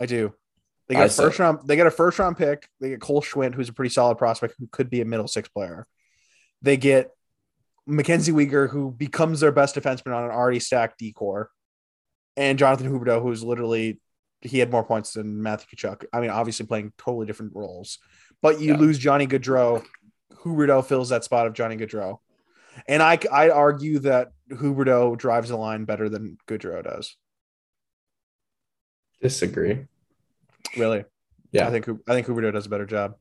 I 0.00 0.06
do. 0.06 0.32
They 0.88 0.94
I 0.94 1.00
got 1.00 1.06
a 1.06 1.10
said- 1.10 1.22
first 1.24 1.38
round. 1.38 1.58
They 1.66 1.76
got 1.76 1.86
a 1.86 1.90
first 1.90 2.18
round 2.18 2.36
pick. 2.38 2.68
They 2.80 2.90
get 2.90 3.00
Cole 3.00 3.22
Schwindt, 3.22 3.54
who's 3.54 3.68
a 3.68 3.72
pretty 3.72 3.92
solid 3.92 4.18
prospect, 4.18 4.54
who 4.58 4.68
could 4.68 4.88
be 4.88 5.00
a 5.00 5.04
middle 5.04 5.28
six 5.28 5.48
player. 5.48 5.86
They 6.62 6.76
get 6.76 7.10
Mackenzie 7.86 8.32
Weegar, 8.32 8.68
who 8.70 8.90
becomes 8.92 9.40
their 9.40 9.52
best 9.52 9.74
defenseman 9.74 10.14
on 10.14 10.24
an 10.24 10.30
already 10.30 10.60
stacked 10.60 10.98
decor, 10.98 11.50
and 12.36 12.58
Jonathan 12.58 12.88
Huberdeau, 12.90 13.20
who's 13.22 13.42
literally 13.42 14.00
he 14.40 14.58
had 14.58 14.70
more 14.72 14.84
points 14.84 15.12
than 15.12 15.40
Matthew 15.42 15.76
Tkachuk. 15.76 16.04
I 16.12 16.20
mean, 16.20 16.30
obviously 16.30 16.66
playing 16.66 16.92
totally 16.98 17.26
different 17.26 17.54
roles, 17.54 17.98
but 18.40 18.60
you 18.60 18.72
Yeah. 18.72 18.78
lose 18.80 18.98
Johnny 18.98 19.26
Gaudreau. 19.26 19.84
Huberdeau 20.32 20.84
fills 20.84 21.10
that 21.10 21.22
spot 21.24 21.46
of 21.46 21.52
Johnny 21.52 21.76
Gaudreau, 21.76 22.18
and 22.88 23.02
I 23.02 23.18
I 23.30 23.50
argue 23.50 24.00
that 24.00 24.32
Huberdeau 24.50 25.16
drives 25.16 25.48
the 25.50 25.56
line 25.56 25.84
better 25.84 26.08
than 26.08 26.38
Gaudreau 26.48 26.82
does. 26.82 27.16
Disagree. 29.20 29.86
Really, 30.76 31.04
Yeah. 31.52 31.68
I 31.68 31.70
think 31.70 31.88
I 32.08 32.14
think 32.14 32.26
Huberdeau 32.26 32.52
does 32.52 32.66
a 32.66 32.70
better 32.70 32.86
job. 32.86 33.16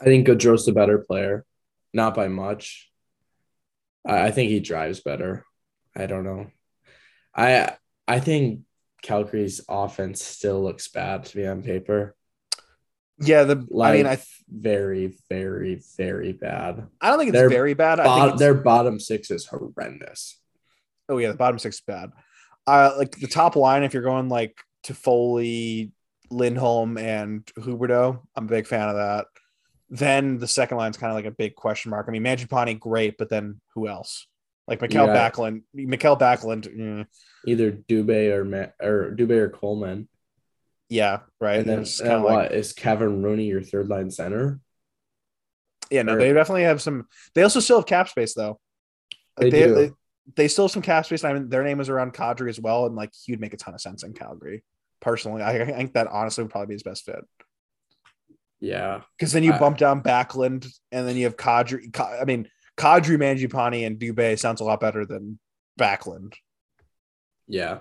I 0.00 0.04
think 0.04 0.26
Gaudreau's 0.26 0.64
the 0.66 0.72
better 0.72 0.98
player, 0.98 1.44
not 1.92 2.14
by 2.14 2.28
much. 2.28 2.89
I, 4.06 4.26
I 4.26 4.30
think 4.30 4.50
he 4.50 4.60
drives 4.60 5.00
better. 5.00 5.44
I 5.96 6.06
don't 6.06 6.24
know. 6.24 6.46
I 7.34 7.76
I 8.06 8.20
think 8.20 8.60
Calgary's 9.02 9.60
offense 9.68 10.22
still 10.22 10.62
looks 10.62 10.88
bad 10.88 11.24
to 11.26 11.36
be 11.36 11.46
on 11.46 11.62
paper. 11.62 12.14
Yeah, 13.18 13.44
the 13.44 13.66
Like 13.68 13.92
I 13.92 13.96
mean 13.96 14.06
I 14.06 14.16
th- 14.16 14.26
very, 14.48 15.14
very, 15.28 15.82
very 15.96 16.32
bad. 16.32 16.86
I 17.00 17.08
don't 17.08 17.18
think 17.18 17.28
it's 17.30 17.38
They're 17.38 17.50
very 17.50 17.74
bad. 17.74 18.00
I 18.00 18.28
think 18.28 18.38
their 18.38 18.54
bottom 18.54 18.98
six 18.98 19.30
is 19.30 19.46
horrendous. 19.46 20.38
Oh 21.08 21.18
yeah, 21.18 21.28
the 21.28 21.34
bottom 21.34 21.58
six 21.58 21.76
is 21.76 21.82
bad. 21.82 22.10
Uh, 22.66 22.92
like 22.96 23.16
the 23.16 23.26
top 23.26 23.56
line, 23.56 23.82
if 23.82 23.94
you're 23.94 24.02
going 24.02 24.28
like 24.28 24.56
Toffoli, 24.84 25.92
Lindholm, 26.30 26.98
and 26.98 27.44
Huberdeau, 27.58 28.20
I'm 28.36 28.44
a 28.44 28.48
big 28.48 28.66
fan 28.66 28.88
of 28.88 28.96
that. 28.96 29.26
Then 29.90 30.38
the 30.38 30.46
second 30.46 30.76
line 30.76 30.90
is 30.90 30.96
kind 30.96 31.10
of 31.10 31.16
like 31.16 31.24
a 31.24 31.30
big 31.36 31.54
question 31.56 31.90
mark. 31.90 32.06
I 32.08 32.12
mean, 32.12 32.22
Mangiapane, 32.22 32.78
great, 32.78 33.18
but 33.18 33.28
then 33.28 33.60
who 33.74 33.88
else? 33.88 34.26
Like 34.68 34.80
Mikael 34.80 35.06
Yeah. 35.06 35.30
Backlund, 35.30 35.62
Mikael 35.74 36.16
Backlund, 36.16 36.68
mm, 36.74 37.06
Either 37.46 37.72
Dubé 37.72 38.30
or 38.32 38.44
Ma- 38.44 38.66
or 38.86 39.10
Dubé 39.16 39.32
or 39.38 39.48
Coleman. 39.50 40.08
yeah, 40.88 41.20
right. 41.40 41.58
And 41.60 41.68
then, 41.68 41.80
It's 41.80 42.00
and 42.00 42.22
what 42.22 42.32
like- 42.34 42.50
is 42.52 42.72
Kevin 42.72 43.22
Rooney 43.22 43.46
your 43.46 43.62
third 43.62 43.88
line 43.88 44.10
center? 44.12 44.60
yeah, 45.90 46.02
no, 46.02 46.14
or- 46.14 46.18
they 46.18 46.32
definitely 46.32 46.62
have 46.64 46.80
some. 46.80 47.08
They 47.34 47.42
also 47.42 47.58
still 47.60 47.78
have 47.78 47.86
cap 47.86 48.08
space 48.08 48.34
though. 48.34 48.60
Like, 49.38 49.50
they, 49.50 49.64
do. 49.64 49.74
they, 49.74 49.90
they 50.36 50.48
still 50.48 50.66
have 50.66 50.70
some 50.72 50.82
cap 50.82 51.04
space. 51.06 51.24
I 51.24 51.32
mean, 51.32 51.48
their 51.48 51.64
name 51.64 51.80
is 51.80 51.88
around 51.88 52.14
Kadri 52.14 52.48
as 52.48 52.60
well, 52.60 52.86
and 52.86 52.94
like 52.94 53.10
he'd 53.24 53.40
make 53.40 53.54
a 53.54 53.56
ton 53.56 53.74
of 53.74 53.80
sense 53.80 54.04
in 54.04 54.12
Calgary. 54.12 54.62
Personally, 55.00 55.42
I, 55.42 55.62
I 55.62 55.72
think 55.72 55.94
that 55.94 56.06
honestly 56.06 56.44
would 56.44 56.50
probably 56.52 56.66
be 56.68 56.74
his 56.74 56.82
best 56.84 57.04
fit. 57.06 57.24
Yeah, 58.60 59.02
Because 59.18 59.32
then 59.32 59.42
you 59.42 59.52
I- 59.54 59.58
bump 59.58 59.78
down 59.78 60.02
Backlund, 60.02 60.66
and 60.92 61.08
then 61.08 61.16
you 61.16 61.24
have 61.24 61.36
Kadri. 61.36 61.90
Ka- 61.92 62.18
I 62.20 62.24
mean, 62.24 62.48
Kadri, 62.76 63.16
Mangiapane, 63.16 63.86
and 63.86 63.98
Dubé 63.98 64.38
sounds 64.38 64.60
a 64.60 64.64
lot 64.64 64.80
better 64.80 65.06
than 65.06 65.38
Backlund. 65.78 66.34
yeah. 67.48 67.80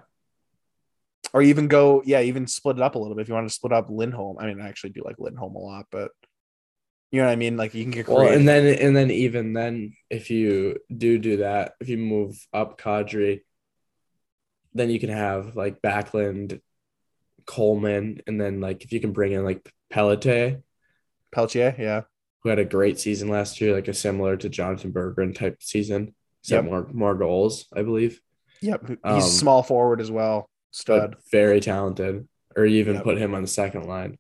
Or 1.34 1.42
even 1.44 1.68
go, 1.68 2.02
yeah, 2.06 2.22
even 2.22 2.48
split 2.48 2.78
it 2.78 2.82
up 2.82 2.96
a 2.96 2.98
little 2.98 3.14
bit 3.14 3.22
if 3.24 3.28
you 3.28 3.36
want 3.36 3.48
to 3.48 3.54
split 3.54 3.74
up 3.74 3.90
Lindholm. 3.90 4.38
I 4.40 4.48
mean, 4.48 4.60
I 4.60 4.68
actually 4.68 4.92
do 4.92 5.02
like 5.06 5.20
Lindholm 5.20 5.56
a 5.56 5.60
lot, 5.60 5.86
but 5.92 6.10
you 7.12 7.20
know 7.22 7.28
what 7.28 7.34
I 7.34 7.36
mean. 7.36 7.56
Like 7.56 7.76
you 7.76 7.84
can 7.84 7.92
get 7.92 8.08
Well, 8.08 8.18
creative. 8.20 8.40
and 8.40 8.48
then 8.48 8.66
and 8.80 8.96
then 8.96 9.12
even 9.12 9.54
then, 9.54 9.94
if 10.10 10.32
you 10.32 10.78
do 10.96 11.20
do 11.20 11.38
that, 11.38 11.74
if 11.82 11.90
you 11.90 11.98
move 12.00 12.40
up 12.52 12.80
Kadri, 12.82 13.42
then 14.74 14.90
you 14.90 15.00
can 15.00 15.10
have 15.10 15.56
like 15.56 15.82
Backlund, 15.84 16.62
Coleman, 17.46 18.22
and 18.26 18.40
then 18.42 18.60
like 18.60 18.84
if 18.84 18.92
you 18.92 19.00
can 19.00 19.12
bring 19.12 19.34
in 19.34 19.44
like 19.44 19.62
Pelletier, 19.92 20.64
Peltier, 21.32 21.76
yeah, 21.78 22.02
who 22.44 22.50
had 22.50 22.60
a 22.60 22.66
great 22.66 23.00
season 23.00 23.28
last 23.30 23.60
year, 23.62 23.74
like 23.74 23.88
a 23.88 23.94
similar 23.94 24.38
to 24.38 24.50
Jonathan 24.50 24.92
Bergeron 24.94 25.36
type 25.36 25.58
season. 25.62 26.16
set 26.42 26.64
Yep. 26.64 26.66
more 26.66 26.88
more 26.94 27.16
goals, 27.16 27.68
I 27.76 27.82
believe. 27.84 28.22
Yep. 28.62 28.88
He's 28.88 28.98
Um, 29.04 29.22
small 29.22 29.64
forward 29.64 30.00
as 30.02 30.10
well. 30.12 30.50
Stud. 30.72 31.16
Very 31.32 31.60
talented. 31.60 32.28
Or 32.56 32.66
even 32.66 32.96
Yep. 32.96 33.04
put 33.04 33.18
him 33.18 33.34
on 33.36 33.42
the 33.42 33.48
second 33.48 33.86
line. 33.88 34.18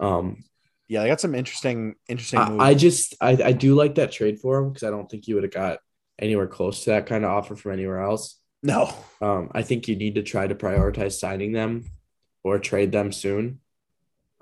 Um 0.00 0.44
Yeah, 0.88 1.02
they 1.02 1.08
got 1.08 1.20
some 1.20 1.34
interesting, 1.34 1.94
interesting. 2.08 2.38
I, 2.38 2.68
I 2.68 2.74
just 2.74 3.14
I, 3.20 3.30
I 3.44 3.52
do 3.52 3.74
like 3.74 3.96
that 3.96 4.12
trade 4.12 4.38
for 4.40 4.58
him 4.58 4.68
because 4.70 4.82
I 4.84 4.90
don't 4.90 5.08
think 5.10 5.26
you 5.28 5.34
would 5.34 5.44
have 5.44 5.52
got 5.52 5.78
anywhere 6.18 6.46
close 6.46 6.84
to 6.84 6.90
that 6.90 7.06
kind 7.06 7.24
of 7.24 7.30
offer 7.30 7.54
from 7.56 7.72
anywhere 7.72 8.00
else. 8.00 8.40
no. 8.62 8.88
Um, 9.20 9.50
I 9.54 9.62
think 9.62 9.88
you 9.88 9.96
need 9.96 10.14
to 10.16 10.22
try 10.22 10.46
to 10.46 10.54
prioritize 10.54 11.18
signing 11.18 11.52
them 11.52 11.84
or 12.44 12.58
trade 12.58 12.92
them 12.92 13.12
soon. 13.12 13.60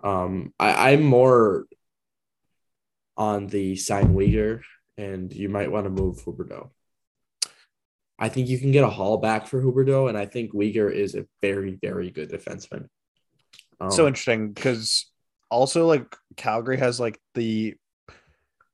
Um, 0.04 0.52
I, 0.60 0.92
I'm 0.92 1.02
more 1.02 1.64
on 3.16 3.46
the 3.46 3.74
sign 3.76 4.14
Weegar, 4.14 4.60
and 4.96 5.32
you 5.32 5.48
might 5.48 5.72
want 5.72 5.84
to 5.84 5.90
move 5.90 6.22
Huberdeau. 6.24 6.70
I 8.18 8.28
think 8.28 8.48
you 8.48 8.58
can 8.58 8.70
get 8.70 8.84
a 8.84 8.90
haul 8.90 9.16
back 9.16 9.46
for 9.46 9.60
Huberdeau, 9.60 10.08
and 10.08 10.16
I 10.16 10.26
think 10.26 10.52
Weegar 10.52 10.92
is 10.92 11.14
a 11.14 11.26
very, 11.42 11.78
very 11.80 12.10
good 12.10 12.30
defenseman. 12.30 12.88
Um, 13.80 13.90
so 13.90 14.06
interesting 14.06 14.52
because 14.52 15.10
also 15.50 15.86
like 15.86 16.14
Calgary 16.36 16.78
has 16.78 17.00
like 17.00 17.18
the 17.34 17.74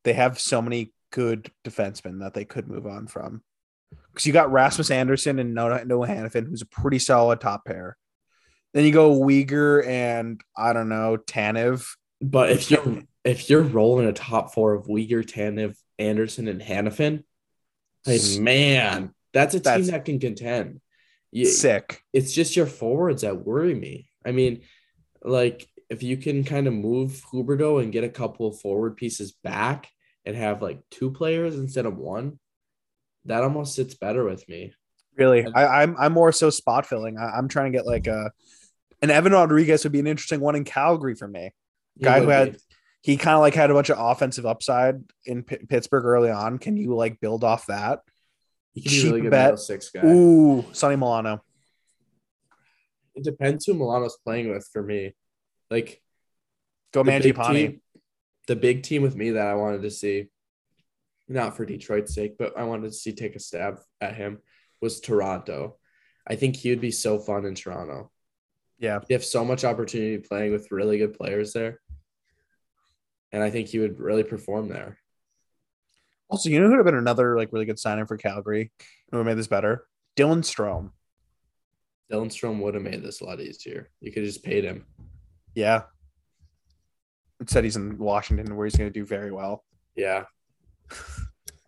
they 0.05 0.13
have 0.13 0.39
so 0.39 0.61
many 0.61 0.93
good 1.11 1.51
defensemen 1.65 2.21
that 2.21 2.35
they 2.35 2.45
could 2.45 2.69
move 2.69 2.87
on 2.87 3.07
from. 3.07 3.43
Because 4.13 4.27
you 4.27 4.33
got 4.33 4.53
Rasmus 4.53 4.91
Andersson 4.91 5.39
and 5.39 5.55
Noah, 5.55 5.85
Noah 5.85 6.09
Hanifin, 6.09 6.49
who's 6.49 6.63
a 6.63 6.67
pretty 6.67 6.99
solid 6.99 7.41
top 7.41 7.65
pair. 7.65 7.97
Then 8.73 8.85
you 8.85 8.93
go 8.93 9.19
Weegar 9.19 9.87
and 9.87 10.41
I 10.57 10.73
don't 10.73 10.89
know 10.89 11.17
Tanev. 11.17 11.87
But 12.21 12.51
if 12.51 12.71
you're 12.71 13.03
if 13.25 13.51
you're 13.51 13.63
rolling 13.63 14.07
a 14.07 14.13
top 14.13 14.55
four 14.55 14.75
of 14.75 14.87
Weegar, 14.87 15.25
Tanev, 15.25 15.77
Andersson, 15.99 16.49
and 16.49 16.61
Hanifin, 16.61 17.25
like 18.07 18.21
man, 18.39 19.13
that's 19.33 19.55
a 19.55 19.59
team 19.59 19.65
That's- 19.65 19.91
that 19.91 20.05
can 20.05 20.19
contend. 20.19 20.81
You, 21.33 21.47
Sick. 21.47 22.03
it's 22.13 22.33
just 22.33 22.57
your 22.57 22.67
forwards 22.67 23.23
that 23.23 23.47
worry 23.47 23.73
me. 23.75 24.09
I 24.27 24.33
mean, 24.33 24.63
like 25.23 25.69
if 25.89 26.03
you 26.03 26.17
can 26.17 26.43
kind 26.43 26.67
of 26.67 26.73
move 26.75 27.23
Huberdeau 27.33 27.81
and 27.81 27.93
get 27.93 28.03
a 28.03 28.09
couple 28.09 28.49
of 28.49 28.61
forward 28.61 28.97
pieces 28.97 29.33
back 29.45 29.89
and 30.25 30.35
have 30.37 30.61
like 30.61 30.81
two 30.91 31.13
players 31.13 31.55
instead 31.55 31.87
of 31.87 31.97
one, 31.97 32.41
that 33.27 33.45
almost 33.45 33.77
sits 33.77 33.95
better 33.95 34.25
with 34.25 34.49
me. 34.49 34.73
Really, 35.17 35.47
I, 35.55 35.83
I'm 35.83 35.97
I'm 35.99 36.13
more 36.13 36.33
so 36.33 36.51
spot 36.51 36.87
filling. 36.87 37.17
I, 37.17 37.31
I'm 37.31 37.47
trying 37.49 37.71
to 37.71 37.79
get 37.79 37.87
like 37.87 38.09
a 38.09 38.33
an 39.03 39.11
Evan 39.11 39.33
Rodrigues 39.33 39.85
would 39.85 39.93
be 39.93 40.01
an 40.01 40.07
interesting 40.07 40.41
one 40.41 40.57
in 40.57 40.65
Calgary 40.65 41.15
for 41.15 41.29
me. 41.29 41.53
He 41.97 42.05
Guy 42.05 42.21
who 42.21 42.29
had 42.29 42.53
be. 42.53 42.59
he 43.03 43.17
kind 43.17 43.35
of 43.35 43.41
like 43.41 43.55
had 43.55 43.71
a 43.71 43.75
bunch 43.75 43.91
of 43.91 43.99
offensive 43.99 44.47
upside 44.47 45.03
in 45.25 45.43
P- 45.43 45.59
Pittsburgh 45.69 46.05
early 46.05 46.31
on. 46.31 46.59
Can 46.59 46.77
you 46.77 46.95
like 46.95 47.21
build 47.21 47.45
off 47.45 47.67
that? 47.67 48.01
he 48.73 48.83
could 48.83 48.91
be 48.91 49.01
a 49.01 49.05
really 49.05 49.21
good 49.23 49.31
bet. 49.31 49.59
six 49.59 49.91
guy. 49.91 50.07
Ooh, 50.07 50.65
Sonny 50.73 50.97
Milano. 50.97 51.43
It 53.15 53.25
depends 53.25 53.67
who 53.67 53.75
Milano's 53.75 54.17
playing 54.25 54.51
with 54.51 54.69
for 54.73 54.83
me. 54.83 55.15
Like 55.71 56.01
Go 56.93 57.03
Mangiapane. 57.05 57.81
the 58.47 58.57
big 58.57 58.83
team 58.83 59.03
with 59.03 59.17
me 59.17 59.31
that 59.31 59.47
I 59.47 59.55
wanted 59.55 59.83
to 59.83 59.91
see, 59.91 60.29
not 61.29 61.57
for 61.57 61.65
Detroit's 61.65 62.15
sake, 62.15 62.37
but 62.39 62.57
I 62.57 62.65
wanted 62.65 62.89
to 62.89 62.93
see 62.93 63.13
take 63.13 63.37
a 63.37 63.41
stab 63.41 63.81
at 64.01 64.17
him 64.17 64.39
was 64.81 65.01
Toronto. 65.01 65.77
I 66.27 66.37
think 66.37 66.57
he 66.57 66.71
would 66.71 66.81
be 66.81 66.91
so 66.91 67.19
fun 67.19 67.45
in 67.45 67.55
Toronto. 67.55 68.11
Yeah, 68.81 68.99
You 69.09 69.15
have 69.15 69.25
so 69.25 69.45
much 69.45 69.63
opportunity 69.65 70.19
playing 70.19 70.53
with 70.53 70.73
really 70.73 70.99
good 70.99 71.15
players 71.15 71.53
there. 71.53 71.81
And 73.31 73.43
I 73.43 73.51
think 73.51 73.69
he 73.69 73.79
would 73.79 74.01
really 74.01 74.25
perform 74.25 74.69
there. 74.69 74.99
Also, 76.31 76.49
you 76.49 76.59
know 76.59 76.65
who 76.67 76.71
would 76.73 76.79
have 76.79 76.87
been 76.87 76.95
another 76.95 77.37
like 77.37 77.53
really 77.53 77.67
good 77.67 77.79
signing 77.79 78.07
for 78.07 78.17
Calgary? 78.17 78.73
Who 79.11 79.19
would 79.19 79.27
have 79.27 79.37
made 79.37 79.39
this 79.39 79.47
better? 79.47 79.87
Dylan 80.17 80.43
Strome. 80.43 80.91
Dylan 82.11 82.29
Strome 82.29 82.61
would 82.63 82.75
have 82.75 82.83
made 82.83 83.03
this 83.03 83.21
a 83.21 83.25
lot 83.25 83.41
easier. 83.41 83.91
You 84.01 84.11
could 84.13 84.23
have 84.25 84.33
just 84.33 84.43
paid 84.45 84.65
him. 84.65 84.87
Yeah. 85.55 85.83
It 87.41 87.51
said 87.51 87.65
he's 87.65 87.77
in 87.77 87.99
Washington 87.99 88.57
where 88.57 88.67
he's 88.67 88.77
going 88.77 88.91
to 88.91 88.99
do 88.99 89.05
very 89.05 89.31
well. 89.31 89.65
Yeah. 89.95 90.25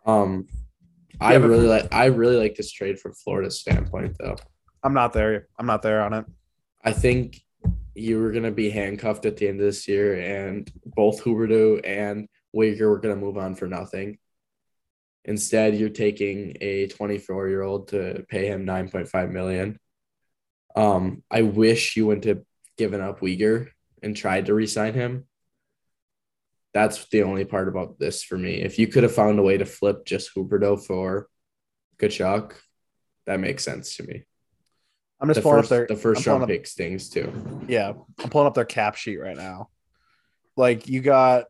Um 0.06 0.46
I 1.20 1.34
Yeah, 1.34 1.38
but- 1.40 1.48
really 1.48 1.66
like 1.66 1.92
I 1.92 2.06
really 2.06 2.36
like 2.36 2.54
this 2.56 2.72
trade 2.72 2.98
from 2.98 3.12
Florida's 3.12 3.60
standpoint 3.60 4.16
though. 4.18 4.36
I'm 4.82 4.94
not 4.94 5.12
there. 5.12 5.46
I'm 5.58 5.66
not 5.66 5.82
there 5.82 6.02
on 6.02 6.12
it. 6.14 6.24
I 6.82 6.92
think 6.92 7.40
you 7.94 8.20
were 8.20 8.32
gonna 8.32 8.50
be 8.50 8.70
handcuffed 8.70 9.26
at 9.26 9.36
the 9.36 9.48
end 9.48 9.60
of 9.60 9.66
this 9.66 9.86
year, 9.86 10.14
and 10.14 10.70
both 10.84 11.22
Huberdeau 11.22 11.80
and 11.84 12.28
Weegar 12.54 12.88
were 12.88 12.98
gonna 12.98 13.16
move 13.16 13.36
on 13.36 13.54
for 13.54 13.66
nothing. 13.66 14.18
Instead, 15.24 15.76
you're 15.76 15.88
taking 15.88 16.56
a 16.60 16.88
24 16.88 17.48
year 17.48 17.62
old 17.62 17.88
to 17.88 18.24
pay 18.28 18.46
him 18.46 18.66
9.5 18.66 19.30
million. 19.30 19.78
Um, 20.74 21.22
I 21.30 21.42
wish 21.42 21.96
you 21.96 22.06
wouldn't 22.06 22.24
have 22.24 22.42
given 22.76 23.00
up 23.00 23.20
Weegar 23.20 23.68
and 24.02 24.16
tried 24.16 24.46
to 24.46 24.54
re-sign 24.54 24.94
him. 24.94 25.26
That's 26.74 27.04
the 27.06 27.22
only 27.22 27.44
part 27.44 27.68
about 27.68 27.98
this 27.98 28.22
for 28.22 28.36
me. 28.36 28.54
If 28.54 28.78
you 28.78 28.88
could 28.88 29.02
have 29.02 29.14
found 29.14 29.38
a 29.38 29.42
way 29.42 29.58
to 29.58 29.66
flip 29.66 30.04
just 30.06 30.34
Huberdeau 30.34 30.82
for 30.84 31.28
Tkachuk, 31.98 32.54
that 33.26 33.38
makes 33.38 33.62
sense 33.62 33.96
to 33.96 34.02
me. 34.04 34.24
I'm 35.22 35.28
just 35.28 35.38
The 35.38 35.42
pulling 35.42 35.58
first, 35.58 35.72
up 35.72 35.78
their 35.78 35.86
the 35.86 35.96
first 35.96 36.26
round 36.26 36.44
pick 36.48 36.66
stings 36.66 37.08
too. 37.08 37.32
Yeah, 37.68 37.92
I'm 38.18 38.28
pulling 38.28 38.48
up 38.48 38.54
their 38.54 38.64
cap 38.64 38.96
sheet 38.96 39.18
right 39.18 39.36
now. 39.36 39.68
Like 40.56 40.88
you 40.88 41.00
got, 41.00 41.44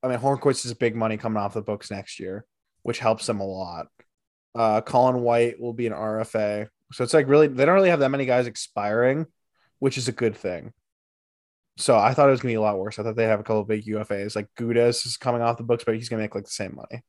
I 0.00 0.08
mean, 0.08 0.20
Hornqvist 0.20 0.64
is 0.64 0.72
big 0.74 0.94
money 0.94 1.16
coming 1.16 1.36
off 1.42 1.54
the 1.54 1.60
books 1.60 1.90
next 1.90 2.20
year, 2.20 2.46
which 2.84 3.00
helps 3.00 3.26
them 3.26 3.40
a 3.40 3.44
lot. 3.44 3.88
Uh, 4.54 4.80
Colin 4.80 5.22
White 5.22 5.60
will 5.60 5.72
be 5.72 5.88
an 5.88 5.92
RFA, 5.92 6.68
so 6.92 7.02
it's 7.02 7.12
like 7.12 7.26
really 7.26 7.48
they 7.48 7.64
don't 7.64 7.74
really 7.74 7.90
have 7.90 7.98
that 7.98 8.10
many 8.10 8.26
guys 8.26 8.46
expiring, 8.46 9.26
which 9.80 9.98
is 9.98 10.06
a 10.06 10.12
good 10.12 10.36
thing. 10.36 10.72
So 11.78 11.98
I 11.98 12.14
thought 12.14 12.28
it 12.28 12.32
was 12.32 12.40
gonna 12.40 12.52
be 12.52 12.56
a 12.56 12.60
lot 12.60 12.78
worse. 12.78 13.00
I 13.00 13.02
thought 13.02 13.16
they 13.16 13.24
have 13.26 13.40
a 13.40 13.42
couple 13.42 13.62
of 13.62 13.68
big 13.68 13.86
UFAs. 13.86 14.36
Like 14.36 14.46
Gudas 14.56 15.04
is 15.04 15.16
coming 15.16 15.42
off 15.42 15.56
the 15.56 15.64
books, 15.64 15.82
but 15.82 15.96
he's 15.96 16.08
gonna 16.08 16.22
make 16.22 16.36
like 16.36 16.44
the 16.44 16.50
same 16.50 16.76
money. 16.76 17.02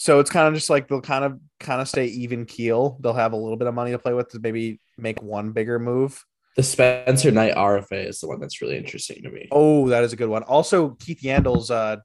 So 0.00 0.20
it's 0.20 0.30
kind 0.30 0.46
of 0.46 0.54
just 0.54 0.70
like 0.70 0.86
they'll 0.86 1.00
kind 1.00 1.24
of 1.24 1.40
kind 1.58 1.80
of 1.80 1.88
stay 1.88 2.06
even 2.06 2.44
keel. 2.44 2.98
They'll 3.00 3.14
have 3.14 3.32
a 3.32 3.36
little 3.36 3.56
bit 3.56 3.66
of 3.66 3.74
money 3.74 3.90
to 3.90 3.98
play 3.98 4.14
with 4.14 4.28
to 4.28 4.38
maybe 4.38 4.80
make 4.96 5.20
one 5.20 5.50
bigger 5.50 5.80
move. 5.80 6.24
The 6.54 6.62
Spencer 6.62 7.32
Knight 7.32 7.56
RFA 7.56 8.06
is 8.06 8.20
the 8.20 8.28
one 8.28 8.38
that's 8.38 8.62
really 8.62 8.76
interesting 8.76 9.24
to 9.24 9.30
me. 9.30 9.48
Oh, 9.50 9.88
that 9.88 10.04
is 10.04 10.12
a 10.12 10.16
good 10.16 10.28
one. 10.28 10.44
Also, 10.44 10.90
Keith 10.90 11.22
Yandle's 11.22 11.72
uh, 11.72 11.96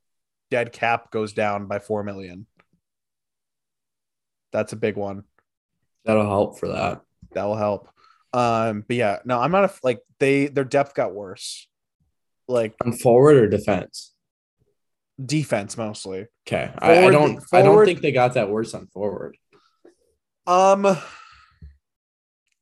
dead 0.50 0.72
cap 0.72 1.12
goes 1.12 1.34
down 1.34 1.68
by 1.68 1.78
four 1.78 2.04
million. 2.04 2.48
That's 4.52 4.74
a 4.74 4.76
big 4.76 4.98
one. 4.98 5.24
That'll 6.04 6.26
help 6.26 6.58
for 6.58 6.70
that. 6.70 7.02
That 7.34 7.44
will 7.44 7.58
help. 7.58 7.90
Um, 8.34 8.84
but 8.88 8.98
yeah, 8.98 9.20
no, 9.24 9.40
I'm 9.40 9.52
not 9.52 9.66
a, 9.66 9.74
like 9.84 10.02
they 10.18 10.48
their 10.48 10.64
depth 10.64 10.96
got 10.96 11.14
worse. 11.14 11.68
Like 12.48 12.74
On 12.84 12.92
forward 12.92 13.36
or 13.36 13.48
defense? 13.48 14.13
Defense 15.24 15.78
mostly. 15.78 16.28
Okay. 16.48 16.72
I, 16.78 17.06
I 17.06 17.12
don't 17.12 17.44
I 17.54 17.62
don't 17.62 17.86
think 17.86 18.02
they 18.02 18.12
got 18.12 18.34
that 18.34 18.50
worse 18.50 18.74
on 18.74 18.88
forward. 18.88 19.38
Um, 20.48 20.98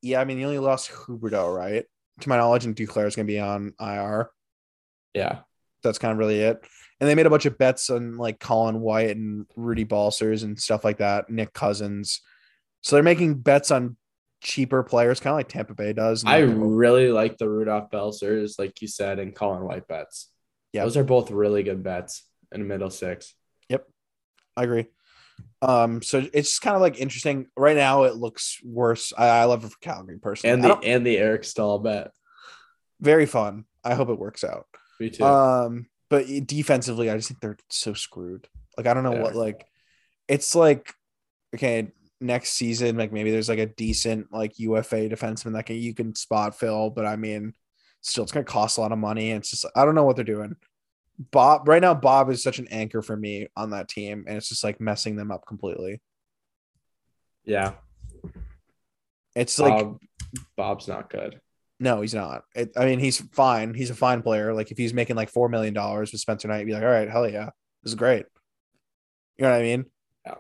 yeah, 0.02 0.20
I 0.20 0.26
mean, 0.26 0.38
you 0.38 0.46
only 0.46 0.60
lost 0.60 0.92
Huberdeau, 0.92 1.56
right? 1.56 1.86
To 2.22 2.30
my 2.30 2.38
knowledge, 2.38 2.66
and 2.66 2.76
Duclair 2.76 3.08
is 3.08 3.16
going 3.16 3.26
to 3.26 3.32
be 3.32 3.40
on 3.40 3.74
IR. 3.80 4.30
Yeah. 5.14 5.40
That's 5.84 5.98
kind 5.98 6.12
of 6.12 6.18
really 6.18 6.40
it. 6.40 6.64
And 7.00 7.10
they 7.10 7.16
made 7.16 7.26
a 7.26 7.32
bunch 7.32 7.46
of 7.46 7.58
bets 7.58 7.90
on 7.90 8.18
like 8.18 8.40
Colin 8.40 8.82
White 8.82 9.16
and 9.16 9.48
Rudy 9.56 9.84
Balcers 9.84 10.44
and 10.44 10.60
stuff 10.60 10.84
like 10.84 10.98
that, 10.98 11.30
Nick 11.30 11.54
Cousins. 11.54 12.22
So 12.82 12.96
they're 12.96 13.04
making 13.04 13.36
bets 13.36 13.72
on 13.72 13.98
cheaper 14.42 14.84
players, 14.84 15.20
kind 15.20 15.32
of 15.32 15.38
like 15.38 15.50
Tampa 15.50 15.74
Bay 15.74 15.94
does. 15.94 16.24
I 16.26 16.40
really 16.40 17.12
like 17.12 17.38
the 17.38 17.50
Rudolph 17.50 17.90
Balcers, 17.90 18.58
like 18.60 18.82
you 18.82 18.88
said, 18.88 19.18
and 19.18 19.34
Colin 19.34 19.64
White 19.64 19.88
bets. 19.88 20.30
Yeah. 20.74 20.84
Those 20.84 20.98
are 20.98 21.04
both 21.04 21.32
really 21.32 21.64
good 21.64 21.82
bets 21.82 22.24
in 22.52 22.62
the 22.62 22.68
middle 22.68 22.90
six. 22.90 23.34
Yep. 23.70 23.88
I 24.58 24.64
agree. 24.64 24.88
Um, 25.62 26.02
so 26.02 26.20
it's 26.34 26.50
just 26.50 26.62
kind 26.62 26.76
of 26.76 26.82
like 26.82 27.00
interesting. 27.00 27.48
Right 27.56 27.76
now, 27.76 28.04
it 28.04 28.16
looks 28.16 28.60
worse. 28.64 29.14
I, 29.18 29.28
I 29.28 29.44
love 29.46 29.64
it 29.64 29.72
for 29.72 29.80
Calgary 29.80 30.20
personally. 30.20 30.54
And 30.54 30.64
the 30.64 30.78
and 30.78 31.06
the 31.06 31.18
Eric 31.18 31.44
Staal 31.44 31.80
bet. 31.80 32.12
very 33.00 33.26
fun. 33.26 33.66
I 33.84 33.96
hope 33.96 34.10
it 34.10 34.20
works 34.20 34.44
out. 34.44 34.68
Me 35.00 35.10
too. 35.10 35.24
Um, 35.24 35.88
but 36.10 36.26
defensively, 36.46 37.10
I 37.10 37.16
just 37.16 37.30
think 37.30 37.40
they're 37.42 37.58
so 37.70 37.94
screwed. 37.94 38.48
Like 38.78 38.88
I 38.88 38.94
don't 38.94 39.04
know 39.04 39.14
Yeah. 39.14 39.22
what 39.24 39.36
like 39.36 39.66
it's 40.28 40.56
like. 40.56 40.94
Okay, 41.54 41.92
next 42.22 42.52
season, 42.54 42.96
like 42.98 43.12
maybe 43.12 43.30
there's 43.32 43.50
like 43.50 43.60
a 43.60 43.66
decent 43.66 44.32
like 44.32 44.58
UFA 44.58 45.10
defenseman 45.10 45.54
that 45.54 45.66
can 45.66 45.76
you 45.76 45.94
can 45.94 46.16
spot 46.16 46.58
fill, 46.58 46.90
but 46.90 47.06
I 47.06 47.18
mean, 47.18 47.54
still 48.02 48.24
it's 48.24 48.32
gonna 48.32 48.46
cost 48.46 48.78
a 48.78 48.82
lot 48.82 48.92
of 48.94 48.98
money. 49.00 49.32
And 49.32 49.40
it's 49.42 49.50
just 49.50 49.66
I 49.76 49.84
don't 49.86 49.96
know 49.96 50.06
what 50.06 50.16
they're 50.16 50.24
doing. 50.24 50.56
Bob 51.32 51.68
right 51.68 51.82
now, 51.82 51.94
Bob 51.94 52.30
is 52.30 52.42
such 52.42 52.60
an 52.60 52.68
anchor 52.72 53.02
for 53.02 53.16
me 53.16 53.48
on 53.56 53.72
that 53.72 53.88
team, 53.88 54.26
and 54.28 54.38
it's 54.38 54.50
just 54.50 54.64
like 54.64 54.80
messing 54.82 55.16
them 55.16 55.32
up 55.32 55.46
completely. 55.46 56.02
yeah. 57.44 57.74
It's 59.36 59.58
like 59.60 59.84
Bob, 59.84 59.98
Bob's 60.58 60.88
not 60.88 61.10
good. 61.10 61.40
No, 61.80 62.02
he's 62.02 62.14
not. 62.14 62.44
It, 62.54 62.74
I 62.76 62.86
mean, 62.86 63.00
he's 63.00 63.22
fine. 63.32 63.74
He's 63.74 63.90
a 63.90 63.96
fine 63.96 64.22
player. 64.22 64.54
Like 64.54 64.72
if 64.72 64.78
he's 64.78 64.94
making 64.94 65.16
like 65.16 65.30
four 65.30 65.48
million 65.48 65.74
dollars 65.74 66.12
with 66.12 66.22
Spencer 66.22 66.48
Knight, 66.48 66.60
you'd 66.60 66.66
be 66.68 66.74
like, 66.74 66.84
all 66.84 66.90
right, 66.90 67.10
hell 67.10 67.30
yeah, 67.30 67.50
this 67.84 67.92
is 67.92 67.96
great. 67.96 68.26
You 69.38 69.44
know 69.46 69.52
what 69.52 69.60
I 69.60 69.64
mean? 69.64 69.86
Yeah. 70.26 70.36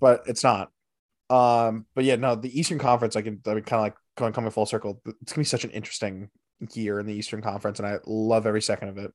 but 0.00 0.24
it's 0.26 0.44
not. 0.44 0.70
Um, 1.30 1.86
but 1.94 2.04
yeah, 2.04 2.16
no, 2.16 2.34
the 2.34 2.58
Eastern 2.58 2.78
Conference, 2.78 3.16
I 3.16 3.22
can, 3.22 3.40
I 3.46 3.54
mean, 3.54 3.64
kind 3.64 3.80
of 3.80 3.84
like 3.84 3.96
going 4.16 4.32
coming 4.34 4.50
full 4.50 4.66
circle. 4.66 5.00
It's 5.22 5.32
gonna 5.32 5.40
be 5.40 5.46
such 5.46 5.64
an 5.64 5.70
interesting 5.70 6.28
year 6.74 7.00
in 7.00 7.06
the 7.06 7.14
Eastern 7.14 7.40
Conference, 7.40 7.78
and 7.78 7.88
I 7.88 7.98
love 8.06 8.46
every 8.46 8.62
second 8.62 8.90
of 8.90 8.98
it 8.98 9.12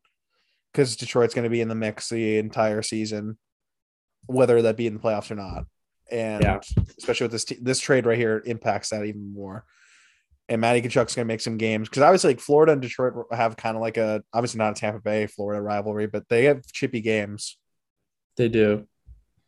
because 0.71 0.95
Detroit's 0.95 1.33
gonna 1.33 1.49
be 1.49 1.61
in 1.61 1.67
the 1.69 1.75
mix 1.75 2.09
the 2.09 2.37
entire 2.37 2.81
season, 2.81 3.37
whether 4.27 4.61
that 4.61 4.77
be 4.77 4.87
in 4.87 4.93
the 4.95 4.99
playoffs 4.99 5.31
or 5.31 5.35
not. 5.35 5.65
And 6.11 6.43
Yeah. 6.43 6.59
especially 6.97 7.25
with 7.25 7.31
this 7.31 7.45
t- 7.45 7.59
this 7.61 7.79
trade 7.79 8.05
right 8.05 8.17
here 8.17 8.41
impacts 8.45 8.89
that 8.89 9.05
even 9.05 9.33
more. 9.33 9.65
And 10.49 10.61
Matty 10.61 10.81
Tkachuk's 10.81 11.15
gonna 11.15 11.25
make 11.25 11.41
some 11.41 11.57
games 11.57 11.89
because 11.89 12.03
obviously 12.03 12.31
like 12.31 12.39
Florida 12.39 12.71
and 12.71 12.81
Detroit 12.81 13.13
have 13.31 13.57
kind 13.57 13.75
of 13.75 13.81
like 13.81 13.97
a 13.97 14.23
obviously 14.33 14.59
not 14.59 14.77
a 14.77 14.79
Tampa 14.79 14.99
Bay 15.01 15.27
Florida 15.27 15.61
rivalry, 15.61 16.07
but 16.07 16.29
they 16.29 16.45
have 16.45 16.65
chippy 16.71 17.01
games 17.01 17.57
They 18.37 18.47
do. 18.47 18.87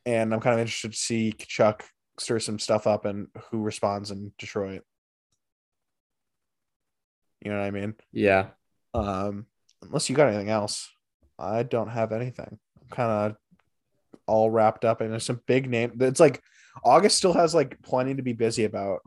and 0.06 0.34
I'm 0.34 0.42
kind 0.42 0.56
of 0.56 0.60
interested 0.60 0.92
to 0.92 0.98
see 0.98 1.32
Chuck 1.32 1.86
stir 2.18 2.40
some 2.40 2.60
stuff 2.60 2.86
up 2.88 3.06
and 3.06 3.28
who 3.52 3.62
responds 3.62 4.12
in 4.12 4.34
Detroit. 4.38 4.84
You 7.42 7.52
know 7.52 7.60
what 7.60 7.66
I 7.68 7.72
mean? 7.72 7.96
Yeah. 8.12 8.50
Um, 8.94 9.46
unless 9.82 10.10
you 10.10 10.16
got 10.18 10.28
anything 10.28 10.50
else, 10.50 10.90
I 11.40 11.64
don't 11.64 11.90
have 11.90 12.12
anything. 12.12 12.60
I'm 12.82 12.90
kind 12.90 13.12
of 13.12 13.38
all 14.28 14.50
wrapped 14.50 14.86
up, 14.86 15.02
and 15.02 15.12
there's 15.12 15.26
some 15.26 15.42
big 15.48 15.70
name. 15.70 15.94
It's 16.02 16.20
like 16.20 16.42
August 16.84 17.18
still 17.18 17.34
has 17.34 17.56
like 17.56 17.82
plenty 17.82 18.16
to 18.16 18.22
be 18.22 18.34
busy 18.34 18.66
about. 18.66 19.00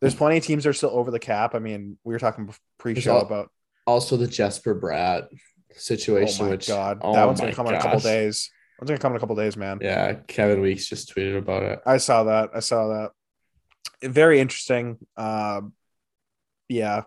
There's 0.00 0.14
plenty 0.14 0.36
of 0.38 0.44
teams 0.44 0.64
that 0.64 0.70
are 0.70 0.74
still 0.74 0.90
over 0.90 1.10
the 1.10 1.18
cap. 1.18 1.54
I 1.54 1.58
mean, 1.58 1.98
we 2.04 2.12
were 2.14 2.18
talking 2.18 2.52
pre-show 2.78 3.16
all- 3.16 3.22
about. 3.22 3.50
Also 3.86 4.18
the 4.18 4.26
Jesper 4.26 4.78
Bratt 4.78 5.28
Oh 5.32 5.36
situation, 5.74 6.44
my 6.44 6.50
which 6.50 6.68
god, 6.68 6.98
oh 7.00 7.14
that 7.14 7.24
one's 7.24 7.40
gonna 7.40 7.54
come 7.54 7.66
in 7.68 7.74
a 7.74 7.80
couple 7.80 8.00
days. 8.00 8.50
One's 8.78 8.90
gonna 8.90 9.00
come 9.00 9.12
in 9.12 9.16
a 9.16 9.20
couple 9.20 9.34
days, 9.34 9.56
man. 9.56 9.78
Yeah, 9.80 10.12
Kevin 10.26 10.60
Weekes 10.60 10.86
just 10.88 11.14
tweeted 11.14 11.38
about 11.38 11.62
it. 11.62 11.80
I 11.86 11.96
saw 11.96 12.24
that. 12.24 12.50
I 12.54 12.60
saw 12.60 12.88
that. 12.88 13.12
Very 14.12 14.40
interesting. 14.40 14.98
Um, 15.16 15.72
yeah, 16.68 17.04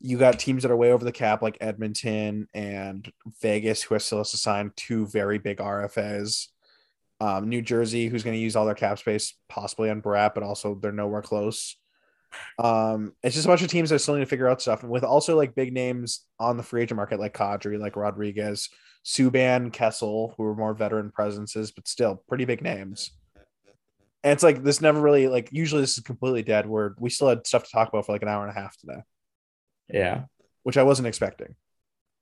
you 0.00 0.18
got 0.18 0.38
teams 0.38 0.62
that 0.62 0.70
are 0.70 0.76
way 0.76 0.92
over 0.92 1.04
the 1.04 1.12
cap, 1.12 1.42
like 1.42 1.58
Edmonton 1.60 2.48
and 2.54 3.10
Vegas, 3.40 3.82
who 3.82 3.98
still 3.98 4.18
has 4.18 4.30
to 4.32 4.36
sign 4.36 4.72
two 4.76 5.06
very 5.06 5.38
big 5.38 5.58
RFAs. 5.58 6.48
Um, 7.18 7.48
New 7.48 7.62
Jersey, 7.62 8.08
who's 8.08 8.22
going 8.22 8.36
to 8.36 8.42
use 8.42 8.56
all 8.56 8.66
their 8.66 8.74
cap 8.74 8.98
space 8.98 9.34
possibly 9.48 9.88
on 9.88 10.02
Bratt, 10.02 10.34
but 10.34 10.42
also 10.42 10.74
they're 10.74 10.92
nowhere 10.92 11.22
close. 11.22 11.76
Um, 12.58 13.12
it's 13.22 13.34
just 13.34 13.46
a 13.46 13.48
bunch 13.48 13.62
of 13.62 13.68
teams 13.68 13.90
that 13.90 14.00
still 14.00 14.14
need 14.14 14.20
to 14.20 14.26
figure 14.26 14.48
out 14.48 14.60
stuff, 14.60 14.82
and 14.82 14.92
with 14.92 15.04
also 15.04 15.36
like 15.36 15.54
big 15.54 15.72
names 15.72 16.26
on 16.38 16.56
the 16.56 16.62
free 16.62 16.82
agent 16.82 16.96
market, 16.96 17.20
like 17.20 17.34
Kadri, 17.34 17.78
like 17.78 17.96
Rodrigues, 17.96 18.68
Subban, 19.04 19.72
Kessel, 19.72 20.34
who 20.36 20.44
are 20.44 20.54
more 20.54 20.74
veteran 20.74 21.10
presences, 21.10 21.70
but 21.70 21.88
still 21.88 22.22
pretty 22.28 22.44
big 22.44 22.60
names. 22.60 23.12
And 24.24 24.32
it's 24.32 24.42
like 24.42 24.64
this 24.64 24.80
never 24.80 25.00
really 25.00 25.28
like 25.28 25.50
usually 25.52 25.80
this 25.80 25.96
is 25.96 26.02
completely 26.02 26.42
dead. 26.42 26.66
Where 26.66 26.94
we 26.98 27.10
still 27.10 27.28
had 27.28 27.46
stuff 27.46 27.64
to 27.64 27.70
talk 27.70 27.88
about 27.88 28.04
for 28.04 28.12
like 28.12 28.22
an 28.22 28.28
hour 28.28 28.46
and 28.46 28.56
a 28.56 28.60
half 28.60 28.76
today, 28.76 29.00
Yeah. 29.88 30.24
which 30.62 30.76
I 30.76 30.82
wasn't 30.82 31.08
expecting. 31.08 31.54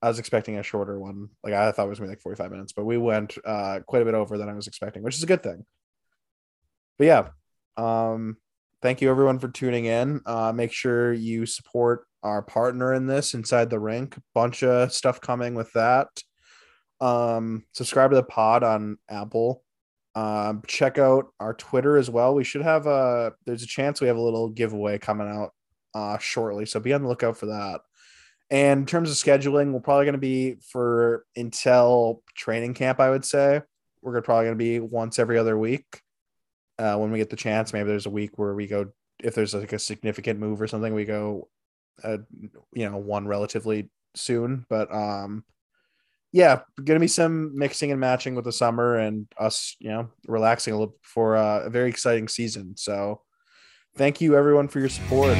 I 0.02 0.08
was 0.08 0.18
expecting 0.18 0.58
a 0.58 0.62
shorter 0.62 0.98
one. 0.98 1.28
Like 1.42 1.54
I 1.54 1.72
thought 1.72 1.86
it 1.86 1.88
was 1.88 1.98
gonna 1.98 2.08
be 2.08 2.12
like 2.12 2.20
45 2.20 2.50
minutes, 2.50 2.72
but 2.72 2.84
we 2.84 2.98
went 2.98 3.38
uh 3.44 3.80
quite 3.86 4.02
a 4.02 4.04
bit 4.04 4.14
over 4.14 4.36
than 4.36 4.48
I 4.50 4.54
was 4.54 4.66
expecting, 4.66 5.02
which 5.02 5.16
is 5.16 5.22
a 5.22 5.26
good 5.26 5.42
thing. 5.42 5.64
But 6.98 7.04
yeah. 7.06 7.28
Um 7.76 8.36
thank 8.82 9.00
you 9.00 9.10
everyone 9.10 9.38
for 9.38 9.48
tuning 9.48 9.86
in. 9.86 10.20
Uh 10.26 10.52
make 10.52 10.72
sure 10.72 11.12
you 11.12 11.46
support 11.46 12.06
our 12.22 12.42
partner 12.42 12.92
in 12.92 13.06
this 13.06 13.32
inside 13.34 13.70
the 13.70 13.80
rink. 13.80 14.16
Bunch 14.34 14.62
of 14.62 14.92
stuff 14.92 15.20
coming 15.20 15.54
with 15.54 15.72
that. 15.72 16.08
Um 17.00 17.64
subscribe 17.72 18.10
to 18.10 18.16
the 18.16 18.22
pod 18.22 18.62
on 18.62 18.98
Apple. 19.08 19.62
Um, 20.16 20.62
check 20.68 20.96
out 20.98 21.26
our 21.40 21.54
Twitter 21.54 21.96
as 21.96 22.08
well. 22.08 22.34
We 22.34 22.44
should 22.44 22.62
have 22.62 22.86
a 22.86 23.32
there's 23.46 23.64
a 23.64 23.66
chance 23.66 24.00
we 24.00 24.06
have 24.06 24.16
a 24.16 24.22
little 24.22 24.48
giveaway 24.48 24.98
coming 24.98 25.28
out 25.28 25.50
uh 25.94 26.18
shortly, 26.18 26.66
so 26.66 26.80
be 26.80 26.92
on 26.92 27.02
the 27.02 27.08
lookout 27.08 27.36
for 27.36 27.46
that. 27.46 27.80
And 28.50 28.80
in 28.80 28.86
terms 28.86 29.10
of 29.10 29.16
scheduling, 29.16 29.72
we're 29.72 29.80
probably 29.80 30.04
going 30.04 30.12
to 30.12 30.18
be 30.18 30.56
for 30.70 31.24
until 31.34 32.22
training 32.34 32.74
camp. 32.74 33.00
I 33.00 33.10
would 33.10 33.24
say 33.24 33.62
we're 34.02 34.20
probably 34.20 34.44
going 34.44 34.58
to 34.58 34.64
be 34.64 34.80
once 34.80 35.18
every 35.18 35.38
other 35.38 35.58
week. 35.58 36.02
Uh, 36.78 36.96
when 36.96 37.10
we 37.10 37.18
get 37.18 37.30
the 37.30 37.36
chance, 37.36 37.72
maybe 37.72 37.88
there's 37.88 38.06
a 38.06 38.10
week 38.10 38.36
where 38.36 38.54
we 38.54 38.66
go 38.66 38.92
if 39.22 39.34
there's 39.34 39.54
like 39.54 39.72
a 39.72 39.78
significant 39.78 40.38
move 40.38 40.60
or 40.60 40.66
something, 40.66 40.92
we 40.92 41.04
go, 41.04 41.48
uh, 42.02 42.18
you 42.72 42.90
know, 42.90 42.98
one 42.98 43.26
relatively 43.26 43.88
soon. 44.14 44.66
But 44.68 44.92
um, 44.92 45.44
yeah, 46.32 46.60
gonna 46.82 47.00
be 47.00 47.08
some 47.08 47.56
mixing 47.56 47.92
and 47.92 48.00
matching 48.00 48.34
with 48.34 48.44
the 48.44 48.52
summer 48.52 48.96
and 48.96 49.26
us, 49.38 49.76
you 49.78 49.88
know, 49.88 50.10
relaxing 50.26 50.74
a 50.74 50.78
little 50.78 50.96
for 51.02 51.36
uh, 51.36 51.60
a 51.60 51.70
very 51.70 51.88
exciting 51.88 52.28
season. 52.28 52.76
So, 52.76 53.22
thank 53.94 54.20
you 54.20 54.36
everyone 54.36 54.68
for 54.68 54.80
your 54.80 54.88
support. 54.88 55.36